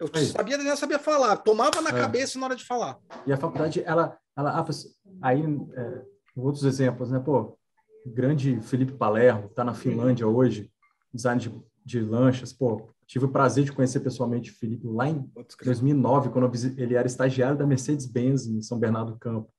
Eu 0.00 0.10
é 0.12 0.24
sabia, 0.24 0.58
não 0.58 0.76
sabia 0.76 0.98
falar, 0.98 1.36
tomava 1.38 1.80
na 1.80 1.90
é. 1.90 1.92
cabeça 1.92 2.38
na 2.38 2.46
hora 2.46 2.56
de 2.56 2.64
falar. 2.64 2.98
E 3.26 3.32
a 3.32 3.36
faculdade, 3.36 3.82
ela, 3.84 4.18
ela 4.36 4.66
aí, 5.22 5.42
é, 5.42 6.02
outros 6.42 6.64
exemplos, 6.64 7.10
né? 7.10 7.18
Pô, 7.18 7.56
grande 8.06 8.60
Felipe 8.60 8.92
Palermo, 8.92 9.48
tá 9.48 9.64
na 9.64 9.74
Finlândia 9.74 10.26
hoje, 10.26 10.70
design 11.12 11.40
de, 11.40 11.52
de 11.84 12.00
lanchas, 12.00 12.52
pô, 12.52 12.88
tive 13.06 13.24
o 13.24 13.30
prazer 13.30 13.64
de 13.64 13.72
conhecer 13.72 14.00
pessoalmente 14.00 14.50
o 14.50 14.54
Felipe 14.54 14.86
lá 14.86 15.08
em 15.08 15.30
2009, 15.64 16.30
quando 16.30 16.50
ele 16.76 16.94
era 16.94 17.06
estagiário 17.06 17.56
da 17.56 17.66
Mercedes-Benz 17.66 18.46
em 18.46 18.60
São 18.60 18.78
Bernardo 18.78 19.12
do 19.12 19.18
Campo. 19.18 19.50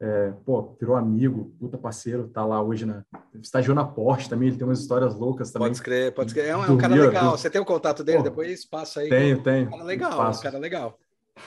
É, 0.00 0.32
pô, 0.44 0.76
virou 0.78 0.96
amigo, 0.96 1.54
puta 1.58 1.78
parceiro, 1.78 2.28
tá 2.28 2.44
lá 2.44 2.60
hoje 2.62 2.84
na. 2.84 3.04
Estagiou 3.40 3.74
na 3.74 3.84
Porsche 3.84 4.28
também, 4.28 4.48
ele 4.48 4.56
tem 4.56 4.66
umas 4.66 4.80
histórias 4.80 5.14
loucas 5.14 5.50
também. 5.50 5.68
Pode 5.68 5.82
crer, 5.82 6.12
pode 6.12 6.34
crer. 6.34 6.48
É 6.48 6.56
um, 6.56 6.76
é 6.76 6.80
cara 6.80 6.94
legal. 6.94 7.38
Você 7.38 7.48
tem 7.48 7.60
o 7.60 7.64
contato 7.64 8.02
dele? 8.02 8.18
Pô, 8.18 8.24
Depois 8.24 8.64
passa 8.64 9.00
aí. 9.00 9.08
Tenho, 9.08 9.42
tenho. 9.42 9.68
Um 9.68 9.70
cara 9.70 9.84
legal, 9.84 10.30
um 10.30 10.40
cara 10.40 10.58
legal. 10.58 10.98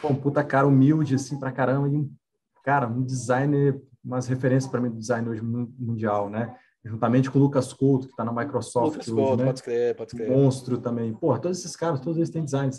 Pô, 0.02 0.10
um 0.10 0.16
puta 0.16 0.44
cara 0.44 0.66
humilde, 0.66 1.16
assim, 1.16 1.40
pra 1.40 1.52
caramba. 1.52 1.90
E 1.90 1.96
um, 1.98 2.10
cara, 2.64 2.88
um 2.88 3.04
designer 3.04 3.82
umas 4.08 4.26
referências 4.28 4.72
para 4.72 4.80
mim 4.80 4.90
do 4.90 4.98
design 4.98 5.28
hoje 5.28 5.42
mundial, 5.44 6.30
né? 6.30 6.56
Juntamente 6.84 7.30
com 7.30 7.38
o 7.38 7.42
Lucas 7.42 7.74
Couto, 7.74 8.08
que 8.08 8.14
está 8.14 8.24
na 8.24 8.32
Microsoft 8.32 8.94
Lucas 8.94 9.08
hoje, 9.10 9.22
Couto, 9.22 9.38
né? 9.38 9.46
pode 9.46 9.64
crer, 9.64 9.96
pode 9.96 10.16
crer. 10.16 10.30
Monstro 10.30 10.78
também. 10.78 11.14
Pô, 11.14 11.38
todos 11.38 11.60
esses 11.60 11.76
caras, 11.76 12.00
todos 12.00 12.18
eles 12.18 12.30
têm 12.30 12.46
design, 12.46 12.72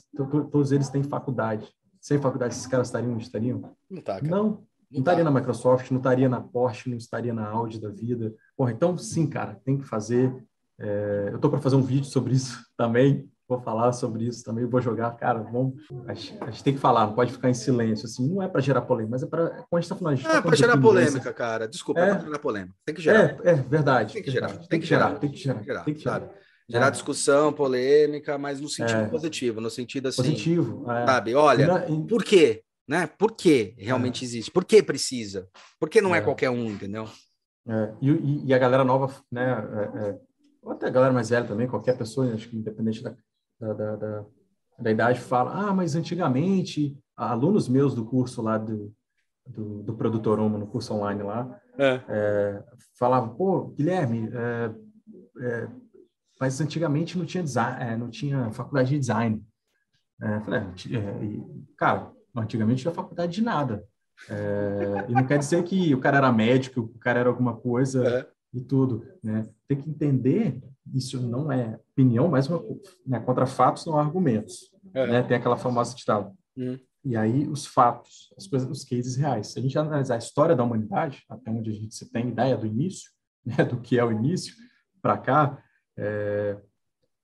todos 0.50 0.72
eles 0.72 0.88
têm 0.88 1.02
faculdade. 1.02 1.68
Sem 2.00 2.18
faculdade, 2.18 2.54
esses 2.54 2.66
caras 2.66 2.88
estariam 2.88 3.12
onde 3.12 3.24
estariam? 3.24 3.74
Não 3.90 4.00
tá, 4.00 4.14
cara. 4.14 4.26
Não, 4.26 4.44
não, 4.44 4.66
não 4.90 5.00
estaria 5.00 5.24
tá. 5.24 5.30
na 5.30 5.38
Microsoft, 5.38 5.90
não 5.90 5.98
estaria 5.98 6.28
na 6.28 6.40
Porsche, 6.40 6.88
não 6.88 6.96
estaria 6.96 7.34
na 7.34 7.46
Audi 7.48 7.78
da 7.78 7.90
vida. 7.90 8.34
Porra, 8.56 8.72
então, 8.72 8.96
sim, 8.96 9.26
cara, 9.26 9.60
tem 9.64 9.76
que 9.76 9.84
fazer. 9.84 10.34
É, 10.78 11.28
eu 11.30 11.36
estou 11.36 11.50
para 11.50 11.60
fazer 11.60 11.76
um 11.76 11.82
vídeo 11.82 12.06
sobre 12.06 12.34
isso 12.34 12.64
também, 12.78 13.28
vou 13.48 13.58
falar 13.62 13.92
sobre 13.92 14.26
isso 14.26 14.44
também, 14.44 14.66
vou 14.66 14.80
jogar, 14.80 15.10
cara, 15.12 15.40
vamos, 15.40 15.74
a, 16.06 16.12
gente, 16.12 16.36
a 16.42 16.50
gente 16.50 16.62
tem 16.62 16.74
que 16.74 16.78
falar, 16.78 17.06
não 17.06 17.14
pode 17.14 17.32
ficar 17.32 17.48
em 17.48 17.54
silêncio, 17.54 18.04
assim, 18.04 18.28
não 18.28 18.42
é 18.42 18.48
para 18.48 18.60
gerar 18.60 18.82
polêmica, 18.82 19.12
mas 19.12 19.22
é 19.22 19.26
para, 19.26 19.44
a 19.44 19.76
gente 19.76 19.82
está 19.84 19.96
falando, 19.96 20.12
a 20.12 20.16
gente 20.16 20.28
É 20.28 20.32
tá 20.32 20.42
para 20.42 20.56
gerar 20.56 20.76
polêmica, 20.76 21.32
cara, 21.32 21.66
desculpa, 21.66 22.00
é, 22.00 22.10
é 22.10 22.14
para 22.14 22.24
gerar 22.24 22.38
polêmica, 22.38 22.74
tem 22.84 22.94
que 22.94 23.00
gerar. 23.00 23.38
É, 23.42 23.50
é 23.50 23.54
verdade. 23.54 24.12
Tem 24.12 24.22
que 24.22 24.30
gerar, 24.30 24.48
tem, 24.48 24.80
que 24.80 24.86
gerar, 24.86 25.14
tem 25.18 25.30
que 25.30 25.38
gerar, 25.38 25.62
gerar, 25.62 25.84
tem 25.84 25.94
que 25.94 26.00
gerar. 26.00 26.30
Gerar 26.70 26.90
discussão, 26.90 27.50
polêmica, 27.50 28.36
mas 28.36 28.60
no 28.60 28.68
sentido 28.68 29.00
é. 29.00 29.08
positivo, 29.08 29.58
no 29.58 29.70
sentido 29.70 30.08
assim. 30.08 30.22
Positivo, 30.22 30.84
é. 30.90 31.06
sabe? 31.06 31.34
Olha, 31.34 31.86
por 32.06 32.22
quê? 32.22 32.62
Né? 32.86 33.06
Por 33.06 33.32
que 33.32 33.74
realmente 33.78 34.22
é. 34.22 34.26
existe? 34.26 34.50
Por 34.50 34.66
que 34.66 34.82
precisa? 34.82 35.48
Por 35.80 35.88
que 35.88 36.02
não 36.02 36.14
é, 36.14 36.20
qualquer 36.20 36.50
um, 36.50 36.66
entendeu? 36.66 37.08
E, 38.02 38.46
e, 38.46 38.54
a 38.54 38.58
galera 38.58 38.84
nova, 38.84 39.14
né? 39.32 40.18
ou 40.62 40.72
até 40.72 40.86
a 40.86 40.90
galera 40.90 41.12
mais 41.12 41.30
velha 41.30 41.46
também, 41.46 41.66
qualquer 41.66 41.96
pessoa, 41.96 42.32
acho 42.34 42.48
que 42.48 42.56
independente 42.56 43.02
da, 43.02 43.14
da, 43.60 43.72
da, 43.72 43.96
da, 43.96 44.24
da 44.78 44.90
idade 44.90 45.20
fala, 45.20 45.68
ah, 45.68 45.74
mas 45.74 45.94
antigamente, 45.94 46.96
alunos 47.16 47.68
meus 47.68 47.94
do 47.94 48.04
curso 48.04 48.40
lá 48.40 48.56
do, 48.58 48.94
do, 49.46 49.82
do 49.82 49.94
Produtor 49.94 50.38
Homo, 50.38 50.58
no 50.58 50.66
curso 50.66 50.94
online 50.94 51.22
lá, 51.22 51.60
é. 51.78 52.00
É, 52.08 52.64
falavam, 52.98 53.34
pô, 53.34 53.68
Guilherme, 53.68 54.28
é, 54.32 54.74
é 55.40 55.68
mas 56.40 56.60
antigamente 56.60 57.18
não 57.18 57.26
tinha 57.26 57.42
design, 57.42 57.82
é, 57.82 57.96
não 57.96 58.08
tinha 58.08 58.50
faculdade 58.52 58.90
de 58.90 58.98
design. 58.98 59.44
É, 60.22 60.40
falei, 60.40 60.60
é, 60.60 61.76
cara, 61.76 62.12
antigamente 62.36 62.82
tinha 62.82 62.94
faculdade 62.94 63.32
de 63.32 63.42
nada. 63.42 63.84
e 65.08 65.12
não 65.12 65.26
quer 65.26 65.38
dizer 65.38 65.64
que 65.64 65.92
o 65.94 66.00
cara 66.00 66.18
era 66.18 66.32
médico, 66.32 66.82
o 66.82 66.98
cara 66.98 67.18
era 67.20 67.28
alguma 67.28 67.56
coisa 67.56 68.28
e 68.52 68.60
tudo, 68.60 69.04
né? 69.22 69.48
Tem 69.66 69.80
que 69.80 69.90
entender 69.90 70.60
isso 70.94 71.20
não 71.20 71.50
é 71.50 71.78
opinião, 71.92 72.28
mas 72.28 72.48
uma, 72.48 72.62
né, 73.06 73.20
contra 73.20 73.46
fatos 73.46 73.84
não 73.86 73.98
há 73.98 74.02
argumentos. 74.02 74.70
É. 74.94 75.06
Né? 75.06 75.22
Tem 75.22 75.36
aquela 75.36 75.56
famosa 75.56 75.94
ditado. 75.94 76.32
Hum. 76.56 76.78
E 77.04 77.16
aí 77.16 77.46
os 77.48 77.66
fatos, 77.66 78.32
as 78.36 78.46
coisas, 78.46 78.68
os 78.68 78.84
cases 78.84 79.16
reais. 79.16 79.48
Se 79.48 79.58
a 79.58 79.62
gente 79.62 79.78
analisar 79.78 80.16
a 80.16 80.18
história 80.18 80.56
da 80.56 80.64
humanidade, 80.64 81.24
até 81.28 81.50
onde 81.50 81.70
a 81.70 81.74
gente 81.74 82.04
tem 82.06 82.28
ideia 82.28 82.56
do 82.56 82.66
início, 82.66 83.10
né, 83.44 83.64
do 83.64 83.80
que 83.80 83.98
é 83.98 84.04
o 84.04 84.12
início, 84.12 84.54
para 85.00 85.16
cá, 85.16 85.62
é, 85.96 86.58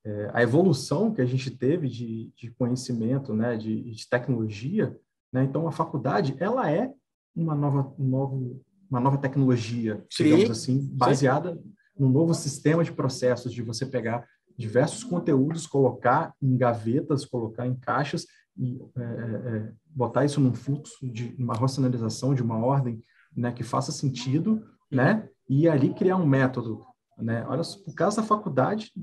é, 0.05 0.31
a 0.33 0.41
evolução 0.41 1.13
que 1.13 1.21
a 1.21 1.25
gente 1.25 1.51
teve 1.51 1.89
de, 1.89 2.31
de 2.35 2.51
conhecimento, 2.51 3.33
né, 3.33 3.57
de, 3.57 3.91
de 3.91 4.09
tecnologia, 4.09 4.97
né, 5.31 5.43
então 5.43 5.67
a 5.67 5.71
faculdade 5.71 6.35
ela 6.39 6.71
é 6.71 6.91
uma 7.35 7.53
nova, 7.53 7.93
um 7.99 8.07
novo, 8.07 8.61
uma 8.89 8.99
nova 8.99 9.17
tecnologia, 9.17 10.03
digamos 10.09 10.49
assim, 10.51 10.79
baseada 10.93 11.53
Sim 11.53 11.75
um 11.97 12.09
novo 12.09 12.33
sistema 12.33 12.83
de 12.83 12.91
processos 12.91 13.53
de 13.53 13.61
você 13.61 13.85
pegar 13.85 14.25
diversos 14.57 15.03
conteúdos, 15.03 15.67
colocar 15.67 16.33
em 16.41 16.57
gavetas, 16.57 17.25
colocar 17.25 17.67
em 17.67 17.75
caixas 17.75 18.25
e 18.57 18.79
é, 18.97 19.01
é, 19.01 19.05
é, 19.05 19.71
botar 19.85 20.23
isso 20.23 20.39
num 20.39 20.53
fluxo 20.53 21.05
de 21.11 21.35
uma 21.37 21.53
racionalização, 21.53 22.33
de 22.33 22.41
uma 22.41 22.57
ordem, 22.57 23.01
né, 23.35 23.51
que 23.51 23.63
faça 23.63 23.91
sentido, 23.91 24.65
né, 24.89 25.27
e 25.49 25.67
ali 25.67 25.93
criar 25.93 26.15
um 26.15 26.25
método, 26.25 26.85
né. 27.17 27.45
Olha, 27.47 27.61
por 27.83 27.93
causa 27.93 28.21
da 28.21 28.27
faculdade, 28.27 28.93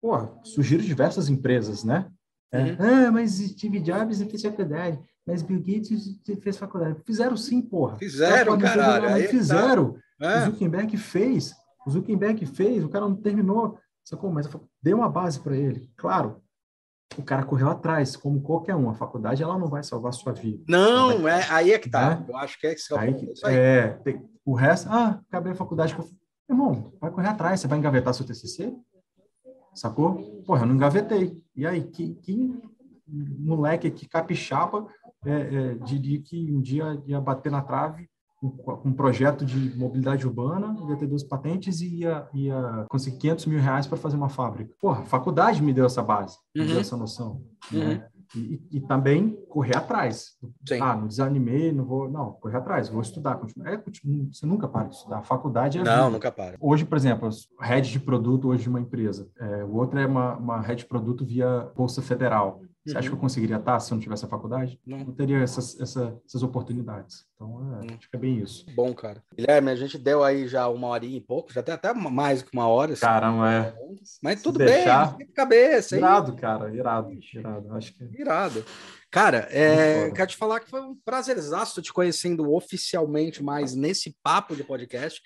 pô, 0.00 0.14
surgiram 0.44 0.84
diversas 0.84 1.28
empresas, 1.30 1.84
né. 1.84 2.10
É, 2.52 2.62
uhum. 2.62 2.76
Ah, 2.78 3.12
mas 3.12 3.32
Steve 3.32 3.80
Jobs 3.80 4.22
fez 4.22 4.42
faculdade, 4.42 4.98
mas 5.26 5.42
Bill 5.42 5.60
Gates 5.60 6.18
fez 6.42 6.56
faculdade. 6.56 6.98
Fizeram 7.04 7.36
sim, 7.36 7.60
porra. 7.60 7.98
Fizeram, 7.98 8.58
caralho. 8.58 9.22
Tá. 9.22 9.28
Fizeram. 9.28 9.96
Tá. 10.18 10.46
Zuckerberg 10.46 10.96
fez. 10.96 11.54
O 11.88 11.90
Zuckerberg 11.90 12.44
fez, 12.44 12.84
o 12.84 12.88
cara 12.90 13.08
não 13.08 13.16
terminou, 13.16 13.78
sacou? 14.04 14.30
Mas 14.30 14.46
deu 14.82 14.98
uma 14.98 15.08
base 15.08 15.40
para 15.40 15.56
ele. 15.56 15.90
Claro, 15.96 16.42
o 17.16 17.22
cara 17.22 17.44
correu 17.44 17.70
atrás, 17.70 18.14
como 18.14 18.42
qualquer 18.42 18.76
um. 18.76 18.90
A 18.90 18.94
faculdade 18.94 19.42
ela 19.42 19.58
não 19.58 19.68
vai 19.68 19.82
salvar 19.82 20.10
a 20.10 20.12
sua 20.12 20.34
vida. 20.34 20.62
Não, 20.68 21.22
vai... 21.22 21.40
é 21.40 21.50
aí 21.50 21.72
é 21.72 21.78
que 21.78 21.88
tá. 21.88 22.16
Né? 22.16 22.26
Eu 22.28 22.36
acho 22.36 22.60
que 22.60 22.66
é 22.66 22.74
que 22.74 22.94
aí, 22.94 23.14
que, 23.14 23.32
é, 23.46 23.88
tem, 24.04 24.22
o 24.44 24.52
resto, 24.52 24.86
ah, 24.90 25.18
acabei 25.30 25.52
a 25.52 25.56
faculdade. 25.56 25.96
Irmão, 26.46 26.92
vai 27.00 27.10
correr 27.10 27.28
atrás, 27.28 27.58
você 27.58 27.66
vai 27.66 27.78
engavetar 27.78 28.12
seu 28.12 28.26
TCC? 28.26 28.76
Sacou? 29.74 30.42
Porra, 30.44 30.64
eu 30.64 30.66
não 30.66 30.74
engavetei. 30.74 31.42
E 31.56 31.66
aí, 31.66 31.84
que, 31.84 32.16
que 32.16 32.54
moleque 33.06 33.86
aqui 33.86 34.06
capixaba 34.06 34.86
é, 35.24 35.32
é, 35.32 35.74
diria 35.76 36.20
que 36.20 36.52
um 36.52 36.60
dia 36.60 37.02
ia 37.06 37.18
bater 37.18 37.50
na 37.50 37.62
trave 37.62 38.10
um 38.40 38.92
projeto 38.92 39.44
de 39.44 39.76
mobilidade 39.76 40.26
urbana, 40.26 40.76
ia 40.88 40.96
ter 40.96 41.06
duas 41.06 41.24
patentes 41.24 41.80
e 41.80 42.00
ia, 42.00 42.28
ia 42.32 42.86
conseguir 42.88 43.18
500 43.18 43.46
mil 43.46 43.60
reais 43.60 43.86
para 43.86 43.98
fazer 43.98 44.16
uma 44.16 44.28
fábrica. 44.28 44.72
Porra, 44.80 45.00
a 45.00 45.06
faculdade 45.06 45.62
me 45.62 45.72
deu 45.72 45.86
essa 45.86 46.02
base, 46.02 46.36
uhum. 46.56 46.62
me 46.62 46.68
deu 46.68 46.80
essa 46.80 46.96
noção. 46.96 47.42
Uhum. 47.72 47.78
Né? 47.80 48.08
E, 48.36 48.60
e, 48.72 48.80
também 48.80 49.38
correr 49.48 49.76
atrás. 49.76 50.36
Sim. 50.66 50.80
Ah, 50.82 50.94
não 50.94 51.06
desanimei, 51.06 51.72
não 51.72 51.84
vou. 51.84 52.10
Não, 52.10 52.32
correr 52.32 52.58
atrás, 52.58 52.88
vou 52.90 53.00
estudar. 53.00 53.36
Continuar. 53.36 53.72
É, 53.72 53.82
você 54.30 54.44
nunca 54.44 54.68
para 54.68 54.88
de 54.88 54.96
estudar. 54.96 55.18
A 55.18 55.22
faculdade 55.22 55.78
é. 55.78 55.82
Não, 55.82 55.94
vida. 55.94 56.10
nunca 56.10 56.30
para. 56.30 56.56
Hoje, 56.60 56.84
por 56.84 56.98
exemplo, 56.98 57.28
head 57.58 57.90
de 57.90 57.98
produto 57.98 58.48
hoje 58.48 58.64
de 58.64 58.68
uma 58.68 58.80
empresa. 58.80 59.30
É, 59.40 59.64
o 59.64 59.74
outro 59.76 59.98
é 59.98 60.06
uma, 60.06 60.36
uma 60.36 60.60
head 60.60 60.82
de 60.82 60.86
produto 60.86 61.24
via 61.24 61.70
Bolsa 61.74 62.02
Federal. 62.02 62.60
Você 62.88 62.94
uhum. 62.94 62.98
acha 63.00 63.08
que 63.08 63.14
eu 63.14 63.20
conseguiria 63.20 63.56
estar 63.56 63.78
se 63.80 63.92
eu 63.92 63.96
não 63.96 64.02
tivesse 64.02 64.24
a 64.24 64.28
faculdade? 64.28 64.80
Não. 64.86 64.98
Não 64.98 65.12
teria 65.12 65.38
essas, 65.38 65.78
essa, 65.78 66.18
essas 66.26 66.42
oportunidades. 66.42 67.26
Então, 67.34 67.48
é, 67.48 67.84
uhum. 67.84 67.96
acho 67.98 68.10
que 68.10 68.16
é 68.16 68.18
bem 68.18 68.38
isso. 68.38 68.64
Bom, 68.74 68.94
cara. 68.94 69.22
Guilherme, 69.36 69.70
a 69.70 69.76
gente 69.76 69.98
deu 69.98 70.24
aí 70.24 70.48
já 70.48 70.66
uma 70.68 70.88
horinha 70.88 71.18
e 71.18 71.20
pouco, 71.20 71.52
já 71.52 71.62
tem 71.62 71.74
até 71.74 71.92
mais 71.92 72.40
do 72.40 72.48
que 72.48 72.56
uma 72.56 72.66
hora. 72.66 72.94
Assim. 72.94 73.02
Caramba, 73.02 73.52
é. 73.52 73.74
Mas 74.22 74.40
tudo 74.40 74.58
deixar... 74.58 75.16
bem, 75.16 75.26
cabeça. 75.28 75.96
Irado, 75.96 76.34
cara, 76.34 76.74
irado, 76.74 77.12
irado. 77.34 77.74
Acho 77.74 77.94
que... 77.94 78.04
Irado. 78.18 78.64
Cara, 79.10 79.48
é, 79.50 80.10
quero 80.10 80.30
te 80.30 80.36
falar 80.36 80.60
que 80.60 80.70
foi 80.70 80.80
um 80.80 80.96
prazerzaço 81.04 81.82
te 81.82 81.92
conhecendo 81.92 82.52
oficialmente 82.52 83.42
mais 83.42 83.74
nesse 83.74 84.16
papo 84.22 84.56
de 84.56 84.64
podcast 84.64 85.22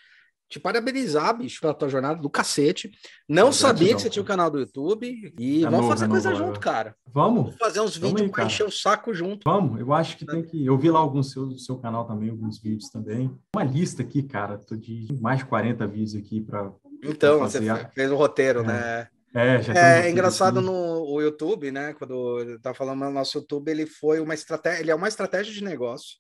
te 0.53 0.61
parabenizar, 0.61 1.37
bicho, 1.37 1.61
pela 1.61 1.73
tua 1.73 1.89
jornada 1.89 2.21
do 2.21 2.29
cacete. 2.29 2.93
Não 3.27 3.49
é 3.49 3.53
sabia 3.53 3.95
que 3.95 4.03
você 4.03 4.11
tinha 4.11 4.21
o 4.21 4.25
um 4.25 4.29
canal 4.29 4.51
do 4.51 4.59
YouTube 4.59 5.33
e 5.39 5.61
é 5.61 5.65
vamos 5.65 5.81
novo, 5.81 5.89
fazer 5.89 6.05
é 6.05 6.09
coisa 6.09 6.31
novo, 6.31 6.45
junto, 6.45 6.61
cara. 6.61 6.95
Vamos. 7.07 7.45
Vamos 7.45 7.59
fazer 7.59 7.81
uns 7.81 7.97
vídeos 7.97 8.31
para 8.31 8.45
encher 8.45 8.67
o 8.67 8.71
saco 8.71 9.15
junto. 9.15 9.41
Vamos, 9.45 9.81
eu 9.81 9.93
acho 9.95 10.17
que 10.19 10.27
tem 10.27 10.43
que. 10.43 10.65
Eu 10.65 10.77
vi 10.77 10.91
lá 10.91 10.99
alguns 10.99 11.33
seu, 11.33 11.47
do 11.47 11.59
seu 11.59 11.79
canal 11.79 12.07
também, 12.07 12.29
alguns 12.29 12.61
vídeos 12.61 12.91
também. 12.91 13.35
Uma 13.57 13.65
lista 13.65 14.03
aqui, 14.03 14.23
cara, 14.23 14.59
tô 14.59 14.77
de 14.77 15.09
mais 15.21 15.39
de 15.39 15.47
40 15.47 15.87
vídeos 15.87 16.15
aqui 16.15 16.43
para. 16.43 16.71
Então, 17.03 17.39
pra 17.39 17.49
você 17.49 17.91
fez 17.95 18.13
um 18.13 18.17
roteiro, 18.17 18.61
é. 18.61 18.65
né? 18.65 19.09
É, 19.35 19.63
já 19.63 19.73
é 19.73 20.11
engraçado 20.11 20.59
aqui. 20.59 20.67
no 20.67 21.19
YouTube, 21.23 21.71
né? 21.71 21.95
Quando 21.95 22.59
tá 22.61 22.75
falando 22.75 23.01
no 23.01 23.11
nosso 23.11 23.39
YouTube, 23.39 23.71
ele 23.71 23.87
foi 23.87 24.21
uma 24.21 24.35
estratégia, 24.35 24.83
ele 24.83 24.91
é 24.91 24.95
uma 24.95 25.09
estratégia 25.09 25.51
de 25.51 25.65
negócio 25.65 26.19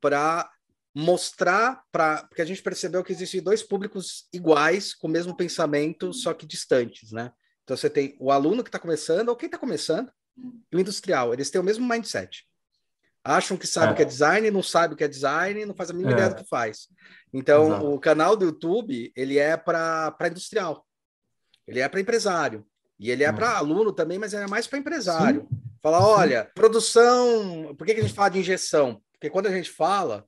para 0.00 0.50
mostrar 0.98 1.84
para 1.92 2.24
porque 2.24 2.42
a 2.42 2.44
gente 2.44 2.60
percebeu 2.60 3.04
que 3.04 3.12
existem 3.12 3.40
dois 3.40 3.62
públicos 3.62 4.26
iguais 4.32 4.92
com 4.92 5.06
o 5.06 5.10
mesmo 5.10 5.36
pensamento 5.36 6.12
só 6.12 6.34
que 6.34 6.44
distantes 6.44 7.12
né 7.12 7.30
então 7.62 7.76
você 7.76 7.88
tem 7.88 8.16
o 8.18 8.32
aluno 8.32 8.64
que 8.64 8.68
está 8.68 8.80
começando 8.80 9.28
ou 9.28 9.36
quem 9.36 9.46
está 9.46 9.56
começando 9.56 10.10
e 10.72 10.76
o 10.76 10.80
industrial 10.80 11.32
eles 11.32 11.50
têm 11.50 11.60
o 11.60 11.64
mesmo 11.64 11.86
mindset 11.86 12.44
acham 13.22 13.56
que 13.56 13.64
sabe 13.64 13.92
o 13.92 13.94
é. 13.94 13.94
que 13.94 14.02
é 14.02 14.06
design 14.06 14.50
não 14.50 14.60
sabe 14.60 14.94
o 14.94 14.96
que 14.96 15.04
é 15.04 15.08
design 15.08 15.64
não 15.64 15.74
faz 15.74 15.90
a 15.90 15.92
mínima 15.92 16.10
é. 16.10 16.14
ideia 16.14 16.30
do 16.30 16.42
que 16.42 16.48
faz 16.48 16.88
então 17.32 17.68
Exato. 17.68 17.94
o 17.94 18.00
canal 18.00 18.34
do 18.34 18.46
YouTube 18.46 19.12
ele 19.14 19.38
é 19.38 19.56
para 19.56 20.10
para 20.10 20.26
industrial 20.26 20.84
ele 21.64 21.78
é 21.78 21.88
para 21.88 22.00
empresário 22.00 22.66
e 22.98 23.08
ele 23.08 23.22
é, 23.22 23.28
é. 23.28 23.32
para 23.32 23.56
aluno 23.56 23.92
também 23.92 24.18
mas 24.18 24.32
ele 24.32 24.42
é 24.42 24.48
mais 24.48 24.66
para 24.66 24.80
empresário 24.80 25.46
Sim. 25.48 25.68
Falar, 25.80 26.04
olha, 26.04 26.50
produção. 26.56 27.72
Por 27.76 27.86
que, 27.86 27.94
que 27.94 28.00
a 28.00 28.02
gente 28.02 28.14
fala 28.14 28.30
de 28.30 28.40
injeção? 28.40 29.00
Porque 29.12 29.30
quando 29.30 29.46
a 29.46 29.50
gente 29.52 29.70
fala, 29.70 30.26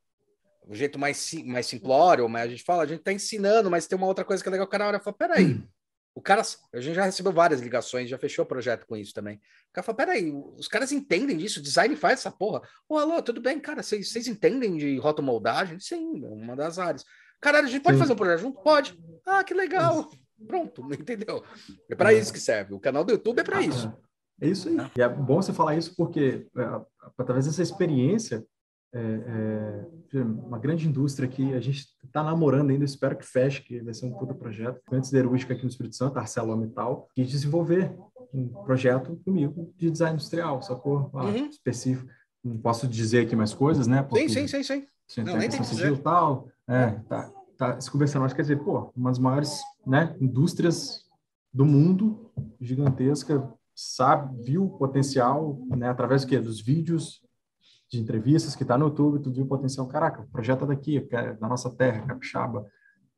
o 0.71 0.75
jeito 0.75 1.01
mais, 1.01 1.33
mais 1.45 1.67
simplório, 1.67 2.29
mas 2.29 2.45
a 2.45 2.49
gente 2.49 2.63
fala, 2.63 2.85
a 2.85 2.87
gente 2.87 3.03
tá 3.03 3.13
ensinando, 3.13 3.69
mas 3.69 3.89
tem 3.89 3.99
uma 3.99 4.07
outra 4.07 4.25
coisa 4.25 4.41
que 4.41 4.49
é 4.49 4.53
legal, 4.53 4.69
o 4.69 4.71
cara 4.71 4.87
olha 4.87 4.99
e 4.99 5.01
fala, 5.01 5.17
peraí, 5.17 5.55
hum. 5.55 5.67
o 6.15 6.23
cara, 6.23 6.43
a 6.73 6.81
gente 6.81 6.95
já 6.95 7.03
recebeu 7.03 7.33
várias 7.33 7.61
ligações, 7.61 8.09
já 8.09 8.17
fechou 8.17 8.45
o 8.45 8.49
projeto 8.49 8.87
com 8.87 8.97
isso 8.97 9.13
também. 9.13 9.35
O 9.37 9.73
cara 9.73 9.85
fala, 9.85 9.97
peraí, 9.97 10.33
os 10.33 10.69
caras 10.69 10.93
entendem 10.93 11.37
disso, 11.37 11.59
o 11.59 11.63
design 11.63 11.97
faz 11.97 12.21
essa 12.21 12.31
porra. 12.31 12.63
Ô, 12.89 12.97
alô, 12.97 13.21
tudo 13.21 13.41
bem, 13.41 13.59
cara, 13.59 13.83
vocês 13.83 14.29
entendem 14.29 14.77
de 14.77 14.97
rotomoldagem? 14.99 15.81
Sim, 15.81 16.25
é 16.25 16.29
uma 16.29 16.55
das 16.55 16.79
áreas. 16.79 17.05
Caralho, 17.41 17.67
a 17.67 17.71
gente 17.71 17.83
pode 17.83 17.97
Sim. 17.97 18.03
fazer 18.03 18.13
um 18.13 18.17
projeto 18.17 18.41
junto? 18.41 18.63
Pode. 18.63 18.97
Ah, 19.27 19.43
que 19.43 19.55
legal. 19.55 20.09
Pronto, 20.47 20.87
entendeu? 20.95 21.43
É 21.91 21.97
para 21.97 22.15
é. 22.15 22.19
isso 22.19 22.33
que 22.33 22.39
serve. 22.39 22.75
O 22.75 22.81
canal 22.81 23.03
do 23.03 23.11
YouTube 23.11 23.41
é 23.41 23.45
para 23.45 23.59
ah, 23.59 23.63
isso. 23.63 23.93
É 24.41 24.47
isso 24.47 24.69
aí. 24.69 24.77
E 24.97 25.03
é 25.03 25.09
bom 25.09 25.43
você 25.43 25.53
falar 25.53 25.75
isso 25.75 25.97
porque, 25.97 26.47
é, 26.57 26.81
através 27.19 27.47
dessa 27.47 27.61
experiência, 27.61 28.47
é, 28.93 29.85
é, 30.15 30.23
uma 30.23 30.59
grande 30.59 30.89
indústria 30.89 31.29
que 31.29 31.55
a 31.55 31.61
gente 31.61 31.87
está 32.05 32.23
namorando 32.23 32.71
ainda, 32.71 32.85
espero 32.85 33.17
que 33.17 33.25
feche, 33.25 33.63
que 33.63 33.81
vai 33.81 33.95
ser 33.95 34.07
um 34.07 34.13
puta 34.13 34.35
projeto. 34.35 34.81
Antes 34.91 35.11
Siderúrgica 35.11 35.55
aqui 35.55 35.63
no 35.63 35.69
Espírito 35.69 35.97
Santo, 35.97 36.19
ArcelorMittal, 36.19 37.09
e 37.17 37.25
desenvolver 37.25 37.97
um 38.33 38.49
projeto 38.49 39.21
comigo 39.25 39.73
de 39.77 39.91
design 39.91 40.15
industrial, 40.15 40.63
sacou? 40.63 41.11
Ah, 41.15 41.27
uhum. 41.27 41.47
Específico. 41.47 42.11
Não 42.43 42.59
posso 42.59 42.89
dizer 42.89 43.27
aqui 43.27 43.37
mais 43.37 43.53
coisas, 43.53 43.87
né? 43.87 44.03
Porque 44.03 44.29
sim, 44.29 44.49
sim, 44.49 44.63
sim, 44.63 44.87
sim. 45.07 45.23
Não, 45.23 45.37
nem 45.37 45.49
tem 45.49 45.61
que 45.61 45.69
dizer. 45.69 45.97
Tal, 45.99 46.49
é, 46.67 46.91
tá, 47.09 47.31
tá 47.57 47.81
se 47.81 47.91
conversando, 47.91 48.25
acho 48.25 48.35
que 48.35 48.43
quer 48.43 48.55
dizer, 48.55 48.65
pô, 48.65 48.93
uma 48.97 49.11
das 49.11 49.19
maiores 49.19 49.61
né, 49.87 50.17
indústrias 50.21 51.05
do 51.53 51.65
mundo, 51.65 52.31
gigantesca, 52.61 53.53
sabe, 53.75 54.43
viu 54.43 54.65
o 54.65 54.79
potencial, 54.79 55.59
né, 55.69 55.89
através 55.89 56.23
do 56.23 56.29
quê? 56.29 56.39
Dos 56.39 56.61
vídeos, 56.61 57.21
de 57.91 58.01
entrevistas 58.01 58.55
que 58.55 58.63
está 58.63 58.79
no 58.79 58.87
YouTube, 58.87 59.23
tu 59.23 59.33
viu 59.33 59.45
o 59.45 59.49
potencial, 59.49 59.87
caraca, 59.87 60.23
o 60.23 60.29
projeto 60.29 60.65
é 60.65 60.69
daqui, 60.69 61.09
é 61.11 61.33
da 61.35 61.49
nossa 61.49 61.69
terra, 61.71 62.07
capixaba, 62.07 62.65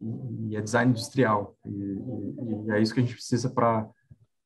e, 0.00 0.50
e 0.50 0.56
é 0.56 0.60
design 0.60 0.90
industrial, 0.90 1.54
e, 1.66 1.70
e, 1.70 2.66
e, 2.66 2.70
é 2.70 2.80
isso 2.80 2.94
que 2.94 3.00
a 3.00 3.02
gente 3.02 3.14
precisa 3.14 3.50
para 3.50 3.88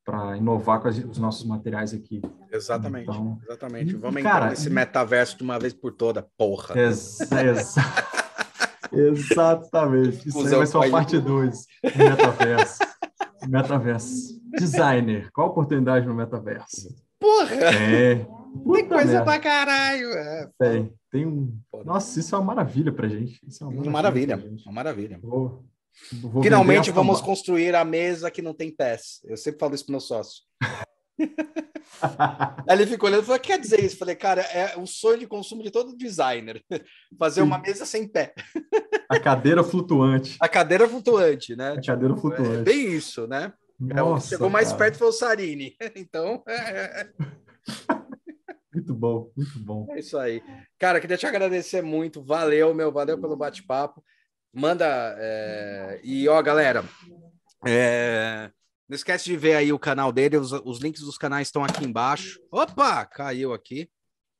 para 0.04 0.36
inovar 0.36 0.80
com 0.80 0.86
as, 0.86 0.96
os 0.98 1.18
nossos 1.18 1.44
materiais 1.44 1.92
aqui. 1.92 2.22
Exatamente, 2.52 3.10
então, 3.10 3.40
exatamente. 3.42 3.96
Vamos 3.96 4.22
cara, 4.22 4.36
entrar 4.36 4.50
nesse 4.50 4.70
metaverso 4.70 5.36
de 5.36 5.42
uma 5.42 5.58
vez 5.58 5.74
por 5.74 5.90
toda, 5.90 6.24
porra. 6.38 6.78
Ex 6.78 7.18
ex 7.32 7.74
exatamente. 8.92 10.28
Isso 10.28 10.46
aí 10.46 10.54
vai 10.54 10.66
ser 10.66 10.76
a 10.76 10.90
parte 10.90 11.18
2 11.18 11.66
do 11.82 11.98
metaverso. 11.98 12.78
metaverso. 13.48 14.40
Designer, 14.56 15.28
qual 15.32 15.48
a 15.48 15.50
oportunidade 15.50 16.06
no 16.06 16.14
metaverso? 16.14 16.88
Porra! 17.18 17.54
É. 17.54 18.24
Puta 18.56 18.78
tem 18.78 18.88
coisa 18.88 19.12
merda. 19.12 19.24
pra 19.24 19.38
caralho. 19.38 20.08
É. 20.12 20.50
Tem, 20.58 20.92
tem 21.10 21.26
um. 21.26 21.58
Nossa, 21.84 22.18
isso 22.20 22.34
é 22.34 22.38
uma 22.38 22.44
maravilha 22.44 22.92
pra 22.92 23.08
gente. 23.08 23.40
Isso 23.46 23.64
é 23.64 23.66
uma 23.66 23.90
maravilha. 23.90 24.36
Maravilha, 24.36 24.62
uma 24.64 24.72
maravilha. 24.72 25.18
Vou, 25.22 25.64
vou 26.12 26.42
Finalmente 26.42 26.90
vamos 26.90 27.20
construir 27.20 27.74
a 27.74 27.84
mesa 27.84 28.30
que 28.30 28.42
não 28.42 28.54
tem 28.54 28.70
pés. 28.70 29.20
Eu 29.24 29.36
sempre 29.36 29.60
falo 29.60 29.74
isso 29.74 29.84
pro 29.84 29.92
meu 29.92 30.00
sócio. 30.00 30.42
Aí 32.68 32.76
ele 32.76 32.86
ficou 32.86 33.08
olhando 33.08 33.22
e 33.22 33.26
falou: 33.26 33.40
quer 33.40 33.58
dizer 33.58 33.82
isso? 33.82 33.96
Falei, 33.96 34.14
cara, 34.14 34.42
é 34.42 34.76
o 34.76 34.86
sonho 34.86 35.18
de 35.18 35.26
consumo 35.26 35.62
de 35.62 35.70
todo 35.70 35.96
designer. 35.96 36.62
Fazer 37.18 37.40
Sim. 37.40 37.46
uma 37.46 37.58
mesa 37.58 37.86
sem 37.86 38.06
pé. 38.06 38.34
A 39.08 39.18
cadeira 39.18 39.62
flutuante. 39.62 40.36
A 40.40 40.48
cadeira 40.48 40.88
flutuante, 40.88 41.56
né? 41.56 41.72
A 41.72 41.80
cadeira 41.80 42.14
tipo, 42.14 42.20
flutuante. 42.20 42.60
É 42.60 42.62
bem 42.62 42.92
isso, 42.92 43.26
né? 43.26 43.52
Nossa, 43.78 44.26
é, 44.26 44.30
chegou 44.30 44.50
mais 44.50 44.68
cara. 44.68 44.78
perto 44.78 44.98
foi 44.98 45.08
o 45.08 45.12
Sarini. 45.12 45.76
Então. 45.96 46.42
É... 46.48 47.08
Muito 48.96 48.98
bom, 48.98 49.32
muito 49.36 49.58
bom. 49.58 49.86
É 49.90 49.98
isso 49.98 50.18
aí. 50.18 50.42
Cara, 50.78 51.00
queria 51.00 51.18
te 51.18 51.26
agradecer 51.26 51.82
muito. 51.82 52.22
Valeu, 52.22 52.74
meu. 52.74 52.90
Valeu 52.90 53.20
pelo 53.20 53.36
bate-papo. 53.36 54.02
Manda. 54.52 54.86
É... 55.18 56.00
E, 56.02 56.26
ó, 56.28 56.40
galera. 56.42 56.84
É... 57.66 58.50
Não 58.88 58.94
esquece 58.94 59.24
de 59.24 59.36
ver 59.36 59.54
aí 59.54 59.72
o 59.72 59.78
canal 59.78 60.10
dele. 60.10 60.36
Os, 60.38 60.52
os 60.52 60.78
links 60.80 61.02
dos 61.02 61.18
canais 61.18 61.48
estão 61.48 61.64
aqui 61.64 61.84
embaixo. 61.84 62.40
Opa! 62.50 63.04
Caiu 63.04 63.52
aqui. 63.52 63.90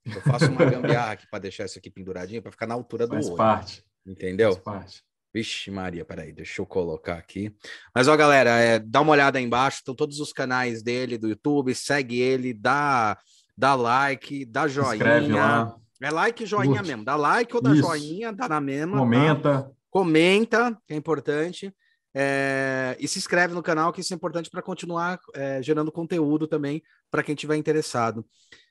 Eu 0.07 0.21
faço 0.23 0.47
uma 0.51 0.65
gambiarra 0.65 1.13
aqui 1.13 1.27
para 1.29 1.41
deixar 1.41 1.65
isso 1.65 1.79
aqui 1.79 1.91
penduradinho, 1.91 2.41
para 2.41 2.53
ficar 2.53 2.67
na 2.67 2.75
altura 2.75 3.07
do 3.07 3.15
Faz 3.15 3.27
olho. 3.27 3.37
parte. 3.37 3.85
Entendeu? 4.07 4.53
Faz 4.53 4.65
parte. 4.65 5.03
Vixe, 5.35 5.71
Maria, 5.71 6.03
peraí, 6.05 6.33
deixa 6.33 6.63
eu 6.63 6.67
colocar 6.67 7.19
aqui. 7.19 7.55
Mas, 7.95 8.09
ó, 8.09 8.17
galera, 8.17 8.51
é, 8.59 8.79
dá 8.79 9.03
uma 9.03 9.13
olhada 9.13 9.37
aí 9.37 9.45
embaixo, 9.45 9.79
estão 9.79 9.95
todos 9.95 10.19
os 10.19 10.33
canais 10.33 10.83
dele 10.83 11.19
do 11.19 11.29
YouTube, 11.29 11.75
segue 11.75 12.19
ele, 12.19 12.55
dá 12.55 13.19
dá 13.57 13.75
like, 13.75 14.45
dá 14.45 14.69
joinha. 14.69 15.75
É 16.03 16.11
like 16.11 16.43
e 16.43 16.47
joinha 16.47 16.83
mesmo. 16.83 17.05
Dá 17.05 17.17
like 17.17 17.55
ou 17.55 17.63
dá 17.63 17.73
Isso. 17.73 17.83
joinha, 17.83 18.33
dá 18.33 18.49
na 18.49 18.61
mesma. 18.61 18.99
Comenta. 18.99 19.63
Tá? 19.63 19.71
Comenta, 19.91 20.79
que 20.87 20.93
é 20.93 20.97
importante. 20.97 21.75
É... 22.19 22.97
e 22.99 23.07
se 23.07 23.19
inscreve 23.19 23.53
no 23.55 23.63
canal, 23.63 23.93
que 23.93 24.01
isso 24.01 24.13
é 24.13 24.17
importante 24.17 24.49
para 24.49 24.63
continuar 24.63 25.21
é, 25.35 25.63
gerando 25.63 25.93
conteúdo 25.93 26.47
também 26.47 26.83
para 27.11 27.23
quem 27.23 27.35
tiver 27.35 27.57
interessado. 27.57 28.27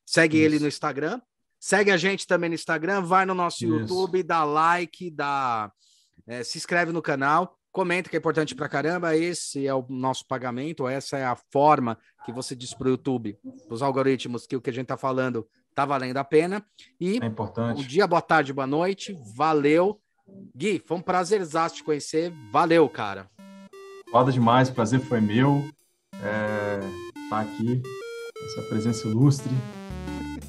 Segue 0.06 0.38
isso. 0.38 0.46
ele 0.46 0.60
no 0.60 0.68
Instagram. 0.68 1.20
Segue 1.60 1.92
a 1.92 1.98
gente 1.98 2.28
também 2.28 2.50
no 2.50 2.56
Instagram, 2.56 3.02
vai 3.02 3.26
no 3.26 3.34
nosso 3.34 3.66
isso. 3.66 3.76
YouTube, 3.76 4.22
dá 4.22 4.44
like, 4.44 5.10
dá, 5.10 5.72
é, 6.28 6.44
se 6.44 6.58
inscreve 6.58 6.92
no 6.92 7.02
canal. 7.02 7.58
Comenta 7.76 8.10
que 8.10 8.16
é 8.16 8.20
importante 8.20 8.56
pra 8.56 8.70
caramba. 8.70 9.18
Esse 9.18 9.68
é 9.68 9.74
o 9.76 9.86
nosso 9.90 10.26
pagamento, 10.26 10.88
essa 10.88 11.18
é 11.18 11.26
a 11.26 11.36
forma 11.36 11.98
que 12.24 12.32
você 12.32 12.56
diz 12.56 12.74
pro 12.74 12.88
YouTube, 12.88 13.38
os 13.70 13.82
algoritmos, 13.82 14.48
que 14.48 14.56
o 14.56 14.62
que 14.62 14.70
a 14.70 14.74
gente 14.74 14.88
tá 14.88 14.96
falando 14.96 15.46
tá 15.76 15.84
valendo 15.84 16.16
a 16.16 16.24
pena. 16.24 16.66
E 16.98 17.20
é 17.22 17.26
importante. 17.26 17.82
Bom 17.82 17.86
dia, 17.86 18.08
boa 18.08 18.22
tarde, 18.22 18.54
boa 18.54 18.66
noite. 18.66 19.20
Valeu. 19.36 20.00
Gui, 20.56 20.82
foi 20.88 20.96
um 20.96 21.02
prazerzaço 21.02 21.76
te 21.76 21.84
conhecer. 21.84 22.32
Valeu, 22.50 22.88
cara. 22.88 23.30
Foda 24.10 24.32
demais, 24.32 24.70
o 24.70 24.74
prazer 24.74 25.02
foi 25.02 25.20
meu. 25.20 25.62
É, 26.24 26.80
tá 27.30 27.42
aqui, 27.42 27.84
essa 28.46 28.62
presença 28.70 29.06
ilustre. 29.06 29.52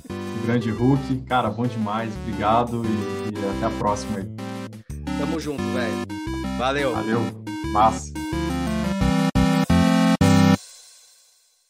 O 0.08 0.46
grande 0.46 0.70
Hulk. 0.70 1.22
Cara, 1.22 1.50
bom 1.50 1.66
demais. 1.66 2.14
Obrigado 2.18 2.84
e, 2.84 3.34
e 3.34 3.56
até 3.56 3.66
a 3.66 3.78
próxima 3.80 4.18
aí. 4.18 4.26
Tamo 5.18 5.40
junto, 5.40 5.64
velho. 5.64 6.35
Valeu. 6.58 6.92
Valeu. 6.94 7.20
Massa. 7.72 8.25